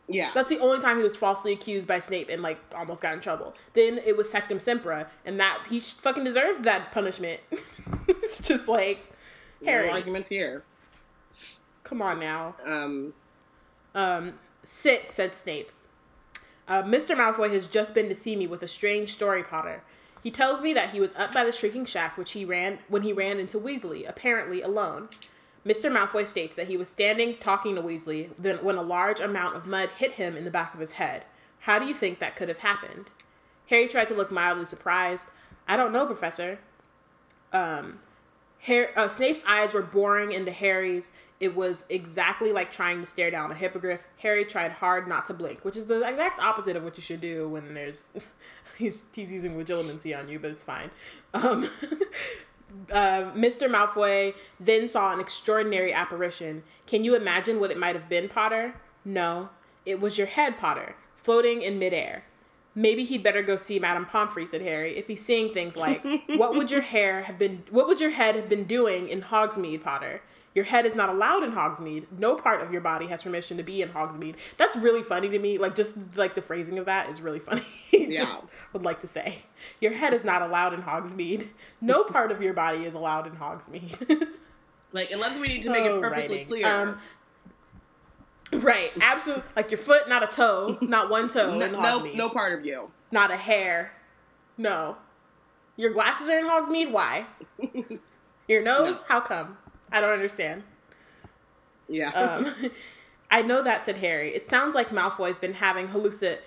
Yeah. 0.08 0.32
That's 0.34 0.48
the 0.48 0.60
only 0.60 0.80
time 0.80 0.98
he 0.98 1.04
was 1.04 1.18
falsely 1.18 1.52
accused 1.52 1.88
by 1.88 2.00
Snape 2.00 2.30
and 2.30 2.42
like 2.42 2.60
almost 2.74 3.02
got 3.02 3.14
in 3.14 3.20
trouble. 3.20 3.54
Then 3.74 4.00
it 4.06 4.16
was 4.16 4.32
Sectum 4.32 4.58
Sectumsempra, 4.58 5.08
and 5.26 5.40
that 5.40 5.66
he 5.70 5.82
fucking 5.82 6.24
deserved 6.24 6.64
that 6.64 6.92
punishment. 6.92 7.42
it's 8.08 8.42
just 8.42 8.68
like 8.70 9.00
Harry. 9.66 9.88
No 9.88 9.94
arguments 9.94 10.30
here. 10.30 10.64
Come 11.84 12.02
on 12.02 12.20
now. 12.20 12.56
Um. 12.64 13.14
Um. 13.94 14.34
Sit," 14.64 15.12
said 15.12 15.36
Snape. 15.36 15.72
Uh, 16.68 16.84
Mr. 16.84 17.16
Malfoy 17.16 17.50
has 17.52 17.68
just 17.68 17.96
been 17.96 18.10
to 18.10 18.16
see 18.16 18.36
me 18.36 18.46
with 18.46 18.62
a 18.62 18.68
strange 18.68 19.14
story, 19.14 19.42
Potter. 19.42 19.84
He 20.22 20.32
tells 20.32 20.62
me 20.62 20.74
that 20.74 20.90
he 20.90 21.00
was 21.00 21.16
up 21.16 21.34
by 21.34 21.46
the 21.46 21.54
Shrieking 21.54 21.86
Shack, 21.86 22.18
which 22.18 22.34
he 22.34 22.44
ran 22.44 22.80
when 22.90 23.04
he 23.04 23.14
ran 23.14 23.40
into 23.40 23.58
Weasley, 23.58 24.08
apparently 24.08 24.62
alone. 24.62 25.10
Mr. 25.68 25.92
Malfoy 25.92 26.26
states 26.26 26.56
that 26.56 26.68
he 26.68 26.78
was 26.78 26.88
standing 26.88 27.36
talking 27.36 27.76
to 27.76 27.82
Weasley 27.82 28.30
when 28.62 28.78
a 28.78 28.82
large 28.82 29.20
amount 29.20 29.58
of 29.58 29.68
mud 29.68 29.90
hit 29.98 30.14
him 30.14 30.38
in 30.38 30.46
the 30.46 30.52
back 30.52 30.74
of 30.74 30.80
his 30.80 30.94
head. 30.94 31.26
How 31.62 31.78
do 31.78 31.86
you 31.86 31.94
think 31.94 32.20
that 32.20 32.38
could 32.38 32.48
have 32.48 32.60
happened? 32.60 33.10
Harry 33.70 33.88
tried 33.88 34.08
to 34.08 34.14
look 34.14 34.32
mildly 34.32 34.64
surprised. 34.64 35.28
I 35.68 35.76
don't 35.76 35.92
know, 35.92 36.06
Professor. 36.06 36.60
Um, 37.52 38.00
Harry, 38.62 38.88
uh, 38.96 39.10
Snape's 39.10 39.44
eyes 39.46 39.74
were 39.74 39.82
boring 39.82 40.32
into 40.32 40.52
Harry's. 40.52 41.18
It 41.42 41.54
was 41.54 41.86
exactly 41.90 42.54
like 42.54 42.72
trying 42.72 43.02
to 43.02 43.08
stare 43.08 43.30
down 43.30 43.52
a 43.52 43.56
hippogriff. 43.56 44.06
Harry 44.20 44.46
tried 44.46 44.72
hard 44.72 45.08
not 45.08 45.26
to 45.26 45.34
blink, 45.34 45.66
which 45.66 45.76
is 45.76 45.88
the 45.88 46.02
exact 46.08 46.40
opposite 46.40 46.78
of 46.78 46.84
what 46.84 46.96
you 46.96 47.04
should 47.04 47.22
do 47.22 47.48
when 47.50 47.74
there's 47.74 48.10
he's 48.78 49.10
he's 49.14 49.34
using 49.34 49.56
Legilimency 49.56 50.18
on 50.18 50.30
you, 50.30 50.40
but 50.40 50.52
it's 50.52 50.64
fine. 50.64 50.90
Um, 51.34 51.70
uh, 52.92 53.32
Mr. 53.34 53.70
Malfoy 53.70 54.34
then 54.60 54.88
saw 54.88 55.14
an 55.14 55.20
extraordinary 55.20 55.94
apparition. 55.94 56.64
Can 56.86 57.04
you 57.04 57.16
imagine 57.16 57.60
what 57.60 57.72
it 57.72 57.78
might 57.78 57.96
have 57.96 58.10
been, 58.10 58.30
Potter? 58.30 58.76
No, 59.06 59.50
it 59.86 60.02
was 60.02 60.18
your 60.18 60.28
head, 60.28 60.58
Potter, 60.58 60.96
floating 61.16 61.62
in 61.62 61.80
midair. 61.80 62.24
Maybe 62.76 63.06
he'd 63.06 63.24
better 63.24 63.42
go 63.42 63.56
see 63.56 63.80
Madame 63.80 64.06
Pomfrey, 64.06 64.46
said 64.46 64.62
Harry. 64.62 64.98
If 64.98 65.08
he's 65.08 65.26
seeing 65.26 65.52
things 65.52 65.76
like, 65.76 66.04
"What 66.36 66.56
would 66.56 66.70
your 66.70 66.82
hair 66.82 67.24
have 67.24 67.40
been? 67.40 67.64
What 67.72 67.88
would 67.88 68.00
your 68.00 68.12
head 68.12 68.36
have 68.36 68.50
been 68.50 68.66
doing 68.66 69.10
in 69.10 69.24
Hogsmeade, 69.24 69.84
Potter?" 69.84 70.22
Your 70.58 70.66
head 70.66 70.88
is 70.88 70.96
not 70.96 71.10
allowed 71.10 71.44
in 71.44 71.52
Hogsmeade. 71.52 72.08
No 72.18 72.34
part 72.34 72.64
of 72.64 72.72
your 72.72 72.82
body 72.82 73.06
has 73.06 73.22
permission 73.22 73.58
to 73.58 73.64
be 73.64 73.84
in 73.84 73.90
Hogsmeade. 73.90 74.38
That's 74.58 74.76
really 74.76 75.04
funny 75.04 75.30
to 75.30 75.38
me. 75.38 75.60
Like 75.60 75.76
just 75.76 75.96
like 76.16 76.34
the 76.34 76.42
phrasing 76.42 76.80
of 76.80 76.86
that 76.86 77.12
is 77.12 77.22
really 77.22 77.38
funny. 77.38 77.62
yeah. 77.92 78.18
just 78.18 78.44
would 78.74 78.82
like 78.82 79.00
to 79.02 79.08
say, 79.08 79.44
your 79.80 79.94
head 79.94 80.16
is 80.16 80.26
not 80.26 80.42
allowed 80.42 80.74
in 80.74 80.82
Hogsmeade. 80.82 81.50
No 81.80 82.04
part 82.06 82.32
of 82.32 82.42
your 82.42 82.56
body 82.56 82.86
is 82.86 82.96
allowed 82.96 83.28
in 83.28 83.34
Hogsmeade. 83.34 84.30
like 84.94 85.12
unless 85.12 85.40
we 85.40 85.48
need 85.48 85.62
to 85.62 85.70
make 85.70 85.84
oh, 85.84 86.00
it 86.00 86.02
perfectly 86.02 86.38
writing. 86.38 86.48
clear. 86.48 86.66
Um, 86.66 87.00
Right, 88.52 88.90
absolutely. 89.00 89.44
Like 89.56 89.70
your 89.70 89.78
foot, 89.78 90.10
not 90.10 90.24
a 90.24 90.28
toe, 90.28 90.80
not 90.82 91.12
one 91.12 91.28
toe 91.28 91.56
no, 91.56 91.68
No, 91.68 92.04
no 92.16 92.30
part 92.30 92.58
of 92.58 92.66
you. 92.66 92.90
Not 93.12 93.30
a 93.30 93.38
hair. 93.38 93.94
No. 94.58 94.98
Your 95.76 95.94
glasses 95.94 96.30
are 96.30 96.40
in 96.40 96.46
Hogsmeade. 96.46 96.90
Why? 96.90 97.28
Your 98.48 98.64
nose? 98.64 98.96
No. 99.02 99.04
How 99.08 99.20
come? 99.20 99.60
I 99.92 100.02
don't 100.02 100.14
understand. 100.14 100.64
Yeah. 101.88 102.10
um, 102.12 102.72
I 103.32 103.42
know 103.42 103.62
that 103.62 103.84
said 103.84 103.98
Harry. 103.98 104.34
It 104.34 104.48
sounds 104.48 104.76
like 104.76 104.90
Malfoy's 104.90 105.40
been 105.40 105.56
having 105.56 105.90
hallucin. 105.90 106.38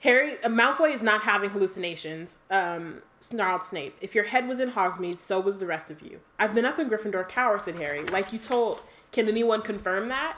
Harry 0.00 0.34
uh, 0.42 0.48
Malfoy 0.48 0.92
is 0.92 1.02
not 1.02 1.22
having 1.22 1.50
hallucinations. 1.50 2.38
Um, 2.50 3.02
snarled 3.20 3.64
Snape. 3.64 3.96
If 4.00 4.14
your 4.14 4.24
head 4.24 4.46
was 4.46 4.60
in 4.60 4.70
Hogsmeade, 4.70 5.18
so 5.18 5.40
was 5.40 5.58
the 5.58 5.66
rest 5.66 5.90
of 5.90 6.00
you. 6.02 6.20
I've 6.38 6.54
been 6.54 6.64
up 6.64 6.78
in 6.78 6.88
Gryffindor 6.88 7.28
Tower, 7.28 7.58
said 7.58 7.76
Harry. 7.76 8.04
Like 8.04 8.32
you 8.32 8.38
told. 8.38 8.80
Can 9.10 9.26
anyone 9.26 9.62
confirm 9.62 10.08
that? 10.08 10.36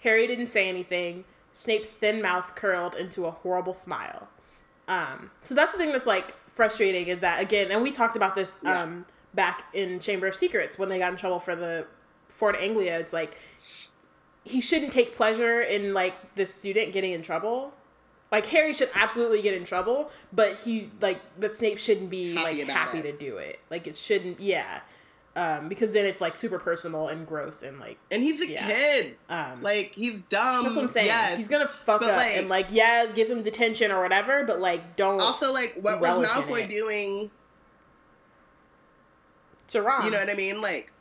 Harry 0.00 0.26
didn't 0.26 0.46
say 0.46 0.68
anything. 0.68 1.24
Snape's 1.50 1.90
thin 1.90 2.22
mouth 2.22 2.54
curled 2.54 2.94
into 2.94 3.26
a 3.26 3.30
horrible 3.30 3.74
smile. 3.74 4.28
Um, 4.86 5.30
so 5.40 5.54
that's 5.54 5.72
the 5.72 5.78
thing 5.78 5.92
that's 5.92 6.06
like 6.06 6.32
frustrating 6.48 7.08
is 7.08 7.20
that 7.20 7.40
again, 7.40 7.70
and 7.70 7.82
we 7.82 7.90
talked 7.90 8.16
about 8.16 8.34
this 8.34 8.60
yeah. 8.62 8.82
um, 8.82 9.06
back 9.34 9.64
in 9.74 10.00
Chamber 10.00 10.26
of 10.26 10.34
Secrets 10.34 10.78
when 10.78 10.88
they 10.88 10.98
got 10.98 11.12
in 11.12 11.18
trouble 11.18 11.40
for 11.40 11.56
the 11.56 11.86
Ford 12.28 12.56
Anglia. 12.60 12.98
It's 12.98 13.12
like 13.12 13.36
he 14.44 14.60
shouldn't 14.60 14.92
take 14.92 15.14
pleasure 15.14 15.60
in 15.60 15.94
like 15.94 16.14
the 16.34 16.46
student 16.46 16.92
getting 16.92 17.12
in 17.12 17.22
trouble. 17.22 17.72
Like 18.30 18.46
Harry 18.46 18.74
should 18.74 18.90
absolutely 18.94 19.42
get 19.42 19.54
in 19.54 19.64
trouble, 19.64 20.10
but 20.32 20.58
he 20.60 20.90
like 21.00 21.20
but 21.38 21.54
Snape 21.54 21.78
shouldn't 21.78 22.10
be 22.10 22.34
happy 22.34 22.64
like 22.64 22.68
happy 22.68 22.98
it. 22.98 23.02
to 23.02 23.12
do 23.12 23.36
it. 23.36 23.60
Like 23.70 23.86
it 23.86 23.96
shouldn't. 23.96 24.40
Yeah. 24.40 24.80
Um, 25.36 25.68
because 25.68 25.92
then 25.92 26.06
it's 26.06 26.20
like 26.20 26.36
super 26.36 26.60
personal 26.60 27.08
and 27.08 27.26
gross 27.26 27.64
and 27.64 27.80
like 27.80 27.98
and 28.12 28.22
he's 28.22 28.40
a 28.40 28.46
yeah. 28.46 28.68
kid 28.68 29.16
um 29.28 29.62
like 29.62 29.90
he's 29.96 30.20
dumb 30.28 30.62
that's 30.62 30.76
what 30.76 30.82
i'm 30.82 30.86
saying 30.86 31.08
yes, 31.08 31.36
he's 31.36 31.48
gonna 31.48 31.66
fuck 31.66 32.02
up 32.02 32.16
like, 32.16 32.36
and 32.36 32.48
like 32.48 32.68
yeah 32.70 33.06
give 33.12 33.28
him 33.28 33.42
detention 33.42 33.90
or 33.90 34.00
whatever 34.00 34.44
but 34.44 34.60
like 34.60 34.94
don't 34.94 35.20
also 35.20 35.52
like 35.52 35.76
what 35.80 36.00
was 36.00 36.24
malfoy 36.24 36.70
doing 36.70 37.32
to. 39.74 40.04
You 40.04 40.10
know 40.10 40.18
what 40.18 40.30
I 40.30 40.34
mean? 40.34 40.60
Like, 40.60 40.92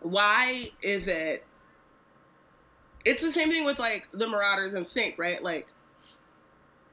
why 0.00 0.70
is 0.82 1.06
it? 1.06 1.44
It's 3.04 3.22
the 3.22 3.32
same 3.32 3.50
thing 3.50 3.64
with 3.64 3.78
like 3.78 4.08
the 4.12 4.28
Marauders 4.28 4.74
and 4.74 4.86
Snape, 4.86 5.18
right? 5.18 5.42
Like, 5.42 5.66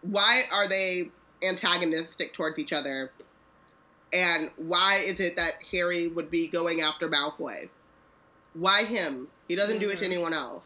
why 0.01 0.43
are 0.51 0.67
they 0.67 1.09
antagonistic 1.43 2.33
towards 2.33 2.57
each 2.59 2.73
other? 2.73 3.11
And 4.11 4.49
why 4.57 4.97
is 4.97 5.19
it 5.19 5.35
that 5.35 5.55
Harry 5.71 6.07
would 6.07 6.31
be 6.31 6.47
going 6.47 6.81
after 6.81 7.07
Malfoy? 7.07 7.69
Why 8.53 8.83
him? 8.83 9.27
He 9.47 9.55
doesn't 9.55 9.75
mm-hmm. 9.75 9.81
do 9.81 9.89
it 9.89 9.97
to 9.97 10.03
mm-hmm. 10.03 10.13
anyone 10.13 10.33
else. 10.33 10.63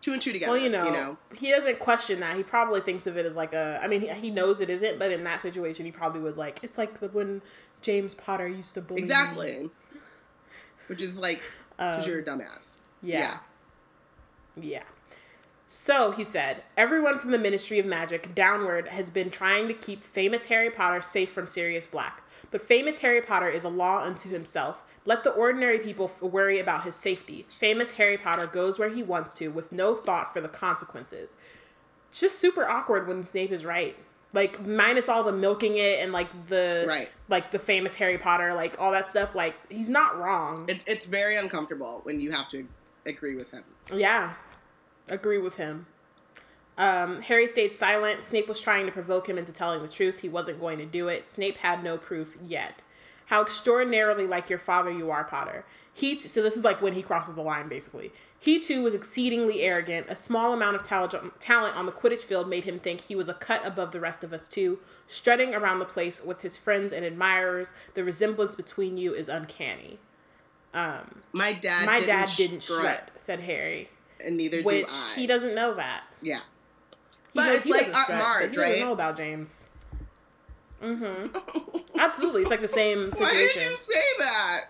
Two 0.00 0.12
and 0.12 0.20
two 0.20 0.32
together. 0.32 0.52
Well, 0.52 0.60
you 0.60 0.68
know, 0.68 0.84
you 0.86 0.92
know, 0.92 1.18
he 1.34 1.50
doesn't 1.50 1.78
question 1.78 2.20
that. 2.20 2.36
He 2.36 2.42
probably 2.42 2.80
thinks 2.80 3.06
of 3.06 3.16
it 3.16 3.26
as 3.26 3.36
like 3.36 3.54
a. 3.54 3.80
I 3.82 3.88
mean, 3.88 4.00
he, 4.00 4.08
he 4.08 4.30
knows 4.30 4.60
it 4.60 4.70
isn't, 4.70 4.98
but 4.98 5.10
in 5.12 5.24
that 5.24 5.40
situation, 5.42 5.86
he 5.86 5.92
probably 5.92 6.20
was 6.20 6.36
like, 6.36 6.60
it's 6.62 6.78
like 6.78 7.00
the, 7.00 7.08
when 7.08 7.42
James 7.82 8.14
Potter 8.14 8.48
used 8.48 8.74
to 8.74 8.80
bully 8.80 9.02
exactly, 9.02 9.58
me. 9.58 9.70
which 10.86 11.00
is 11.00 11.14
like 11.16 11.42
because 11.76 12.04
um, 12.04 12.10
you're 12.10 12.20
a 12.20 12.24
dumbass. 12.24 12.64
Yeah. 13.02 13.38
yeah, 14.56 14.62
yeah. 14.62 14.82
So 15.72 16.10
he 16.10 16.24
said, 16.24 16.64
everyone 16.76 17.16
from 17.16 17.30
the 17.30 17.38
Ministry 17.38 17.78
of 17.78 17.86
Magic 17.86 18.34
downward 18.34 18.88
has 18.88 19.08
been 19.08 19.30
trying 19.30 19.68
to 19.68 19.72
keep 19.72 20.02
famous 20.02 20.46
Harry 20.46 20.68
Potter 20.68 21.00
safe 21.00 21.30
from 21.30 21.46
Sirius 21.46 21.86
Black. 21.86 22.24
But 22.50 22.60
famous 22.60 22.98
Harry 22.98 23.22
Potter 23.22 23.48
is 23.48 23.62
a 23.62 23.68
law 23.68 24.00
unto 24.00 24.28
himself, 24.28 24.82
let 25.04 25.24
the 25.24 25.30
ordinary 25.30 25.78
people 25.78 26.10
worry 26.20 26.60
about 26.60 26.84
his 26.84 26.96
safety. 26.96 27.46
Famous 27.48 27.92
Harry 27.92 28.18
Potter 28.18 28.46
goes 28.46 28.78
where 28.78 28.90
he 28.90 29.02
wants 29.02 29.34
to 29.34 29.48
with 29.48 29.72
no 29.72 29.94
thought 29.94 30.32
for 30.32 30.40
the 30.40 30.48
consequences. 30.48 31.36
It's 32.10 32.20
just 32.20 32.38
super 32.38 32.68
awkward 32.68 33.08
when 33.08 33.24
Snape 33.24 33.52
is 33.52 33.64
right. 33.64 33.96
Like 34.32 34.64
minus 34.64 35.08
all 35.08 35.24
the 35.24 35.32
milking 35.32 35.78
it 35.78 36.00
and 36.00 36.12
like 36.12 36.28
the 36.46 36.84
right. 36.86 37.08
like 37.28 37.50
the 37.50 37.58
famous 37.58 37.94
Harry 37.96 38.18
Potter, 38.18 38.54
like 38.54 38.80
all 38.80 38.92
that 38.92 39.10
stuff. 39.10 39.34
Like 39.34 39.56
he's 39.68 39.90
not 39.90 40.18
wrong. 40.18 40.68
It, 40.68 40.82
it's 40.86 41.06
very 41.06 41.36
uncomfortable 41.36 42.00
when 42.04 42.20
you 42.20 42.30
have 42.30 42.48
to 42.50 42.68
agree 43.06 43.34
with 43.34 43.50
him. 43.50 43.64
Yeah, 43.92 44.34
agree 45.08 45.38
with 45.38 45.56
him. 45.56 45.86
Um, 46.78 47.22
Harry 47.22 47.48
stayed 47.48 47.74
silent. 47.74 48.22
Snape 48.24 48.48
was 48.48 48.60
trying 48.60 48.86
to 48.86 48.92
provoke 48.92 49.28
him 49.28 49.36
into 49.36 49.52
telling 49.52 49.82
the 49.82 49.88
truth. 49.88 50.20
He 50.20 50.28
wasn't 50.28 50.60
going 50.60 50.78
to 50.78 50.86
do 50.86 51.08
it. 51.08 51.28
Snape 51.28 51.58
had 51.58 51.82
no 51.82 51.98
proof 51.98 52.38
yet. 52.42 52.82
How 53.30 53.42
extraordinarily 53.42 54.26
like 54.26 54.50
your 54.50 54.58
father 54.58 54.90
you 54.90 55.08
are, 55.12 55.22
Potter. 55.22 55.64
He 55.92 56.16
t- 56.16 56.26
so 56.28 56.42
this 56.42 56.56
is 56.56 56.64
like 56.64 56.82
when 56.82 56.94
he 56.94 57.02
crosses 57.02 57.34
the 57.36 57.42
line, 57.42 57.68
basically. 57.68 58.10
He 58.36 58.58
too 58.58 58.82
was 58.82 58.92
exceedingly 58.92 59.60
arrogant. 59.60 60.06
A 60.08 60.16
small 60.16 60.52
amount 60.52 60.74
of 60.74 60.82
tal- 60.82 61.08
talent 61.38 61.76
on 61.76 61.86
the 61.86 61.92
Quidditch 61.92 62.24
field 62.24 62.48
made 62.48 62.64
him 62.64 62.80
think 62.80 63.02
he 63.02 63.14
was 63.14 63.28
a 63.28 63.34
cut 63.34 63.60
above 63.64 63.92
the 63.92 64.00
rest 64.00 64.24
of 64.24 64.32
us 64.32 64.48
too. 64.48 64.80
Strutting 65.06 65.54
around 65.54 65.78
the 65.78 65.84
place 65.84 66.24
with 66.24 66.42
his 66.42 66.56
friends 66.56 66.92
and 66.92 67.04
admirers, 67.04 67.72
the 67.94 68.02
resemblance 68.02 68.56
between 68.56 68.96
you 68.96 69.14
is 69.14 69.28
uncanny. 69.28 70.00
Um, 70.74 71.22
My 71.32 71.52
dad. 71.52 71.86
my 71.86 72.00
didn't 72.00 72.08
dad 72.08 72.30
didn't 72.36 72.60
strut, 72.62 72.80
strut, 72.80 73.10
said 73.14 73.40
Harry, 73.40 73.90
and 74.24 74.36
neither 74.36 74.62
which 74.62 74.86
do 74.88 74.92
I. 74.92 75.12
he 75.14 75.26
doesn't 75.28 75.54
know 75.54 75.74
that. 75.74 76.02
Yeah. 76.20 76.40
He 77.32 77.38
But 77.38 77.46
knows 77.46 77.54
it's 77.56 77.64
he 77.64 77.72
like 77.72 77.86
Aunt 77.86 77.96
strut, 77.96 78.18
Marge, 78.18 78.40
but 78.42 78.50
he 78.50 78.56
doesn't 78.72 78.80
know 78.86 78.92
about 78.92 79.16
James. 79.16 79.66
Mm-hmm. 80.82 81.98
Absolutely, 81.98 82.42
it's 82.42 82.50
like 82.50 82.60
the 82.62 82.68
same 82.68 83.12
situation. 83.12 83.36
Why 83.36 83.46
did 83.54 83.70
you 83.70 83.76
say 83.78 84.02
that? 84.18 84.64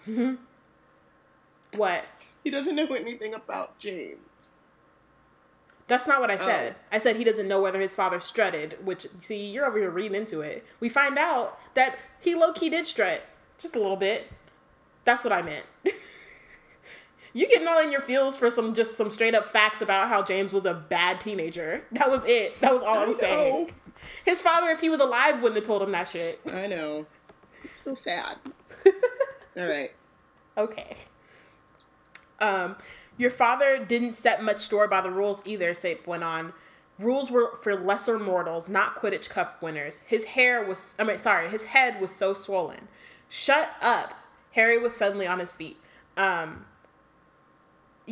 What? 1.76 2.04
He 2.42 2.50
doesn't 2.50 2.74
know 2.74 2.86
anything 2.86 3.34
about 3.34 3.78
James. 3.78 4.18
That's 5.86 6.06
not 6.06 6.18
Oh. 6.18 6.20
what 6.20 6.30
I 6.30 6.38
said. 6.38 6.76
I 6.92 6.98
said 6.98 7.16
he 7.16 7.24
doesn't 7.24 7.48
know 7.48 7.60
whether 7.60 7.80
his 7.80 7.94
father 7.96 8.20
strutted, 8.20 8.84
which, 8.84 9.06
see, 9.20 9.46
you're 9.50 9.66
over 9.66 9.78
here 9.78 9.90
reading 9.90 10.16
into 10.16 10.40
it. 10.40 10.64
We 10.80 10.88
find 10.88 11.18
out 11.18 11.58
that 11.74 11.96
he 12.20 12.34
low 12.34 12.52
key 12.52 12.68
did 12.70 12.86
strut. 12.86 13.22
Just 13.58 13.76
a 13.76 13.80
little 13.80 13.96
bit. 13.96 14.26
That's 15.04 15.24
what 15.24 15.32
I 15.32 15.42
meant. 15.42 15.66
you 17.32 17.48
getting 17.48 17.66
all 17.68 17.80
in 17.80 17.90
your 17.92 18.00
feels 18.00 18.34
for 18.36 18.50
some 18.50 18.74
just 18.74 18.96
some 18.96 19.10
straight 19.10 19.34
up 19.34 19.48
facts 19.48 19.80
about 19.82 20.08
how 20.08 20.22
James 20.22 20.52
was 20.52 20.64
a 20.66 20.74
bad 20.74 21.20
teenager. 21.20 21.82
That 21.92 22.10
was 22.10 22.24
it. 22.24 22.60
That 22.60 22.72
was 22.72 22.82
all 22.82 22.98
I 22.98 23.04
was 23.06 23.16
I 23.18 23.20
know. 23.20 23.26
saying. 23.26 23.70
His 24.24 24.40
father, 24.40 24.68
if 24.70 24.80
he 24.80 24.90
was 24.90 25.00
alive, 25.00 25.42
wouldn't 25.42 25.56
have 25.56 25.66
told 25.66 25.82
him 25.82 25.92
that 25.92 26.08
shit. 26.08 26.40
I 26.52 26.66
know. 26.66 27.06
It's 27.62 27.82
so 27.82 27.94
sad. 27.94 28.36
All 29.56 29.66
right. 29.66 29.90
Okay. 30.56 30.96
Um, 32.40 32.76
your 33.18 33.30
father 33.30 33.84
didn't 33.84 34.14
set 34.14 34.42
much 34.42 34.60
store 34.60 34.88
by 34.88 35.00
the 35.00 35.10
rules 35.10 35.42
either, 35.44 35.74
Snape 35.74 36.06
went 36.06 36.24
on. 36.24 36.52
Rules 36.98 37.30
were 37.30 37.56
for 37.62 37.74
lesser 37.74 38.18
mortals, 38.18 38.68
not 38.68 38.96
Quidditch 38.96 39.30
Cup 39.30 39.62
winners. 39.62 40.00
His 40.00 40.24
hair 40.24 40.62
was, 40.62 40.94
I 40.98 41.04
mean, 41.04 41.18
sorry, 41.18 41.48
his 41.48 41.64
head 41.66 42.00
was 42.00 42.14
so 42.14 42.34
swollen. 42.34 42.88
Shut 43.28 43.70
up. 43.80 44.14
Harry 44.52 44.78
was 44.78 44.96
suddenly 44.96 45.26
on 45.26 45.38
his 45.38 45.54
feet. 45.54 45.78
Um, 46.16 46.66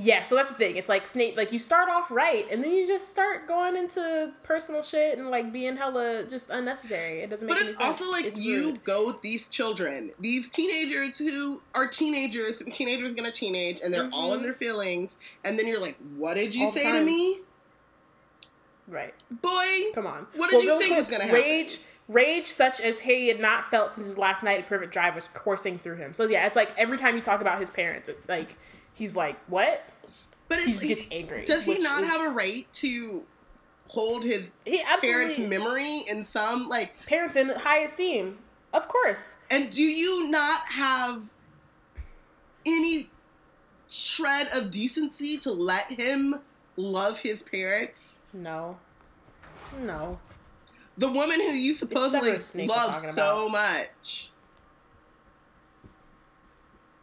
yeah, 0.01 0.23
so 0.23 0.37
that's 0.37 0.49
the 0.49 0.55
thing. 0.55 0.77
It's 0.77 0.89
like 0.89 1.07
Snape, 1.07 1.37
like 1.37 1.51
you 1.53 1.59
start 1.59 1.89
off 1.91 2.09
right, 2.11 2.47
and 2.53 2.63
then 2.63 2.71
you 2.71 2.87
just 2.87 3.09
start 3.11 3.49
going 3.49 3.77
into 3.77 4.33
personal 4.45 4.81
shit 4.83 5.19
and 5.19 5.29
like 5.29 5.53
being 5.53 5.77
hella 5.77 6.25
just 6.31 6.51
unnecessary. 6.51 7.21
It 7.23 7.31
doesn't 7.31 7.49
make 7.49 7.57
sense. 7.57 7.59
But 7.59 7.63
any 7.63 7.71
it's 7.73 7.79
sense. 7.81 8.01
also 8.01 8.13
like 8.13 8.25
It's 8.27 8.39
you 8.39 8.67
rude. 8.67 8.85
go 8.85 9.19
these 9.23 9.49
children, 9.49 10.13
these 10.21 10.49
teenagers 10.49 11.19
who 11.19 11.63
are 11.75 11.89
teenagers, 11.89 12.61
and 12.61 12.73
teenagers 12.73 13.15
gonna 13.15 13.33
teenage, 13.33 13.81
and 13.83 13.93
they're 13.93 14.09
all 14.13 14.35
in 14.35 14.41
Mhm. 14.41 14.45
their 14.45 14.55
feelings, 14.55 15.11
and 15.45 15.59
then 15.59 15.67
you're 15.67 15.81
like, 15.81 15.97
"What 16.17 16.35
did 16.35 16.55
you 16.55 16.67
All 16.67 16.73
say 16.73 16.93
to 16.93 17.01
me, 17.03 17.41
right. 18.87 19.15
boy?" 19.31 19.91
Come 19.95 20.07
on. 20.07 20.27
What 20.37 20.51
did 20.51 20.63
you 20.63 20.69
really 20.71 20.85
think 20.85 20.99
was 20.99 21.09
gonna 21.09 21.25
happen? 21.25 21.41
Rage, 21.41 21.81
rage 22.09 22.47
such 22.47 22.81
as 22.81 23.01
he 23.01 23.29
had 23.29 23.41
not 23.41 23.71
felt 23.71 23.93
since 23.95 24.07
his 24.07 24.19
last 24.19 24.43
night 24.43 24.61
at 24.61 24.67
Privet 24.67 24.91
Drive 24.91 25.15
was 25.15 25.29
coursing 25.29 25.79
through 25.79 25.97
him. 25.97 26.15
So 26.15 26.25
yeah, 26.29 26.47
it's 26.47 26.57
like 26.57 26.71
every 26.79 26.99
time 26.99 27.17
you 27.17 27.21
talk 27.23 27.41
about 27.41 27.59
his 27.61 27.71
parents, 27.71 28.09
it's 28.09 28.29
like 28.29 28.55
he's 28.99 29.17
like, 29.17 29.39
"What?" 29.49 29.85
But 30.49 30.61
He 30.61 30.73
just 30.73 30.83
gets 30.85 31.05
angry. 31.13 31.45
Does 31.45 31.65
he 31.65 31.79
not 31.79 32.03
is- 32.03 32.09
have 32.09 32.21
a 32.23 32.31
right 32.31 32.67
to 32.75 33.25
hold 33.89 34.25
his 34.25 34.51
parents' 35.01 35.39
memory 35.39 35.99
in 36.09 36.25
some 36.25 36.69
like? 36.69 36.95
parents 37.07 37.37
in 37.37 37.51
high 37.51 37.79
esteem, 37.81 38.39
of 38.73 38.89
course. 38.89 39.37
And 39.51 39.71
do 39.71 39.83
you 39.83 40.29
not 40.29 40.63
have 40.69 41.23
any 42.67 43.11
shred 43.89 44.49
of 44.53 44.71
decency 44.71 45.39
to 45.39 45.51
let 45.53 45.93
him 45.93 46.41
love 46.77 47.21
his 47.21 47.43
parents? 47.43 48.17
No, 48.33 48.79
no. 49.81 50.19
The 50.97 51.09
woman 51.09 51.41
who 51.41 51.53
you 51.53 51.75
supposedly 51.75 52.31
Severus 52.31 52.47
Snape 52.47 52.69
we're 52.69 52.75
love 52.75 53.15
so 53.15 53.49
much. 53.49 54.31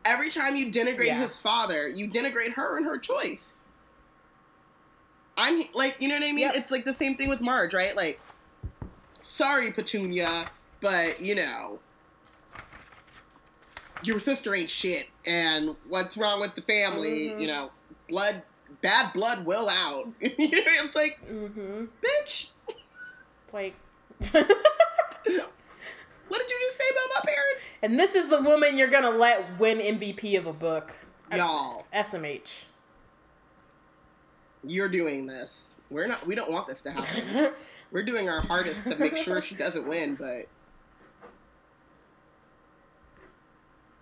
Every 0.05 0.29
time 0.29 0.55
you 0.55 0.71
denigrate 0.71 1.07
Yeah. 1.07 1.21
his 1.21 1.37
father, 1.39 1.89
you 1.89 2.07
denigrate 2.07 2.53
her 2.53 2.77
and 2.77 2.85
her 2.85 2.97
choice. 2.99 3.41
I'm 5.37 5.63
like, 5.73 5.97
you 5.99 6.07
know 6.07 6.15
what 6.15 6.23
I 6.23 6.27
mean? 6.31 6.39
Yep. 6.39 6.55
It's 6.55 6.71
like 6.71 6.85
the 6.85 6.93
same 6.93 7.15
thing 7.15 7.27
with 7.27 7.41
Marge, 7.41 7.73
right? 7.73 7.95
Like, 7.95 8.19
sorry, 9.21 9.71
Petunia, 9.71 10.49
but 10.79 11.19
you 11.19 11.35
know, 11.35 11.79
your 14.03 14.19
sister 14.19 14.53
ain't 14.53 14.69
shit, 14.69 15.07
and 15.25 15.75
what's 15.89 16.15
wrong 16.15 16.39
with 16.39 16.53
the 16.55 16.61
family? 16.61 17.29
Mhm. 17.31 17.41
You 17.41 17.47
know, 17.47 17.71
blood, 18.07 18.43
bad 18.81 19.11
blood 19.13 19.45
will 19.45 19.67
out. 19.67 20.05
it's 20.21 20.95
like, 20.95 21.19
Mm-hmm. 21.27 21.85
bitch, 22.03 22.49
It's 22.69 23.53
Like, 23.53 23.73
what 26.35 26.41
did 26.45 26.51
you 26.51 26.59
just 26.67 26.77
say 26.77 26.83
about 26.91 27.23
my 27.23 27.31
parents? 27.31 27.63
and 27.81 27.97
this 27.97 28.13
is 28.13 28.27
the 28.27 28.41
woman 28.41 28.77
you're 28.77 28.89
gonna 28.89 29.09
let 29.09 29.57
win 29.57 29.77
MVP 29.79 30.37
of 30.37 30.45
a 30.45 30.51
book. 30.51 30.93
Y'all, 31.33 31.85
SMH. 31.93 32.65
you're 34.65 34.89
doing 34.89 35.27
this. 35.27 35.77
We're 35.89 36.07
not. 36.07 36.27
We 36.27 36.35
don't 36.35 36.51
want 36.51 36.67
this 36.67 36.81
to 36.81 36.91
happen. 36.91 37.53
We're 37.91 38.03
doing 38.03 38.27
our 38.27 38.41
hardest 38.41 38.83
to 38.83 38.97
make 38.97 39.15
sure 39.15 39.41
she 39.41 39.55
doesn't 39.55 39.87
win, 39.87 40.15
but. 40.15 40.47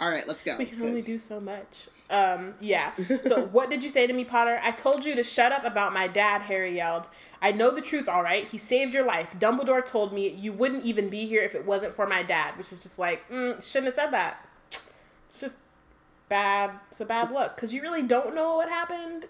All 0.03 0.09
right, 0.09 0.27
let's 0.27 0.43
go. 0.43 0.57
We 0.57 0.65
can 0.65 0.81
only 0.81 1.01
do 1.01 1.17
so 1.17 1.39
much. 1.39 1.87
Um, 2.09 2.55
yeah. 2.59 2.91
So 3.23 3.45
what 3.53 3.69
did 3.69 3.83
you 3.83 3.89
say 3.89 4.05
to 4.05 4.11
me, 4.11 4.25
Potter? 4.25 4.59
I 4.61 4.71
told 4.71 5.05
you 5.05 5.15
to 5.15 5.23
shut 5.23 5.53
up 5.53 5.63
about 5.63 5.93
my 5.93 6.07
dad, 6.07 6.41
Harry 6.41 6.75
yelled. 6.75 7.07
I 7.41 7.53
know 7.53 7.71
the 7.71 7.81
truth, 7.81 8.09
all 8.09 8.21
right. 8.21 8.45
He 8.45 8.57
saved 8.57 8.93
your 8.93 9.05
life. 9.05 9.33
Dumbledore 9.39 9.85
told 9.85 10.11
me 10.11 10.27
you 10.29 10.51
wouldn't 10.51 10.83
even 10.83 11.07
be 11.09 11.25
here 11.25 11.41
if 11.41 11.55
it 11.55 11.65
wasn't 11.65 11.95
for 11.95 12.05
my 12.05 12.21
dad, 12.21 12.57
which 12.57 12.73
is 12.73 12.79
just 12.79 12.99
like, 12.99 13.29
mm, 13.29 13.63
shouldn't 13.65 13.85
have 13.85 13.93
said 13.93 14.11
that. 14.11 14.45
It's 15.27 15.39
just 15.39 15.57
bad. 16.27 16.71
It's 16.89 16.99
a 16.99 17.05
bad 17.05 17.31
look 17.31 17.55
because 17.55 17.73
you 17.73 17.81
really 17.81 18.03
don't 18.03 18.35
know 18.35 18.55
what 18.57 18.67
happened, 18.67 19.27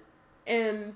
and 0.47 0.95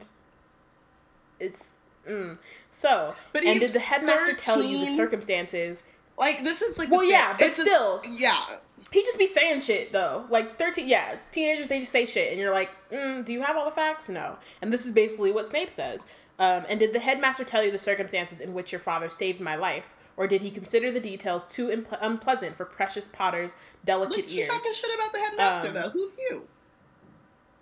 it's. 1.40 1.66
Mm. 2.10 2.38
So, 2.72 3.14
But 3.34 3.44
and 3.44 3.60
did 3.60 3.74
the 3.74 3.80
headmaster 3.80 4.34
tell 4.34 4.64
you 4.64 4.86
the 4.86 4.96
circumstances? 4.96 5.84
Like 6.18 6.44
this 6.44 6.62
is 6.62 6.78
like. 6.78 6.90
Well, 6.90 7.02
the 7.02 7.08
yeah, 7.08 7.36
but 7.38 7.48
It's 7.48 7.60
a- 7.60 7.62
still. 7.62 8.02
yeah. 8.10 8.44
He 8.92 9.02
just 9.04 9.20
be 9.20 9.28
saying 9.28 9.60
shit 9.60 9.92
though. 9.92 10.26
Like 10.30 10.58
thirteen, 10.58 10.88
yeah, 10.88 11.18
teenagers 11.32 11.68
they 11.68 11.80
just 11.82 11.92
say 11.92 12.06
shit, 12.06 12.32
and 12.32 12.40
you're 12.40 12.54
like, 12.54 12.70
mm, 12.92 13.24
do 13.26 13.34
you 13.34 13.42
have 13.42 13.58
all 13.58 13.66
the 13.66 13.72
facts? 13.72 14.08
No. 14.10 14.38
And 14.62 14.72
this 14.72 14.86
is 14.86 14.92
basically 14.94 15.32
what 15.32 15.48
Snape 15.48 15.70
says. 15.70 16.08
Um, 16.40 16.64
and 16.70 16.80
did 16.80 16.94
the 16.94 17.00
headmaster 17.00 17.44
tell 17.44 17.64
you 17.64 17.72
the 17.72 17.80
circumstances 17.80 18.40
in 18.40 18.54
which 18.54 18.72
your 18.72 18.80
father 18.80 19.10
saved 19.10 19.42
my 19.42 19.56
life, 19.56 19.96
or 20.16 20.28
did 20.28 20.42
he 20.42 20.52
consider 20.52 20.92
the 20.92 21.00
details 21.00 21.46
too 21.48 21.68
unple- 21.68 21.98
unpleasant 22.00 22.56
for 22.56 22.64
precious 22.64 23.08
Potter's 23.08 23.56
delicate 23.84 24.26
Look, 24.28 24.34
ears? 24.34 24.48
talking 24.48 24.74
shit 24.74 24.94
about 24.96 25.12
the 25.14 25.20
headmaster 25.20 25.68
Um, 25.70 25.74
though. 25.74 25.90
Who's 25.90 26.14
you? 26.18 26.48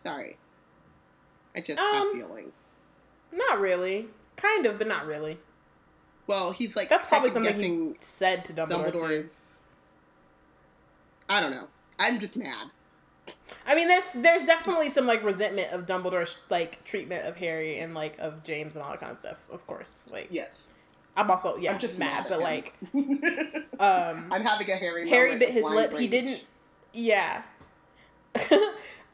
Sorry. 0.04 0.38
I 1.56 1.62
just 1.62 1.80
Um, 1.80 1.94
have 1.94 2.12
feelings. 2.12 2.58
Not 3.32 3.60
really. 3.60 4.10
Kind 4.36 4.66
of, 4.66 4.78
but 4.78 4.88
not 4.88 5.06
really. 5.06 5.40
Well, 6.28 6.52
he's 6.52 6.76
like 6.76 6.90
That's 6.90 7.06
probably 7.06 7.30
something 7.30 7.56
he 7.94 7.96
said 8.02 8.44
to 8.46 8.54
Dumbledore. 8.54 8.92
too. 9.08 9.30
I 11.30 11.42
don't 11.42 11.52
know. 11.52 11.68
I'm 12.00 12.20
just 12.20 12.36
mad. 12.36 12.70
I 13.66 13.76
mean, 13.76 13.88
there's 13.88 14.12
there's 14.14 14.46
definitely 14.46 14.90
some 14.90 15.08
like 15.08 15.24
resentment 15.24 15.72
of 15.72 15.86
Dumbledore's 15.86 16.38
like 16.50 16.84
treatment 16.84 17.26
of 17.26 17.38
Harry 17.38 17.80
and 17.80 17.94
like 17.94 18.18
of 18.20 18.44
James 18.44 18.76
and 18.76 18.84
all 18.84 18.92
that 18.92 19.00
kind 19.00 19.12
of 19.12 19.18
stuff. 19.18 19.44
Of 19.52 19.66
course, 19.66 20.04
like 20.12 20.28
Yes. 20.30 20.68
I'm 21.18 21.32
also 21.32 21.58
yeah 21.58 21.74
I'm 21.74 21.80
just 21.80 21.98
mad, 21.98 22.24
mad, 22.24 22.26
but 22.30 22.40
like 22.40 22.74
um 23.80 24.32
I'm 24.32 24.44
having 24.44 24.70
a 24.70 24.76
Harry. 24.76 25.10
Harry 25.10 25.38
bit 25.38 25.50
his 25.50 25.66
lip. 25.66 25.94
He 25.94 26.08
didn't. 26.08 26.44
Yeah. 26.94 27.44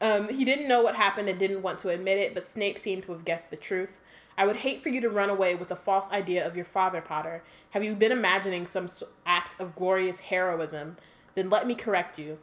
um, 0.00 0.28
he 0.28 0.44
didn't 0.44 0.68
know 0.68 0.82
what 0.82 0.96
happened 0.96 1.28
and 1.28 1.38
didn't 1.38 1.62
want 1.62 1.78
to 1.80 1.90
admit 1.90 2.18
it, 2.18 2.34
but 2.34 2.48
Snape 2.48 2.78
seemed 2.78 3.04
to 3.04 3.12
have 3.12 3.24
guessed 3.24 3.50
the 3.50 3.56
truth. 3.56 4.00
I 4.36 4.46
would 4.46 4.56
hate 4.56 4.82
for 4.82 4.88
you 4.88 5.00
to 5.00 5.10
run 5.10 5.30
away 5.30 5.54
with 5.54 5.70
a 5.70 5.76
false 5.76 6.10
idea 6.10 6.44
of 6.46 6.56
your 6.56 6.64
father, 6.64 7.00
Potter. 7.00 7.42
Have 7.70 7.84
you 7.84 7.94
been 7.94 8.12
imagining 8.12 8.66
some 8.66 8.88
act 9.26 9.54
of 9.60 9.76
glorious 9.76 10.20
heroism? 10.20 10.96
Then 11.34 11.50
let 11.50 11.66
me 11.66 11.74
correct 11.74 12.18
you. 12.18 12.38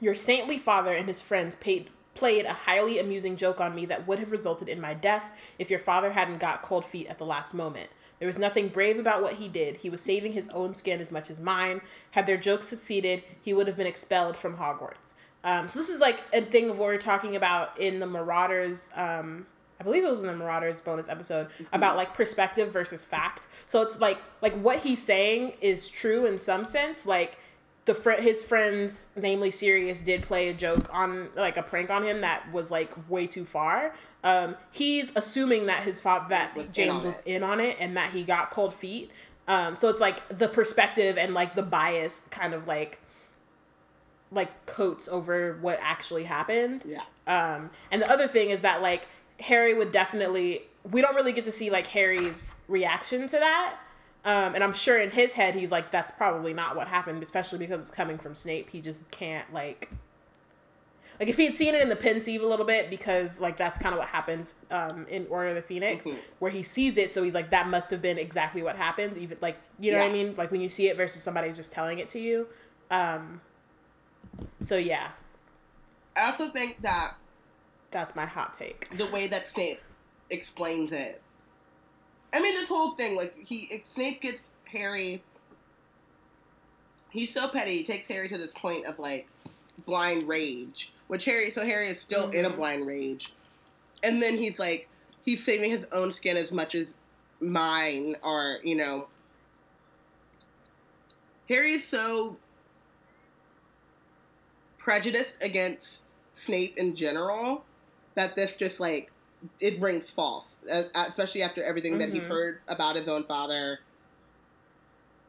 Your 0.00 0.14
saintly 0.14 0.58
father 0.58 0.92
and 0.92 1.08
his 1.08 1.20
friends 1.20 1.54
paid, 1.54 1.90
played 2.14 2.44
a 2.44 2.52
highly 2.52 2.98
amusing 2.98 3.36
joke 3.36 3.60
on 3.60 3.74
me 3.74 3.86
that 3.86 4.06
would 4.06 4.18
have 4.18 4.32
resulted 4.32 4.68
in 4.68 4.80
my 4.80 4.94
death 4.94 5.30
if 5.58 5.70
your 5.70 5.78
father 5.78 6.12
hadn't 6.12 6.38
got 6.38 6.62
cold 6.62 6.84
feet 6.84 7.08
at 7.08 7.18
the 7.18 7.26
last 7.26 7.54
moment. 7.54 7.90
There 8.18 8.26
was 8.26 8.38
nothing 8.38 8.68
brave 8.68 8.98
about 8.98 9.22
what 9.22 9.34
he 9.34 9.48
did. 9.48 9.78
He 9.78 9.90
was 9.90 10.00
saving 10.00 10.32
his 10.32 10.48
own 10.50 10.74
skin 10.74 11.00
as 11.00 11.10
much 11.10 11.30
as 11.30 11.40
mine. 11.40 11.80
Had 12.12 12.26
their 12.26 12.36
joke 12.36 12.62
succeeded, 12.62 13.22
he 13.40 13.54
would 13.54 13.68
have 13.68 13.76
been 13.76 13.86
expelled 13.86 14.36
from 14.36 14.56
Hogwarts. 14.56 15.14
Um, 15.44 15.68
so 15.68 15.78
this 15.78 15.88
is 15.88 16.00
like 16.00 16.22
a 16.32 16.42
thing 16.42 16.68
of 16.68 16.78
what 16.78 16.86
we're 16.86 16.98
talking 16.98 17.36
about 17.36 17.78
in 17.78 18.00
the 18.00 18.06
Marauders 18.06 18.90
um, 18.94 19.46
I 19.80 19.84
believe 19.84 20.02
it 20.02 20.10
was 20.10 20.20
in 20.20 20.26
the 20.26 20.32
Marauders 20.32 20.80
bonus 20.80 21.08
episode 21.08 21.48
about 21.72 21.96
like 21.96 22.12
perspective 22.12 22.72
versus 22.72 23.04
fact. 23.04 23.46
So 23.66 23.80
it's 23.82 24.00
like 24.00 24.18
like 24.42 24.54
what 24.54 24.78
he's 24.78 25.02
saying 25.02 25.54
is 25.60 25.88
true 25.88 26.26
in 26.26 26.38
some 26.38 26.64
sense. 26.64 27.06
Like 27.06 27.38
the 27.88 27.94
fr- 27.94 28.10
his 28.20 28.44
friends, 28.44 29.08
namely 29.16 29.50
Sirius, 29.50 30.02
did 30.02 30.22
play 30.22 30.50
a 30.50 30.54
joke 30.54 30.88
on 30.94 31.30
like 31.34 31.56
a 31.56 31.62
prank 31.62 31.90
on 31.90 32.04
him 32.04 32.20
that 32.20 32.52
was 32.52 32.70
like 32.70 32.92
way 33.08 33.26
too 33.26 33.46
far. 33.46 33.94
Um, 34.22 34.56
he's 34.70 35.16
assuming 35.16 35.66
that 35.66 35.84
his 35.84 35.98
father 35.98 36.26
that 36.28 36.54
Was 36.54 36.66
James 36.66 36.90
on 36.90 37.06
was 37.06 37.18
it. 37.20 37.26
in 37.36 37.42
on 37.42 37.60
it 37.60 37.76
and 37.80 37.96
that 37.96 38.10
he 38.10 38.24
got 38.24 38.50
cold 38.50 38.74
feet. 38.74 39.10
Um, 39.48 39.74
so 39.74 39.88
it's 39.88 40.00
like 40.00 40.28
the 40.28 40.48
perspective 40.48 41.16
and 41.16 41.32
like 41.32 41.54
the 41.54 41.62
bias 41.62 42.28
kind 42.30 42.52
of 42.52 42.66
like 42.66 43.00
like 44.30 44.66
coats 44.66 45.08
over 45.08 45.56
what 45.62 45.78
actually 45.80 46.24
happened. 46.24 46.84
Yeah. 46.84 47.04
Um, 47.26 47.70
and 47.90 48.02
the 48.02 48.10
other 48.10 48.28
thing 48.28 48.50
is 48.50 48.60
that 48.60 48.82
like 48.82 49.08
Harry 49.40 49.72
would 49.72 49.92
definitely 49.92 50.62
we 50.90 51.00
don't 51.00 51.14
really 51.14 51.32
get 51.32 51.46
to 51.46 51.52
see 51.52 51.70
like 51.70 51.86
Harry's 51.86 52.54
reaction 52.68 53.26
to 53.28 53.38
that. 53.38 53.76
Um, 54.28 54.54
and 54.54 54.62
I'm 54.62 54.74
sure 54.74 54.98
in 54.98 55.10
his 55.10 55.32
head 55.32 55.54
he's 55.54 55.72
like, 55.72 55.90
that's 55.90 56.10
probably 56.10 56.52
not 56.52 56.76
what 56.76 56.86
happened, 56.88 57.22
especially 57.22 57.58
because 57.58 57.78
it's 57.78 57.90
coming 57.90 58.18
from 58.18 58.34
Snape. 58.34 58.68
He 58.70 58.80
just 58.82 59.10
can't 59.10 59.50
like 59.54 59.90
like 61.18 61.28
if 61.28 61.36
he 61.38 61.46
had 61.46 61.54
seen 61.56 61.74
it 61.74 61.82
in 61.82 61.88
the 61.88 61.96
pensieve 61.96 62.42
a 62.42 62.46
little 62.46 62.66
bit, 62.66 62.90
because 62.90 63.40
like 63.40 63.56
that's 63.56 63.78
kind 63.80 63.94
of 63.94 63.98
what 63.98 64.08
happens 64.08 64.66
um, 64.70 65.06
in 65.08 65.26
Order 65.30 65.48
of 65.48 65.54
the 65.54 65.62
Phoenix, 65.62 66.04
Mhm. 66.04 66.16
where 66.40 66.50
he 66.50 66.62
sees 66.62 66.98
it, 66.98 67.10
so 67.10 67.22
he's 67.22 67.32
like, 67.32 67.50
that 67.50 67.68
must 67.68 67.90
have 67.90 68.02
been 68.02 68.18
exactly 68.18 68.62
what 68.62 68.76
happened. 68.76 69.16
Even 69.16 69.38
like 69.40 69.56
you 69.78 69.92
know 69.92 69.98
what 69.98 70.10
I 70.10 70.12
mean? 70.12 70.34
Like 70.36 70.50
when 70.50 70.60
you 70.60 70.68
see 70.68 70.88
it 70.88 70.96
versus 70.96 71.22
somebody's 71.22 71.56
just 71.56 71.72
telling 71.72 71.98
it 71.98 72.08
to 72.10 72.18
you. 72.18 72.48
Um, 72.90 73.40
so 74.60 74.76
yeah, 74.76 75.08
I 76.16 76.30
also 76.30 76.48
think 76.50 76.82
that 76.82 77.14
that's 77.90 78.14
my 78.14 78.26
hot 78.26 78.52
take. 78.52 78.88
the 78.96 79.06
way 79.06 79.26
that 79.26 79.46
Snape 79.54 79.80
explains 80.30 80.92
it. 80.92 81.22
I 82.32 82.40
mean, 82.40 82.54
this 82.54 82.68
whole 82.68 82.92
thing, 82.92 83.16
like 83.16 83.34
he 83.46 83.82
Snape 83.88 84.20
gets 84.22 84.42
Harry. 84.66 85.22
He's 87.10 87.32
so 87.32 87.48
petty. 87.48 87.78
He 87.78 87.84
takes 87.84 88.06
Harry 88.08 88.28
to 88.28 88.36
this 88.36 88.52
point 88.54 88.86
of 88.86 88.98
like 88.98 89.28
blind 89.86 90.28
rage, 90.28 90.92
which 91.06 91.24
Harry. 91.24 91.50
So 91.50 91.64
Harry 91.64 91.88
is 91.88 92.00
still 92.00 92.30
in 92.30 92.44
a 92.44 92.50
Mhm. 92.50 92.56
blind 92.56 92.86
rage, 92.86 93.32
and 94.02 94.22
then 94.22 94.36
he's 94.36 94.58
like 94.58 94.88
he's 95.22 95.42
saving 95.44 95.70
his 95.70 95.86
own 95.92 96.12
skin 96.12 96.36
as 96.36 96.52
much 96.52 96.74
as 96.74 96.88
mine, 97.40 98.16
or 98.22 98.60
you 98.62 98.74
know. 98.74 99.08
Harry 101.48 101.72
is 101.72 101.84
so 101.86 102.36
prejudiced 104.76 105.42
against 105.42 106.02
Snape 106.34 106.76
in 106.76 106.94
general 106.94 107.64
that 108.14 108.36
this 108.36 108.54
just 108.54 108.80
like 108.80 109.10
it 109.60 109.80
rings 109.80 110.10
false, 110.10 110.56
especially 110.94 111.42
after 111.42 111.62
everything 111.62 111.98
that 111.98 112.10
he's 112.10 112.24
Mhm. 112.24 112.28
heard 112.28 112.60
about 112.68 112.96
his 112.96 113.08
own 113.08 113.24
father. 113.24 113.80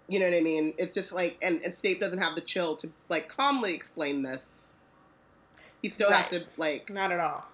You 0.08 0.20
know 0.20 0.26
what 0.26 0.36
I 0.38 0.42
mean? 0.42 0.74
It's 0.80 0.94
just 0.94 1.12
like, 1.12 1.38
and, 1.42 1.62
and 1.62 1.78
Snape 1.78 2.00
doesn't 2.00 2.18
have 2.20 2.34
the 2.36 2.42
chill 2.42 2.76
to 2.78 2.92
like 3.10 3.30
calmly 3.30 3.74
explain 3.76 4.24
this. 4.24 4.42
He 5.82 5.90
still 5.90 6.10
has 6.12 6.30
to 6.32 6.46
like 6.58 6.90
Not 6.90 7.12
at 7.12 7.20
all. 7.20 7.46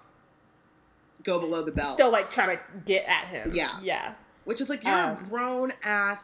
go 1.23 1.39
below 1.39 1.61
the 1.63 1.71
belt, 1.73 1.93
Still 1.93 2.11
like 2.11 2.31
trying 2.31 2.57
to 2.57 2.63
get 2.85 3.03
at 3.05 3.27
him. 3.27 3.51
Yeah. 3.53 3.77
Yeah. 3.81 4.13
which 4.45 4.61
is 4.61 4.69
like 4.69 4.83
you're 4.83 4.93
a 4.93 5.17
Um, 5.17 5.27
grown 5.29 5.73
ass 5.83 6.19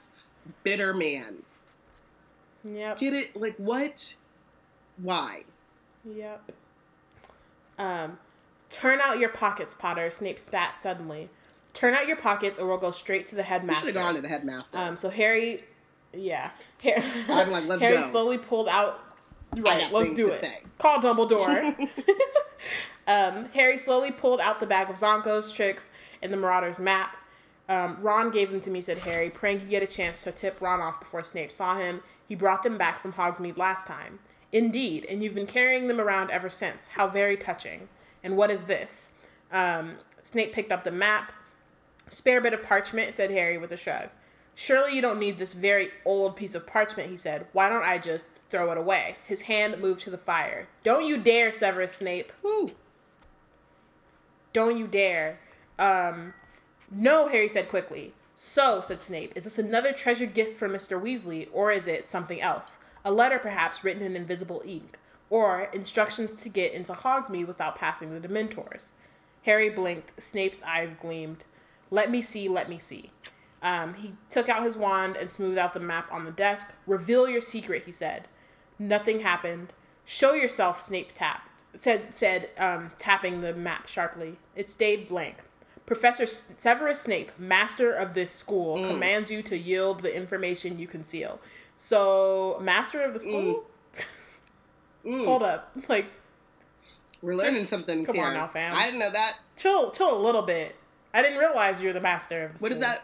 bitter 0.63 0.93
man. 0.93 1.43
Yep. 2.63 2.99
Get 2.99 3.13
it? 3.13 3.35
Like 3.35 3.55
what? 3.57 4.15
Why? 4.97 5.43
Yep. 6.05 6.51
Um, 7.79 8.19
turn 8.71 8.99
out 9.01 9.19
your 9.19 9.29
pockets, 9.29 9.73
Potter. 9.75 10.09
Snape 10.09 10.39
spat 10.39 10.79
suddenly. 10.79 11.29
Turn 11.73 11.93
out 11.93 12.07
your 12.07 12.17
pockets, 12.17 12.57
or 12.57 12.67
we'll 12.67 12.77
go 12.77 12.91
straight 12.91 13.27
to 13.27 13.35
the 13.35 13.41
You 13.41 13.45
should 13.45 13.51
headmaster. 13.51 13.85
have 13.87 13.93
gone 13.95 14.15
to 14.15 14.21
the 14.21 14.27
headmaster. 14.27 14.77
Um, 14.77 14.97
so 14.97 15.09
Harry, 15.09 15.63
yeah, 16.13 16.51
Harry, 16.83 17.03
I'm 17.29 17.49
like, 17.51 17.65
let's 17.65 17.81
Harry 17.81 17.97
go. 17.97 18.11
slowly 18.11 18.37
pulled 18.37 18.67
out. 18.67 18.99
Right, 19.55 19.91
let's 19.91 20.13
do 20.13 20.29
it. 20.29 20.41
say. 20.41 20.59
Call 20.77 20.99
Dumbledore. 20.99 21.75
um, 23.07 23.45
Harry 23.53 23.77
slowly 23.77 24.11
pulled 24.11 24.39
out 24.41 24.59
the 24.59 24.65
bag 24.65 24.89
of 24.89 24.95
Zonko's 24.95 25.51
tricks 25.51 25.89
and 26.21 26.31
the 26.31 26.37
Marauders 26.37 26.79
map. 26.79 27.17
Um, 27.69 27.97
Ron 28.01 28.31
gave 28.31 28.51
them 28.51 28.59
to 28.61 28.69
me, 28.69 28.81
said 28.81 28.97
Harry, 28.99 29.29
praying 29.29 29.61
he'd 29.61 29.69
get 29.69 29.83
a 29.83 29.87
chance 29.87 30.23
to 30.23 30.31
tip 30.31 30.59
Ron 30.59 30.81
off 30.81 30.99
before 30.99 31.23
Snape 31.23 31.51
saw 31.51 31.77
him. 31.77 32.01
He 32.27 32.35
brought 32.35 32.63
them 32.63 32.77
back 32.77 32.99
from 32.99 33.13
Hogsmeade 33.13 33.57
last 33.57 33.87
time. 33.87 34.19
Indeed, 34.51 35.05
and 35.09 35.23
you've 35.23 35.35
been 35.35 35.47
carrying 35.47 35.87
them 35.87 35.99
around 36.01 36.31
ever 36.31 36.49
since. 36.49 36.89
How 36.89 37.07
very 37.07 37.37
touching. 37.37 37.87
And 38.23 38.37
what 38.37 38.51
is 38.51 38.65
this? 38.65 39.09
Um, 39.51 39.97
Snape 40.21 40.53
picked 40.53 40.71
up 40.71 40.83
the 40.83 40.91
map. 40.91 41.31
Spare 42.07 42.41
bit 42.41 42.53
of 42.53 42.63
parchment, 42.63 43.15
said 43.15 43.31
Harry 43.31 43.57
with 43.57 43.71
a 43.71 43.77
shrug. 43.77 44.09
Surely 44.53 44.95
you 44.95 45.01
don't 45.01 45.19
need 45.19 45.37
this 45.37 45.53
very 45.53 45.89
old 46.03 46.35
piece 46.35 46.55
of 46.55 46.67
parchment, 46.67 47.09
he 47.09 47.17
said. 47.17 47.45
Why 47.53 47.69
don't 47.69 47.85
I 47.85 47.97
just 47.97 48.27
throw 48.49 48.71
it 48.71 48.77
away? 48.77 49.15
His 49.25 49.43
hand 49.43 49.79
moved 49.79 50.01
to 50.01 50.09
the 50.09 50.17
fire. 50.17 50.67
Don't 50.83 51.05
you 51.05 51.17
dare, 51.17 51.51
Severus 51.51 51.93
Snape. 51.93 52.31
Whew. 52.41 52.71
Don't 54.51 54.77
you 54.77 54.87
dare. 54.87 55.39
Um, 55.79 56.33
no, 56.91 57.29
Harry 57.29 57.47
said 57.47 57.69
quickly. 57.69 58.13
So, 58.35 58.81
said 58.81 59.01
Snape, 59.01 59.33
is 59.35 59.45
this 59.45 59.59
another 59.59 59.93
treasured 59.93 60.33
gift 60.33 60.57
from 60.57 60.71
Mr. 60.71 61.01
Weasley, 61.01 61.47
or 61.53 61.71
is 61.71 61.87
it 61.87 62.03
something 62.03 62.41
else? 62.41 62.77
A 63.05 63.11
letter, 63.11 63.39
perhaps, 63.39 63.83
written 63.83 64.03
in 64.03 64.15
invisible 64.15 64.61
ink, 64.65 64.97
or 65.31 65.69
instructions 65.73 66.41
to 66.41 66.49
get 66.49 66.73
into 66.73 66.91
Hogsmeade 66.91 67.47
without 67.47 67.75
passing 67.75 68.13
the 68.13 68.27
Dementors. 68.27 68.91
Harry 69.43 69.69
blinked. 69.69 70.21
Snape's 70.21 70.61
eyes 70.61 70.93
gleamed. 70.93 71.45
Let 71.89 72.11
me 72.11 72.21
see, 72.21 72.47
let 72.47 72.69
me 72.69 72.77
see. 72.77 73.09
Um, 73.63 73.95
he 73.95 74.13
took 74.29 74.49
out 74.49 74.63
his 74.63 74.77
wand 74.77 75.15
and 75.15 75.31
smoothed 75.31 75.57
out 75.57 75.73
the 75.73 75.79
map 75.79 76.11
on 76.11 76.25
the 76.25 76.31
desk. 76.31 76.75
Reveal 76.85 77.29
your 77.29 77.41
secret, 77.41 77.85
he 77.85 77.91
said. 77.91 78.27
Nothing 78.77 79.21
happened. 79.21 79.73
Show 80.03 80.33
yourself, 80.33 80.81
Snape 80.81 81.13
tapped. 81.13 81.63
Said 81.75 82.13
said, 82.13 82.49
um, 82.57 82.91
tapping 82.97 83.39
the 83.39 83.53
map 83.53 83.87
sharply. 83.87 84.37
It 84.55 84.69
stayed 84.69 85.07
blank. 85.07 85.37
Professor 85.85 86.27
Severus 86.27 87.01
Snape, 87.01 87.31
master 87.37 87.91
of 87.91 88.13
this 88.13 88.31
school, 88.31 88.85
commands 88.85 89.31
you 89.31 89.41
to 89.43 89.57
yield 89.57 90.01
the 90.01 90.15
information 90.15 90.79
you 90.79 90.87
conceal. 90.87 91.39
So, 91.75 92.59
master 92.61 93.01
of 93.01 93.13
the 93.13 93.19
school? 93.19 93.55
Mm. 93.55 93.63
Mm. 95.05 95.25
Hold 95.25 95.43
up. 95.43 95.71
Like, 95.89 96.05
We're 97.21 97.35
learning 97.35 97.55
Just- 97.61 97.69
something 97.69 98.05
come 98.05 98.15
here. 98.15 98.25
on 98.25 98.33
now, 98.33 98.47
fam. 98.47 98.75
I 98.75 98.85
didn't 98.85 98.99
know 98.99 99.11
that. 99.11 99.37
chill, 99.55 99.91
chill 99.91 100.15
a 100.15 100.21
little 100.21 100.41
bit. 100.41 100.75
I 101.13 101.21
didn't 101.21 101.39
realize 101.39 101.81
you're 101.81 101.93
the 101.93 102.01
master 102.01 102.45
of 102.45 102.53
the 102.57 102.59
What 102.63 102.71
is 102.71 102.79
that? 102.79 103.03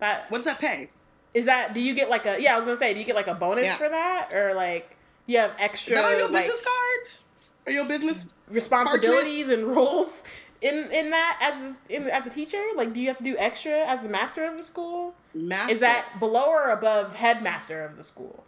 That 0.00 0.30
What 0.30 0.38
does 0.38 0.46
that 0.46 0.58
pay? 0.58 0.90
is 1.34 1.46
that? 1.46 1.72
Do 1.74 1.80
you 1.80 1.94
get 1.94 2.10
like 2.10 2.26
a? 2.26 2.40
Yeah, 2.40 2.52
I 2.54 2.56
was 2.56 2.64
gonna 2.64 2.76
say, 2.76 2.92
do 2.92 3.00
you 3.00 3.06
get 3.06 3.14
like 3.16 3.26
a 3.28 3.34
bonus 3.34 3.64
Yeah. 3.64 3.76
for 3.76 3.88
that, 3.88 4.30
or 4.34 4.52
like 4.52 4.96
you 5.26 5.38
have 5.38 5.50
Is 5.52 5.56
extra 5.60 5.94
that 5.96 6.04
on 6.04 6.18
your 6.18 6.28
like 6.28 6.44
business 6.44 6.62
cards? 6.62 7.24
Or 7.66 7.72
your 7.72 7.84
business? 7.86 8.24
responsibilities 8.50 9.48
and 9.48 9.64
roles 9.64 10.22
in 10.60 10.90
in 10.92 11.08
that 11.10 11.38
as 11.40 11.72
a, 11.72 11.76
in 11.96 12.08
as 12.10 12.26
a 12.26 12.30
teacher? 12.30 12.62
Like, 12.76 12.92
do 12.92 13.00
you 13.00 13.08
have 13.08 13.16
to 13.18 13.24
do 13.24 13.34
extra 13.38 13.72
as 13.86 14.02
the 14.02 14.10
master 14.10 14.44
of 14.44 14.56
the 14.56 14.62
school? 14.62 15.14
Master. 15.34 15.72
Is 15.72 15.80
that 15.80 16.18
below 16.18 16.44
or 16.50 16.68
above 16.70 17.14
headmaster 17.14 17.82
of 17.82 17.96
the 17.96 18.04
school? 18.04 18.44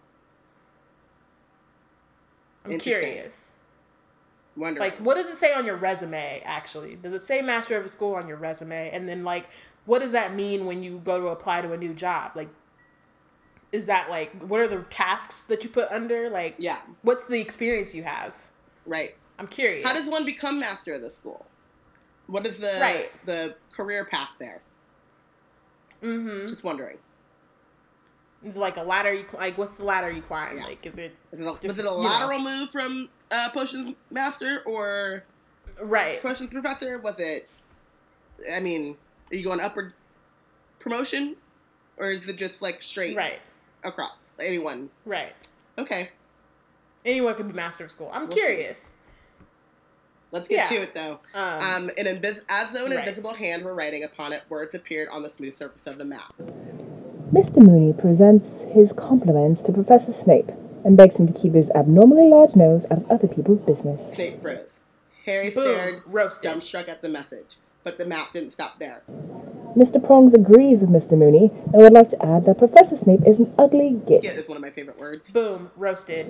I'm 2.65 2.79
curious. 2.79 3.53
Wonderful. 4.57 4.89
Like, 4.89 4.99
what 4.99 5.17
does 5.17 5.27
it 5.27 5.37
say 5.37 5.53
on 5.53 5.67
your 5.67 5.77
resume? 5.77 6.41
Actually, 6.45 6.97
does 6.97 7.13
it 7.13 7.23
say 7.23 7.43
master 7.43 7.77
of 7.77 7.85
a 7.85 7.89
school 7.89 8.15
on 8.15 8.29
your 8.29 8.37
resume? 8.37 8.91
And 8.93 9.09
then, 9.09 9.25
like, 9.25 9.49
what 9.85 9.99
does 10.01 10.13
that 10.13 10.35
mean 10.35 10.65
when 10.65 10.83
you 10.83 11.01
go 11.05 11.21
to 11.21 11.27
apply 11.29 11.61
to 11.63 11.73
a 11.73 11.77
new 11.77 11.93
job? 11.93 12.33
Like, 12.35 12.49
is 13.73 13.87
that 13.87 14.09
like 14.09 14.31
what 14.43 14.61
are 14.61 14.69
the 14.69 14.83
tasks 14.85 15.45
that 15.47 15.65
you 15.65 15.71
put 15.71 15.91
under? 15.91 16.31
Like, 16.31 16.55
Yeah, 16.59 16.79
what's 17.03 17.25
the 17.27 17.41
experience 17.41 17.95
you 17.95 18.05
have? 18.05 18.35
right. 18.87 19.17
I'm 19.37 19.49
curious. 19.49 19.85
How 19.85 19.93
does 19.93 20.09
one 20.09 20.25
become 20.25 20.61
master 20.61 20.95
of 20.95 21.03
the 21.03 21.11
school? 21.11 21.45
What 22.29 22.47
is 22.47 22.59
the 22.59 22.79
Right. 22.81 23.11
the 23.27 23.57
career 23.73 24.05
path 24.05 24.31
there? 24.39 24.63
Mm-hmm. 26.05 26.47
Just 26.47 26.63
wondering. 26.63 26.99
Is 28.45 28.57
it 28.57 28.61
like 28.61 28.77
a 28.77 28.83
ladder? 28.83 29.13
You 29.13 29.25
cl- 29.27 29.41
like 29.43 29.57
what's 29.59 29.77
the 29.79 29.85
ladder 29.85 30.11
you 30.13 30.21
climb? 30.23 30.57
Yeah. 30.59 30.65
Like, 30.65 30.85
is 30.87 30.99
it 30.99 31.17
Just, 31.33 31.63
was 31.63 31.79
it 31.79 31.81
a 31.81 31.83
you 31.85 31.85
know. 31.85 31.93
lateral 31.97 32.39
move 32.41 32.71
from 32.71 33.09
uh, 33.31 33.49
potions 33.51 33.97
master 34.11 34.63
or 34.67 35.25
right? 35.81 36.21
potions 36.23 36.51
professor? 36.51 36.99
Was 36.99 37.17
it? 37.19 37.49
I 38.55 38.61
mean, 38.61 38.97
are 39.33 39.37
you 39.37 39.45
going 39.45 39.61
upward 39.61 39.93
promotion, 40.79 41.37
or 41.97 42.11
is 42.11 42.29
it 42.29 42.37
just 42.37 42.61
like 42.61 42.83
straight 42.83 43.17
Right. 43.17 43.41
across? 43.83 44.13
Anyone? 44.39 44.91
Right. 45.07 45.33
Okay, 45.79 46.11
Anyone 47.07 47.35
could 47.35 47.49
be 47.49 47.55
master 47.55 47.85
of 47.85 47.91
school. 47.91 48.11
I'm 48.13 48.23
We'll 48.23 48.31
see. 48.33 48.41
curious. 48.41 48.95
let's 50.33 50.49
get 50.49 50.71
Yeah. 50.71 50.77
to 50.79 50.83
it 50.83 50.95
though. 50.95 51.21
Um, 51.35 51.61
Um, 51.61 51.91
an 51.97 52.07
invis- 52.07 52.43
as 52.49 52.73
though 52.73 52.87
an 52.87 52.91
right. 52.91 53.01
invisible 53.07 53.35
hand 53.35 53.65
were 53.65 53.73
writing 53.75 54.03
upon 54.03 54.33
it, 54.33 54.43
words 54.49 54.75
appeared 54.75 55.09
on 55.11 55.23
the 55.23 55.31
smooth 55.31 55.57
surface 55.57 55.87
of 55.87 55.97
the 55.99 56.05
map. 56.05 56.35
Mr. 57.35 57.61
Moony 57.61 57.93
presents 57.93 58.63
his 58.63 58.93
compliments 58.93 59.61
to 59.63 59.73
Professor 59.73 60.13
Snape 60.13 60.53
and 60.85 60.97
begs 60.97 61.19
him 61.19 61.27
to 61.27 61.33
keep 61.33 61.53
his 61.55 61.69
abnormally 61.73 62.29
large 62.29 62.55
nose 62.55 62.87
out 62.93 62.99
of 62.99 63.11
other 63.11 63.27
people's 63.27 63.61
business. 63.61 64.13
Snape 64.13 64.41
froze. 64.41 64.79
Harry 65.27 65.51
boom. 65.51 65.65
stared 65.65 66.03
Roasted. 66.07 66.51
dumbstruck 66.53 66.89
at 66.89 67.03
the 67.03 67.09
message. 67.09 67.57
but 67.83 67.99
the 67.99 68.07
map 68.07 68.33
didn't 68.33 68.53
stop 68.53 68.79
there. 68.79 69.03
Mr. 69.77 70.03
Prongs 70.03 70.33
agrees 70.33 70.81
with 70.81 70.91
Mr. 70.91 71.19
Moony 71.19 71.51
and 71.73 71.83
would 71.83 71.93
like 71.93 72.09
to 72.11 72.25
add 72.25 72.45
that 72.47 72.57
Professor 72.57 72.95
Snape 72.97 73.21
is 73.27 73.41
an 73.41 73.53
ugly 73.59 73.93
Get 74.07 74.23
git. 74.23 74.37
is 74.37 74.49
one 74.49 74.57
of 74.57 74.63
my 74.63 74.71
favorite 74.71 74.99
words. 75.01 75.29
Boom, 75.33 75.71
roasted. 75.77 76.27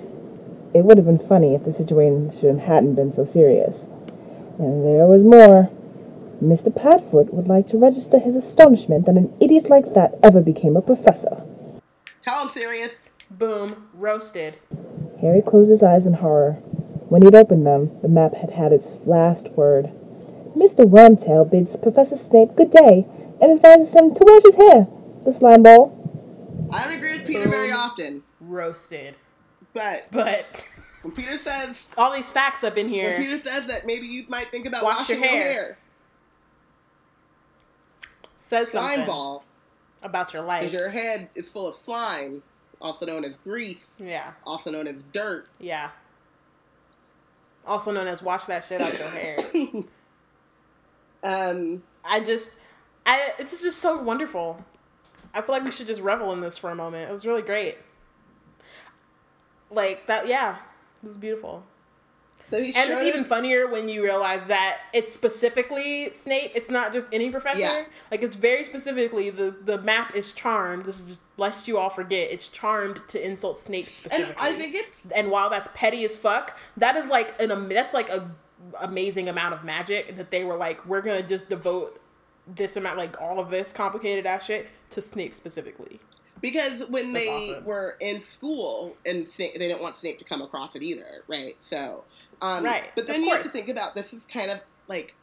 It 0.73 0.83
would 0.83 0.97
have 0.97 1.05
been 1.05 1.19
funny 1.19 1.53
if 1.53 1.63
the 1.63 1.71
situation 1.71 2.59
hadn't 2.59 2.95
been 2.95 3.11
so 3.11 3.23
serious. 3.25 3.89
And 4.57 4.83
there 4.83 5.05
was 5.05 5.23
more. 5.23 5.69
Mr. 6.43 6.73
Padfoot 6.73 7.33
would 7.33 7.47
like 7.47 7.65
to 7.67 7.77
register 7.77 8.19
his 8.19 8.35
astonishment 8.35 9.05
that 9.05 9.17
an 9.17 9.35
idiot 9.39 9.69
like 9.69 9.93
that 9.93 10.15
ever 10.21 10.41
became 10.41 10.75
a 10.75 10.81
professor. 10.81 11.43
Tell 12.21 12.41
him 12.43 12.49
Sirius. 12.49 12.91
Boom, 13.29 13.89
roasted. 13.93 14.57
Harry 15.21 15.41
closed 15.41 15.69
his 15.69 15.83
eyes 15.83 16.05
in 16.05 16.15
horror. 16.15 16.53
When 17.09 17.21
he'd 17.21 17.35
opened 17.35 17.65
them, 17.65 17.99
the 18.01 18.07
map 18.07 18.35
had 18.35 18.51
had 18.51 18.71
its 18.71 19.05
last 19.05 19.49
word. 19.51 19.91
Mr. 20.55 20.85
Wormtail 20.85 21.49
bids 21.49 21.75
Professor 21.77 22.15
Snape 22.15 22.55
good 22.55 22.69
day 22.69 23.05
and 23.41 23.51
advises 23.51 23.93
him 23.95 24.13
to 24.13 24.23
wash 24.25 24.43
his 24.43 24.55
hair. 24.55 24.87
The 25.23 25.33
slime 25.33 25.63
ball. 25.63 25.91
I 26.71 26.83
don't 26.83 26.93
agree 26.93 27.13
with 27.13 27.27
Peter 27.27 27.47
very 27.47 27.71
often, 27.71 28.23
Roasted. 28.39 29.17
but 29.73 30.07
But 30.11 30.67
when 31.01 31.13
Peter 31.13 31.37
says 31.37 31.87
all 31.97 32.13
these 32.13 32.31
facts 32.31 32.63
up 32.63 32.77
in 32.77 32.89
here, 32.89 33.11
when 33.11 33.21
here. 33.21 33.37
Peter 33.37 33.49
says 33.49 33.67
that 33.67 33.85
maybe 33.85 34.07
you 34.07 34.25
might 34.27 34.49
think 34.49 34.65
about 34.65 34.83
Wash 34.83 34.97
washing 34.99 35.23
your 35.23 35.31
your 35.31 35.41
hair. 35.41 35.77
Says 38.47 38.69
Slime 38.69 38.89
something 38.89 39.05
ball, 39.07 39.43
about 40.03 40.33
your 40.33 40.43
life. 40.43 40.61
because 40.61 40.73
your 40.73 40.89
head 40.89 41.29
is 41.33 41.49
full 41.49 41.67
of 41.67 41.75
slime, 41.75 42.43
also 42.79 43.05
known 43.05 43.25
as 43.25 43.37
grease, 43.37 43.85
Yeah, 43.97 44.33
also 44.45 44.69
known 44.71 44.87
as 44.87 44.97
dirt. 45.11 45.49
yeah. 45.59 45.89
Also 47.65 47.91
known 47.91 48.05
as 48.05 48.21
wash 48.21 48.43
that 48.45 48.63
shit 48.63 48.79
out 48.81 48.97
your 48.99 49.07
hair. 49.09 49.39
Um, 51.23 51.81
I 52.03 52.19
just, 52.19 52.59
I 53.03 53.31
this 53.39 53.51
is 53.51 53.63
just 53.63 53.79
so 53.79 53.99
wonderful. 53.99 54.63
I 55.33 55.41
feel 55.41 55.55
like 55.55 55.63
we 55.63 55.71
should 55.71 55.87
just 55.87 56.01
revel 56.01 56.31
in 56.33 56.39
this 56.41 56.55
for 56.55 56.69
a 56.69 56.75
moment. 56.75 57.09
It 57.09 57.11
was 57.11 57.25
really 57.25 57.41
great. 57.41 57.77
Like 59.71 60.05
that, 60.05 60.27
yeah. 60.27 60.57
This 61.01 61.13
is 61.13 61.17
beautiful. 61.17 61.63
So 62.49 62.57
And 62.57 62.73
it's 62.75 63.03
even 63.03 63.23
funnier 63.23 63.67
when 63.67 63.87
you 63.89 64.03
realize 64.03 64.45
that 64.45 64.77
it's 64.93 65.11
specifically 65.11 66.11
Snape. 66.11 66.51
It's 66.55 66.69
not 66.69 66.93
just 66.93 67.07
any 67.11 67.29
professor. 67.29 67.61
Yeah. 67.61 67.85
Like 68.11 68.23
it's 68.23 68.35
very 68.35 68.63
specifically 68.63 69.29
the 69.29 69.55
the 69.63 69.81
map 69.81 70.15
is 70.15 70.31
charmed. 70.31 70.85
This 70.85 70.99
is 70.99 71.07
just 71.07 71.21
lest 71.37 71.67
you 71.67 71.77
all 71.77 71.89
forget. 71.89 72.31
It's 72.31 72.47
charmed 72.47 73.01
to 73.09 73.25
insult 73.25 73.57
Snape 73.57 73.89
specifically. 73.89 74.35
and. 74.39 74.55
I 74.55 74.57
think 74.57 74.75
it's 74.75 75.05
and 75.15 75.31
while 75.31 75.49
that's 75.49 75.69
petty 75.73 76.03
as 76.05 76.15
fuck, 76.15 76.57
that 76.77 76.95
is 76.95 77.07
like 77.07 77.33
an 77.41 77.69
that's 77.69 77.93
like 77.93 78.09
a 78.09 78.29
amazing 78.81 79.29
amount 79.29 79.53
of 79.53 79.63
magic 79.63 80.15
that 80.15 80.31
they 80.31 80.43
were 80.43 80.57
like, 80.57 80.85
we're 80.85 81.01
gonna 81.01 81.23
just 81.23 81.49
devote 81.49 82.01
this 82.47 82.75
amount, 82.75 82.97
like 82.97 83.19
all 83.21 83.39
of 83.39 83.49
this 83.49 83.71
complicated 83.71 84.25
ass 84.25 84.45
shit 84.45 84.67
to 84.91 85.01
Snape 85.01 85.33
specifically. 85.35 85.99
because 86.41 86.87
when 86.89 87.11
That's 87.13 87.25
they 87.25 87.29
awesome. 87.53 87.65
were 87.65 87.95
in 87.99 88.21
school 88.21 88.95
and 89.05 89.27
Snape, 89.27 89.53
they 89.53 89.67
didn't 89.67 89.81
want 89.81 89.97
Snape 89.97 90.19
to 90.19 90.25
come 90.25 90.41
across 90.41 90.75
it 90.75 90.83
either, 90.83 91.23
right? 91.27 91.55
So, 91.61 92.03
um, 92.41 92.63
Right, 92.63 92.85
But 92.95 93.07
then 93.07 93.23
you 93.23 93.31
have 93.31 93.43
to 93.43 93.49
think 93.49 93.69
about 93.69 93.95
this 93.95 94.13
is 94.13 94.25
kind 94.25 94.51
of 94.51 94.59
like 94.87 95.13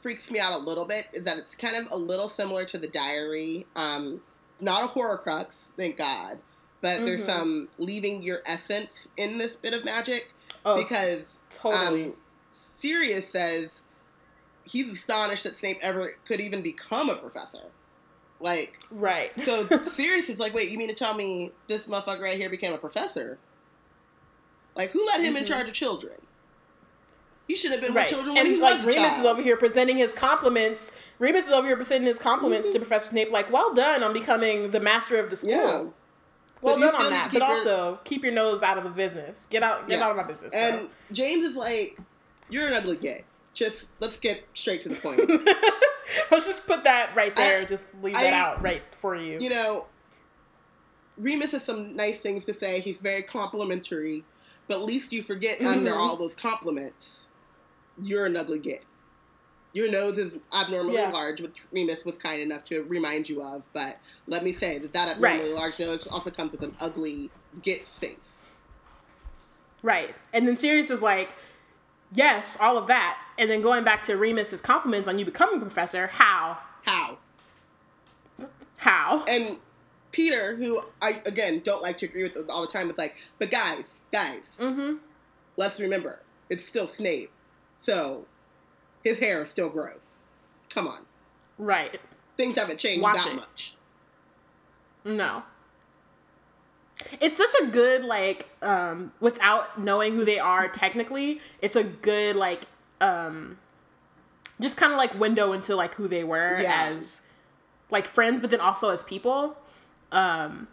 freaks 0.00 0.30
me 0.30 0.38
out 0.38 0.52
a 0.52 0.58
little 0.62 0.84
bit 0.84 1.06
is 1.12 1.24
that 1.24 1.38
it's 1.38 1.54
kind 1.56 1.76
of 1.76 1.90
a 1.90 1.96
little 1.96 2.28
similar 2.28 2.64
to 2.66 2.78
the 2.78 2.86
diary. 2.86 3.66
Um, 3.76 4.20
not 4.60 4.84
a 4.84 4.88
Horcrux, 4.88 5.54
thank 5.76 5.96
God, 5.96 6.38
but 6.80 7.04
there's 7.04 7.22
Mhm. 7.22 7.26
some 7.26 7.68
leaving 7.78 8.22
your 8.22 8.40
essence 8.46 9.08
in 9.16 9.38
this 9.38 9.54
bit 9.54 9.74
of 9.74 9.84
magic 9.84 10.32
Oh, 10.64 10.76
because 10.82 11.38
totally. 11.50 12.04
um, 12.06 12.16
Sirius 12.52 13.28
says 13.30 13.70
he's 14.64 14.90
astonished 14.92 15.44
that 15.44 15.58
Snape 15.58 15.78
ever 15.80 16.12
could 16.26 16.40
even 16.40 16.62
become 16.62 17.08
a 17.10 17.16
professor. 17.16 17.70
Like, 18.40 18.78
right. 18.90 19.32
so 19.40 19.66
Sirius 19.94 20.28
is 20.28 20.38
like, 20.38 20.54
wait, 20.54 20.70
you 20.70 20.78
mean 20.78 20.88
to 20.88 20.94
tell 20.94 21.14
me 21.14 21.52
this 21.68 21.86
motherfucker 21.86 22.20
right 22.20 22.38
here 22.38 22.48
became 22.50 22.72
a 22.72 22.78
professor? 22.78 23.38
Like, 24.78 24.92
who 24.92 25.04
let 25.04 25.20
him 25.20 25.36
in 25.36 25.42
Mhm. 25.44 25.48
charge 25.48 25.68
of 25.68 25.74
children? 25.74 26.14
He 27.48 27.56
should 27.56 27.72
have 27.72 27.80
been 27.80 27.92
right. 27.94 28.04
with 28.04 28.10
children 28.10 28.34
when 28.36 28.46
And 28.46 28.54
he 28.54 28.60
like 28.60 28.76
was 28.76 28.86
Remus 28.86 28.94
child. 28.94 29.18
is 29.20 29.24
over 29.26 29.42
here 29.42 29.56
presenting 29.56 29.96
his 29.96 30.12
compliments. 30.12 31.02
Remus 31.18 31.46
is 31.46 31.52
over 31.52 31.66
here 31.66 31.76
presenting 31.76 32.06
his 32.06 32.18
compliments 32.18 32.68
Mhm. 32.68 32.72
to 32.74 32.78
Professor 32.78 33.08
Snape, 33.08 33.30
like, 33.30 33.50
well 33.50 33.74
done 33.74 34.02
on 34.02 34.12
becoming 34.12 34.70
the 34.70 34.80
master 34.80 35.18
of 35.18 35.30
the 35.30 35.36
school. 35.36 35.50
Yeah. 35.50 35.84
Well 36.60 36.76
But 36.78 36.92
done 36.92 36.94
on 37.06 37.10
that. 37.10 37.32
But 37.32 37.38
your- 37.38 37.48
also 37.48 37.98
keep 38.04 38.22
your 38.22 38.32
nose 38.32 38.62
out 38.62 38.78
of 38.78 38.84
the 38.84 38.90
business. 38.90 39.46
Get 39.50 39.62
out 39.62 39.88
get 39.88 39.98
Yeah. 39.98 40.04
out 40.04 40.10
of 40.12 40.16
my 40.16 40.22
business. 40.24 40.52
bro. 40.52 40.60
And 40.60 40.90
James 41.10 41.46
is 41.46 41.56
like, 41.56 41.98
you're 42.50 42.66
an 42.66 42.74
ugly 42.74 42.96
gay. 42.96 43.24
Just 43.54 43.86
let's 44.00 44.16
get 44.18 44.44
straight 44.54 44.82
to 44.82 44.88
the 44.90 44.94
point. 44.96 45.18
Let's 46.30 46.46
just 46.46 46.66
put 46.66 46.84
that 46.84 47.14
right 47.14 47.34
there. 47.36 47.60
I- 47.60 47.64
just 47.66 47.88
leave 48.02 48.14
that 48.14 48.32
I- 48.32 48.38
out 48.38 48.62
right 48.62 48.82
for 49.00 49.14
you. 49.16 49.38
you 49.40 49.50
know, 49.50 49.86
Remus 51.16 51.50
has 51.52 51.64
some 51.64 51.96
nice 51.96 52.18
things 52.20 52.44
to 52.46 52.54
say. 52.54 52.80
He's 52.80 52.96
very 52.98 53.22
complimentary, 53.22 54.24
but 54.68 54.74
at 54.76 54.84
least 54.84 55.12
you 55.12 55.22
forget 55.22 55.60
under 55.62 55.90
Mhm. 55.92 55.96
all 55.96 56.16
those 56.16 56.34
compliments, 56.34 57.24
you're 58.00 58.26
an 58.26 58.36
ugly 58.36 58.58
git. 58.60 58.84
Your 59.72 59.90
nose 59.90 60.16
is 60.18 60.40
abnormally 60.52 60.94
Yeah. 60.94 61.10
large, 61.10 61.40
which 61.40 61.64
Remus 61.72 62.04
was 62.04 62.16
kind 62.16 62.40
enough 62.40 62.64
to 62.66 62.82
remind 62.84 63.28
you 63.28 63.42
of. 63.42 63.64
But 63.72 63.98
let 64.26 64.42
me 64.44 64.52
say 64.52 64.78
that 64.78 64.92
that 64.92 65.08
abnormally 65.08 65.50
Right. 65.52 65.58
large 65.58 65.78
nose 65.78 66.06
also 66.06 66.30
comes 66.30 66.52
with 66.52 66.62
an 66.62 66.76
ugly 66.80 67.30
git 67.62 67.86
face. 67.86 68.16
Right. 69.82 70.14
And 70.32 70.46
then 70.48 70.56
Sirius 70.56 70.90
is 70.90 71.02
like, 71.02 71.34
yes, 72.12 72.56
all 72.60 72.76
of 72.78 72.86
that. 72.88 73.18
And 73.38 73.48
then 73.50 73.62
going 73.62 73.84
back 73.84 74.02
to 74.04 74.16
Remus's 74.16 74.60
compliments 74.60 75.06
on 75.06 75.18
you 75.18 75.24
becoming 75.24 75.60
professor, 75.60 76.08
how? 76.08 76.58
How? 76.84 77.18
How? 78.78 79.24
And 79.26 79.58
Peter, 80.10 80.56
who 80.56 80.82
I 81.02 81.20
again 81.26 81.60
don't 81.64 81.82
like 81.82 81.98
to 81.98 82.06
agree 82.06 82.22
with 82.22 82.48
all 82.48 82.62
the 82.62 82.72
time, 82.72 82.90
is 82.90 82.96
like, 82.98 83.16
but 83.38 83.50
guys, 83.50 83.84
guys, 84.12 84.42
Mm-hmm. 84.58 84.96
let's 85.56 85.78
remember, 85.80 86.20
it's 86.50 86.66
still 86.66 86.88
Snape. 86.88 87.30
So 87.80 88.26
his 89.04 89.18
hair 89.18 89.44
is 89.44 89.50
still 89.50 89.68
gross. 89.68 90.20
Come 90.70 90.86
on. 90.88 91.06
Right. 91.58 91.98
Things 92.36 92.56
haven't 92.56 92.78
changed 92.78 93.02
Watch 93.02 93.16
that 93.16 93.32
it. 93.32 93.36
much. 93.36 93.74
No. 95.04 95.42
It's 97.20 97.36
such 97.38 97.54
a 97.62 97.66
good 97.66 98.04
like 98.04 98.48
um 98.62 99.12
without 99.20 99.80
knowing 99.80 100.14
who 100.14 100.24
they 100.24 100.38
are 100.38 100.68
technically, 100.68 101.40
it's 101.62 101.76
a 101.76 101.84
good 101.84 102.34
like 102.36 102.64
um 103.00 103.58
just 104.60 104.76
kind 104.76 104.92
of 104.92 104.98
like 104.98 105.14
window 105.18 105.52
into 105.52 105.76
like 105.76 105.94
who 105.94 106.08
they 106.08 106.24
were 106.24 106.58
Yeah. 106.60 106.88
as 106.90 107.22
like 107.90 108.06
friends 108.06 108.40
but 108.40 108.50
then 108.50 108.60
also 108.60 108.88
as 108.88 109.02
people. 109.04 109.56
Um 110.10 110.66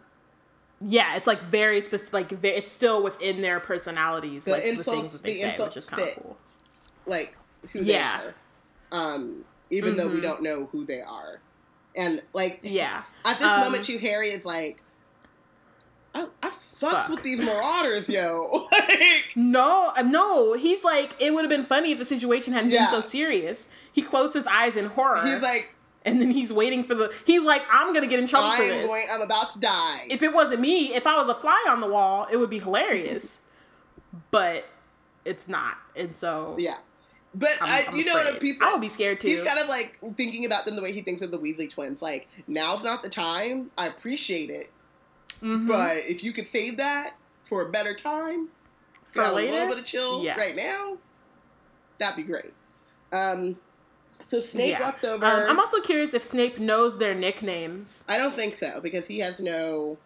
yeah, 0.80 1.16
it's 1.16 1.26
like 1.26 1.40
very 1.42 1.80
specific. 1.80 2.12
Like 2.12 2.32
it's 2.44 2.70
still 2.72 3.02
within 3.02 3.40
their 3.42 3.60
personalities, 3.60 4.44
The 4.44 4.52
like 4.52 4.62
the 4.64 4.84
things 4.84 5.12
that 5.12 5.22
they 5.22 5.34
the 5.34 5.40
say, 5.40 5.56
which 5.58 5.76
is 5.76 5.84
kind 5.86 6.02
of 6.02 6.14
cool. 6.16 6.36
Like 7.06 7.36
who 7.72 7.80
Yeah. 7.82 8.20
they 8.20 8.26
are. 8.28 8.34
Um, 8.92 9.44
even 9.70 9.96
though 9.96 10.06
we 10.06 10.18
Mhm. 10.18 10.22
don't 10.22 10.42
know 10.42 10.66
who 10.72 10.84
they 10.84 11.00
are. 11.00 11.40
And 11.96 12.22
like 12.32 12.60
Yeah, 12.62 13.02
at 13.24 13.38
this 13.38 13.48
Um, 13.48 13.60
moment 13.60 13.84
too, 13.84 13.98
Harry 13.98 14.30
is 14.30 14.44
like 14.44 14.82
I, 16.14 16.26
I 16.42 16.48
fucks 16.48 16.52
Fuck. 16.80 17.08
with 17.10 17.22
these 17.22 17.44
marauders, 17.44 18.08
yo. 18.08 18.66
like 18.72 19.32
No, 19.34 19.92
uh, 19.94 20.00
no. 20.02 20.54
He's 20.54 20.82
like, 20.82 21.14
it 21.20 21.34
would 21.34 21.42
have 21.42 21.50
been 21.50 21.66
funny 21.66 21.92
if 21.92 21.98
the 21.98 22.04
situation 22.06 22.54
hadn't 22.54 22.70
Yeah. 22.70 22.84
been 22.86 22.88
so 22.94 23.00
serious. 23.02 23.70
He 23.92 24.00
closed 24.02 24.32
his 24.34 24.46
eyes 24.46 24.76
in 24.76 24.86
horror, 24.86 25.26
he's 25.26 25.42
like, 25.42 25.74
and 26.06 26.20
then 26.20 26.30
he's 26.30 26.52
waiting 26.52 26.82
for 26.84 26.94
the. 26.94 27.12
He's 27.26 27.42
like, 27.42 27.62
I'm 27.70 27.92
gonna 27.92 28.06
get 28.06 28.18
in 28.18 28.26
trouble 28.26 28.46
I 28.48 28.56
for 28.56 28.62
am 28.62 28.68
this. 28.68 28.86
going 28.90 29.06
I'm 29.10 29.20
about 29.20 29.50
to 29.50 29.60
die. 29.60 30.06
if 30.08 30.22
it 30.22 30.32
wasn't 30.32 30.60
me, 30.60 30.94
if 30.94 31.06
I 31.06 31.16
was 31.16 31.28
a 31.28 31.34
fly 31.34 31.66
on 31.68 31.80
the 31.82 31.88
wall, 31.88 32.26
it 32.32 32.38
would 32.38 32.48
be 32.50 32.58
hilarious. 32.60 33.42
but 34.30 34.64
it's 35.26 35.48
not, 35.48 35.76
and 35.94 36.14
so 36.16 36.56
yeah. 36.58 36.76
But 37.34 37.50
I'm, 37.60 37.68
I, 37.68 37.86
I'm 37.88 37.96
you 37.96 38.04
know 38.06 38.14
what 38.14 38.26
I 38.26 38.72
would 38.72 38.80
be 38.80 38.88
scared 38.88 39.20
too. 39.20 39.28
He's 39.28 39.42
kind 39.42 39.58
of 39.58 39.68
like 39.68 39.98
thinking 40.16 40.46
about 40.46 40.64
them 40.64 40.74
the 40.74 40.80
way 40.82 40.92
he 40.92 41.02
thinks 41.02 41.22
of 41.22 41.30
the 41.30 41.38
Weasley 41.38 41.70
twins. 41.70 42.00
Like, 42.00 42.28
now's 42.46 42.82
not 42.82 43.02
the 43.02 43.10
time. 43.10 43.70
I 43.76 43.88
appreciate 43.88 44.48
it. 44.48 44.70
Mhm. 45.42 45.68
But 45.68 45.98
if 46.08 46.24
you 46.24 46.32
could 46.32 46.46
save 46.46 46.78
that 46.78 47.14
for 47.44 47.60
a 47.60 47.68
better 47.70 47.92
time, 47.94 48.48
For 49.12 49.22
for 49.22 49.28
a 49.28 49.32
little 49.34 49.66
bit 49.68 49.76
of 49.78 49.84
chill 49.84 50.22
Yeah. 50.24 50.38
right 50.38 50.56
now, 50.56 50.96
that'd 51.98 52.16
be 52.16 52.22
great. 52.22 52.54
Um, 53.12 53.56
so 54.28 54.40
Snape 54.40 54.70
Yeah. 54.70 54.80
walks 54.80 55.04
over. 55.04 55.24
um, 55.24 55.42
I'm 55.46 55.58
also 55.60 55.80
curious 55.80 56.12
if 56.14 56.22
Snape 56.24 56.58
knows 56.58 56.98
their 56.98 57.14
nicknames. 57.14 58.04
I 58.08 58.18
don't 58.18 58.34
think 58.36 58.58
so 58.58 58.80
because 58.82 59.06
he 59.06 59.18
has 59.20 59.38
no. 59.38 59.98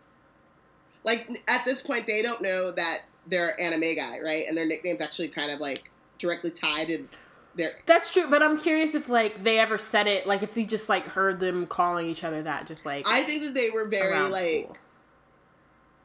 Like 1.05 1.43
at 1.49 1.65
this 1.65 1.81
point, 1.83 2.07
they 2.07 2.21
don't 2.23 2.43
know 2.43 2.71
that 2.73 3.03
they're 3.27 3.57
Animagi, 3.61 4.23
right? 4.23 4.45
And 4.47 4.57
their 4.57 4.67
nicknames 4.67 5.01
actually 5.01 5.29
kind 5.29 5.51
of 5.51 5.59
like 5.61 5.91
directly 6.19 6.51
tied 6.51 6.89
to 6.89 7.09
their. 7.55 7.73
That's 7.87 8.13
true, 8.13 8.27
but 8.29 8.43
I'm 8.43 8.59
curious 8.59 8.95
if 8.95 9.09
like 9.09 9.43
they 9.43 9.59
ever 9.59 9.79
said 9.79 10.07
it, 10.07 10.27
like 10.27 10.43
if 10.43 10.55
he 10.55 10.67
just 10.67 10.89
like 10.91 11.07
heard 11.07 11.41
them 11.41 11.67
calling 11.67 12.07
each 12.07 12.23
other 12.23 12.43
that, 12.43 12.67
just 12.67 12.85
like 12.85 13.07
I 13.09 13.23
think 13.25 13.43
that 13.45 13.55
they 13.55 13.71
were 13.71 13.87
very 13.87 14.29
like 14.29 14.65
school. 14.65 14.77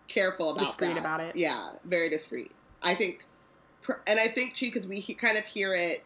careful 0.07 0.51
about 0.51 0.65
Discreet 0.65 0.89
that. 0.93 0.97
about 0.99 1.19
it. 1.19 1.35
Yeah, 1.35 1.71
very 1.83 2.09
discreet. 2.09 2.51
I 2.81 2.95
think, 2.95 3.25
and 4.07 4.19
I 4.19 4.27
think 4.29 4.53
too 4.53 4.67
because 4.71 4.87
we 4.87 4.99
he- 5.01 5.13
kind 5.13 5.37
of 5.37 5.43
hear 5.45 5.73
it 5.73 6.03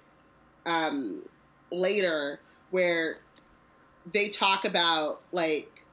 um, 0.66 1.22
later 1.72 2.40
where 2.72 3.20
they 4.12 4.30
talk 4.30 4.66
about 4.66 5.22
like, 5.32 5.84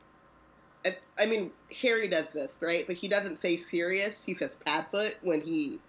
I- 1.18 1.26
mean, 1.26 1.50
Harry 1.82 2.08
does 2.08 2.28
this 2.30 2.52
right, 2.60 2.86
but 2.86 2.96
he 2.96 3.08
doesn't 3.08 3.40
say 3.42 3.56
Sirius. 3.56 4.24
He 4.24 4.34
says 4.34 4.50
Padfoot 4.66 5.14
when 5.22 5.40
he 5.40 5.80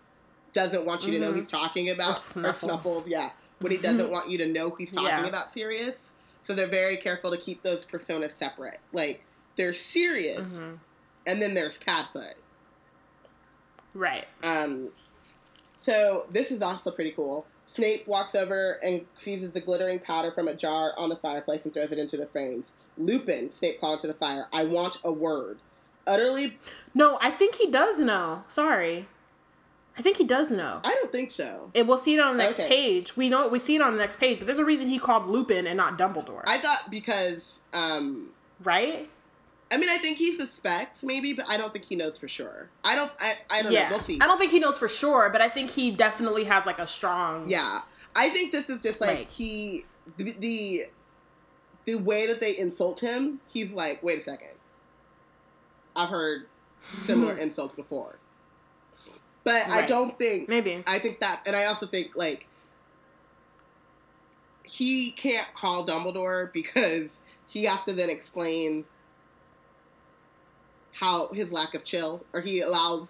doesn't 0.54 0.86
want 0.86 1.06
you 1.06 1.12
to 1.14 1.20
know 1.20 1.32
Mhm. 1.32 1.38
he's 1.38 1.48
talking 1.48 1.90
about 1.90 2.18
Or 2.36 2.54
Snuffles. 2.54 3.06
Yeah, 3.08 3.32
when 3.60 3.72
he 3.72 3.78
doesn't 3.78 4.10
want 4.10 4.30
you 4.30 4.38
to 4.40 4.48
know 4.48 4.72
he's 4.76 4.92
talking 4.92 5.08
Yeah. 5.08 5.26
about 5.26 5.54
Sirius. 5.54 6.12
So 6.44 6.54
they're 6.56 6.66
very 6.68 6.98
careful 6.98 7.30
to 7.32 7.38
keep 7.38 7.62
those 7.62 7.86
personas 7.86 8.32
separate. 8.32 8.80
Like 8.94 9.24
there's 9.58 9.80
Sirius, 9.80 10.50
Mhm. 10.50 10.80
and 11.28 11.42
then 11.42 11.54
there's 11.54 11.78
Padfoot. 11.78 12.34
Right. 13.94 14.26
Um, 14.44 14.90
so 15.82 16.26
this 16.32 16.52
is 16.52 16.62
also 16.62 16.92
pretty 16.92 17.12
cool. 17.12 17.46
Snape 17.74 18.08
walks 18.08 18.34
over 18.36 18.80
and 18.84 19.06
seizes 19.22 19.52
the 19.52 19.62
glittering 19.62 20.00
powder 20.00 20.32
from 20.32 20.48
a 20.48 20.56
jar 20.56 20.94
on 20.98 21.10
the 21.10 21.16
fireplace 21.18 21.62
and 21.64 21.74
throws 21.74 21.92
it 21.92 21.98
into 22.00 22.18
the 22.18 22.26
flames. 22.28 22.66
Lupin, 22.98 23.52
Snape 23.60 23.80
calls 23.80 24.02
to 24.02 24.08
the 24.08 24.14
fire, 24.14 24.48
I 24.52 24.64
want 24.64 24.98
a 25.04 25.12
word. 25.12 25.60
Utterly, 26.08 26.58
No, 26.96 27.18
I 27.22 27.30
think 27.32 27.56
he 27.56 27.70
does 27.70 28.00
know. 28.00 28.44
Sorry. 28.48 29.08
I 29.98 30.02
think 30.02 30.18
he 30.18 30.24
does 30.24 30.50
know. 30.52 30.80
I 30.84 30.94
don't 30.94 31.12
think 31.12 31.32
so. 31.32 31.72
It, 31.74 31.86
we'll 31.88 31.98
see 31.98 32.14
it 32.14 32.20
on 32.20 32.38
the 32.38 32.44
next 32.44 32.60
Okay. 32.60 32.70
page. 32.70 33.18
We 33.18 33.30
know 33.30 33.48
we 33.48 33.60
see 33.60 33.76
it 33.76 33.82
on 33.82 33.94
the 33.94 34.00
next 34.00 34.18
page, 34.20 34.38
but 34.40 34.46
there's 34.46 34.60
a 34.60 34.66
reason 34.66 34.88
he 34.88 35.00
called 35.00 35.26
Lupin 35.26 35.68
and 35.68 35.76
not 35.76 35.98
Dumbledore, 35.98 36.44
I 36.46 36.60
thought 36.60 36.90
because, 36.90 37.60
um, 37.74 38.30
right? 38.64 39.10
I 39.70 39.78
mean, 39.78 39.90
I 39.90 39.98
think 39.98 40.18
he 40.18 40.36
suspects 40.36 41.04
maybe, 41.04 41.34
but 41.34 41.46
I 41.50 41.58
don't 41.58 41.74
think 41.74 41.86
he 41.86 41.96
knows 41.96 42.18
for 42.18 42.28
sure. 42.28 42.70
I 42.84 42.96
don't, 42.96 43.12
I, 43.20 43.34
I 43.50 43.62
don't 43.62 43.72
yeah, 43.74 43.90
know. 43.90 43.98
We'll 43.98 44.06
see. 44.06 44.20
I 44.22 44.26
don't 44.26 44.38
think 44.38 44.52
he 44.52 44.60
knows 44.60 44.80
for 44.80 44.88
sure, 44.88 45.30
but 45.30 45.42
I 45.42 45.50
think 45.50 45.72
he 45.72 45.92
definitely 45.92 46.46
has 46.46 46.66
like 46.66 46.80
a 46.80 46.88
strong. 46.88 47.50
Yeah, 47.50 47.82
I 48.16 48.30
think 48.30 48.52
this 48.52 48.70
is 48.70 48.82
just 48.82 49.02
like 49.02 49.10
Right. 49.10 49.30
he 49.30 49.84
the, 50.18 50.32
the 50.40 50.86
the 51.86 51.96
way 51.96 52.28
that 52.28 52.40
they 52.40 52.58
insult 52.58 53.02
him. 53.02 53.42
He's 53.48 53.72
like, 53.72 54.02
wait 54.02 54.20
a 54.20 54.24
second, 54.24 54.56
I've 55.96 56.10
heard 56.10 56.48
similar 57.04 57.38
insults 57.38 57.76
before, 57.76 58.20
but 59.44 59.68
I 59.68 59.86
don't 59.86 60.18
think. 60.18 60.48
maybe. 60.48 60.82
I 60.88 61.00
think 61.00 61.20
that, 61.20 61.42
and 61.46 61.56
I 61.56 61.66
also 61.66 61.88
think 61.88 62.16
like 62.16 62.48
he 64.64 65.12
can't 65.12 65.54
call 65.54 65.86
Dumbledore 65.86 66.52
because 66.54 67.10
he 67.48 67.64
has 67.66 67.84
to 67.86 67.94
then 67.94 68.10
explain 68.10 68.86
how 71.00 71.28
his 71.34 71.52
lack 71.52 71.74
of 71.74 71.84
chill, 71.84 72.26
or 72.34 72.42
he 72.42 72.62
allows 72.62 73.08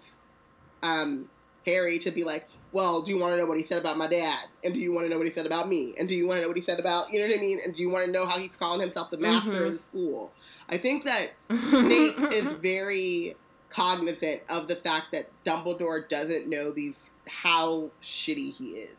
um, 0.82 1.28
Harry 1.64 1.98
to 2.00 2.10
be 2.10 2.22
like, 2.24 2.46
"Well, 2.72 3.02
do 3.02 3.10
you 3.12 3.18
want 3.18 3.32
to 3.32 3.38
know 3.38 3.46
what 3.46 3.56
he 3.56 3.64
said 3.64 3.78
about 3.78 3.96
my 3.96 4.06
dad? 4.06 4.44
And 4.62 4.74
do 4.74 4.80
you 4.80 4.92
want 4.92 5.06
to 5.06 5.08
know 5.10 5.16
what 5.18 5.26
he 5.26 5.32
said 5.32 5.46
about 5.46 5.68
me? 5.68 5.94
And 5.98 6.06
do 6.08 6.14
you 6.14 6.26
want 6.26 6.36
to 6.38 6.42
know 6.42 6.48
what 6.48 6.56
he 6.56 6.62
said 6.62 6.78
about 6.78 7.12
you 7.12 7.18
know 7.20 7.26
what 7.28 7.38
I 7.38 7.40
mean? 7.40 7.58
And 7.64 7.74
do 7.74 7.80
you 7.82 7.88
want 7.90 8.04
to 8.06 8.10
know 8.12 8.26
how 8.26 8.38
he's 8.38 8.56
calling 8.56 8.80
himself 8.80 9.10
the 9.10 9.18
master 9.18 9.62
Mhm. 9.62 9.66
in 9.68 9.78
school?" 9.78 10.32
I 10.68 10.76
think 10.78 11.04
that 11.04 11.32
Snape 11.70 12.18
is 12.32 12.52
very 12.54 13.36
cognizant 13.70 14.42
of 14.48 14.68
the 14.68 14.76
fact 14.76 15.12
that 15.12 15.26
Dumbledore 15.44 16.06
doesn't 16.08 16.48
know 16.48 16.70
these 16.72 16.94
how 17.26 17.90
shitty 18.02 18.54
he 18.54 18.70
is 18.70 18.96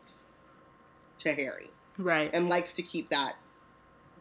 to 1.18 1.32
Harry 1.32 1.70
right. 1.98 2.30
and 2.32 2.48
likes 2.48 2.72
to 2.74 2.82
keep 2.82 3.08
that 3.10 3.34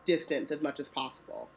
distance 0.05 0.51
as 0.51 0.61
much 0.61 0.79
as 0.79 0.89
possible. 0.89 1.49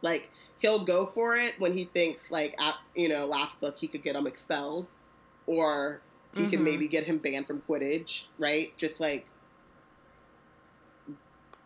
Like 0.00 0.30
he'll 0.62 0.84
go 0.84 1.06
for 1.06 1.36
it 1.36 1.58
when 1.58 1.76
he 1.76 1.84
thinks 1.84 2.30
like 2.30 2.54
at 2.58 2.76
you 2.94 3.08
know 3.08 3.26
last 3.26 3.60
book 3.60 3.76
he 3.78 3.88
could 3.88 4.02
get 4.02 4.16
him 4.16 4.26
expelled, 4.26 4.86
or 5.46 6.00
he 6.32 6.46
can 6.46 6.60
Mhm. 6.60 6.64
maybe 6.64 6.88
get 6.88 7.04
him 7.04 7.18
banned 7.18 7.46
from 7.46 7.60
Quidditch, 7.62 8.28
right? 8.38 8.76
Just 8.78 9.00
like 9.00 9.26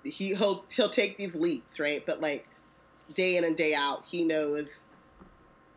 he 0.03 0.35
he'll 0.35 0.65
he'll 0.75 0.91
take 0.91 1.17
these 1.17 1.35
leaps, 1.35 1.79
right? 1.79 2.05
But 2.05 2.21
like 2.21 2.49
day 3.13 3.37
in 3.37 3.45
and 3.45 3.57
day 3.57 3.75
out, 3.75 4.07
he 4.11 4.25
knows 4.25 4.69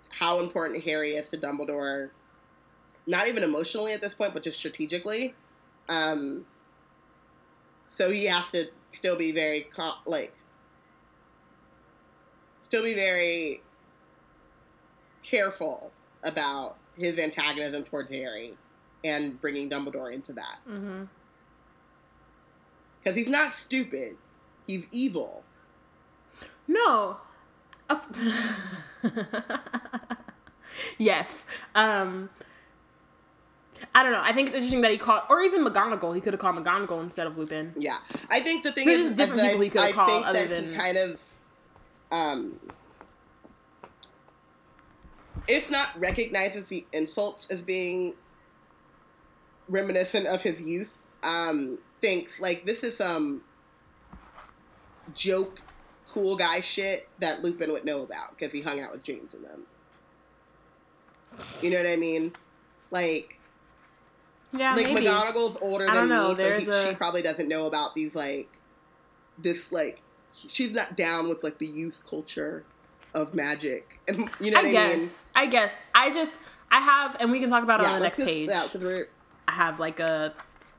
how 0.10 0.40
important 0.40 0.84
Harry 0.84 1.14
is 1.14 1.30
to 1.30 1.38
Dumbledore. 1.38 2.12
Not 3.08 3.28
even 3.28 3.44
emotionally 3.44 3.94
at 3.94 4.02
this 4.02 4.14
point, 4.14 4.34
but 4.34 4.44
just 4.44 4.58
strategically. 4.60 5.36
Um, 5.90 6.46
so 7.96 8.12
he 8.12 8.26
has 8.26 8.52
to 8.52 8.68
still 8.92 9.16
be 9.16 9.32
very 9.32 9.70
like 10.06 10.34
still 12.70 12.84
be 12.84 12.94
very 12.94 13.62
careful 15.24 15.92
about 16.24 16.78
his 16.98 17.18
antagonism 17.18 17.84
towards 17.84 18.10
Harry 18.12 18.54
and 19.04 19.40
bringing 19.42 19.70
Dumbledore 19.70 20.14
into 20.14 20.32
that 20.34 20.58
Mm-hmm. 20.70 21.04
because 23.04 23.18
he's 23.18 23.28
not 23.28 23.56
stupid, 23.56 24.16
he's 24.68 24.86
evil. 24.92 25.44
No. 26.68 27.18
Yes. 30.98 31.46
Um. 31.76 32.30
I 33.96 34.04
don't 34.04 34.12
know. 34.12 34.22
I 34.22 34.34
think 34.34 34.50
it's 34.50 34.56
interesting 34.56 34.82
that 34.82 34.92
he 34.92 34.98
called, 34.98 35.24
or 35.30 35.42
even 35.42 35.64
McGonagall. 35.66 36.14
He 36.14 36.20
could 36.22 36.34
have 36.34 36.40
called 36.40 36.58
McGonagall 36.58 37.02
instead 37.02 37.26
of 37.28 37.38
Lupin. 37.38 37.74
Yeah, 37.78 37.98
I 38.30 38.42
think 38.42 38.64
the 38.64 38.72
thing 38.74 38.86
There's 38.88 39.00
is, 39.00 39.10
just 39.10 39.12
is 39.14 39.18
different 39.18 39.42
that 39.42 39.60
people 39.60 39.82
I, 39.82 39.88
he 39.88 39.94
could've 39.94 39.96
called 39.96 40.24
other 40.26 40.48
than- 40.48 40.76
kind 40.76 40.98
of, 40.98 41.20
um, 42.12 42.60
if 45.48 45.70
not 45.70 46.00
recognizes 46.00 46.68
the 46.68 46.86
insults 46.94 47.48
as 47.50 47.62
being 47.62 48.14
reminiscent 49.68 50.28
of 50.28 50.42
his 50.42 50.60
youth, 50.60 50.96
um, 51.24 51.80
thinks 52.02 52.40
like 52.40 52.66
this 52.66 52.84
is 52.84 52.98
some 52.98 53.42
joke, 55.16 55.62
cool 56.08 56.36
guy 56.36 56.62
shit 56.62 57.08
that 57.20 57.42
Lupin 57.44 57.72
would 57.72 57.86
know 57.86 58.02
about 58.02 58.32
because 58.38 58.52
he 58.52 58.62
hung 58.62 58.80
out 58.80 58.92
with 58.92 59.04
James 59.04 59.34
and 59.34 59.44
them. 59.44 59.66
You 61.62 61.70
know 61.70 61.78
what 61.78 61.88
I 61.88 61.96
mean? 61.96 62.34
Like, 62.92 63.40
Yeah, 64.52 64.76
like 64.76 64.88
maybe. 64.88 65.06
McGonagall's 65.06 65.58
older 65.62 65.86
than 65.86 66.10
know, 66.10 66.34
me, 66.34 66.44
so 66.44 66.60
he, 66.60 66.68
a- 66.68 66.90
she 66.90 66.96
probably 66.96 67.22
doesn't 67.22 67.48
know 67.48 67.66
about 67.68 67.96
these 67.96 68.16
like 68.16 68.50
this 69.38 69.72
like 69.72 70.02
she's 70.48 70.72
not 70.72 70.96
down 70.96 71.28
with 71.30 71.44
like 71.44 71.58
the 71.58 71.68
youth 71.68 72.02
culture 72.10 72.64
of 73.14 73.34
magic, 73.34 74.00
and 74.08 74.30
you 74.40 74.52
know 74.52 74.60
I 74.60 74.64
what 74.64 74.70
I, 74.70 74.72
guess. 74.72 74.98
mean? 74.98 75.12
I 75.36 75.46
guess. 75.48 75.76
I 75.96 76.12
just. 76.12 76.34
I 76.72 76.80
have, 76.80 77.18
and 77.20 77.32
we 77.32 77.40
can 77.40 77.50
talk 77.50 77.64
about 77.64 77.82
it 77.82 77.88
on 77.88 77.94
the 77.96 78.00
next 78.02 78.18
just- 78.18 78.28
page. 78.28 78.48
yeah, 78.48 78.68
we're- 78.80 79.06
I 79.48 79.52
have 79.54 79.80
like 79.80 80.00
a. 80.00 80.34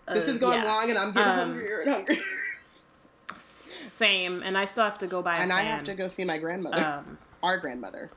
a 0.06 0.14
this 0.14 0.28
is 0.28 0.39
going 0.39 0.59
yeah, 0.62 0.64
long, 0.72 0.89
and 0.90 0.98
I'm 0.98 1.12
getting 1.12 1.28
Um, 1.32 1.36
hungrier 1.39 1.81
and 1.81 1.90
hungrier. 1.90 2.20
Same, 3.35 4.43
and 4.43 4.56
I 4.56 4.64
still 4.64 4.85
have 4.85 4.98
to 4.98 5.06
go 5.06 5.20
buy. 5.22 5.36
A 5.36 5.40
and 5.40 5.52
I 5.52 5.62
have 5.62 5.85
to 5.85 5.94
go 5.94 6.09
see 6.09 6.24
my 6.24 6.39
grandmother, 6.39 6.82
Um, 7.06 7.18
our 7.43 7.59
grandmother. 7.59 8.10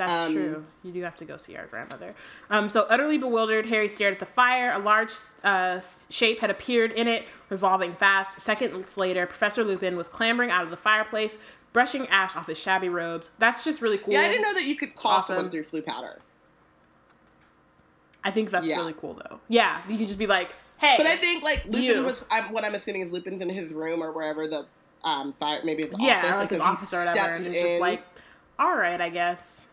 That's 0.00 0.28
Um, 0.28 0.32
true. 0.32 0.66
You 0.82 0.92
do 0.92 1.02
have 1.02 1.16
to 1.18 1.26
go 1.26 1.36
see 1.36 1.56
our 1.58 1.66
grandmother. 1.66 2.14
Um, 2.48 2.70
so 2.70 2.86
utterly 2.88 3.18
bewildered, 3.18 3.66
Harry 3.66 3.86
stared 3.86 4.14
at 4.14 4.18
the 4.18 4.24
fire. 4.24 4.72
A 4.72 4.78
large 4.78 5.12
uh, 5.44 5.80
shape 6.08 6.40
had 6.40 6.48
appeared 6.48 6.90
in 6.92 7.06
it, 7.06 7.24
revolving 7.50 7.92
fast. 7.92 8.40
Seconds 8.40 8.96
later, 8.96 9.26
Professor 9.26 9.62
Lupin 9.62 9.98
was 9.98 10.08
clambering 10.08 10.50
out 10.50 10.64
of 10.64 10.70
the 10.70 10.76
fireplace, 10.78 11.36
brushing 11.74 12.06
ash 12.08 12.34
off 12.34 12.46
his 12.46 12.56
shabby 12.58 12.88
robes. 12.88 13.32
That's 13.38 13.62
just 13.62 13.82
really 13.82 13.98
cool. 13.98 14.14
Yeah, 14.14 14.20
I 14.20 14.28
didn't 14.28 14.40
know 14.42 14.54
that 14.54 14.64
you 14.64 14.74
could 14.74 14.94
call 14.94 15.18
Awesome. 15.18 15.36
someone 15.36 15.50
through 15.50 15.64
Floo 15.64 15.84
powder. 15.84 16.20
I 18.24 18.30
think 18.30 18.50
that's 18.50 18.66
Yeah. 18.66 18.78
really 18.78 18.94
cool, 18.94 19.14
though. 19.14 19.40
Yeah, 19.48 19.80
you 19.86 19.98
can 19.98 20.06
just 20.06 20.18
be 20.18 20.26
like, 20.26 20.54
"Hey," 20.78 20.94
But 20.96 21.06
I 21.06 21.16
think 21.16 21.42
like 21.42 21.64
Lupin 21.66 21.82
You. 21.82 22.02
was 22.04 22.22
I'm, 22.30 22.52
what 22.52 22.64
I'm 22.64 22.74
assuming 22.74 23.02
is 23.02 23.12
Lupin's 23.12 23.42
in 23.42 23.50
his 23.50 23.70
room 23.70 24.02
or 24.02 24.12
wherever 24.12 24.46
the 24.46 24.64
um 25.04 25.34
fire 25.34 25.60
maybe 25.62 25.82
his 25.84 25.94
yeah, 25.98 26.18
office, 26.20 26.30
like 26.38 26.50
his 26.50 26.60
office 26.60 26.94
or 26.94 26.98
whatever, 27.04 27.34
and 27.34 27.46
it's 27.46 27.60
just 27.60 27.80
like, 27.80 28.02
"All 28.58 28.74
right, 28.76 29.00
I 29.00 29.08
guess." 29.10 29.66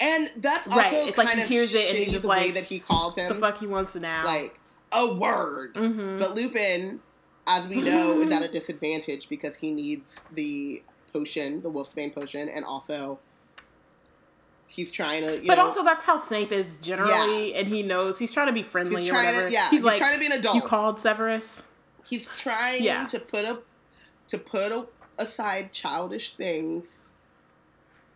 And 0.00 0.30
that's 0.36 0.66
also 0.66 0.78
Right, 0.80 1.08
it's 1.08 1.18
like 1.18 1.30
he 1.30 1.42
of 1.42 1.48
hears 1.48 1.74
it 1.74 1.90
and 1.90 1.98
he's 1.98 2.10
just 2.12 2.22
the 2.22 2.28
way 2.28 2.46
like, 2.46 2.54
that 2.54 2.64
he 2.64 2.80
calls 2.80 3.16
him 3.16 3.28
The 3.28 3.34
fuck 3.34 3.58
he 3.58 3.66
wants 3.66 3.92
to 3.92 4.00
now. 4.00 4.24
like 4.24 4.58
a 4.92 5.14
word. 5.14 5.74
mm-hmm. 5.74 6.18
But 6.18 6.34
Lupin, 6.34 7.00
as 7.46 7.68
we 7.68 7.80
know, 7.82 8.20
is 8.22 8.30
at 8.32 8.42
a 8.42 8.48
disadvantage 8.52 9.28
because 9.28 9.56
he 9.58 9.70
needs 9.72 10.06
the 10.32 10.82
potion, 11.12 11.62
the 11.62 11.70
Wolfsbane 11.70 12.14
potion, 12.14 12.48
and 12.48 12.64
also 12.64 13.18
he's 14.66 14.90
trying 14.90 15.24
to. 15.24 15.40
You 15.40 15.46
But 15.46 15.56
know, 15.56 15.64
also, 15.64 15.84
that's 15.84 16.02
how 16.04 16.16
Snape 16.16 16.52
is 16.52 16.76
generally, 16.78 17.54
and 17.54 17.68
he 17.68 17.82
knows 17.82 18.18
he's 18.18 18.32
trying 18.32 18.46
to 18.48 18.52
be 18.52 18.62
friendly 18.62 19.02
he's 19.02 19.10
or 19.10 19.12
trying 19.14 19.26
whatever. 19.26 19.46
to. 19.48 19.52
Yeah, 19.52 19.64
he's, 19.70 19.78
he's, 19.78 19.84
like, 19.84 19.98
trying 19.98 20.14
to 20.14 20.20
be 20.20 20.26
an 20.26 20.32
adult. 20.32 20.56
"You 20.56 20.62
called 20.62 20.98
Severus." 20.98 21.66
he's 22.08 22.26
trying 22.28 22.82
Yeah. 22.82 23.06
to 23.06 23.20
put 23.20 23.44
up 23.44 23.64
to 24.28 24.38
put 24.38 24.72
a, 24.72 24.86
aside 25.18 25.72
childish 25.72 26.32
things 26.32 26.84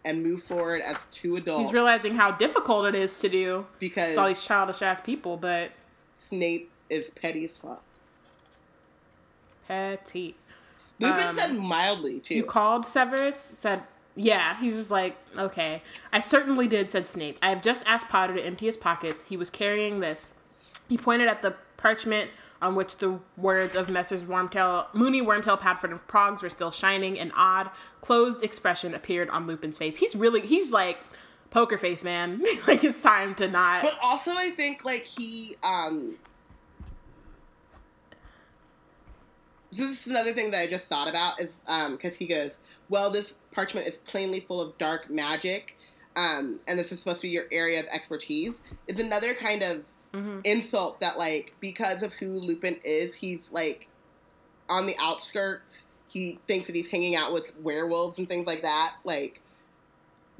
and 0.04 0.22
move 0.22 0.42
forward 0.42 0.82
as 0.82 0.96
two 1.10 1.36
adults. 1.36 1.64
He's 1.68 1.72
realizing 1.74 2.14
how 2.14 2.30
difficult 2.32 2.86
it 2.86 2.94
is 2.94 3.16
to 3.20 3.28
do 3.28 3.66
because 3.78 4.16
all 4.18 4.28
these 4.28 4.42
childish 4.44 4.82
ass 4.82 5.00
people, 5.00 5.36
but 5.36 5.70
Snape 6.28 6.70
is 6.90 7.06
petty 7.14 7.44
as 7.46 7.52
fuck. 7.52 7.82
petty. 9.66 10.36
Lupin 11.00 11.28
Um, 11.28 11.36
said 11.36 11.54
mildly 11.58 12.20
too. 12.20 12.34
You 12.34 12.44
called 12.44 12.86
Severus? 12.86 13.54
Said, 13.58 13.82
yeah. 14.14 14.58
He's 14.60 14.76
just 14.76 14.90
like, 14.90 15.16
okay. 15.36 15.82
I 16.12 16.20
certainly 16.20 16.68
did, 16.68 16.90
said 16.90 17.08
Snape. 17.08 17.38
I 17.42 17.48
have 17.50 17.62
just 17.62 17.86
asked 17.88 18.08
Potter 18.08 18.34
to 18.36 18.44
empty 18.44 18.66
his 18.66 18.76
pockets. 18.76 19.22
He 19.28 19.36
was 19.36 19.50
carrying 19.50 20.00
this. 20.00 20.34
He 20.88 20.96
pointed 20.96 21.28
at 21.28 21.42
the 21.42 21.56
parchment 21.76 22.30
on 22.64 22.74
which 22.74 22.96
the 22.96 23.20
words 23.36 23.76
of 23.76 23.90
Messrs. 23.90 24.24
Wormtail, 24.24 24.86
Moony, 24.94 25.20
Wormtail, 25.20 25.60
Padfoot, 25.60 25.90
and 25.90 26.06
Prongs 26.06 26.42
were 26.42 26.48
still 26.48 26.70
shining. 26.70 27.18
An 27.18 27.30
odd, 27.36 27.70
closed 28.00 28.42
expression 28.42 28.94
appeared 28.94 29.28
on 29.30 29.46
Lupin's 29.46 29.78
face. 29.78 29.96
He's 29.96 30.16
really, 30.16 30.40
he's 30.40 30.72
like 30.72 30.98
poker 31.50 31.76
face, 31.76 32.02
man. 32.02 32.42
like 32.66 32.82
it's 32.82 33.02
time 33.02 33.34
to 33.36 33.48
not. 33.48 33.82
But 33.82 33.98
also, 34.02 34.32
I 34.32 34.50
think 34.50 34.84
like 34.84 35.04
he 35.04 35.56
um. 35.62 36.16
This 39.70 40.02
is 40.02 40.06
another 40.06 40.32
thing 40.32 40.52
that 40.52 40.60
I 40.60 40.66
just 40.68 40.86
thought 40.86 41.08
about 41.08 41.40
is 41.40 41.50
um 41.66 41.92
because 41.92 42.16
he 42.16 42.26
goes, 42.26 42.52
well, 42.88 43.10
this 43.10 43.34
parchment 43.52 43.86
is 43.86 43.96
plainly 43.96 44.40
full 44.40 44.60
of 44.60 44.76
dark 44.78 45.10
magic, 45.10 45.76
um, 46.16 46.60
and 46.66 46.78
this 46.78 46.92
is 46.92 47.00
supposed 47.00 47.18
to 47.18 47.22
be 47.22 47.30
your 47.30 47.46
area 47.52 47.80
of 47.80 47.86
expertise. 47.86 48.62
It's 48.86 49.00
another 49.00 49.34
kind 49.34 49.62
of 49.62 49.84
Mhm. 50.14 50.40
insult 50.46 51.00
that 51.00 51.18
like 51.18 51.54
because 51.60 52.02
of 52.02 52.12
who 52.14 52.38
Lupin 52.38 52.78
is, 52.84 53.16
he's 53.16 53.50
like 53.50 53.88
on 54.68 54.86
the 54.86 54.96
outskirts. 54.98 55.82
He 56.08 56.38
thinks 56.46 56.68
that 56.68 56.76
he's 56.76 56.88
hanging 56.88 57.16
out 57.16 57.32
with 57.32 57.52
werewolves 57.58 58.18
and 58.18 58.28
things 58.28 58.46
like 58.46 58.62
that. 58.62 58.94
Like 59.04 59.40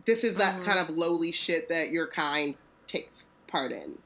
this 0.05 0.23
is 0.25 0.37
that 0.37 0.61
Mhm. 0.61 0.65
kind 0.65 0.79
of 0.79 0.97
lowly 0.97 1.33
shit 1.33 1.69
that 1.69 1.91
your 1.91 2.07
kind 2.07 2.57
takes 2.87 3.25
part 3.47 3.73
in. 3.73 3.99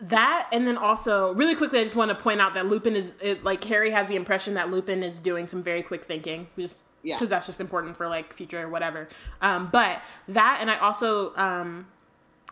That 0.00 0.48
and 0.50 0.66
then 0.66 0.78
also 0.78 1.34
really 1.34 1.54
quickly, 1.54 1.78
I 1.78 1.82
just 1.82 1.94
want 1.96 2.08
to 2.10 2.14
point 2.14 2.40
out 2.40 2.54
that 2.54 2.66
Lupin 2.66 2.96
is 2.96 3.14
it, 3.20 3.44
like 3.44 3.62
Harry 3.64 3.90
has 3.90 4.08
the 4.08 4.16
impression 4.16 4.54
that 4.54 4.70
Lupin 4.70 5.02
is 5.02 5.18
doing 5.18 5.46
some 5.46 5.62
very 5.62 5.82
quick 5.82 6.04
thinking, 6.06 6.48
just 6.58 6.84
Yeah. 7.02 7.16
because 7.16 7.28
that's 7.28 7.46
just 7.46 7.60
important 7.60 7.96
for 7.98 8.08
like 8.08 8.32
future 8.32 8.60
or 8.62 8.68
whatever. 8.70 9.08
Um, 9.42 9.68
but 9.70 10.00
that 10.28 10.58
and 10.60 10.70
I 10.70 10.78
also 10.78 11.34
um, 11.36 11.86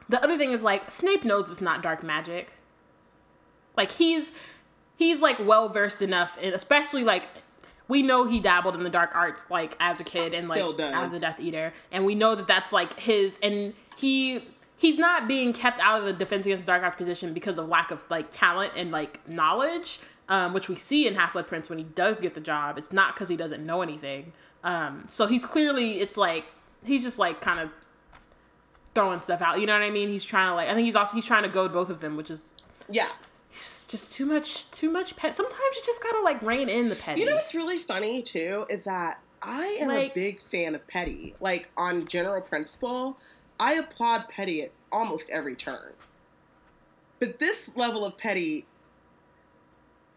the 0.09 0.23
other 0.23 0.39
thing 0.39 0.53
is 0.53 0.65
like 0.65 0.91
Snape 0.91 1.25
knows 1.25 1.51
it's 1.51 1.61
not 1.61 1.83
dark 1.83 2.03
magic. 2.03 2.53
Like 3.77 3.93
he's 3.93 4.37
he's 4.97 5.23
like 5.23 5.39
well 5.39 5.69
versed 5.69 6.03
enough, 6.03 6.39
and 6.43 6.55
especially 6.55 7.05
like 7.05 7.29
we 7.87 8.03
know 8.03 8.25
he 8.25 8.41
dabbled 8.41 8.75
in 8.75 8.83
the 8.83 8.91
dark 8.91 9.15
arts 9.15 9.43
like 9.51 9.77
as 9.81 10.01
a 10.01 10.05
kid 10.05 10.35
and 10.35 10.49
like 10.49 10.59
as 10.95 11.13
a 11.13 11.21
Death 11.21 11.41
Eater, 11.41 11.73
and 11.93 12.05
we 12.05 12.15
know 12.15 12.35
that 12.35 12.47
that's 12.47 12.73
like 12.73 12.99
his 13.01 13.39
and 13.41 13.75
he 13.97 14.43
he's 14.77 14.99
not 14.99 15.29
being 15.29 15.53
kept 15.53 15.81
out 15.81 16.01
of 16.01 16.07
the 16.07 16.13
Defense 16.13 16.47
Against 16.47 16.65
the 16.65 16.73
Dark 16.73 16.83
Arts 16.83 16.97
position 16.97 17.35
because 17.35 17.59
of 17.59 17.69
lack 17.69 17.91
of 17.91 18.05
like 18.11 18.31
talent 18.31 18.73
and 18.77 18.91
like 18.91 19.27
knowledge, 19.29 20.01
um, 20.29 20.55
which 20.55 20.69
we 20.69 20.77
see 20.77 21.07
in 21.07 21.15
Half 21.15 21.35
Blood 21.35 21.47
Prince 21.47 21.69
when 21.69 21.79
he 21.79 21.85
does 21.85 22.21
get 22.21 22.35
the 22.35 22.41
job. 22.41 22.79
It's 22.79 22.93
not 22.93 23.15
because 23.15 23.29
he 23.29 23.37
doesn't 23.37 23.65
know 23.65 23.83
anything. 23.83 24.33
Um, 24.65 25.05
so 25.09 25.27
he's 25.27 25.45
clearly 25.45 26.01
it's 26.01 26.17
like 26.17 26.47
he's 26.85 27.03
just 27.03 27.19
like 27.19 27.41
kind 27.41 27.61
of 27.61 27.71
throwing 28.95 29.21
stuff 29.21 29.41
out. 29.43 29.61
You 29.61 29.67
know 29.67 29.75
what 29.75 29.83
I 29.83 29.91
mean? 29.91 30.09
He's 30.09 30.25
trying 30.25 30.49
to 30.51 30.55
like 30.55 30.69
I 30.69 30.75
think 30.75 30.85
he's 30.87 30.97
also 30.97 31.15
he's 31.15 31.25
trying 31.27 31.43
to 31.45 31.49
goad 31.49 31.73
both 31.73 31.91
of 31.91 32.01
them, 32.01 32.17
which 32.17 32.31
is 32.31 32.55
Yeah. 32.89 33.09
it's 33.51 33.87
just 33.87 34.13
too 34.13 34.27
much 34.27 34.71
too 34.71 34.91
much 34.91 35.17
pet. 35.17 35.35
Sometimes 35.35 35.59
you 35.77 35.83
just 35.85 36.03
gotta 36.03 36.21
like 36.23 36.41
rein 36.43 36.69
in 36.69 36.89
the 36.89 36.97
petty. 36.97 37.21
You 37.21 37.27
know 37.27 37.35
what's 37.37 37.55
really 37.55 37.79
funny 37.79 38.23
too 38.23 38.67
is 38.69 38.85
that 38.85 39.21
I 39.41 39.79
am 39.81 39.89
Like- 39.89 40.11
a 40.13 40.15
big 40.15 40.43
fan 40.43 40.75
of 40.75 40.87
Petty. 40.89 41.35
Like 41.41 41.71
on 41.77 42.07
general 42.09 42.41
principle, 42.43 43.19
I 43.61 43.75
applaud 43.75 44.29
Petty 44.29 44.63
at 44.63 44.73
almost 44.91 45.29
every 45.31 45.55
turn. 45.55 45.95
But 47.21 47.39
this 47.39 47.71
level 47.77 48.05
of 48.05 48.17
Petty, 48.19 48.67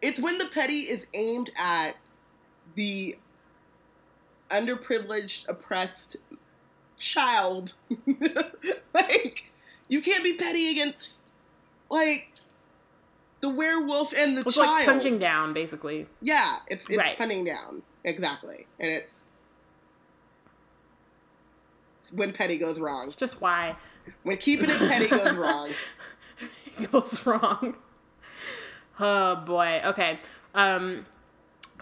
it's 0.00 0.18
when 0.20 0.38
the 0.38 0.46
Petty 0.46 0.80
is 0.80 1.06
aimed 1.14 1.50
at 1.56 1.92
the 2.74 3.16
underprivileged, 4.50 5.48
oppressed 5.48 6.16
child. 7.02 7.74
like, 8.94 9.44
you 9.88 10.00
can't 10.00 10.22
be 10.24 10.34
petty 10.34 10.70
against, 10.70 11.20
like, 11.90 12.32
the 13.40 13.48
werewolf 13.48 14.12
and 14.14 14.36
the 14.38 14.42
it's 14.42 14.54
child. 14.54 14.68
like 14.68 14.86
punching 14.86 15.18
down, 15.18 15.52
basically. 15.52 16.06
Yeah, 16.20 16.56
it's 16.68 16.88
it's 16.88 16.96
Right. 16.98 17.18
punning 17.18 17.44
down 17.44 17.82
exactly, 18.04 18.66
and 18.78 18.90
it's 18.90 19.10
when 22.10 22.32
petty 22.32 22.58
goes 22.58 22.78
wrong. 22.78 23.06
It's 23.08 23.16
just 23.16 23.40
why 23.40 23.76
When 24.22 24.36
keeping 24.36 24.68
it 24.70 24.78
petty 24.78 25.08
goes 25.08 25.32
wrong. 25.36 25.70
it 26.78 26.92
goes 26.92 27.24
wrong. 27.26 27.76
Oh 29.00 29.36
boy. 29.36 29.80
Okay. 29.84 30.18
Um 30.54 31.06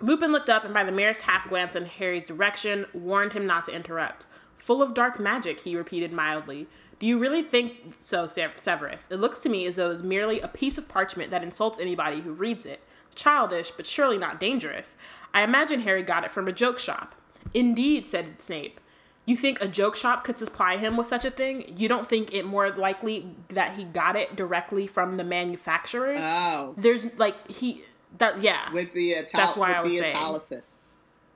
Lupin 0.00 0.32
looked 0.32 0.48
up 0.48 0.64
and 0.64 0.72
by 0.72 0.84
the 0.84 0.92
merest 0.92 1.22
half 1.22 1.48
glance 1.48 1.76
in 1.76 1.84
Harry's 1.84 2.26
direction 2.26 2.86
warned 2.94 3.32
him 3.34 3.46
not 3.46 3.64
to 3.64 3.72
interrupt. 3.72 4.26
Full 4.60 4.82
of 4.82 4.94
dark 4.94 5.18
magic, 5.18 5.60
he 5.60 5.74
repeated 5.76 6.12
mildly. 6.12 6.66
Do 6.98 7.06
you 7.06 7.18
really 7.18 7.42
think 7.42 7.94
so, 7.98 8.26
Sev- 8.26 8.58
Severus? 8.58 9.06
It 9.10 9.16
looks 9.16 9.38
to 9.40 9.48
me 9.48 9.64
as 9.66 9.76
though 9.76 9.90
it 9.90 9.94
is 9.94 10.02
merely 10.02 10.40
a 10.40 10.48
piece 10.48 10.76
of 10.78 10.86
parchment 10.88 11.30
that 11.30 11.42
insults 11.42 11.78
anybody 11.78 12.20
who 12.20 12.32
reads 12.32 12.66
it. 12.66 12.80
Childish, 13.14 13.70
but 13.72 13.86
surely 13.86 14.18
not 14.18 14.38
dangerous. 14.38 14.96
I 15.32 15.42
imagine 15.42 15.80
Harry 15.80 16.02
got 16.02 16.24
it 16.24 16.30
from 16.30 16.46
a 16.46 16.52
joke 16.52 16.78
shop. 16.78 17.14
Indeed, 17.54 18.06
said 18.06 18.40
Snape. 18.40 18.80
You 19.26 19.36
think 19.36 19.60
a 19.62 19.68
joke 19.68 19.96
shop 19.96 20.24
could 20.24 20.36
supply 20.38 20.76
him 20.76 20.96
with 20.96 21.06
such 21.06 21.24
a 21.24 21.30
thing? 21.30 21.74
You 21.76 21.88
don't 21.88 22.08
think 22.08 22.34
it 22.34 22.44
more 22.44 22.70
likely 22.70 23.34
that 23.48 23.76
he 23.76 23.84
got 23.84 24.14
it 24.16 24.36
directly 24.36 24.86
from 24.86 25.16
the 25.16 25.24
manufacturers? 25.24 26.22
Oh, 26.22 26.74
There's 26.76 27.16
like 27.18 27.50
he 27.50 27.82
that 28.18 28.40
yeah 28.42 28.72
with 28.72 28.92
the 28.92 29.16
ital- 29.16 29.30
That's 29.34 29.56
why 29.56 29.68
with 29.68 29.76
I 29.76 29.80
was 29.82 29.90
the 29.92 29.98
saying. 30.00 30.16
italicis. 30.16 30.62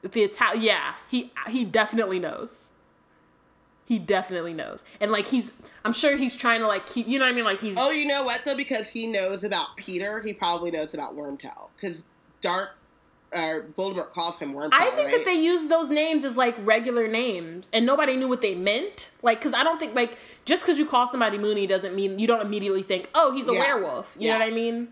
the 0.02 0.24
Ital 0.24 0.56
yeah 0.60 0.94
he 1.09 1.32
he 1.48 1.64
definitely 1.64 2.18
knows. 2.18 2.70
He 3.86 3.98
definitely 3.98 4.55
knows, 4.55 4.82
and 5.01 5.12
like 5.12 5.27
he's 5.27 5.61
I'm 5.85 5.93
sure 5.93 6.16
he's 6.16 6.35
trying 6.35 6.61
to 6.61 6.66
like 6.66 6.86
keep 6.86 7.06
you 7.06 7.19
know 7.19 7.27
what 7.27 7.32
I 7.32 7.35
mean 7.35 7.44
like 7.44 7.61
he's 7.61 7.77
Oh, 7.78 7.90
you 7.90 8.06
know 8.06 8.23
what 8.24 8.43
though? 8.44 8.56
Because 8.56 8.89
he 8.89 9.06
knows 9.06 9.44
about 9.44 9.77
Peter, 9.77 10.20
he 10.20 10.32
probably 10.32 10.70
knows 10.70 10.94
about 10.94 11.15
Wormtail. 11.15 11.69
Because 11.77 12.01
Dark, 12.40 12.70
uh, 13.35 13.61
Voldemort 13.77 14.11
calls 14.11 14.39
him 14.39 14.55
Wormtail. 14.55 14.70
I 14.73 14.90
think 14.93 15.09
right? 15.09 15.16
that 15.19 15.24
they 15.27 15.35
use 15.35 15.69
those 15.69 15.90
names 15.90 16.24
as 16.24 16.39
like 16.39 16.55
regular 16.65 17.06
names, 17.09 17.69
and 17.74 17.85
nobody 17.85 18.16
knew 18.16 18.28
what 18.28 18.40
they 18.40 18.55
meant. 18.55 19.11
Like, 19.20 19.39
because 19.39 19.52
I 19.52 19.62
don't 19.62 19.78
think 19.78 19.94
like 19.94 20.16
just 20.47 20.62
because 20.62 20.78
you 20.78 20.86
call 20.86 21.06
somebody 21.06 21.36
Moony 21.36 21.66
doesn't 21.66 21.94
mean 21.94 22.19
you 22.19 22.27
don't 22.27 22.40
immediately 22.40 22.82
think, 22.82 23.11
oh, 23.15 23.32
he's 23.35 23.48
a 23.48 23.52
Yeah. 23.52 23.59
werewolf. 23.61 24.16
You 24.19 24.28
Yeah. 24.28 24.39
know 24.39 24.44
what 24.47 24.52
I 24.52 24.55
mean? 24.55 24.89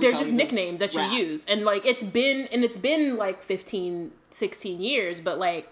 They're 0.00 0.12
just 0.12 0.32
nicknames 0.32 0.80
that 0.80 0.92
you 0.94 1.00
rat. 1.00 1.12
use, 1.12 1.44
and 1.46 1.62
like 1.64 1.84
it's 1.86 2.02
been 2.02 2.48
and 2.52 2.64
it's 2.64 2.78
been 2.78 3.16
like 3.16 3.42
15, 3.42 4.12
16 4.30 4.80
years, 4.82 5.20
but 5.20 5.38
like 5.38 5.70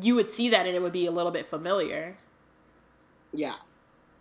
you 0.00 0.14
would 0.14 0.28
see 0.28 0.48
that 0.50 0.66
and 0.66 0.74
it 0.74 0.82
would 0.82 0.92
be 0.92 1.06
a 1.06 1.10
little 1.10 1.32
bit 1.32 1.46
familiar. 1.46 2.16
Yeah. 3.32 3.54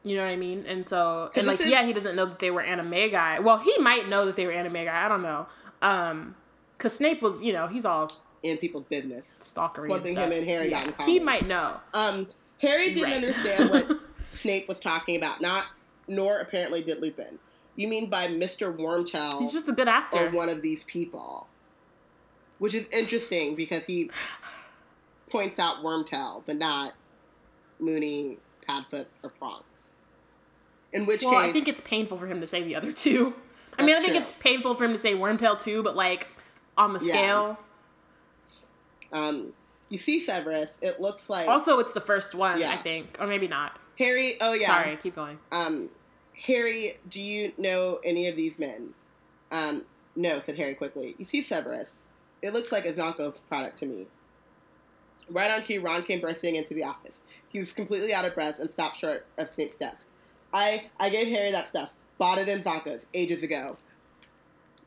You 0.03 0.17
know 0.17 0.23
what 0.23 0.31
I 0.31 0.35
mean? 0.35 0.65
And 0.67 0.87
so, 0.87 1.31
and 1.35 1.47
like, 1.47 1.59
yeah, 1.65 1.83
he 1.85 1.93
doesn't 1.93 2.15
know 2.15 2.25
that 2.25 2.39
they 2.39 2.51
were 2.51 2.61
Animagi. 2.63 3.41
Well, 3.41 3.57
he 3.59 3.77
might 3.79 4.09
know 4.09 4.25
that 4.25 4.35
they 4.35 4.45
were 4.45 4.51
Animagi. 4.53 4.89
I 4.89 5.07
don't 5.07 5.21
know. 5.21 5.45
Um, 5.81 6.35
cause 6.77 6.93
Snape 6.95 7.21
was, 7.21 7.41
you 7.41 7.53
know, 7.53 7.67
he's 7.67 7.85
all 7.85 8.11
In 8.43 8.57
people's 8.57 8.83
business. 8.85 9.25
stalkery 9.39 9.87
stuff. 9.89 10.05
him 10.05 10.31
and 10.31 10.45
Harry 10.47 10.69
got 10.69 10.87
yeah. 10.99 11.05
He 11.05 11.19
might 11.19 11.47
know. 11.47 11.77
Um, 11.93 12.27
Harry 12.59 12.89
didn't 12.93 13.03
Right. 13.03 13.13
understand 13.15 13.69
what 13.69 13.99
Snape 14.27 14.67
was 14.67 14.79
talking 14.79 15.15
about. 15.15 15.39
Not, 15.41 15.65
nor 16.07 16.39
apparently 16.39 16.83
did 16.83 17.01
Lupin. 17.01 17.39
You 17.75 17.87
mean 17.87 18.09
by 18.09 18.27
Mr. 18.27 18.75
Wormtail 18.77 19.39
He's 19.39 19.51
just 19.53 19.67
a 19.69 19.71
good 19.71 19.87
actor. 19.87 20.27
or 20.27 20.29
one 20.31 20.49
of 20.49 20.61
these 20.61 20.83
people? 20.83 21.47
Which 22.59 22.73
is 22.73 22.85
interesting 22.91 23.55
because 23.55 23.85
he 23.85 24.11
points 25.33 25.59
out 25.59 25.83
Wormtail, 25.83 26.43
but 26.45 26.55
not 26.55 26.93
Moony, 27.79 28.37
Padfoot, 28.69 29.07
or 29.23 29.31
Prongs. 29.31 29.63
In 30.93 31.05
which 31.07 31.21
case 31.21 31.29
well, 31.29 31.41
case, 31.41 31.49
I 31.49 31.51
think 31.51 31.67
it's 31.67 31.81
painful 31.81 32.17
for 32.19 32.27
him 32.27 32.39
to 32.39 32.47
say 32.47 32.63
the 32.63 32.75
other 32.75 32.91
two. 32.93 33.33
I 33.77 33.83
mean, 33.83 33.95
I 33.95 33.99
think 33.99 34.11
true. 34.11 34.21
it's 34.21 34.31
painful 34.33 34.75
for 34.75 34.85
him 34.85 34.93
to 34.93 34.99
say 34.99 35.15
Wormtail 35.15 35.59
too, 35.61 35.81
but 35.81 35.95
like 35.95 36.27
on 36.77 36.93
the 36.93 36.99
Yeah. 36.99 37.13
scale. 37.13 37.57
um, 39.11 39.53
you 39.89 39.97
see 39.97 40.19
Severus. 40.19 40.69
It 40.81 41.01
looks 41.01 41.29
like 41.29 41.47
Also, 41.47 41.79
it's 41.79 41.93
the 41.93 42.01
first 42.01 42.33
one, 42.35 42.59
Yeah. 42.59 42.71
I 42.71 42.77
think, 42.77 43.17
or 43.19 43.27
maybe 43.27 43.47
not. 43.47 43.77
Harry. 43.99 44.39
Oh 44.41 44.53
yeah, 44.53 44.67
Sorry, 44.67 44.95
keep 44.97 45.15
going. 45.15 45.39
Um, 45.51 45.89
Harry, 46.45 46.97
do 47.09 47.19
you 47.19 47.53
know 47.57 47.99
any 48.03 48.27
of 48.27 48.35
these 48.35 48.57
men? 48.59 48.93
Um, 49.51 49.85
no, 50.15 50.39
said 50.39 50.57
Harry 50.57 50.75
quickly. 50.75 51.15
You 51.17 51.25
see 51.25 51.41
Severus. 51.41 51.89
It 52.41 52.53
looks 52.53 52.71
like 52.71 52.85
a 52.85 52.93
Zonko's 52.93 53.39
product 53.49 53.79
to 53.79 53.85
me. 53.87 54.07
Right 55.33 55.51
on 55.51 55.63
cue, 55.63 55.81
Ron 55.81 56.03
came 56.03 56.21
bursting 56.21 56.55
into 56.55 56.73
the 56.73 56.83
office. 56.83 57.17
He 57.49 57.59
was 57.59 57.71
completely 57.71 58.13
out 58.13 58.23
of 58.23 58.33
breath 58.35 58.59
and 58.59 58.71
stopped 58.71 58.99
short 58.99 59.25
of 59.37 59.49
Snape's 59.51 59.75
desk. 59.75 60.05
I, 60.53 60.89
I 60.99 61.09
gave 61.09 61.27
Harry 61.27 61.51
that 61.51 61.69
stuff. 61.69 61.91
Bought 62.19 62.37
it 62.37 62.47
in 62.47 62.61
Zonko's 62.61 63.05
ages 63.13 63.41
ago. 63.43 63.75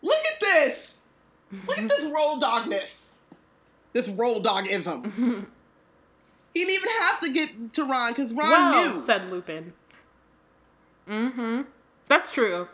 Look 0.03 0.25
at 0.25 0.41
this! 0.41 0.95
Look 1.67 1.79
at 1.79 1.89
this 1.89 2.05
roll 2.15 2.41
dogness. 2.41 3.09
This 3.93 4.09
roll 4.09 4.43
dogism. 4.43 5.47
He 6.55 6.65
didn't 6.65 6.75
even 6.75 7.03
have 7.03 7.21
to 7.21 7.29
get 7.29 7.75
to 7.75 7.85
Ron 7.85 8.15
because 8.15 8.33
Ron 8.33 8.49
well, 8.49 8.95
knew. 8.95 9.05
said 9.05 9.31
Lupin. 9.31 9.75
Mm-hmm. 11.07 11.63
That's 12.09 12.33
true. 12.33 12.69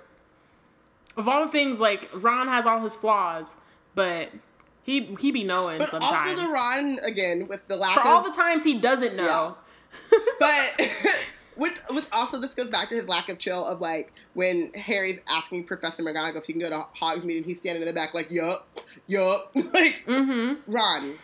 Of 1.17 1.27
all 1.27 1.45
the 1.45 1.51
things, 1.51 1.81
like 1.81 2.09
Ron 2.15 2.47
has 2.47 2.65
all 2.65 2.79
his 2.79 2.95
flaws, 2.95 3.57
but 3.97 4.29
he 4.83 5.15
he 5.21 5.31
be 5.33 5.45
knowing 5.45 5.79
But 5.79 5.91
sometimes. 5.91 6.31
also 6.31 6.47
the 6.47 6.53
Ron 6.53 6.99
again 7.03 7.47
with 7.49 7.67
the 7.69 7.77
lack 7.77 7.95
For 7.95 8.01
of 8.01 8.07
all 8.07 8.23
the 8.23 8.33
times 8.33 8.65
he 8.65 8.79
doesn't 8.79 9.17
know. 9.17 9.57
but 10.41 10.81
Which, 11.55 11.77
which 11.91 12.07
also 12.13 12.41
this 12.41 12.55
goes 12.55 12.71
back 12.71 12.89
to 12.89 12.95
his 12.95 13.07
lack 13.07 13.29
of 13.29 13.37
chill 13.39 13.63
of 13.63 13.81
like 13.83 14.11
when 14.33 14.73
Harry's 14.73 15.21
asking 15.29 15.65
Professor 15.65 16.03
McGonagall 16.03 16.37
if 16.37 16.45
he 16.47 16.55
can 16.55 16.61
go 16.63 16.71
to 16.71 16.87
Hogsmeade 16.99 17.37
and 17.37 17.45
he's 17.45 17.59
standing 17.59 17.83
in 17.83 17.87
the 17.87 17.93
back 17.93 18.15
like, 18.15 18.31
yup, 18.31 18.67
yup. 19.07 19.51
like, 19.55 20.03
Mm-hmm. 20.07 20.73
Ron, 20.73 21.15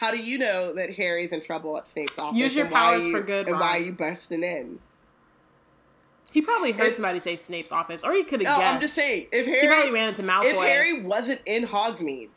how 0.00 0.10
do 0.10 0.18
you 0.18 0.36
know 0.36 0.74
that 0.74 0.96
Harry's 0.96 1.30
in 1.30 1.40
trouble 1.40 1.76
at 1.78 1.86
Snape's 1.86 2.18
office? 2.18 2.36
Use 2.36 2.56
your 2.56 2.64
and 2.64 2.72
why 2.74 2.80
powers 2.80 3.06
you- 3.06 3.12
for 3.12 3.22
good, 3.22 3.46
And 3.48 3.60
why 3.60 3.78
are 3.78 3.80
you 3.82 3.92
busting 3.92 4.42
in? 4.42 4.80
He 6.32 6.42
probably 6.42 6.72
heard 6.72 6.88
If- 6.88 6.94
somebody 6.96 7.20
say 7.20 7.36
Snape's 7.36 7.70
office, 7.72 8.02
or 8.02 8.12
he 8.12 8.24
could 8.24 8.42
No, 8.42 8.50
have 8.50 8.58
guessed. 8.60 8.74
I'm 8.74 8.80
just 8.80 8.94
saying, 8.94 9.26
if 9.30 9.46
he 9.46 9.52
probably 9.66 9.68
Harry, 9.68 9.90
ran 9.92 10.08
into 10.08 10.22
Malfoy. 10.22 10.44
if 10.50 10.56
Harry 10.56 11.00
wasn't 11.02 11.40
in 11.46 11.66
Hogsmeade, 11.66 12.30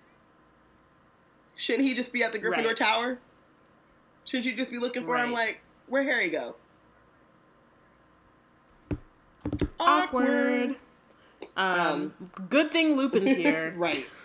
shouldn't 1.55 1.87
he 1.87 1.93
just 1.95 2.11
be 2.11 2.23
at 2.23 2.31
the 2.31 2.39
Gryffindor 2.39 2.67
Right. 2.67 2.77
Tower? 2.77 3.19
Shouldn't 4.25 4.45
you 4.45 4.55
just 4.55 4.69
be 4.69 4.77
looking 4.77 5.03
for 5.05 5.17
him 5.17 5.31
like, 5.31 5.61
where 5.87 6.03
Harry 6.03 6.29
go? 6.29 6.55
awkward. 9.79 10.75
Um, 11.55 12.13
good 12.49 12.71
thing 12.71 12.95
Lupin's 12.95 13.35
here. 13.35 13.73
right. 13.77 14.05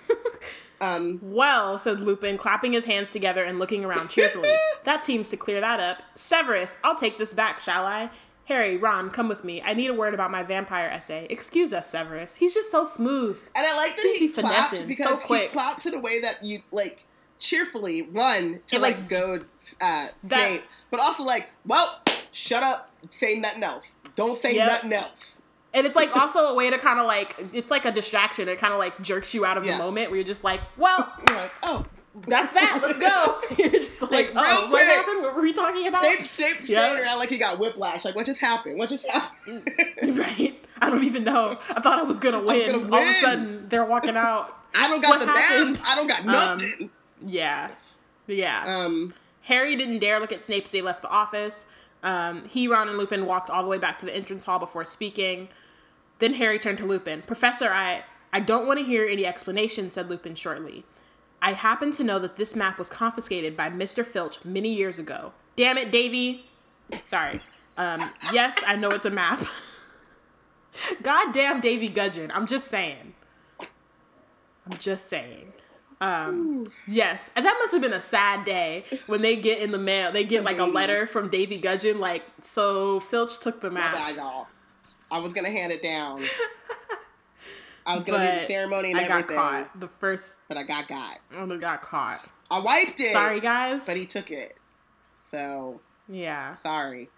Um, 0.80 1.20
Well, 1.22 1.78
said 1.78 2.00
Lupin, 2.00 2.36
clapping 2.36 2.72
his 2.72 2.84
hands 2.86 3.12
together 3.12 3.44
and 3.44 3.60
looking 3.60 3.84
around 3.84 4.08
cheerfully. 4.08 4.52
that 4.82 5.04
seems 5.04 5.28
to 5.30 5.36
clear 5.36 5.60
that 5.60 5.78
up. 5.78 6.02
Severus, 6.16 6.76
I'll 6.82 6.96
take 6.96 7.18
this 7.18 7.32
back, 7.32 7.60
shall 7.60 7.86
I? 7.86 8.10
Harry, 8.46 8.76
Ron, 8.76 9.08
come 9.10 9.28
with 9.28 9.44
me. 9.44 9.62
I 9.62 9.72
need 9.74 9.88
a 9.88 9.94
word 9.94 10.14
about 10.14 10.30
my 10.30 10.42
vampire 10.42 10.88
essay. 10.88 11.26
Excuse 11.30 11.72
us, 11.72 11.88
Severus. 11.90 12.34
He's 12.34 12.52
just 12.54 12.70
so 12.70 12.84
smooth. 12.84 13.38
and 13.54 13.64
I 13.66 13.76
like 13.76 13.96
that 13.96 14.16
he 14.18 14.28
claps 14.28 14.70
finessing, 14.70 14.88
because 14.88 15.06
so 15.06 15.16
he 15.16 15.26
quick. 15.26 15.50
claps 15.52 15.86
in 15.86 15.94
a 15.94 15.98
way 16.00 16.20
that 16.20 16.44
you 16.44 16.60
like 16.72 17.04
cheerfully 17.38 18.02
run 18.10 18.60
to 18.66 18.76
It, 18.76 18.82
like, 18.82 18.96
like, 18.98 19.08
go 19.08 19.34
uh, 19.80 20.08
that- 20.24 20.48
Snape, 20.48 20.62
but 20.90 21.00
also 21.00 21.22
like, 21.24 21.50
well, 21.66 22.00
shut 22.32 22.62
up, 22.62 22.90
say 23.10 23.38
nothing 23.38 23.62
else. 23.62 23.84
Don't 24.16 24.38
say 24.38 24.54
Yep. 24.56 24.68
nothing 24.68 24.92
else. 24.92 25.38
And 25.74 25.86
it's 25.86 25.96
like 25.96 26.14
also 26.16 26.40
a 26.48 26.54
way 26.54 26.68
to 26.68 26.76
kind 26.78 26.98
of 27.00 27.06
like, 27.06 27.34
it's 27.54 27.70
like 27.70 27.84
a 27.86 27.90
distraction. 27.92 28.46
It 28.48 28.58
kind 28.58 28.74
of 28.74 28.78
like 28.78 29.00
jerks 29.00 29.32
you 29.32 29.46
out 29.46 29.56
of 29.56 29.64
Yeah. 29.64 29.72
the 29.72 29.82
moment 29.84 30.10
where 30.10 30.16
you're 30.18 30.26
just 30.26 30.44
like, 30.44 30.60
well, 30.76 31.10
You're 31.26 31.36
like, 31.36 31.50
oh, 31.62 31.86
that's 32.26 32.52
that. 32.52 32.80
Let's 32.82 32.98
go. 32.98 33.40
you're 33.58 33.70
just 33.70 34.00
like, 34.02 34.34
Like, 34.34 34.46
oh, 34.48 34.70
what 34.70 34.84
happened? 34.84 35.22
What 35.22 35.34
were 35.34 35.42
we 35.42 35.52
talking 35.52 35.86
about? 35.86 36.04
Snape, 36.04 36.26
Snape 36.26 36.56
Yeah. 36.68 36.80
standing 36.84 37.04
around 37.04 37.18
like 37.18 37.30
he 37.30 37.38
got 37.38 37.58
whiplash. 37.58 38.04
Like, 38.04 38.14
what 38.14 38.26
just 38.26 38.40
happened? 38.40 38.78
What 38.78 38.88
just 38.90 39.06
happened? 39.06 39.66
right? 40.18 40.58
I 40.80 40.90
don't 40.90 41.04
even 41.04 41.24
know. 41.24 41.58
I 41.70 41.80
thought 41.80 41.98
I 41.98 42.02
was 42.02 42.18
gonna 42.18 42.42
win. 42.42 42.72
gonna 42.72 42.94
All 42.96 43.02
of 43.02 43.08
a 43.08 43.20
sudden, 43.20 43.68
they're 43.68 43.84
walking 43.84 44.16
out. 44.16 44.56
I 44.74 44.88
don't 44.88 45.00
got 45.00 45.10
What 45.10 45.20
the 45.20 45.26
happened? 45.26 45.72
map. 45.74 45.82
I 45.86 45.94
don't 45.94 46.06
got 46.06 46.20
Um, 46.20 46.26
nothing. 46.26 46.90
Yeah. 47.24 47.70
Yeah. 48.26 48.64
Um, 48.66 49.14
Harry 49.42 49.74
didn't 49.76 49.98
dare 50.00 50.18
look 50.20 50.32
at 50.32 50.44
Snape 50.44 50.66
as 50.66 50.70
they 50.70 50.82
left 50.82 51.02
the 51.02 51.08
office. 51.10 51.66
Um, 52.02 52.44
he, 52.46 52.68
Ron, 52.68 52.88
and 52.88 52.98
Lupin 52.98 53.26
walked 53.26 53.48
all 53.50 53.62
the 53.62 53.68
way 53.68 53.78
back 53.78 53.98
to 53.98 54.06
the 54.06 54.14
entrance 54.14 54.44
hall 54.44 54.58
before 54.58 54.84
speaking. 54.84 55.48
Then 56.18 56.34
Harry 56.34 56.58
turned 56.58 56.78
to 56.78 56.84
Lupin. 56.86 57.22
Professor, 57.22 57.70
I, 57.70 58.04
I 58.32 58.40
don't 58.40 58.66
want 58.66 58.78
to 58.80 58.84
hear 58.84 59.04
any 59.06 59.24
explanation, 59.26 59.90
said 59.90 60.08
Lupin 60.10 60.34
shortly. 60.34 60.84
I 61.42 61.52
happen 61.52 61.90
to 61.92 62.04
know 62.04 62.20
that 62.20 62.36
this 62.36 62.54
map 62.54 62.78
was 62.78 62.88
confiscated 62.88 63.56
by 63.56 63.68
Mr. 63.68 64.06
Filch 64.06 64.42
many 64.44 64.72
years 64.72 64.98
ago. 64.98 65.32
Damn 65.56 65.76
it, 65.76 65.90
Davy. 65.90 66.44
Sorry. 67.02 67.42
Um, 67.76 68.00
yes, 68.32 68.56
I 68.64 68.76
know 68.76 68.90
it's 68.90 69.04
a 69.04 69.10
map. 69.10 69.44
Goddamn 71.02 71.60
Davy 71.60 71.88
Gudgeon. 71.88 72.30
I'm 72.32 72.46
just 72.46 72.68
saying. 72.68 73.14
I'm 73.60 74.78
just 74.78 75.08
saying. 75.08 75.52
Um, 76.00 76.66
yes, 76.86 77.30
and 77.36 77.44
that 77.44 77.56
must 77.60 77.72
have 77.72 77.82
been 77.82 77.92
a 77.92 78.00
sad 78.00 78.44
day 78.44 78.84
when 79.06 79.22
they 79.22 79.36
get 79.36 79.60
in 79.60 79.72
the 79.72 79.78
mail. 79.78 80.12
They 80.12 80.24
get 80.24 80.44
like 80.44 80.58
a 80.58 80.64
letter 80.64 81.06
from 81.06 81.28
Davy 81.28 81.58
Gudgeon, 81.58 81.98
like, 82.00 82.22
so 82.40 83.00
Filch 83.00 83.38
took 83.40 83.60
the 83.60 83.70
map. 83.70 84.16
y'all. 84.16 84.46
I 85.10 85.18
was 85.18 85.32
gonna 85.32 85.50
hand 85.50 85.72
it 85.72 85.82
down. 85.82 86.22
I 87.86 87.96
was 87.96 88.04
gonna 88.04 88.32
do 88.34 88.40
the 88.40 88.46
ceremony 88.46 88.90
and 88.92 89.00
I 89.00 89.08
got 89.08 89.26
caught. 89.28 89.80
The 89.80 89.88
first 89.88 90.36
but 90.48 90.56
I 90.56 90.62
got 90.62 90.88
got. 90.88 91.18
one 91.34 91.58
got 91.58 91.82
caught. 91.82 92.24
I 92.50 92.60
wiped 92.60 93.00
it. 93.00 93.12
Sorry, 93.12 93.40
guys. 93.40 93.86
but 93.86 93.96
he 93.96 94.06
took 94.06 94.30
it. 94.30 94.56
So 95.30 95.80
yeah, 96.08 96.52
sorry. 96.52 97.08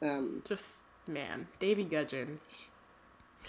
Um, 0.00 0.42
just 0.44 0.82
man, 1.06 1.48
Davy 1.58 1.84
Gudgeon. 1.84 2.38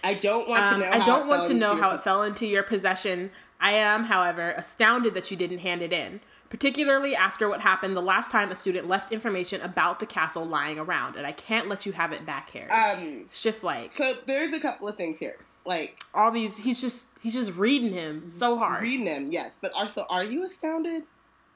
I 0.04 0.14
don't 0.14 0.48
want 0.48 0.66
to 0.68 0.74
Um, 0.76 0.80
know. 0.82 0.90
I 0.92 1.06
don't 1.06 1.28
want 1.28 1.48
to 1.48 1.54
know 1.54 1.76
how 1.76 1.92
it 1.92 2.02
fell 2.02 2.24
into 2.24 2.46
your 2.46 2.64
possession. 2.64 3.32
I 3.60 3.74
am, 3.74 4.06
however, 4.06 4.52
astounded 4.56 5.14
that 5.16 5.30
you 5.32 5.36
didn't 5.38 5.60
hand 5.60 5.82
it 5.82 5.92
in, 5.92 6.22
particularly 6.50 7.16
after 7.16 7.48
what 7.48 7.62
happened 7.62 7.96
the 7.96 8.02
last 8.02 8.32
time 8.32 8.52
a 8.52 8.56
student 8.56 8.88
left 8.88 9.12
information 9.12 9.62
about 9.62 10.00
the 10.00 10.06
castle 10.06 10.46
lying 10.46 10.80
around, 10.80 11.16
and 11.16 11.26
I 11.26 11.32
can't 11.32 11.68
let 11.68 11.86
you 11.86 11.92
have 11.94 12.12
it 12.12 12.26
back, 12.26 12.50
Harry. 12.52 12.70
Um, 12.70 13.26
it's 13.28 13.42
just 13.42 13.64
like 13.64 13.94
so 13.94 14.16
there's 14.26 14.54
a 14.54 14.60
couple 14.60 14.88
of 14.88 14.96
things 14.96 15.20
here. 15.20 15.38
Like 15.66 16.00
all 16.14 16.32
these. 16.32 16.58
He's 16.58 16.82
just 16.82 17.18
he's 17.22 17.34
just 17.34 17.56
reading 17.56 17.94
him 17.94 18.30
so 18.30 18.58
hard. 18.58 18.82
reading 18.82 19.06
him, 19.06 19.32
yes, 19.32 19.52
but 19.62 19.72
also, 19.74 20.06
are 20.10 20.24
you 20.24 20.44
astounded? 20.44 21.04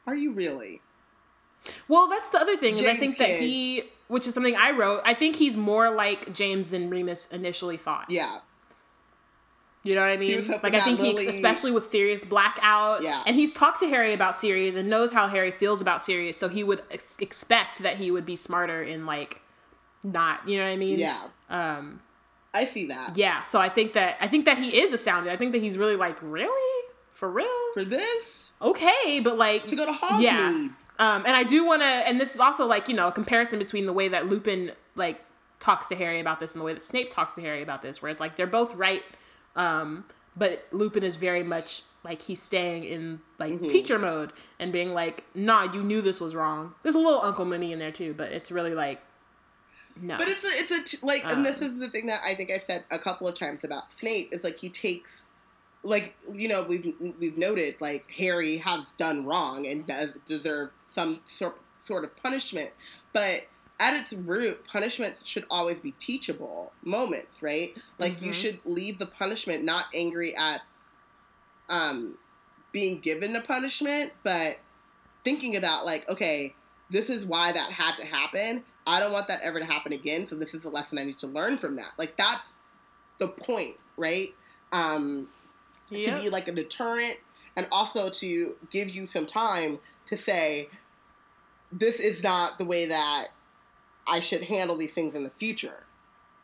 Are 0.06 0.16
you 0.16 0.32
really? 0.32 0.82
Well, 1.88 2.10
that's 2.10 2.28
the 2.30 2.38
other 2.40 2.58
thing 2.58 2.78
is 2.78 2.86
I 2.86 2.98
think 2.98 3.18
that 3.18 3.30
he, 3.30 3.84
which 4.10 4.28
is 4.28 4.34
something 4.34 4.56
I 4.56 4.72
wrote. 4.72 5.02
I 5.06 5.14
think 5.14 5.38
he's 5.38 5.56
more 5.56 5.90
like 5.90 6.34
James 6.34 6.70
than 6.70 6.90
Remus 6.90 7.32
initially 7.32 7.78
thought. 7.78 8.10
Yeah, 8.10 8.40
You 9.84 9.96
know 9.96 10.02
what 10.02 10.12
I 10.12 10.18
mean? 10.18 10.48
Like 10.48 10.74
I 10.74 10.80
think 10.82 11.00
he, 11.00 11.28
especially 11.28 11.72
with 11.72 11.92
Sirius 11.92 12.24
blackout. 12.24 13.04
Yeah. 13.04 13.22
And 13.26 13.36
he's 13.36 13.54
talked 13.54 13.80
to 13.82 13.88
Harry 13.90 14.14
about 14.14 14.38
Sirius 14.38 14.76
and 14.78 14.90
knows 14.90 15.12
how 15.12 15.28
Harry 15.28 15.52
feels 15.52 15.82
about 15.82 16.02
Sirius, 16.02 16.38
so 16.38 16.48
he 16.48 16.64
would 16.64 16.82
ex- 16.90 17.20
expect 17.20 17.80
that 17.80 17.98
he 17.98 18.10
would 18.10 18.26
be 18.26 18.38
smarter 18.38 18.82
in 18.82 19.06
like 19.06 19.42
not. 20.04 20.48
You 20.48 20.58
know 20.60 20.64
what 20.66 20.72
I 20.72 20.78
mean? 20.78 21.00
yeah, 21.00 21.24
Um. 21.50 22.02
I 22.56 22.66
see 22.66 22.86
that. 22.88 23.18
Yeah. 23.18 23.42
So 23.44 23.60
I 23.60 23.68
think 23.68 23.94
that 23.94 24.16
I 24.22 24.28
think 24.28 24.46
that 24.46 24.58
he 24.58 24.78
is 24.80 24.94
astounded. 24.94 25.34
I 25.34 25.38
think 25.38 25.54
that 25.54 25.62
he's 25.62 25.78
really 25.78 25.96
like, 25.96 26.18
really, 26.22 26.88
for 27.12 27.30
real, 27.30 27.48
For 27.74 27.84
this, 27.84 28.54
okay, 28.62 29.20
but 29.22 29.38
like 29.38 29.66
to 29.66 29.76
go 29.76 29.86
to 29.86 29.92
Hogsmeade. 29.92 30.22
Yeah. 30.22 30.68
Um, 31.00 31.24
and 31.26 31.36
I 31.36 31.44
do 31.44 31.66
want 31.66 31.82
to, 31.82 31.88
and 31.88 32.22
this 32.22 32.36
is 32.36 32.40
also 32.40 32.66
like 32.68 32.88
you 32.88 32.96
know 32.96 33.08
a 33.08 33.12
comparison 33.12 33.58
between 33.60 33.86
the 33.88 33.94
way 33.94 34.08
that 34.08 34.28
Lupin 34.28 34.72
like 34.96 35.20
talks 35.60 35.88
to 35.88 35.96
Harry 35.96 36.20
about 36.20 36.40
this 36.40 36.54
and 36.54 36.62
the 36.62 36.66
way 36.66 36.74
that 36.74 36.84
Snape 36.84 37.12
talks 37.12 37.34
to 37.34 37.42
Harry 37.42 37.64
about 37.64 37.82
this, 37.82 38.02
where 38.02 38.12
it's 38.12 38.20
like 38.22 38.36
they're 38.36 38.46
both 38.46 38.76
right, 38.76 39.02
um, 39.56 40.06
but 40.36 40.66
Lupin 40.72 41.04
is 41.04 41.16
very 41.16 41.44
much 41.44 41.84
like 42.04 42.22
he's 42.22 42.42
staying 42.42 42.84
in 42.84 43.22
like 43.40 43.54
Mm-hmm. 43.54 43.68
teacher 43.68 44.00
mode 44.00 44.34
and 44.60 44.74
being 44.74 44.94
like, 44.94 45.24
"Nah, 45.36 45.72
you 45.72 45.84
knew 45.84 46.02
this 46.02 46.20
was 46.20 46.34
wrong." 46.36 46.74
There's 46.84 46.96
a 46.96 47.00
little 47.00 47.22
Uncle 47.22 47.46
Minnie 47.46 47.72
in 47.72 47.80
there 47.80 47.92
too, 47.92 48.14
but 48.14 48.32
it's 48.32 48.52
really 48.52 48.74
like, 48.74 49.02
no, 50.02 50.18
But 50.18 50.28
it's 50.28 50.44
a, 50.44 50.48
it's 50.48 50.72
a 50.72 50.84
t- 50.98 51.06
like, 51.06 51.24
and 51.26 51.46
this 51.46 51.62
Um, 51.62 51.72
is 51.74 51.80
the 51.80 51.88
thing 51.90 52.08
that 52.08 52.22
I 52.26 52.34
think 52.36 52.50
I've 52.52 52.64
said 52.64 52.84
a 52.90 52.98
couple 53.00 53.28
of 53.28 53.38
times 53.38 53.64
about 53.64 53.94
Snape 53.94 54.30
is 54.34 54.44
like 54.44 54.58
he 54.60 54.70
takes, 54.70 55.12
like 55.84 56.16
you 56.34 56.48
know 56.48 56.64
we've 56.64 56.94
we've 57.20 57.38
noted 57.38 57.76
like 57.80 58.10
Harry 58.18 58.58
has 58.58 58.92
done 58.98 59.26
wrong 59.26 59.68
and 59.68 59.86
does 59.86 60.10
deserve 60.28 60.72
some 60.90 61.22
sort 61.28 61.60
sort 61.80 62.04
of 62.04 62.16
punishment, 62.18 62.72
but 63.14 63.46
at 63.80 63.94
its 63.96 64.14
root, 64.14 64.66
punishments 64.66 65.22
should 65.26 65.46
always 65.50 65.80
be 65.80 65.92
teachable 65.94 66.72
moments, 66.84 67.42
right? 67.42 67.76
Like 68.00 68.22
you 68.22 68.32
Mhm. 68.32 68.36
should 68.36 68.60
leave 68.66 69.00
the 69.00 69.06
punishment 69.06 69.64
not 69.64 69.88
angry 69.94 70.36
at, 70.36 70.62
um, 71.70 72.18
being 72.72 73.00
given 73.00 73.36
a 73.36 73.42
punishment, 73.42 74.14
but 74.24 74.60
thinking 75.24 75.56
about 75.56 75.86
like, 75.86 76.08
okay, 76.10 76.56
this 76.90 77.10
is 77.10 77.26
why 77.26 77.52
that 77.52 77.72
had 77.72 77.96
to 77.98 78.06
happen. 78.06 78.64
I 78.86 79.00
don't 79.00 79.12
want 79.12 79.28
that 79.30 79.42
ever 79.42 79.60
to 79.60 79.66
happen 79.66 79.94
again. 79.94 80.28
So 80.28 80.36
this 80.36 80.54
is 80.54 80.64
a 80.66 80.70
lesson 80.70 80.98
I 80.98 81.04
need 81.04 81.18
to 81.20 81.28
learn 81.28 81.58
from 81.58 81.76
that. 81.78 81.94
Like 81.98 82.18
that's 82.18 82.54
the 83.18 83.28
point, 83.30 83.78
right? 83.98 84.30
Um, 84.72 85.30
to 85.90 86.12
be 86.22 86.30
like 86.30 86.48
a 86.48 86.52
deterrent 86.52 87.18
and 87.56 87.68
also 87.72 88.10
to 88.10 88.56
give 88.70 88.90
you 88.90 89.08
some 89.08 89.26
time 89.26 89.80
to 90.08 90.18
say, 90.18 90.70
this 91.72 92.00
is 92.00 92.24
not 92.24 92.58
the 92.58 92.66
way 92.66 92.86
that 92.88 93.30
I 94.08 94.20
should 94.20 94.44
handle 94.44 94.76
these 94.76 94.94
things 94.94 95.16
in 95.16 95.24
the 95.24 95.30
future. 95.30 95.86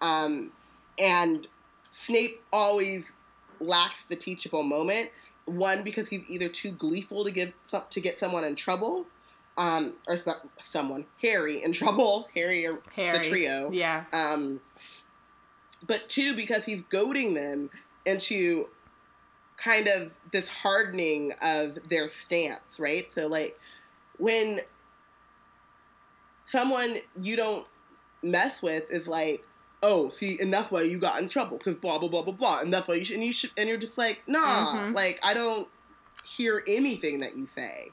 Um, 0.02 0.52
and 0.98 1.48
Snape 1.91 2.41
always 2.53 3.11
lacks 3.60 4.03
the 4.10 4.15
teachable 4.15 4.64
moment. 4.64 5.10
One 5.45 5.84
because 5.84 6.10
he's 6.10 6.30
either 6.30 6.48
too 6.48 6.72
gleeful 6.72 7.26
to 7.26 7.31
give 7.31 7.53
some, 7.68 7.84
to 7.90 7.99
get 7.99 8.19
someone 8.19 8.44
in 8.44 8.56
trouble, 8.56 9.06
um, 9.57 9.95
or 10.07 10.18
so- 10.18 10.38
someone 10.64 11.06
Harry 11.22 11.64
in 11.64 11.73
trouble, 11.73 12.30
Harry 12.36 12.65
or 12.68 12.80
Harry, 12.95 13.18
the 13.18 13.23
trio. 13.23 13.72
yeah, 13.72 14.06
Um, 14.14 14.61
but 15.86 16.07
two, 16.10 16.36
because 16.36 16.65
he's 16.65 16.84
goading 16.84 17.34
them 17.34 17.69
into 18.06 18.68
kind 19.57 19.88
of 19.88 20.11
this 20.31 20.48
hardening 20.48 21.34
of 21.41 21.90
their 21.90 22.07
stance, 22.10 22.80
right? 22.80 23.11
So, 23.14 23.27
like, 23.27 23.60
when 24.18 24.61
someone 26.49 26.97
you 27.21 27.35
don't 27.35 27.67
mess 28.23 28.61
with 28.61 28.89
is 28.91 29.07
like, 29.07 29.43
oh, 29.84 30.09
see, 30.09 30.38
and 30.39 30.51
that's 30.53 30.71
why 30.71 30.81
you 30.81 30.97
got 30.97 31.21
in 31.21 31.30
trouble 31.30 31.57
because 31.57 31.76
blah 31.76 31.97
blah 31.99 32.09
blah 32.09 32.21
blah 32.23 32.34
blah, 32.34 32.59
and 32.59 32.73
that's 32.73 32.88
why 32.88 32.95
you 32.95 33.05
should, 33.05 33.15
and 33.15 33.23
you 33.23 33.31
should, 33.34 33.51
and 33.57 33.69
you're 33.69 33.77
just 33.77 33.97
like, 33.97 34.21
nah, 34.27 34.76
Mhm. 34.76 34.93
like 34.95 35.19
I 35.23 35.34
don't 35.34 35.69
hear 36.26 36.63
anything 36.67 37.19
that 37.21 37.38
you 37.38 37.47
say. 37.55 37.91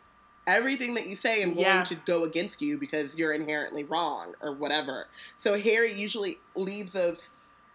everything 0.48 0.94
that 0.94 1.08
you 1.08 1.16
say 1.16 1.42
I'm 1.42 1.54
going 1.54 1.84
to 1.86 1.96
go 2.06 2.22
against 2.22 2.62
you 2.62 2.78
because 2.78 3.16
you're 3.16 3.32
inherently 3.32 3.82
wrong 3.82 4.34
or 4.40 4.52
whatever. 4.52 5.08
So 5.38 5.58
Harry 5.58 5.92
usually 6.00 6.36
leaves 6.54 6.92
those 6.92 7.30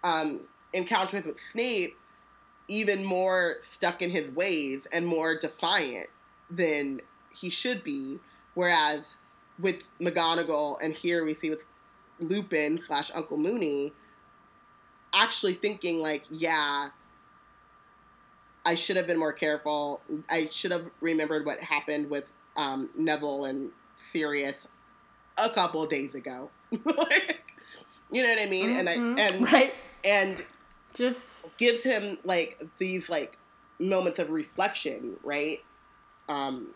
um, 0.05 0.47
encounters 0.71 1.25
with 1.25 1.37
Snape 1.51 1.97
even 2.69 3.03
more 3.03 3.57
stuck 3.61 4.01
in 4.01 4.09
his 4.11 4.31
ways 4.31 4.87
and 4.93 5.05
more 5.05 5.35
defiant 5.37 6.07
than 6.49 7.01
he 7.37 7.49
should 7.49 7.83
be. 7.83 8.19
Whereas 8.53 9.17
with 9.59 9.87
McGonagall 9.99 10.77
and 10.81 10.93
here 10.93 11.23
we 11.23 11.33
see 11.33 11.49
with 11.49 11.63
Lupin 12.19 12.79
slash 12.81 13.11
Uncle 13.13 13.37
Moony 13.37 13.93
actually 15.13 15.53
thinking 15.53 15.99
like, 15.99 16.25
yeah, 16.29 16.89
I 18.65 18.75
should 18.75 18.95
have 18.97 19.07
been 19.07 19.17
more 19.17 19.33
careful. 19.33 20.01
I 20.29 20.47
should 20.51 20.71
have 20.71 20.89
remembered 21.01 21.45
what 21.45 21.59
happened 21.59 22.09
with 22.09 22.31
um, 22.55 22.89
Neville 22.95 23.45
and 23.45 23.71
Sirius 24.11 24.67
a 25.37 25.49
couple 25.49 25.85
days 25.87 26.15
ago. 26.15 26.51
Like, 26.85 27.53
you 28.11 28.23
know 28.23 28.29
what 28.29 28.39
I 28.41 28.45
mean? 28.47 28.69
And 28.71 28.89
I 28.89 28.95
Mhm. 28.97 29.19
and 29.19 29.51
right. 29.51 29.73
and 30.03 30.45
Just 30.93 31.57
gives 31.57 31.83
him 31.83 32.17
like 32.23 32.61
these 32.77 33.09
like 33.09 33.37
moments 33.79 34.19
of 34.19 34.29
reflection, 34.29 35.17
right? 35.23 35.57
Um 36.29 36.73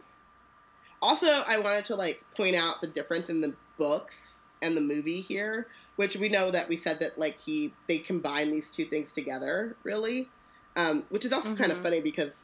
also 1.02 1.44
I 1.48 1.60
wanted 1.60 1.86
to 1.86 1.96
like 1.96 2.24
point 2.36 2.56
out 2.56 2.82
the 2.82 2.88
difference 2.88 3.30
in 3.30 3.42
the 3.42 3.54
books 3.78 4.42
and 4.62 4.76
the 4.76 4.82
movie 4.82 5.22
here, 5.22 5.68
which 5.96 6.16
we 6.16 6.30
know 6.30 6.52
that 6.52 6.70
we 6.70 6.78
said 6.78 7.00
that 7.00 7.18
like 7.18 7.42
he 7.42 7.74
they 7.88 7.98
combine 8.00 8.52
these 8.52 8.70
two 8.70 8.86
things 8.86 9.12
together, 9.12 9.76
really. 9.84 10.30
Um, 10.78 11.06
which 11.08 11.24
is 11.24 11.32
also 11.32 11.56
kind 11.56 11.72
of 11.72 11.78
funny 11.78 12.02
because 12.02 12.44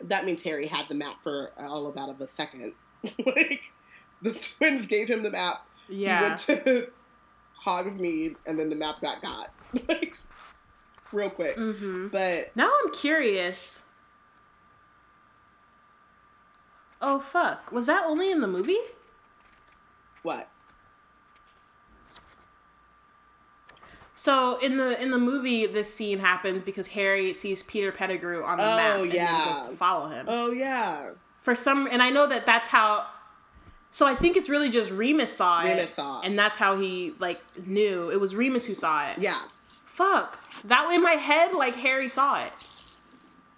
that 0.00 0.24
means 0.24 0.42
Harry 0.42 0.66
had 0.66 0.88
the 0.88 0.96
map 0.96 1.22
for 1.22 1.52
all 1.56 1.86
about 1.86 2.08
of 2.08 2.20
a 2.20 2.28
second. 2.28 2.74
like 3.24 3.72
the 4.20 4.32
twins 4.32 4.86
gave 4.86 5.08
him 5.08 5.22
the 5.22 5.30
map 5.30 5.64
he 5.88 6.04
yeah. 6.04 6.22
went 6.22 6.38
to 6.40 6.88
Hogsmeade, 7.64 8.36
and 8.46 8.58
then 8.58 8.70
the 8.70 8.76
map 8.76 9.00
got 9.00 9.22
got 9.22 9.48
like 9.88 10.14
real 11.12 11.30
quick. 11.30 11.56
Mm-hmm. 11.56 12.08
But 12.08 12.54
Now 12.54 12.70
I'm 12.84 12.92
curious. 12.92 13.82
Oh 17.00 17.20
fuck! 17.20 17.70
Was 17.72 17.86
that 17.86 18.04
only 18.06 18.30
in 18.30 18.40
the 18.40 18.48
movie? 18.48 18.78
what? 20.22 20.48
So 24.14 24.58
in 24.58 24.76
the 24.78 25.00
in 25.00 25.10
the 25.12 25.18
movie, 25.18 25.66
this 25.66 25.94
scene 25.94 26.18
happens 26.18 26.62
because 26.64 26.88
Harry 26.88 27.32
sees 27.32 27.62
Peter 27.62 27.92
Pettigrew 27.92 28.42
on 28.44 28.58
the 28.58 28.64
Oh, 28.64 28.76
map 28.76 29.00
and 29.02 29.12
yeah. 29.12 29.44
goes 29.44 29.70
to 29.70 29.76
follow 29.76 30.08
him. 30.08 30.26
Oh 30.28 30.50
yeah, 30.50 31.10
For 31.40 31.54
some, 31.54 31.88
and 31.90 32.02
I 32.02 32.10
know 32.10 32.26
that 32.26 32.44
that's 32.44 32.66
how. 32.68 33.06
So 33.90 34.06
I 34.06 34.14
think 34.16 34.36
it's 34.36 34.48
really 34.48 34.70
just 34.70 34.90
Remus 34.90 35.34
saw 35.34 35.62
it, 35.62 35.70
Remus 35.70 35.94
saw 35.94 36.20
and 36.20 36.36
that's 36.38 36.58
how 36.58 36.76
he 36.76 37.14
like 37.20 37.40
knew 37.64 38.10
it 38.10 38.20
was 38.20 38.34
Remus 38.34 38.66
who 38.66 38.74
saw 38.74 39.08
it. 39.08 39.18
yeah, 39.18 39.40
Fuck 39.86 40.38
that 40.64 40.90
in 40.92 41.00
my 41.02 41.12
head, 41.12 41.52
like 41.54 41.76
Harry 41.76 42.08
saw 42.08 42.42
it. 42.44 42.52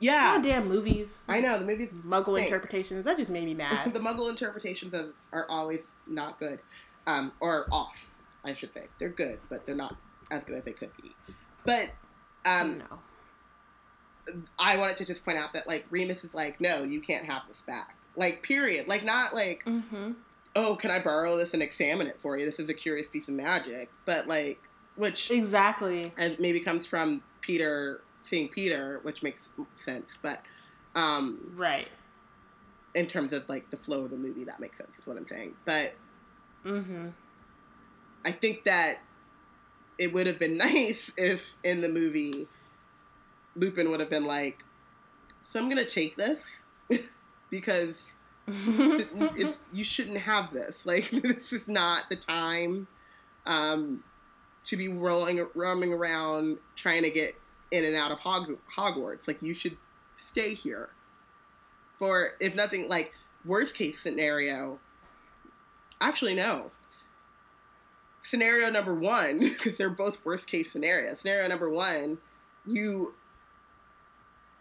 Yeah. 0.00 0.34
Goddamn 0.34 0.68
movies, 0.68 1.24
I 1.28 1.40
know 1.40 1.58
the 1.58 1.64
movie. 1.64 1.86
Muggle 1.86 2.38
Hey. 2.38 2.44
interpretations. 2.46 3.04
That 3.04 3.16
just 3.16 3.30
made 3.30 3.44
me 3.44 3.54
mad. 3.54 3.92
the 3.92 4.00
Muggle 4.00 4.28
interpretations 4.28 4.92
of, 4.94 5.12
are 5.32 5.46
always 5.48 5.80
not 6.08 6.38
good, 6.40 6.58
um, 7.06 7.32
or 7.40 7.66
off. 7.70 8.14
I 8.44 8.54
should 8.54 8.72
say 8.74 8.86
they're 8.98 9.08
good, 9.10 9.38
but 9.48 9.66
they're 9.66 9.74
not 9.74 9.96
as 10.30 10.42
good 10.44 10.56
as 10.56 10.64
they 10.64 10.72
could 10.72 10.90
be. 11.00 11.12
But 11.64 11.90
um, 12.46 12.78
no. 12.78 12.98
I 14.58 14.76
wanted 14.76 14.96
to 14.98 15.04
just 15.04 15.24
point 15.24 15.38
out 15.38 15.52
that 15.52 15.66
like 15.68 15.86
Remus 15.90 16.24
is 16.24 16.34
like, 16.34 16.60
no, 16.60 16.82
you 16.82 17.00
can't 17.00 17.24
have 17.26 17.42
this 17.48 17.60
back. 17.66 17.96
Like 18.16 18.42
period. 18.42 18.88
Like 18.88 19.04
not 19.04 19.34
like 19.34 19.64
Mm-hmm. 19.66 20.12
oh, 20.56 20.76
can 20.76 20.90
I 20.90 21.00
borrow 21.02 21.36
this 21.36 21.52
and 21.52 21.62
examine 21.62 22.06
it 22.06 22.20
for 22.20 22.38
you? 22.38 22.44
This 22.46 22.58
is 22.58 22.68
a 22.68 22.74
curious 22.74 23.08
piece 23.08 23.28
of 23.28 23.34
magic. 23.34 23.90
But 24.04 24.26
like, 24.28 24.60
which 24.96 25.30
Exactly. 25.30 26.12
and 26.16 26.38
maybe 26.38 26.60
comes 26.60 26.86
from 26.86 27.22
Peter 27.40 28.02
seeing 28.22 28.48
Peter, 28.48 29.00
which 29.02 29.22
makes 29.22 29.48
sense. 29.84 30.16
But 30.20 30.42
um, 30.94 31.52
Right. 31.56 31.88
in 32.94 33.06
terms 33.06 33.32
of 33.32 33.48
like 33.48 33.70
the 33.70 33.76
flow 33.76 34.04
of 34.04 34.10
the 34.10 34.16
movie, 34.16 34.44
that 34.44 34.60
makes 34.60 34.78
sense. 34.78 34.90
Is 34.98 35.06
what 35.06 35.16
I'm 35.16 35.26
saying. 35.26 35.54
But 35.64 35.94
Mm-hmm. 36.64 37.08
I 38.24 38.32
think 38.32 38.64
that 38.64 38.98
it 39.98 40.12
would 40.12 40.26
have 40.26 40.38
been 40.38 40.56
nice 40.58 41.10
if 41.16 41.56
in 41.64 41.80
the 41.80 41.88
movie 41.88 42.46
Lupin 43.56 43.90
would 43.90 44.00
have 44.00 44.10
been 44.10 44.24
like, 44.26 44.62
"So 45.48 45.58
I'm 45.58 45.68
gonna 45.68 45.84
take 45.84 46.16
this 46.16 46.44
because 47.50 47.94
it's, 48.46 49.58
you 49.72 49.84
shouldn't 49.84 50.18
have 50.18 50.52
this. 50.52 50.84
Like 50.84 51.10
this 51.10 51.52
is 51.52 51.66
not 51.68 52.08
the 52.08 52.16
time 52.16 52.86
um, 53.46 54.04
to 54.64 54.76
be 54.76 54.88
rolling, 54.88 55.46
roaming 55.54 55.92
around 55.92 56.58
trying 56.76 57.02
to 57.02 57.10
get 57.10 57.34
in 57.70 57.84
and 57.84 57.96
out 57.96 58.10
of 58.10 58.18
Hog- 58.20 58.58
Hogwarts. 58.76 59.26
Like 59.26 59.42
you 59.42 59.54
should 59.54 59.76
stay 60.28 60.54
here. 60.54 60.90
For 61.98 62.30
if 62.40 62.54
nothing, 62.54 62.88
like 62.88 63.12
worst 63.44 63.74
case 63.74 64.00
scenario. 64.00 64.78
Actually, 66.00 66.34
no. 66.34 66.70
Scenario 68.22 68.70
number 68.70 68.94
one, 68.94 69.38
because 69.40 69.76
they're 69.76 69.90
both 69.90 70.24
worst 70.24 70.46
case 70.46 70.70
scenarios. 70.72 71.20
Scenario 71.20 71.48
number 71.48 71.68
one, 71.70 72.18
you 72.66 73.14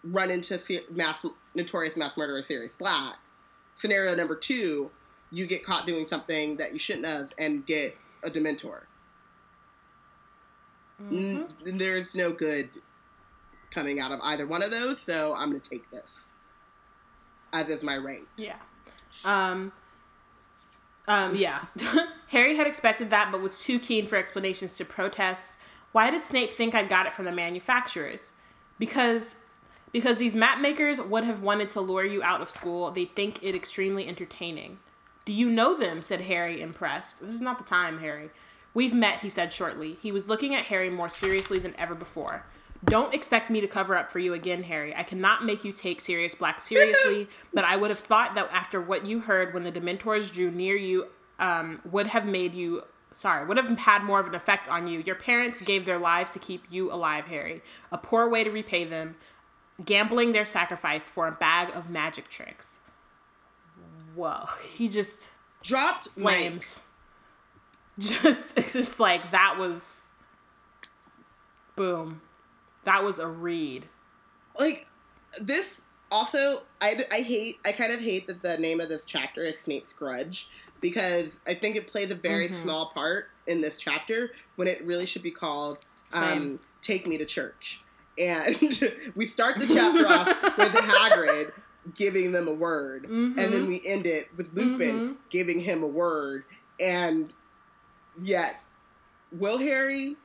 run 0.03 0.31
into 0.31 0.59
mass 0.91 1.25
notorious 1.55 1.97
mass 1.97 2.15
murderer 2.17 2.43
Sirius 2.43 2.73
Black. 2.75 3.15
Scenario 3.75 4.15
number 4.15 4.35
two, 4.35 4.91
you 5.31 5.45
get 5.45 5.63
caught 5.63 5.85
doing 5.85 6.07
something 6.07 6.57
that 6.57 6.73
you 6.73 6.79
shouldn't 6.79 7.05
have 7.05 7.31
and 7.37 7.65
get 7.65 7.97
a 8.23 8.29
Dementor. 8.29 8.81
Mhm. 11.01 11.49
N- 11.65 11.77
there's 11.77 12.13
no 12.15 12.31
good 12.33 12.69
coming 13.71 13.99
out 13.99 14.11
of 14.11 14.19
either 14.23 14.45
one 14.45 14.61
of 14.61 14.71
those, 14.71 14.99
so 15.01 15.33
I'm 15.35 15.49
gonna 15.49 15.59
take 15.59 15.89
this. 15.91 16.33
As 17.51 17.67
is 17.69 17.83
my 17.83 17.97
rank. 17.97 18.27
Yeah. 18.37 18.57
Um. 19.25 19.71
Um. 21.07 21.35
Yeah. 21.35 21.65
Harry 22.27 22.55
had 22.55 22.67
expected 22.67 23.09
that, 23.09 23.31
but 23.31 23.41
was 23.41 23.63
too 23.63 23.79
keen 23.79 24.07
for 24.07 24.15
explanations 24.15 24.77
to 24.77 24.85
protest. 24.85 25.53
Why 25.91 26.11
did 26.11 26.23
Snape 26.23 26.53
think 26.53 26.75
I 26.75 26.83
got 26.83 27.07
it 27.07 27.13
from 27.13 27.25
the 27.25 27.31
manufacturers? 27.31 28.33
Because 28.77 29.35
because 29.91 30.19
these 30.19 30.35
map 30.35 30.59
makers 30.59 31.01
would 31.01 31.23
have 31.23 31.41
wanted 31.41 31.69
to 31.69 31.81
lure 31.81 32.05
you 32.05 32.21
out 32.21 32.41
of 32.41 32.49
school. 32.49 32.91
They 32.91 33.05
think 33.05 33.41
it 33.43 33.55
extremely 33.55 34.07
entertaining. 34.07 34.79
Do 35.25 35.33
you 35.33 35.49
know 35.49 35.75
them? 35.75 36.01
said 36.01 36.21
Harry, 36.21 36.61
impressed. 36.61 37.21
This 37.21 37.35
is 37.35 37.41
not 37.41 37.57
the 37.57 37.63
time, 37.63 37.99
Harry. 37.99 38.29
We've 38.73 38.93
met, 38.93 39.19
he 39.19 39.29
said 39.29 39.51
shortly. 39.51 39.97
He 40.01 40.11
was 40.11 40.27
looking 40.27 40.53
at 40.53 40.65
Harry 40.65 40.89
more 40.89 41.09
seriously 41.09 41.59
than 41.59 41.75
ever 41.77 41.95
before. 41.95 42.45
Don't 42.85 43.13
expect 43.13 43.49
me 43.49 43.61
to 43.61 43.67
cover 43.67 43.95
up 43.95 44.11
for 44.11 44.19
you 44.19 44.33
again, 44.33 44.63
Harry. 44.63 44.95
I 44.95 45.03
cannot 45.03 45.43
make 45.43 45.63
you 45.63 45.73
take 45.73 45.99
Sirius 45.99 46.35
Black 46.35 46.59
seriously, 46.59 47.27
but 47.53 47.65
I 47.65 47.75
would 47.75 47.89
have 47.89 47.99
thought 47.99 48.35
that 48.35 48.49
after 48.51 48.79
what 48.81 49.05
you 49.05 49.19
heard 49.19 49.53
when 49.53 49.63
the 49.63 49.71
Dementors 49.71 50.31
drew 50.31 50.49
near 50.49 50.75
you, 50.75 51.07
um, 51.39 51.81
would 51.89 52.07
have 52.07 52.25
made 52.25 52.53
you 52.53 52.83
sorry, 53.11 53.45
would 53.45 53.57
have 53.57 53.79
had 53.79 54.03
more 54.03 54.19
of 54.19 54.27
an 54.27 54.35
effect 54.35 54.69
on 54.69 54.87
you. 54.87 54.99
Your 54.99 55.15
parents 55.15 55.61
gave 55.61 55.85
their 55.85 55.97
lives 55.97 56.31
to 56.31 56.39
keep 56.39 56.63
you 56.69 56.91
alive, 56.91 57.25
Harry. 57.25 57.61
A 57.91 57.97
poor 57.97 58.29
way 58.29 58.43
to 58.43 58.51
repay 58.51 58.85
them, 58.85 59.15
gambling 59.83 60.31
their 60.31 60.45
sacrifice 60.45 61.09
for 61.09 61.27
a 61.27 61.31
bag 61.31 61.75
of 61.75 61.89
magic 61.89 62.27
tricks. 62.27 62.79
Whoa, 64.15 64.45
he 64.63 64.87
just 64.87 65.31
Dropped 65.63 66.07
flames. 66.09 66.85
Just 67.99 68.57
it's 68.57 68.71
just 68.71 68.97
like 68.97 69.31
that 69.31 69.57
was 69.57 70.09
boom. 71.75 72.21
That 72.85 73.03
was 73.03 73.19
a 73.19 73.27
read. 73.27 73.87
Like, 74.57 74.87
this 75.39 75.81
also 76.11 76.63
I, 76.81 77.05
I 77.11 77.21
hate 77.21 77.57
I 77.65 77.71
kind 77.71 77.91
of 77.91 77.99
hate 77.99 78.25
that 78.27 78.41
the 78.41 78.57
name 78.57 78.79
of 78.79 78.89
this 78.89 79.05
chapter 79.05 79.41
is 79.43 79.59
Snape's 79.59 79.93
Grudge 79.93 80.49
because 80.81 81.27
I 81.45 81.53
think 81.53 81.75
it 81.75 81.91
plays 81.91 82.09
a 82.09 82.15
very 82.15 82.47
Mhm. 82.47 82.61
small 82.63 82.91
part 82.93 83.25
in 83.47 83.61
this 83.61 83.77
chapter 83.77 84.31
when 84.55 84.67
it 84.67 84.83
really 84.85 85.05
should 85.05 85.21
be 85.23 85.31
called 85.31 85.77
um, 86.13 86.59
Take 86.81 87.05
Me 87.05 87.17
to 87.19 87.25
Church. 87.25 87.83
And 88.17 88.57
we 89.15 89.27
start 89.27 89.59
the 89.59 89.67
chapter 89.67 90.07
off 90.07 90.27
with 90.57 90.71
Hagrid 90.71 91.51
giving 91.95 92.31
them 92.31 92.47
a 92.47 92.53
word, 92.53 93.05
and 93.05 93.37
then 93.53 93.65
Mhm. 93.65 93.67
we 93.67 93.81
end 93.85 94.05
it 94.07 94.29
with 94.35 94.51
Lupin 94.53 94.99
Mhm. 94.99 95.15
giving 95.29 95.59
him 95.59 95.83
a 95.83 95.87
word, 95.87 96.43
and 96.79 97.33
yet 98.21 98.55
will 99.31 99.57
Harry 99.59 100.15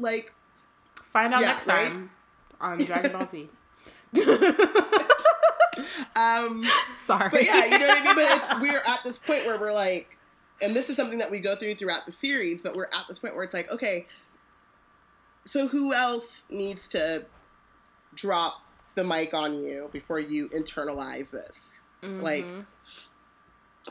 like 0.00 0.32
Find 1.12 1.34
out 1.34 1.40
Yeah, 1.40 1.48
next 1.48 1.66
right? 1.66 1.88
time 1.88 2.10
on 2.60 2.78
Dragon 2.84 3.12
Ball 3.12 3.28
Z. 3.30 3.48
um 6.16 6.64
Sorry. 6.98 7.28
but 7.30 7.44
yeah, 7.44 7.64
you 7.64 7.78
know 7.78 7.86
what 7.86 7.98
I 7.98 8.04
mean. 8.04 8.14
But 8.16 8.60
we're 8.60 8.82
at 8.86 9.00
this 9.04 9.18
point 9.18 9.46
where 9.46 9.58
we're 9.58 9.72
like, 9.72 10.16
and 10.60 10.74
this 10.74 10.90
is 10.90 10.96
something 10.96 11.18
that 11.18 11.30
we 11.30 11.38
go 11.40 11.56
through 11.56 11.74
throughout 11.76 12.06
the 12.06 12.12
series. 12.12 12.60
But 12.62 12.76
we're 12.76 12.84
at 12.92 13.06
this 13.08 13.18
point 13.18 13.34
where 13.34 13.44
it's 13.44 13.54
like, 13.54 13.70
okay, 13.70 14.06
so 15.44 15.68
who 15.68 15.94
else 15.94 16.44
needs 16.50 16.86
to 16.88 17.24
drop 18.14 18.60
the 18.96 19.04
mic 19.04 19.32
on 19.32 19.60
you 19.62 19.88
before 19.92 20.18
you 20.20 20.48
internalize 20.50 21.30
this. 21.30 21.56
Like, 22.02 22.44
Mhm. 22.44 22.64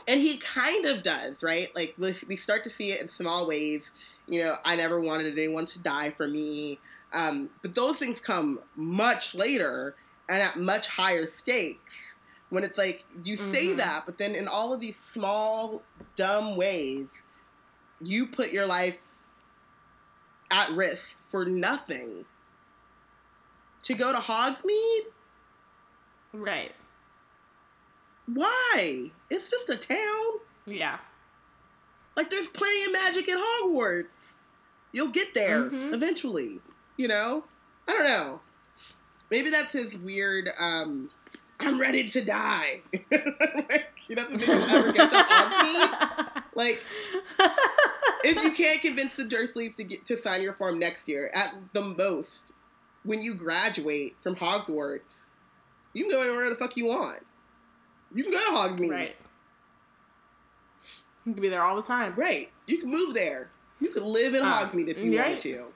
and 0.06 0.20
he 0.20 0.36
kind 0.36 0.84
of 0.84 1.02
does, 1.02 1.42
right? 1.42 1.74
Like 1.74 1.94
we 1.98 2.14
we 2.28 2.36
start 2.36 2.64
to 2.64 2.70
see 2.70 2.92
it 2.92 3.00
in 3.00 3.08
small 3.08 3.46
ways. 3.46 3.90
You 4.30 4.42
know, 4.42 4.54
I 4.64 4.76
never 4.76 5.00
wanted 5.00 5.36
anyone 5.36 5.66
to 5.66 5.78
die 5.80 6.10
for 6.10 6.26
me, 6.28 6.78
um, 7.12 7.50
but 7.62 7.74
those 7.74 7.98
things 7.98 8.20
come 8.20 8.60
much 8.76 9.34
later 9.34 9.96
and 10.28 10.40
at 10.40 10.56
much 10.56 10.86
higher 10.86 11.26
stakes. 11.28 11.94
When 12.48 12.62
it's 12.64 12.78
like 12.78 13.04
you 13.24 13.36
say 13.36 13.66
Mhm. 13.66 13.76
that, 13.78 14.06
but 14.06 14.18
then 14.18 14.34
in 14.36 14.46
all 14.48 14.72
of 14.72 14.80
these 14.80 14.96
small, 14.96 15.82
dumb 16.16 16.56
ways, 16.56 17.08
you 18.00 18.26
put 18.26 18.50
your 18.52 18.66
life 18.66 18.98
at 20.50 20.70
risk 20.70 21.16
for 21.28 21.44
nothing. 21.44 22.24
To 23.84 23.94
go 23.94 24.12
to 24.12 24.18
Hogsmeade? 24.18 25.06
right. 26.32 26.72
Why? 28.26 29.10
It's 29.28 29.50
just 29.50 29.68
a 29.68 29.76
town. 29.76 30.40
Yeah. 30.66 30.98
Like 32.16 32.30
there's 32.30 32.46
plenty 32.48 32.84
of 32.84 32.92
magic 32.92 33.28
at 33.28 33.38
Hogwarts. 33.38 34.06
You'll 34.92 35.08
get 35.08 35.34
there 35.34 35.70
Mhm. 35.70 35.92
eventually. 35.94 36.60
You 36.96 37.08
know? 37.08 37.44
I 37.88 37.92
don't 37.92 38.04
know. 38.04 38.40
Maybe 39.30 39.50
that's 39.50 39.72
his 39.72 39.96
weird 39.96 40.50
um 40.58 41.10
I'm 41.62 41.78
ready 41.78 42.08
to 42.08 42.24
die. 42.24 42.80
like, 43.12 43.90
he 43.98 44.14
doesn't 44.14 44.38
think 44.38 44.50
he'll 44.50 44.76
ever 44.76 44.92
get 44.92 45.10
to 45.10 45.16
Hogsmeade. 45.16 46.42
Like, 46.54 46.80
if 48.24 48.42
you 48.42 48.52
can't 48.52 48.80
convince 48.82 49.14
the 49.14 49.24
Dursleys 49.24 49.76
to 49.76 49.84
get 49.84 50.04
to 50.06 50.20
sign 50.20 50.42
your 50.42 50.52
form 50.52 50.78
next 50.78 51.06
year, 51.08 51.30
at 51.32 51.54
the 51.72 51.80
most, 51.82 52.42
when 53.04 53.22
you 53.22 53.34
graduate 53.34 54.16
from 54.22 54.36
Hogwarts, 54.36 55.00
you 55.94 56.04
can 56.04 56.10
go 56.10 56.22
anywhere 56.22 56.50
the 56.50 56.56
fuck 56.56 56.76
you 56.76 56.86
want. 56.86 57.20
You 58.14 58.24
can 58.24 58.32
go 58.32 58.38
to 58.40 58.50
Hogsmeade. 58.50 58.90
right. 58.90 59.16
You 61.24 61.32
can 61.34 61.42
be 61.42 61.48
there 61.48 61.62
all 61.62 61.76
the 61.76 61.82
time. 61.82 62.14
Right. 62.16 62.50
You 62.66 62.78
can 62.78 62.90
move 62.90 63.14
there. 63.14 63.50
You 63.80 63.88
could 63.88 64.02
live 64.02 64.34
in 64.34 64.42
Uh, 64.42 64.50
Hogsmeade 64.68 64.88
if 64.88 64.98
you 64.98 65.18
right. 65.18 65.28
wanted 65.28 65.40
to. 65.42 65.66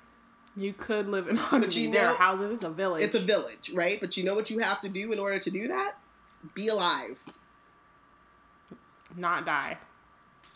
You 0.57 0.73
could 0.73 1.09
live 1.09 1.27
in 1.29 1.37
Hogsmeade. 1.37 1.75
you 1.75 1.91
there 1.93 2.07
are 2.07 2.13
know- 2.13 2.19
houses. 2.19 2.51
It's 2.59 2.63
a 2.65 2.71
village. 2.71 3.03
It's 3.03 3.15
a 3.17 3.21
village, 3.21 3.71
right? 3.75 4.01
But 4.01 4.17
you 4.17 4.25
know 4.25 4.35
what 4.35 4.51
you 4.51 4.59
have 4.61 4.81
to 4.81 4.89
do 4.89 5.11
in 5.13 5.19
order 5.19 5.39
to 5.39 5.51
do 5.51 5.69
that? 5.69 5.97
Be 6.55 6.69
alive. 6.69 7.19
Not 9.17 9.47
die. 9.47 9.79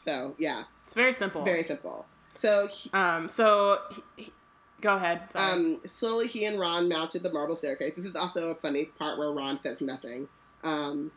So, 0.04 0.34
yeah, 0.38 0.64
It's 0.84 0.94
very 0.94 1.12
simple. 1.12 1.42
very 1.44 1.64
simple. 1.64 2.06
So, 2.38 2.66
he- 2.68 2.90
Um. 2.92 3.28
So, 3.28 3.80
he- 3.90 4.02
he- 4.24 4.32
go 4.80 4.94
ahead. 4.96 5.30
Sorry. 5.32 5.52
um, 5.52 5.80
slowly 5.86 6.26
he 6.28 6.44
and 6.44 6.58
Ron 6.58 6.88
mounted 6.88 7.22
the 7.22 7.32
marble 7.32 7.56
staircase. 7.56 7.94
This 7.96 8.04
is 8.06 8.14
also 8.16 8.50
a 8.50 8.54
funny 8.54 8.86
part 8.86 9.18
where 9.18 9.30
Ron 9.32 9.60
says 9.62 9.80
nothing. 9.80 10.28
Um, 10.64 11.12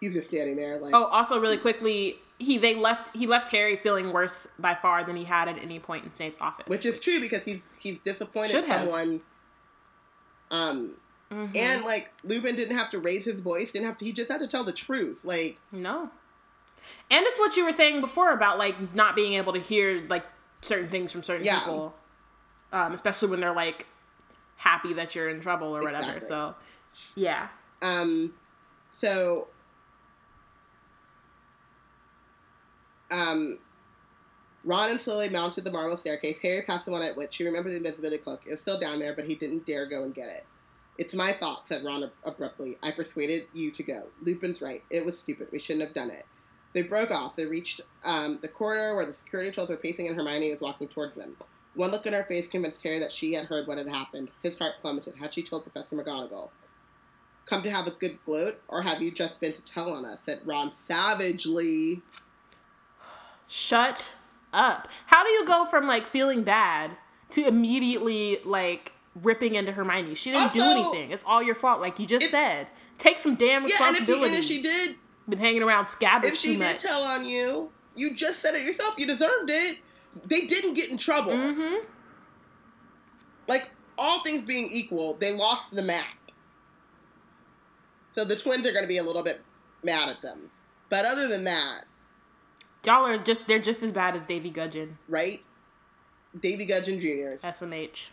he's 0.00 0.14
just 0.14 0.28
standing 0.28 0.56
there 0.56 0.78
like, 0.78 0.94
oh, 0.94 1.04
also 1.04 1.38
really 1.40 1.58
quickly, 1.58 2.16
he 2.38 2.56
they 2.58 2.74
left 2.74 3.14
he 3.16 3.26
left 3.26 3.50
Harry 3.50 3.76
feeling 3.76 4.12
worse 4.12 4.48
by 4.58 4.74
far 4.74 5.04
than 5.04 5.14
he 5.16 5.24
had 5.24 5.46
at 5.48 5.58
any 5.58 5.78
point 5.78 6.04
in 6.04 6.10
Snape's 6.10 6.40
office. 6.40 6.66
which 6.66 6.86
is 6.86 6.98
true 7.00 7.20
because 7.20 7.44
he's 7.44 7.62
he's 7.78 8.00
disappointed 8.00 8.64
someone. 8.66 9.20
Um, 10.50 10.96
Mhm. 11.30 11.56
and 11.56 11.84
like 11.84 12.10
Lupin 12.24 12.56
didn't 12.56 12.76
have 12.76 12.90
to 12.90 12.98
raise 12.98 13.24
his 13.24 13.40
voice, 13.40 13.70
didn't 13.70 13.86
have 13.86 13.96
to. 13.98 14.04
He 14.04 14.12
just 14.12 14.30
had 14.30 14.40
to 14.40 14.48
tell 14.48 14.64
the 14.64 14.72
truth. 14.72 15.20
Like, 15.24 15.58
No. 15.70 16.10
And 17.10 17.24
it's 17.26 17.38
what 17.38 17.56
you 17.56 17.64
were 17.64 17.70
saying 17.72 18.00
before 18.00 18.32
about 18.32 18.58
like 18.58 18.94
not 18.94 19.14
being 19.14 19.34
able 19.34 19.52
to 19.52 19.60
hear 19.60 20.02
like 20.08 20.24
certain 20.60 20.88
things 20.88 21.12
from 21.12 21.22
certain 21.22 21.44
Yeah. 21.46 21.60
people, 21.60 21.94
um, 22.72 22.92
especially 22.92 23.28
when 23.28 23.40
they're 23.40 23.52
like 23.54 23.86
happy 24.56 24.92
that 24.94 25.14
you're 25.14 25.28
in 25.28 25.40
trouble 25.40 25.68
or 25.76 25.82
whatever. 25.82 26.16
Exactly. 26.16 26.26
So, 26.28 26.54
yeah. 27.14 27.48
Um, 27.80 28.34
so, 28.90 29.48
um, 33.10 33.58
Ron 34.64 34.90
and 34.90 35.00
slowly 35.00 35.28
mounted 35.28 35.64
the 35.64 35.70
marble 35.70 35.96
staircase. 35.96 36.38
Harry 36.42 36.62
passed 36.62 36.84
the 36.84 36.90
one 36.90 37.02
at 37.02 37.16
which 37.16 37.36
he 37.36 37.44
remembered 37.44 37.72
the 37.72 37.78
invisibility 37.78 38.18
cloak. 38.18 38.42
It 38.46 38.52
was 38.52 38.60
still 38.60 38.78
down 38.78 38.98
there, 38.98 39.14
but 39.14 39.24
he 39.24 39.34
didn't 39.34 39.66
dare 39.66 39.86
go 39.86 40.02
and 40.02 40.14
get 40.14 40.28
it. 40.28 40.44
It's 40.98 41.14
my 41.14 41.32
fault, 41.32 41.66
said 41.66 41.82
Ron 41.82 42.04
ab- 42.04 42.12
abruptly. 42.24 42.76
I 42.82 42.90
persuaded 42.90 43.44
you 43.54 43.70
to 43.70 43.82
go. 43.82 44.08
Lupin's 44.20 44.60
right. 44.60 44.82
It 44.90 45.06
was 45.06 45.18
stupid. 45.18 45.48
We 45.50 45.58
shouldn't 45.58 45.84
have 45.84 45.94
done 45.94 46.10
it. 46.10 46.26
They 46.72 46.82
broke 46.82 47.10
off. 47.10 47.36
They 47.36 47.46
reached 47.46 47.80
um, 48.04 48.38
the 48.42 48.48
corridor 48.48 48.94
where 48.94 49.06
the 49.06 49.14
security 49.14 49.50
trolls 49.50 49.70
were 49.70 49.76
pacing 49.76 50.08
and 50.08 50.16
Hermione 50.16 50.50
was 50.50 50.60
walking 50.60 50.88
towards 50.88 51.16
them. 51.16 51.36
One 51.74 51.90
look 51.90 52.06
at 52.06 52.12
her 52.12 52.24
face 52.24 52.48
convinced 52.48 52.82
Harry 52.82 52.98
that 52.98 53.12
she 53.12 53.32
had 53.32 53.46
heard 53.46 53.66
what 53.66 53.78
had 53.78 53.88
happened. 53.88 54.30
His 54.42 54.58
heart 54.58 54.74
plummeted. 54.80 55.16
Had 55.16 55.32
she 55.32 55.42
told 55.42 55.62
Professor 55.62 55.96
McGonagall? 55.96 56.50
Come 57.46 57.62
to 57.62 57.70
have 57.70 57.86
a 57.86 57.92
good 57.92 58.18
gloat, 58.24 58.60
or 58.68 58.82
have 58.82 59.00
you 59.00 59.10
just 59.10 59.40
been 59.40 59.52
to 59.52 59.62
tell 59.62 59.92
on 59.92 60.04
us? 60.04 60.18
said 60.24 60.40
Ron 60.44 60.72
savagely. 60.86 62.02
Shut 63.52 64.14
up. 64.52 64.86
How 65.06 65.24
do 65.24 65.30
you 65.30 65.44
go 65.44 65.66
from 65.66 65.88
like 65.88 66.06
feeling 66.06 66.44
bad 66.44 66.92
to 67.30 67.48
immediately 67.48 68.38
like 68.44 68.92
ripping 69.20 69.56
into 69.56 69.72
Hermione? 69.72 70.14
She 70.14 70.30
didn't 70.30 70.52
do 70.52 70.62
anything. 70.62 71.10
It's 71.10 71.24
all 71.24 71.42
your 71.42 71.56
fault, 71.56 71.80
like 71.80 71.98
you 71.98 72.06
just 72.06 72.26
if- 72.26 72.30
said. 72.30 72.68
Take 72.96 73.18
some 73.18 73.34
damn 73.34 73.64
responsibility. 73.64 74.12
Yeah, 74.20 74.26
and 74.26 74.36
if, 74.36 74.48
he, 74.48 74.54
responsibility. 74.62 74.68
and 74.68 74.78
if 74.78 74.86
she 74.86 74.88
did, 74.92 74.96
Been 75.28 75.38
hanging 75.40 75.62
around 75.62 75.86
scabbers 75.86 76.24
if 76.28 76.34
she 76.36 76.56
did 76.56 76.78
tell 76.78 77.02
on 77.02 77.24
you, 77.24 77.72
you 77.96 78.12
just 78.14 78.40
said 78.40 78.54
it 78.54 78.62
yourself. 78.62 78.94
You 78.98 79.06
deserved 79.06 79.50
it. 79.50 79.78
They 80.26 80.42
didn't 80.46 80.74
get 80.74 80.90
in 80.90 80.98
trouble. 80.98 81.32
mm-hmm. 81.32 81.86
Like 83.48 83.70
all 83.98 84.22
things 84.22 84.42
being 84.44 84.68
equal, 84.70 85.14
they 85.14 85.32
lost 85.32 85.74
the 85.74 85.82
map. 85.82 86.04
So 88.12 88.24
the 88.24 88.36
twins 88.36 88.66
are 88.66 88.72
going 88.72 88.84
to 88.84 88.88
be 88.88 88.98
a 88.98 89.02
little 89.02 89.22
bit 89.22 89.40
mad 89.82 90.08
at 90.08 90.22
them. 90.22 90.50
But 90.88 91.04
other 91.04 91.26
than 91.26 91.44
that, 91.44 91.84
Y'all 92.84 93.04
are 93.06 93.18
just 93.18 93.46
they're 93.46 93.58
just 93.58 93.82
as 93.82 93.92
bad 93.92 94.16
as 94.16 94.26
Davy 94.26 94.50
Gudgeon. 94.50 94.98
right? 95.08 95.40
Davy 96.40 96.64
Gudgeon 96.64 97.00
Jr. 97.00 97.36
SMH. 97.44 98.08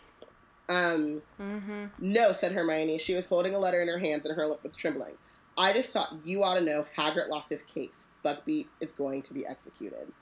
Um, 0.68 1.22
Mm-hmm. 1.40 1.84
no, 1.98 2.32
said 2.32 2.52
Hermione. 2.52 2.98
She 2.98 3.14
was 3.14 3.26
holding 3.26 3.54
a 3.54 3.58
letter 3.58 3.80
in 3.80 3.88
her 3.88 3.98
hands 3.98 4.26
and 4.26 4.36
her 4.36 4.46
lip 4.46 4.60
was 4.62 4.74
trembling. 4.76 5.14
I 5.56 5.72
just 5.72 5.90
thought 5.90 6.14
you 6.24 6.42
ought 6.42 6.54
to 6.54 6.60
know 6.60 6.84
Hagrid 6.96 7.28
lost 7.30 7.48
his 7.50 7.62
case. 7.62 7.94
Buckbeak 8.24 8.66
is 8.80 8.92
going 8.92 9.22
to 9.22 9.32
be 9.32 9.46
executed. 9.46 10.12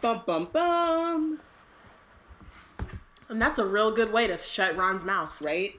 Bum 0.00 0.22
bum 0.26 0.48
bum. 0.52 1.40
And 3.28 3.40
that's 3.40 3.58
a 3.58 3.66
real 3.66 3.90
good 3.90 4.12
way 4.12 4.26
to 4.26 4.36
shut 4.36 4.76
Ron's 4.76 5.04
mouth. 5.04 5.40
Right? 5.40 5.78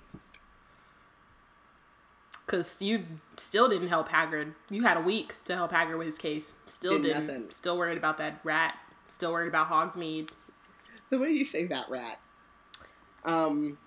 Because 2.46 2.82
you 2.82 3.06
still 3.38 3.68
didn't 3.68 3.88
help 3.88 4.10
Hagrid. 4.10 4.54
You 4.70 4.84
had 4.84 4.98
a 4.98 5.02
week 5.02 5.44
to 5.46 5.56
help 5.56 5.72
Hagrid 5.72 5.98
with 5.98 6.08
his 6.08 6.18
case. 6.18 6.54
Still 6.68 6.94
Did 6.94 7.04
didn't. 7.04 7.28
nothing. 7.28 7.50
Still 7.50 7.78
worried 7.78 7.98
about 7.98 8.18
that 8.20 8.40
rat. 8.44 8.76
Still 9.08 9.32
worried 9.32 9.48
about 9.48 9.70
Hogsmeade. 9.70 10.30
The 11.10 11.18
way 11.18 11.30
you 11.30 11.46
say 11.46 11.66
that, 11.66 11.90
rat. 11.90 12.20
Um, 13.24 13.78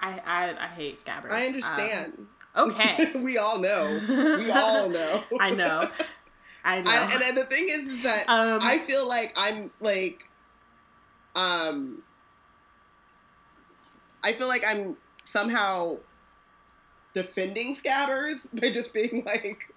I 0.00 0.20
I, 0.26 0.64
I 0.64 0.66
hate 0.66 0.96
Scabbers. 0.96 1.30
I 1.30 1.46
understand. 1.46 2.26
Um, 2.54 2.70
okay. 2.70 3.12
we 3.14 3.38
all 3.38 3.58
know. 3.58 4.00
We 4.08 4.50
all 4.50 4.88
know. 4.90 5.22
I 5.40 5.50
know. 5.50 5.88
I 6.64 6.80
know. 6.80 6.90
I, 6.90 7.12
and 7.12 7.22
then 7.22 7.34
the 7.34 7.44
thing 7.44 7.68
is, 7.68 7.88
is 7.88 8.02
that 8.02 8.28
Um, 8.28 8.60
I 8.62 8.78
feel 8.78 9.06
like 9.06 9.32
I'm 9.36 9.70
like, 9.80 10.28
um, 11.34 12.02
I 14.22 14.32
feel 14.32 14.46
like 14.48 14.64
I'm 14.64 14.96
somehow 15.30 15.98
defending 17.12 17.76
Scabbers 17.76 18.38
by 18.60 18.70
just 18.70 18.92
being 18.92 19.22
like, 19.24 19.72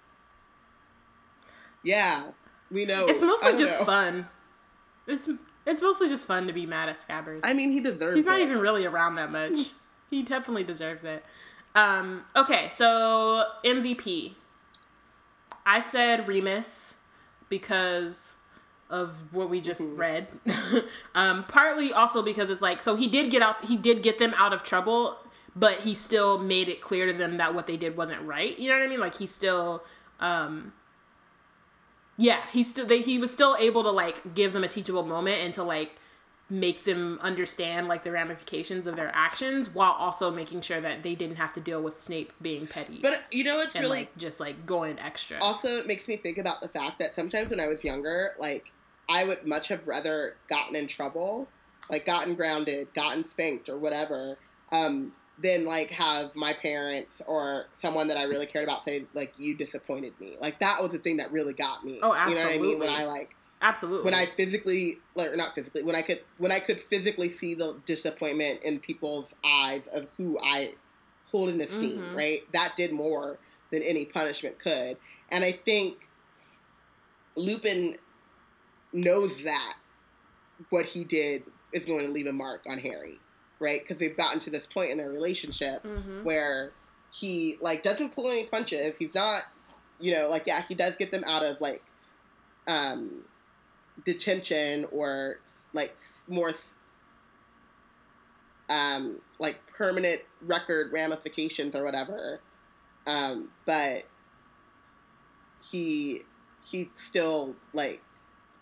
yeah, 1.82 2.30
we 2.70 2.84
know. 2.84 3.06
it's 3.06 3.22
mostly 3.22 3.52
just 3.56 3.80
know. 3.80 3.86
fun. 3.86 4.26
It's 5.06 5.28
it's 5.64 5.82
mostly 5.82 6.08
just 6.08 6.26
fun 6.26 6.46
to 6.46 6.52
be 6.52 6.66
mad 6.66 6.88
at 6.88 6.96
Scabbers. 6.96 7.40
I 7.42 7.52
mean, 7.52 7.70
he 7.72 7.80
deserves. 7.80 8.12
It. 8.12 8.16
He's 8.16 8.24
not 8.24 8.40
it. 8.40 8.44
even 8.44 8.58
really 8.60 8.86
around 8.86 9.16
that 9.16 9.30
much. 9.30 9.58
he 10.10 10.22
definitely 10.22 10.64
deserves 10.64 11.04
it. 11.04 11.24
Um, 11.74 12.24
okay, 12.34 12.68
so 12.70 13.44
MVP. 13.64 14.32
I 15.64 15.80
said 15.80 16.26
Remus 16.28 16.94
because 17.48 18.34
of 18.88 19.32
what 19.32 19.50
we 19.50 19.60
just 19.60 19.80
Mhm. 19.80 19.98
read. 19.98 20.28
um, 21.14 21.44
partly 21.44 21.92
also 21.92 22.22
because 22.22 22.50
it's 22.50 22.62
like 22.62 22.80
so 22.80 22.94
he 22.94 23.08
did 23.08 23.30
get 23.32 23.42
out 23.42 23.64
he 23.64 23.76
did 23.76 24.02
get 24.02 24.18
them 24.18 24.32
out 24.36 24.52
of 24.52 24.62
trouble, 24.62 25.18
but 25.56 25.78
he 25.80 25.94
still 25.94 26.38
made 26.38 26.68
it 26.68 26.80
clear 26.80 27.06
to 27.06 27.12
them 27.14 27.38
that 27.38 27.54
what 27.54 27.66
they 27.66 27.76
did 27.78 27.96
wasn't 27.96 28.22
right. 28.22 28.56
You 28.58 28.68
know 28.70 28.76
what 28.78 28.84
I 28.84 28.88
mean? 28.88 29.00
Like 29.00 29.16
he 29.16 29.26
still 29.26 29.82
um 30.20 30.72
yeah, 32.18 32.40
he 32.52 32.62
still 32.62 32.86
they, 32.86 33.00
he 33.00 33.18
was 33.18 33.32
still 33.32 33.56
able 33.58 33.82
to 33.82 33.90
like 33.90 34.34
give 34.34 34.52
them 34.52 34.62
a 34.64 34.68
teachable 34.68 35.04
moment 35.04 35.38
and 35.42 35.52
to 35.54 35.62
like 35.62 35.92
make 36.48 36.84
them 36.84 37.18
understand 37.22 37.88
like 37.88 38.04
the 38.04 38.12
ramifications 38.12 38.86
of 38.86 38.94
their 38.94 39.10
actions 39.12 39.68
while 39.74 39.90
also 39.90 40.30
making 40.30 40.60
sure 40.60 40.80
that 40.80 41.02
they 41.02 41.14
didn't 41.14 41.36
have 41.36 41.52
to 41.52 41.60
deal 41.60 41.82
with 41.82 41.98
Snape 41.98 42.32
being 42.40 42.68
petty 42.68 43.00
But 43.02 43.24
you 43.32 43.42
know, 43.42 43.60
it's 43.60 43.74
and 43.74 43.82
really 43.82 43.98
like 44.00 44.16
just 44.16 44.38
like 44.38 44.64
going 44.64 44.96
extra. 45.00 45.38
also 45.40 45.76
it 45.78 45.86
makes 45.88 46.06
me 46.06 46.16
think 46.16 46.38
about 46.38 46.60
the 46.60 46.68
fact 46.68 47.00
that 47.00 47.16
sometimes 47.16 47.50
when 47.50 47.58
I 47.60 47.66
was 47.66 47.82
younger, 47.82 48.30
like 48.38 48.66
I 49.08 49.24
would 49.24 49.44
much 49.46 49.68
have 49.68 49.88
rather 49.88 50.36
gotten 50.48 50.76
in 50.76 50.86
trouble, 50.86 51.48
like 51.90 52.06
gotten 52.06 52.34
grounded, 52.34 52.94
gotten 52.94 53.24
spanked 53.28 53.68
or 53.68 53.76
whatever, 53.78 54.38
um, 54.70 55.12
than 55.42 55.64
like 55.66 55.90
have 55.90 56.34
my 56.34 56.52
parents 56.54 57.20
or 57.26 57.66
someone 57.76 58.08
that 58.08 58.16
I 58.16 58.24
really 58.24 58.46
cared 58.46 58.64
about 58.64 58.84
say 58.84 59.04
like 59.14 59.34
you 59.38 59.56
disappointed 59.56 60.12
me. 60.20 60.36
Like 60.40 60.60
that 60.60 60.82
was 60.82 60.92
the 60.92 60.98
thing 60.98 61.18
that 61.18 61.30
really 61.32 61.52
got 61.52 61.84
me. 61.84 61.98
Oh, 62.02 62.12
You 62.28 62.34
know 62.34 62.42
what 62.44 62.52
I 62.54 62.58
mean? 62.58 62.78
When. 62.78 62.88
I 62.88 63.04
like 63.04 63.36
Absolutely. 63.60 64.04
when 64.04 64.14
I 64.14 64.26
physically 64.26 64.98
like 65.14 65.30
or 65.32 65.36
not 65.36 65.54
physically 65.54 65.82
when 65.82 65.94
I 65.96 66.02
could 66.02 66.22
when 66.38 66.52
I 66.52 66.60
could 66.60 66.80
physically 66.80 67.28
see 67.30 67.54
the 67.54 67.76
disappointment 67.84 68.62
in 68.62 68.78
people's 68.80 69.34
eyes 69.44 69.86
of 69.88 70.06
who 70.16 70.38
I 70.42 70.74
hold 71.26 71.48
in 71.50 71.60
esteem, 71.60 72.00
Mhm. 72.00 72.16
right? 72.16 72.40
That 72.52 72.74
did 72.76 72.92
more 72.92 73.38
than 73.70 73.82
any 73.82 74.04
punishment 74.06 74.58
could. 74.58 74.96
And 75.30 75.44
I 75.44 75.52
think 75.52 76.08
Lupin 77.34 77.96
knows 78.92 79.42
that 79.42 79.74
what 80.70 80.86
he 80.86 81.04
did 81.04 81.42
is 81.72 81.84
going 81.84 82.06
to 82.06 82.10
leave 82.12 82.26
a 82.26 82.32
mark 82.32 82.62
on 82.66 82.78
Harry, 82.78 83.18
right? 83.58 83.80
Because 83.80 83.98
they've 83.98 84.16
gotten 84.16 84.40
to 84.40 84.50
this 84.50 84.66
point 84.66 84.90
in 84.90 84.98
their 84.98 85.08
relationship 85.10 85.82
Mhm. 85.82 86.24
where 86.24 86.72
he 87.10 87.56
like 87.60 87.82
doesn't 87.82 88.14
pull 88.14 88.30
any 88.30 88.44
punches. 88.46 88.94
He's 88.98 89.14
not, 89.14 89.44
you 89.98 90.12
know, 90.12 90.28
like 90.28 90.46
yeah, 90.46 90.62
he 90.68 90.74
does 90.74 90.96
get 90.96 91.10
them 91.10 91.24
out 91.26 91.42
of 91.42 91.60
like 91.60 91.82
um 92.66 93.24
detention 94.04 94.86
or 94.92 95.40
like 95.72 95.96
more 96.28 96.52
um 98.68 99.20
like 99.38 99.64
permanent 99.68 100.22
record 100.42 100.92
ramifications 100.92 101.74
or 101.74 101.84
whatever. 101.84 102.40
Um 103.06 103.50
but 103.64 104.04
he 105.70 106.22
he 106.64 106.90
still 106.96 107.54
like 107.72 108.02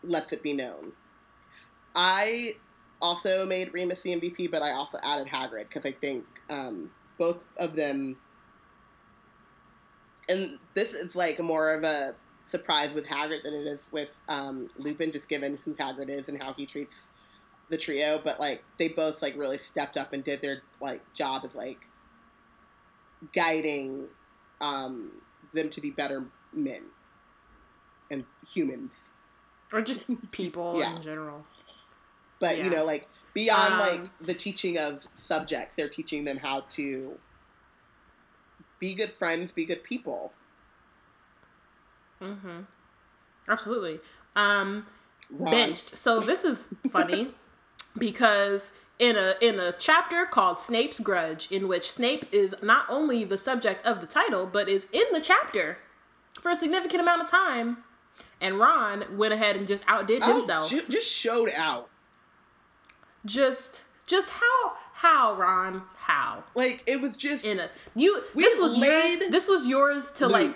lets 0.03 0.33
it 0.33 0.43
be 0.43 0.53
known. 0.53 0.93
I 1.95 2.57
also 3.05 3.45
made 3.45 3.73
Remus 3.75 4.01
the 4.01 4.13
MVP, 4.19 4.51
but 4.51 4.63
I 4.63 4.71
also 4.73 4.99
added 5.03 5.27
Hagrid 5.29 5.69
because 5.69 5.85
I 5.85 5.93
think 5.93 6.25
um, 6.49 6.91
both 7.19 7.45
of 7.59 7.77
them, 7.77 8.17
and 10.29 10.59
this 10.73 10.93
is 10.95 11.15
like 11.15 11.39
more 11.39 11.75
of 11.75 11.85
a 11.85 12.15
surprise 12.45 12.93
with 12.95 13.07
Hagrid 13.07 13.43
than 13.43 13.53
it 13.55 13.67
is 13.67 13.89
with 13.93 14.09
um, 14.29 14.71
Lupin, 14.79 15.13
just 15.13 15.29
given 15.29 15.59
who 15.65 15.75
Hagrid 15.75 16.09
is 16.09 16.29
and 16.29 16.43
how 16.43 16.55
he 16.55 16.65
treats 16.65 16.97
the 17.69 17.77
trio. 17.77 18.19
But 18.25 18.41
like 18.41 18.65
they 18.79 18.89
both 18.89 19.21
like 19.21 19.37
really 19.37 19.59
stepped 19.59 19.99
up 19.99 20.15
and 20.15 20.25
did 20.25 20.41
their 20.41 20.63
like 20.81 21.03
job 21.13 21.45
of 21.45 21.55
like 21.55 21.81
guiding 23.35 24.07
um, 24.63 25.13
them 25.53 25.69
to 25.71 25.81
be 25.83 25.91
better 25.91 26.25
men 26.55 26.85
and 28.11 28.25
humans. 28.51 28.93
or 29.73 29.81
just 29.83 30.09
people 30.31 30.79
Yeah. 30.79 30.97
in 30.97 31.03
general. 31.03 31.45
But 32.41 32.57
Yeah. 32.59 32.65
you 32.65 32.71
know 32.71 32.85
like 32.85 33.09
beyond 33.35 33.75
Um, 33.75 33.79
like 33.81 34.19
the 34.21 34.35
teaching 34.35 34.79
of 34.79 35.07
subjects 35.15 35.77
they're 35.77 35.89
teaching 35.89 36.25
them 36.25 36.39
how 36.39 36.61
to 36.71 37.19
be 38.79 38.95
good 38.95 39.13
friends 39.13 39.53
be 39.53 39.65
good 39.65 39.83
people 39.85 40.33
Mm-hmm. 42.23 42.61
Absolutely. 43.49 44.01
Um, 44.37 44.87
Ron, 45.31 45.51
benched. 45.51 45.97
So 45.97 46.21
this 46.21 46.45
is 46.45 46.75
funny 46.91 47.29
because 47.99 48.73
in 48.99 49.17
a 49.17 49.35
in 49.43 49.59
a 49.59 49.73
chapter 49.73 50.25
called 50.25 50.61
Snape's 50.61 51.01
Grudge, 51.01 51.51
in 51.51 51.69
which 51.69 51.91
Snape 51.91 52.25
is 52.33 52.55
not 52.63 52.87
only 52.89 53.25
the 53.25 53.37
subject 53.37 53.85
of 53.85 54.01
the 54.01 54.07
title, 54.07 54.49
but 54.51 54.69
is 54.69 54.89
in 54.93 55.05
the 55.13 55.21
chapter 55.21 55.79
for 56.41 56.51
a 56.53 56.57
significant 56.57 57.03
amount 57.03 57.23
of 57.23 57.31
time, 57.31 57.79
and 58.41 58.59
Ron 58.59 59.19
went 59.19 59.35
ahead 59.35 59.57
and 59.57 59.67
just 59.69 59.83
outdid 59.87 60.23
oh, 60.25 60.37
himself. 60.39 60.71
ju- 60.71 60.85
just 60.89 61.11
showed 61.11 61.51
out 61.55 61.91
just 63.27 63.85
just 64.07 64.31
how 64.31 64.73
how 64.93 65.35
Ron 65.35 65.83
how 65.97 66.45
like 66.55 66.83
it 66.87 67.01
was 67.01 67.17
just 67.17 67.45
in 67.45 67.59
a 67.59 67.69
you 67.95 68.21
this 68.35 68.59
was 68.61 68.77
laid 68.77 69.21
your, 69.21 69.31
this 69.31 69.49
was 69.49 69.67
yours 69.67 70.11
to 70.13 70.29
like 70.29 70.55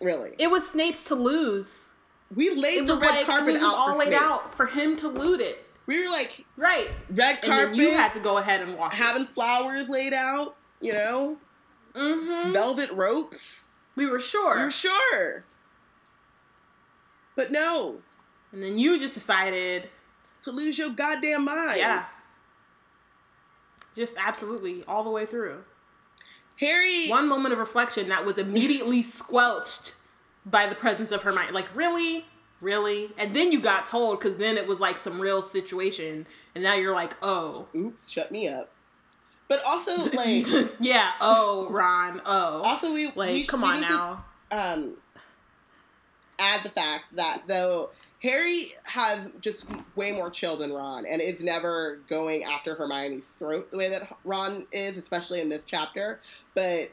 really 0.00 0.32
it 0.38 0.50
was 0.50 0.68
Snape's 0.68 1.04
to 1.04 1.14
lose. 1.14 1.90
we 2.34 2.50
laid 2.54 2.78
It 2.82 2.86
the 2.86 2.94
red 2.94 3.10
like 3.10 3.20
it 3.22 3.26
carpet 3.26 3.46
was 3.46 3.54
just 3.60 3.64
out 3.66 3.76
all 3.78 3.92
for 3.92 3.98
laid 3.98 4.08
Snape. 4.08 4.20
out 4.20 4.56
for 4.56 4.66
him 4.66 4.96
to 4.96 5.08
loot 5.08 5.40
it. 5.40 5.64
we 5.86 6.04
were 6.04 6.10
like 6.12 6.44
Right. 6.56 6.88
red 7.10 7.38
And 7.42 7.44
carpet 7.44 7.66
then 7.70 7.74
you 7.74 7.90
had 7.92 8.12
to 8.12 8.20
go 8.20 8.38
ahead 8.38 8.60
and 8.62 8.76
walk. 8.78 8.92
having 8.92 9.24
flowers 9.26 9.88
laid 9.88 10.12
out 10.14 10.56
you 10.80 10.92
know 10.92 11.36
Mm-hmm. 11.94 12.52
velvet 12.52 12.90
ropes 12.92 13.64
We 13.96 14.06
were 14.06 14.18
sure. 14.20 14.56
we 14.56 14.64
were 14.64 14.70
sure 14.70 15.44
but 17.36 17.50
no 17.50 17.96
and 18.52 18.62
then 18.62 18.78
you 18.78 19.00
just 19.00 19.14
decided, 19.14 19.88
to 20.44 20.50
lose 20.50 20.78
your 20.78 20.90
goddamn 20.90 21.44
mind 21.44 21.78
yeah. 21.78 22.04
Just 23.94 24.16
absolutely 24.18 24.82
all 24.88 25.04
the 25.04 25.10
way 25.10 25.24
through. 25.24 25.62
harry 26.56 27.08
One 27.08 27.28
moment 27.28 27.52
of 27.52 27.58
reflection 27.58 28.08
that 28.08 28.24
was 28.24 28.38
immediately 28.38 29.02
squelched 29.02 29.94
by 30.44 30.66
the 30.66 30.74
presence 30.74 31.10
of 31.12 31.22
Hermione. 31.22 31.52
Like, 31.52 31.74
really? 31.74 32.24
Really? 32.60 33.10
And 33.16 33.34
then 33.34 33.52
you 33.52 33.60
got 33.60 33.86
told 33.86 34.18
because 34.18 34.36
then 34.36 34.56
it 34.56 34.66
was 34.66 34.80
like 34.80 34.98
some 34.98 35.20
real 35.20 35.42
situation. 35.42 36.26
And 36.54 36.64
now 36.64 36.74
you're 36.74 36.92
like, 36.92 37.14
oh. 37.22 37.66
oops 37.74 38.10
shut 38.10 38.32
me 38.32 38.48
up 38.48 38.70
but 39.48 39.62
also 39.64 39.96
like. 40.12 40.44
Yeah. 40.80 41.12
Oh, 41.20 41.68
Ron. 41.70 42.20
Oh. 42.24 42.62
Also, 42.62 42.92
we 42.92 43.06
Like, 43.14 43.30
we, 43.30 43.44
come 43.44 43.62
we 43.62 43.68
on 43.68 43.80
need 43.80 43.86
to, 43.86 43.92
now. 43.92 44.24
um, 44.50 44.94
add 46.38 46.64
the 46.64 46.70
fact 46.70 47.04
that 47.14 47.42
though 47.46 47.90
Harry 48.24 48.72
has 48.84 49.28
just 49.40 49.66
way 49.96 50.10
more 50.10 50.30
chill 50.30 50.56
than 50.56 50.72
Ron, 50.72 51.04
and 51.04 51.20
is 51.20 51.40
never 51.40 51.98
going 52.08 52.42
after 52.42 52.74
Hermione's 52.74 53.22
throat 53.36 53.70
the 53.70 53.76
way 53.76 53.90
that 53.90 54.16
Ron 54.24 54.66
is, 54.72 54.96
especially 54.96 55.40
in 55.42 55.50
this 55.50 55.62
chapter. 55.64 56.20
But 56.54 56.90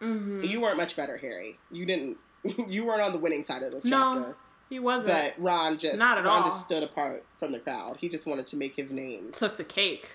hmm 0.00 0.42
you 0.44 0.60
weren't 0.60 0.76
much 0.76 0.94
better, 0.96 1.16
Harry. 1.18 1.58
You 1.70 1.84
didn't. 1.86 2.16
You 2.68 2.84
weren't 2.86 3.02
on 3.02 3.12
the 3.12 3.18
winning 3.18 3.44
side 3.44 3.62
of 3.62 3.70
this 3.72 3.84
No, 3.84 4.14
chapter. 4.16 4.36
he 4.70 4.78
wasn't. 4.80 5.12
But 5.14 5.34
Ron 5.42 5.78
just 5.78 5.98
Not 5.98 6.18
at 6.18 6.24
Ron 6.24 6.42
all. 6.42 6.48
just 6.50 6.62
stood 6.66 6.82
apart 6.82 7.24
from 7.38 7.52
the 7.52 7.58
crowd. 7.60 7.96
He 8.00 8.08
just 8.08 8.24
wanted 8.26 8.46
to 8.48 8.56
make 8.56 8.74
his 8.76 8.90
name. 8.90 9.30
Took 9.32 9.56
the 9.56 9.64
cake. 9.64 10.10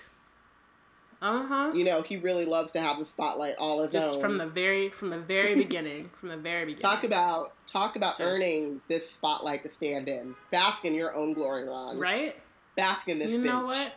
Uh 1.20 1.42
huh. 1.46 1.72
You 1.74 1.84
know, 1.84 2.02
he 2.02 2.16
really 2.16 2.44
loves 2.44 2.70
to 2.72 2.80
have 2.80 2.98
the 2.98 3.04
spotlight 3.04 3.56
all 3.58 3.82
his 3.82 3.90
Just 3.92 4.14
own. 4.14 4.20
from 4.20 4.38
the 4.38 4.46
very 4.46 4.88
from 4.90 5.10
the 5.10 5.18
very 5.18 5.54
beginning. 5.56 6.10
From 6.20 6.28
the 6.28 6.36
very 6.36 6.64
beginning. 6.64 6.80
Talk 6.82 7.02
about 7.04 7.52
talk 7.66 7.96
about 7.96 8.18
Just- 8.18 8.30
earning 8.30 8.80
this 8.88 9.10
spotlight 9.10 9.62
to 9.64 9.68
stand 9.74 10.08
in. 10.08 10.36
Bask 10.52 10.84
in 10.84 10.94
your 10.94 11.14
own 11.14 11.32
glory, 11.32 11.64
Ron. 11.68 11.98
right. 11.98 12.36
Bask 12.76 13.08
in 13.08 13.18
this 13.18 13.28
you 13.30 13.38
bench. 13.38 13.46
know 13.50 13.66
what? 13.66 13.92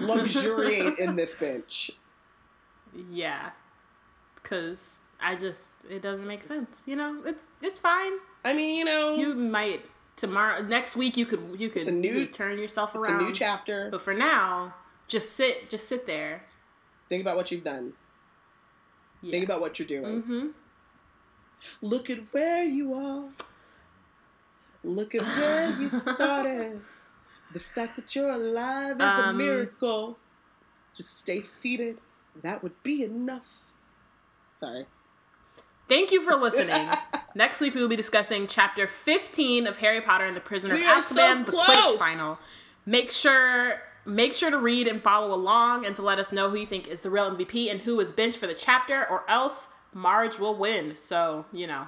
Luxuriate 0.00 0.98
in 0.98 1.16
this 1.16 1.30
bench. 1.38 1.90
Yeah, 3.10 3.50
because 4.34 4.98
I 5.20 5.36
just 5.36 5.70
it 5.88 6.02
doesn't 6.02 6.26
make 6.26 6.42
sense. 6.42 6.82
You 6.86 6.96
know, 6.96 7.22
it's 7.24 7.48
it's 7.62 7.80
fine. 7.80 8.12
I 8.44 8.52
mean, 8.52 8.76
you 8.76 8.84
know, 8.84 9.14
You 9.16 9.34
might 9.34 9.86
tomorrow 10.16 10.62
next 10.62 10.96
week 10.96 11.16
you 11.16 11.26
could 11.26 11.40
you 11.58 11.68
could, 11.68 11.86
new- 11.92 12.08
you 12.12 12.26
could 12.26 12.34
turn 12.34 12.58
yourself 12.58 12.94
around. 12.94 13.20
a 13.22 13.24
new 13.26 13.32
chapter. 13.32 13.88
But 13.90 14.02
for 14.02 14.14
now, 14.14 14.74
just 15.08 15.32
sit 15.34 15.70
just 15.70 15.88
sit 15.88 16.06
there. 16.06 16.42
Think 17.08 17.22
about 17.22 17.36
what 17.36 17.50
you've 17.50 17.64
done. 17.64 17.94
Yeah. 19.22 19.30
Think 19.32 19.44
about 19.44 19.60
what 19.60 19.78
you're 19.78 19.88
doing. 19.88 20.22
mm-hmm. 20.22 20.46
Look 21.82 22.08
at 22.10 22.18
where 22.32 22.62
you 22.62 22.94
are. 22.94 23.24
Look 24.84 25.14
at 25.14 25.22
where 25.22 25.70
you 25.80 25.90
started. 26.00 26.80
the 27.52 27.58
fact 27.60 27.96
that 27.96 28.14
you're 28.14 28.30
alive 28.30 28.96
is 28.96 29.02
a 29.02 29.28
Um, 29.28 29.38
miracle. 29.38 30.18
Just 30.96 31.18
stay 31.18 31.42
seated. 31.62 31.98
That 32.42 32.62
would 32.62 32.80
be 32.82 33.02
enough. 33.02 33.62
Sorry. 34.60 34.86
Thank 35.88 36.12
you 36.12 36.22
for 36.22 36.36
listening. 36.36 36.88
Next 37.34 37.60
week 37.60 37.74
we 37.74 37.80
will 37.80 37.88
be 37.88 37.96
discussing 37.96 38.46
chapter 38.46 38.86
15 38.86 39.66
of 39.66 39.78
Harry 39.78 40.00
Potter 40.00 40.24
and 40.24 40.36
the 40.36 40.40
Prisoner 40.40 40.74
We 40.74 40.82
of 40.84 40.88
are 40.90 41.02
so 41.02 41.14
Azkaban, 41.16 41.44
the. 41.44 41.52
Quidditch 41.52 41.98
final. 41.98 42.38
Make 42.86 43.10
sure 43.10 43.80
make 44.08 44.34
sure 44.34 44.50
to 44.50 44.58
read 44.58 44.88
and 44.88 45.00
follow 45.00 45.34
along 45.34 45.86
and 45.86 45.94
to 45.96 46.02
let 46.02 46.18
us 46.18 46.32
know 46.32 46.50
who 46.50 46.56
you 46.56 46.66
think 46.66 46.88
is 46.88 47.02
the 47.02 47.10
real 47.10 47.30
MVP 47.30 47.70
and 47.70 47.80
who 47.80 48.00
is 48.00 48.10
benched 48.10 48.38
for 48.38 48.46
the 48.46 48.54
chapter 48.54 49.06
or 49.08 49.28
else 49.28 49.68
Marge 49.92 50.38
will 50.38 50.56
win. 50.56 50.96
So, 50.96 51.44
you 51.52 51.66
know, 51.66 51.86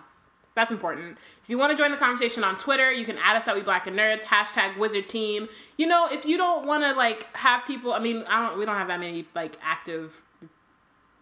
that's 0.55 0.71
important. 0.71 1.19
If 1.43 1.49
you 1.49 1.59
want 1.59 1.71
to 1.71 1.79
join 1.79 1.91
the 1.91 1.97
conversation 1.97 2.45
on 2.45 2.57
Twitter, 2.57 2.93
you 2.93 3.05
can 3.05 3.17
add 3.19 3.37
us 3.37 3.49
at 3.49 3.55
We 3.55 3.63
Black 3.63 3.87
and 3.87 3.97
Nerds, 3.99 4.23
hashtag 4.23 4.79
Wizard 4.79 5.09
Team. 5.09 5.49
You 5.79 5.87
know, 5.87 6.07
if 6.11 6.27
you 6.27 6.37
don't 6.37 6.67
want 6.67 6.83
to 6.83 6.93
like 6.93 7.25
have 7.35 7.65
people, 7.65 7.93
I 7.93 7.99
mean, 7.99 8.25
I 8.29 8.45
don't, 8.45 8.59
we 8.59 8.65
don't 8.65 8.77
have 8.77 8.89
that 8.89 9.01
many 9.01 9.27
like 9.35 9.57
active 9.63 10.23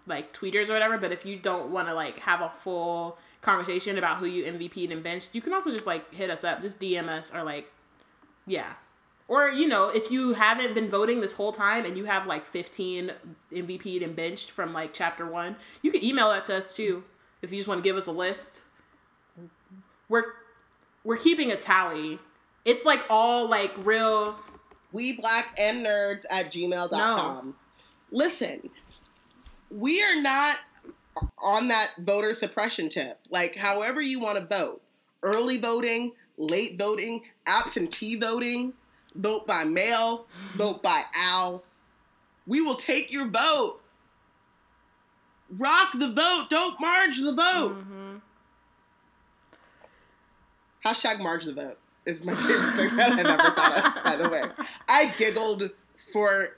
like 0.06 0.32
tweeters 0.32 0.68
or 0.68 0.72
whatever. 0.72 0.98
But 0.98 1.12
if 1.12 1.26
you 1.26 1.36
don't 1.36 1.70
want 1.70 1.88
to 1.88 1.94
like 1.94 2.18
have 2.20 2.40
a 2.40 2.48
full 2.48 3.18
conversation 3.42 3.98
about 3.98 4.16
who 4.16 4.26
you 4.26 4.44
MVP'd 4.44 4.90
and 4.90 5.02
benched, 5.02 5.28
you 5.32 5.40
can 5.40 5.52
also 5.52 5.70
just 5.70 5.86
like 5.86 6.12
hit 6.12 6.30
us 6.30 6.42
up, 6.42 6.62
just 6.62 6.80
DM 6.80 7.08
us 7.08 7.32
or 7.34 7.42
like, 7.42 7.70
yeah. 8.46 8.72
Or 9.28 9.48
you 9.48 9.68
know, 9.68 9.88
if 9.90 10.10
you 10.10 10.32
haven't 10.32 10.74
been 10.74 10.88
voting 10.88 11.20
this 11.20 11.34
whole 11.34 11.52
time 11.52 11.84
and 11.84 11.96
you 11.96 12.06
have 12.06 12.26
like 12.26 12.46
15 12.46 13.12
MVP'd 13.52 14.02
and 14.02 14.16
benched 14.16 14.50
from 14.50 14.72
like 14.72 14.94
chapter 14.94 15.26
one, 15.26 15.56
you 15.82 15.92
can 15.92 16.02
email 16.02 16.30
that 16.30 16.44
to 16.44 16.56
us 16.56 16.74
too. 16.74 17.04
If 17.42 17.52
you 17.52 17.58
just 17.58 17.68
want 17.68 17.84
to 17.84 17.88
give 17.88 17.96
us 17.96 18.06
a 18.06 18.12
list, 18.12 18.62
we're 20.08 20.24
we're 21.04 21.18
keeping 21.18 21.52
a 21.52 21.56
tally. 21.56 22.18
It's 22.64 22.84
like 22.84 23.04
all 23.10 23.48
like 23.48 23.72
real. 23.84 24.36
We 24.90 25.12
black 25.12 25.54
and 25.58 25.84
nerds 25.84 26.22
at 26.30 26.46
gmail.com. 26.46 27.54
listen, 28.10 28.70
we 29.70 30.02
are 30.02 30.20
not 30.20 30.56
on 31.42 31.68
that 31.68 31.90
voter 31.98 32.34
suppression 32.34 32.88
tip. 32.88 33.18
Like, 33.30 33.56
however 33.56 34.00
you 34.00 34.18
want 34.20 34.38
to 34.38 34.46
vote, 34.46 34.80
early 35.22 35.58
voting, 35.58 36.12
late 36.36 36.78
voting, 36.78 37.22
absentee 37.46 38.16
voting, 38.16 38.72
vote 39.14 39.46
by 39.46 39.64
mail, 39.64 40.26
vote 40.54 40.82
by 40.82 41.02
owl. 41.14 41.62
We 42.46 42.60
will 42.60 42.76
take 42.76 43.12
your 43.12 43.26
vote. 43.28 43.80
Rock 45.50 45.92
the 45.98 46.12
vote. 46.12 46.46
Don't 46.50 46.80
marge 46.80 47.18
the 47.18 47.32
vote. 47.32 47.74
Mm-hmm. 47.74 48.16
Hashtag 50.84 51.20
marge 51.20 51.44
the 51.44 51.54
vote 51.54 51.78
is 52.06 52.24
my 52.24 52.34
favorite 52.34 52.72
thing 52.72 52.96
that 52.96 53.12
I've 53.12 53.26
ever 53.26 53.50
thought 53.50 53.96
of, 53.96 54.04
by 54.04 54.16
the 54.16 54.28
way. 54.30 54.42
I 54.88 55.12
giggled 55.18 55.70
for 56.12 56.56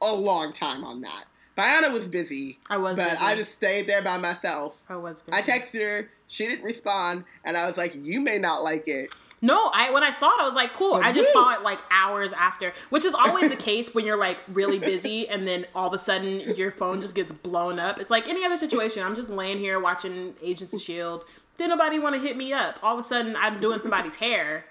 a 0.00 0.12
long 0.12 0.52
time 0.52 0.84
on 0.84 1.00
that. 1.02 1.26
Bayana 1.56 1.92
was 1.92 2.06
busy, 2.06 2.58
I 2.68 2.78
was 2.78 2.96
but 2.96 3.10
busy. 3.10 3.22
I 3.22 3.36
just 3.36 3.52
stayed 3.52 3.86
there 3.86 4.02
by 4.02 4.16
myself. 4.16 4.78
I 4.88 4.96
was. 4.96 5.22
Busy. 5.22 5.36
I 5.36 5.42
texted 5.42 5.82
her, 5.82 6.10
she 6.26 6.46
didn't 6.46 6.64
respond, 6.64 7.24
and 7.44 7.56
I 7.56 7.66
was 7.66 7.76
like, 7.76 7.94
You 7.94 8.20
may 8.20 8.38
not 8.38 8.64
like 8.64 8.88
it. 8.88 9.14
No, 9.44 9.70
I 9.74 9.90
when 9.90 10.04
I 10.04 10.10
saw 10.12 10.28
it, 10.28 10.40
I 10.40 10.44
was 10.44 10.54
like, 10.54 10.72
cool. 10.72 10.94
I 10.94 11.12
just 11.12 11.32
saw 11.32 11.52
it 11.54 11.62
like 11.62 11.80
hours 11.90 12.32
after, 12.32 12.72
which 12.90 13.04
is 13.04 13.12
always 13.12 13.50
the 13.50 13.56
case 13.56 13.92
when 13.92 14.06
you're 14.06 14.16
like 14.16 14.38
really 14.52 14.78
busy 14.78 15.28
and 15.28 15.48
then 15.48 15.66
all 15.74 15.88
of 15.88 15.92
a 15.92 15.98
sudden 15.98 16.54
your 16.54 16.70
phone 16.70 17.00
just 17.00 17.16
gets 17.16 17.32
blown 17.32 17.80
up. 17.80 17.98
It's 17.98 18.10
like 18.10 18.28
any 18.28 18.44
other 18.44 18.56
situation. 18.56 19.02
I'm 19.02 19.16
just 19.16 19.30
laying 19.30 19.58
here 19.58 19.80
watching 19.80 20.36
Agents 20.40 20.72
of 20.72 20.80
Shield. 20.80 21.24
Did 21.56 21.68
nobody 21.70 21.98
want 21.98 22.14
to 22.14 22.20
hit 22.20 22.36
me 22.36 22.52
up? 22.52 22.78
All 22.84 22.94
of 22.94 23.00
a 23.00 23.02
sudden, 23.02 23.34
I'm 23.36 23.60
doing 23.60 23.78
somebody's 23.80 24.14
hair, 24.14 24.64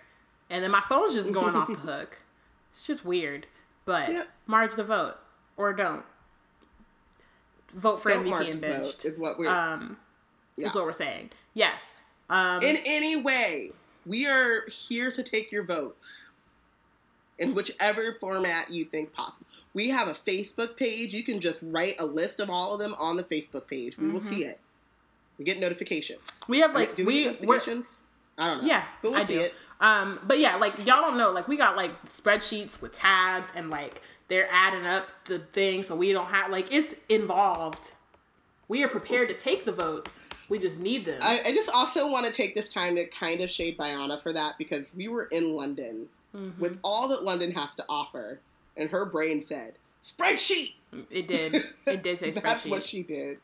and 0.50 0.64
then 0.64 0.72
my 0.72 0.80
phone's 0.82 1.14
just 1.16 1.32
going 1.34 1.54
off 1.54 1.68
the 1.68 1.74
hook. 1.92 2.22
It's 2.72 2.88
just 2.88 3.04
weird. 3.06 3.48
But 3.84 4.10
Yep. 4.10 4.28
marge 4.48 4.76
the 4.76 4.84
vote 4.86 5.16
or 5.58 5.74
don't 5.74 6.06
vote 7.74 8.02
for 8.02 8.10
Don't 8.10 8.26
MVP 8.26 8.52
and 8.52 8.62
benched. 8.62 9.06
is 9.06 9.18
what 9.18 9.38
we're 9.38 9.50
Um, 9.50 9.98
Yeah. 10.56 10.68
is 10.68 10.76
what 10.76 10.86
we're 10.86 10.94
saying. 10.94 11.32
Yes. 11.54 11.94
Um, 12.30 12.64
in 12.64 12.78
any 12.86 13.16
way. 13.18 13.74
We 14.06 14.28
are 14.28 14.68
here 14.68 15.12
to 15.12 15.24
take 15.24 15.52
your 15.52 15.64
votes 15.64 16.06
in 17.38 17.54
whichever 17.54 18.14
format 18.20 18.72
you 18.72 18.86
think 18.86 19.14
possible. 19.14 19.46
We 19.74 19.90
have 19.90 20.08
a 20.08 20.14
Facebook 20.14 20.76
page. 20.78 21.14
You 21.14 21.24
can 21.24 21.40
just 21.40 21.60
write 21.62 21.96
a 22.00 22.06
list 22.06 22.40
of 22.40 22.50
all 22.50 22.74
of 22.74 22.80
them 22.80 22.96
on 23.00 23.16
the 23.18 23.24
Facebook 23.24 23.68
page. 23.68 23.98
We 23.98 24.10
will 24.10 24.22
see 24.22 24.44
it. 24.44 24.60
We 25.38 25.46
get 25.46 25.60
notifications. 25.60 26.22
we 26.48 26.60
have 26.60 26.74
like 26.76 26.96
Do 26.96 27.06
we, 27.06 27.16
we 27.16 27.26
notifications? 27.26 27.86
I 28.38 28.48
don't 28.48 28.62
know. 28.62 28.68
Yeah, 28.68 28.84
but 29.02 29.12
we'll 29.12 29.22
I 29.22 29.26
see 29.26 29.34
do. 29.36 29.42
it. 29.42 29.54
Um, 29.80 30.20
but 30.24 30.40
yeah, 30.40 30.56
like 30.58 30.78
y'all 30.80 31.02
don't 31.02 31.18
know, 31.18 31.32
like 31.32 31.48
we 31.48 31.58
got 31.58 31.76
like 31.76 31.92
spreadsheets 32.06 32.82
with 32.82 32.92
tabs 32.92 33.54
and 33.56 33.70
like 33.70 34.02
they're 34.28 34.48
adding 34.52 34.86
up 34.86 35.08
the 35.26 35.40
thing, 35.40 35.84
so 35.84 35.96
we 35.96 36.12
don't 36.14 36.28
have 36.28 36.52
like 36.52 36.74
it's 36.74 37.06
involved. 37.08 37.92
We 38.68 38.84
are 38.84 38.88
prepared 38.88 39.30
to 39.30 39.36
take 39.36 39.66
the 39.66 39.72
votes. 39.72 40.24
We 40.52 40.60
just 40.60 40.80
need 40.80 41.06
them. 41.06 41.18
I, 41.24 41.42
I 41.46 41.56
just 41.56 41.70
also 41.70 42.08
want 42.12 42.26
to 42.28 42.32
take 42.32 42.54
this 42.56 42.70
time 42.72 42.96
to 42.96 43.06
kind 43.08 43.42
of 43.42 43.50
shade 43.50 43.78
Bayana 43.78 44.22
for 44.22 44.32
that 44.34 44.58
because 44.58 44.86
we 44.96 45.08
were 45.08 45.24
in 45.26 45.56
London 45.56 46.08
Mhm. 46.36 46.58
with 46.60 46.78
all 46.84 47.08
that 47.10 47.24
London 47.24 47.52
has 47.52 47.76
to 47.76 47.86
offer, 47.90 48.40
and 48.78 48.90
her 48.90 49.06
brain 49.06 49.46
said 49.48 49.74
spreadsheet. 50.04 50.76
It 51.10 51.28
did. 51.28 51.64
It 51.86 52.04
did 52.04 52.20
say 52.20 52.30
spreadsheet. 52.32 52.42
That's 52.44 52.66
what 52.66 52.84
she 52.84 53.02
did. 53.04 53.40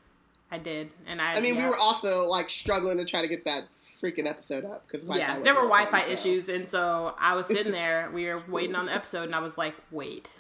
I 0.52 0.58
did, 0.58 0.92
and 1.06 1.22
I. 1.22 1.36
I 1.36 1.40
mean, 1.42 1.56
yeah. 1.56 1.64
we 1.64 1.70
were 1.70 1.76
also 1.78 2.28
like 2.28 2.50
struggling 2.50 2.98
to 2.98 3.06
try 3.06 3.22
to 3.22 3.28
get 3.28 3.44
that 3.46 3.66
freaking 4.02 4.26
episode 4.26 4.64
up 4.64 4.86
because 4.88 5.06
yeah, 5.18 5.40
there 5.40 5.54
were 5.56 5.68
Wi-Fi 5.68 6.04
issues, 6.06 6.48
and 6.50 6.68
so 6.68 7.14
I 7.20 7.36
was 7.36 7.48
sitting 7.48 7.72
there. 7.84 8.10
We 8.14 8.26
were 8.28 8.42
waiting 8.48 8.76
on 8.76 8.86
the 8.86 8.94
episode, 8.94 9.24
and 9.24 9.36
I 9.36 9.40
was 9.40 9.58
like, 9.58 9.76
"Wait, 9.92 10.32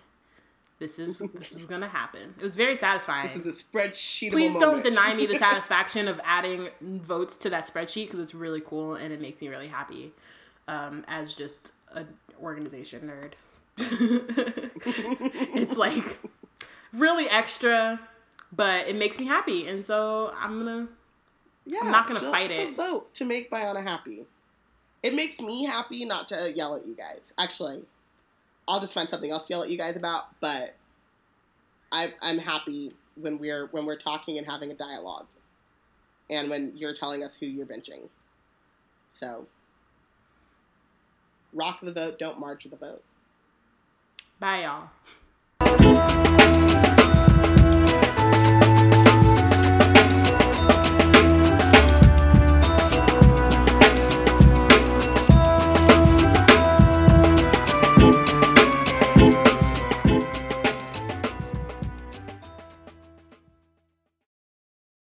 this 0.79 0.99
is 0.99 1.19
this 1.33 1.53
is 1.53 1.65
gonna 1.65 1.87
happen." 1.87 2.33
It 2.37 2.43
was 2.43 2.55
very 2.55 2.75
satisfying. 2.75 3.27
This 3.27 3.45
is 3.45 3.61
a 3.61 3.65
spreadsheet. 3.65 4.31
Please 4.31 4.55
don't 4.57 4.83
deny 4.83 5.13
me 5.13 5.25
the 5.25 5.37
satisfaction 5.47 6.07
of 6.07 6.19
adding 6.23 6.69
votes 6.81 7.37
to 7.37 7.49
that 7.49 7.65
spreadsheet 7.65 8.05
because 8.05 8.19
it's 8.19 8.35
really 8.35 8.61
cool 8.61 8.95
and 8.95 9.13
it 9.13 9.21
makes 9.21 9.41
me 9.41 9.47
really 9.49 9.67
happy 9.67 10.13
um, 10.67 11.05
as 11.07 11.33
just 11.33 11.71
an 11.93 12.07
organization 12.41 13.11
nerd. 13.11 13.33
it's 15.55 15.77
like 15.77 16.19
really 16.93 17.29
extra, 17.29 17.99
but 18.51 18.87
it 18.87 18.95
makes 18.95 19.19
me 19.19 19.25
happy, 19.25 19.67
and 19.67 19.85
so 19.85 20.31
I'm 20.39 20.65
gonna. 20.65 20.87
Yeah, 21.65 21.79
I'm 21.83 21.91
not 21.91 22.07
gonna 22.07 22.21
just 22.21 22.31
fight 22.31 22.49
it. 22.49 22.75
Vote 22.75 23.13
to 23.15 23.25
make 23.25 23.51
Bayana 23.51 23.83
happy. 23.83 24.25
It 25.03 25.13
makes 25.13 25.39
me 25.39 25.65
happy 25.65 26.05
not 26.05 26.27
to 26.29 26.51
yell 26.51 26.75
at 26.75 26.87
you 26.87 26.95
guys. 26.95 27.21
Actually, 27.37 27.83
I'll 28.68 28.81
just 28.81 28.94
find 28.94 29.07
something 29.07 29.31
else 29.31 29.48
to 29.48 29.53
yell 29.53 29.64
at 29.64 29.69
you 29.69 29.77
guys 29.77 29.95
about. 29.95 30.39
But 30.39 30.76
I, 31.91 32.14
I'm 32.22 32.38
happy 32.38 32.94
when 33.15 33.39
we're 33.39 33.68
when 33.68 33.85
we're 33.85 33.98
talking 33.98 34.38
and 34.38 34.45
having 34.45 34.72
a 34.72 34.76
dialogue, 34.76 35.27
and 36.30 36.49
when 36.49 36.73
you're 36.76 36.94
telling 36.94 37.23
us 37.23 37.31
who 37.39 37.45
you're 37.45 37.65
benching. 37.65 38.10
So, 39.19 39.48
rock 41.53 41.80
the 41.81 41.94
vote. 41.94 42.19
Don't 42.19 42.39
march 42.39 42.68
the 42.69 42.76
vote. 42.76 43.03
Bye, 44.39 44.64
y'all. 44.64 44.89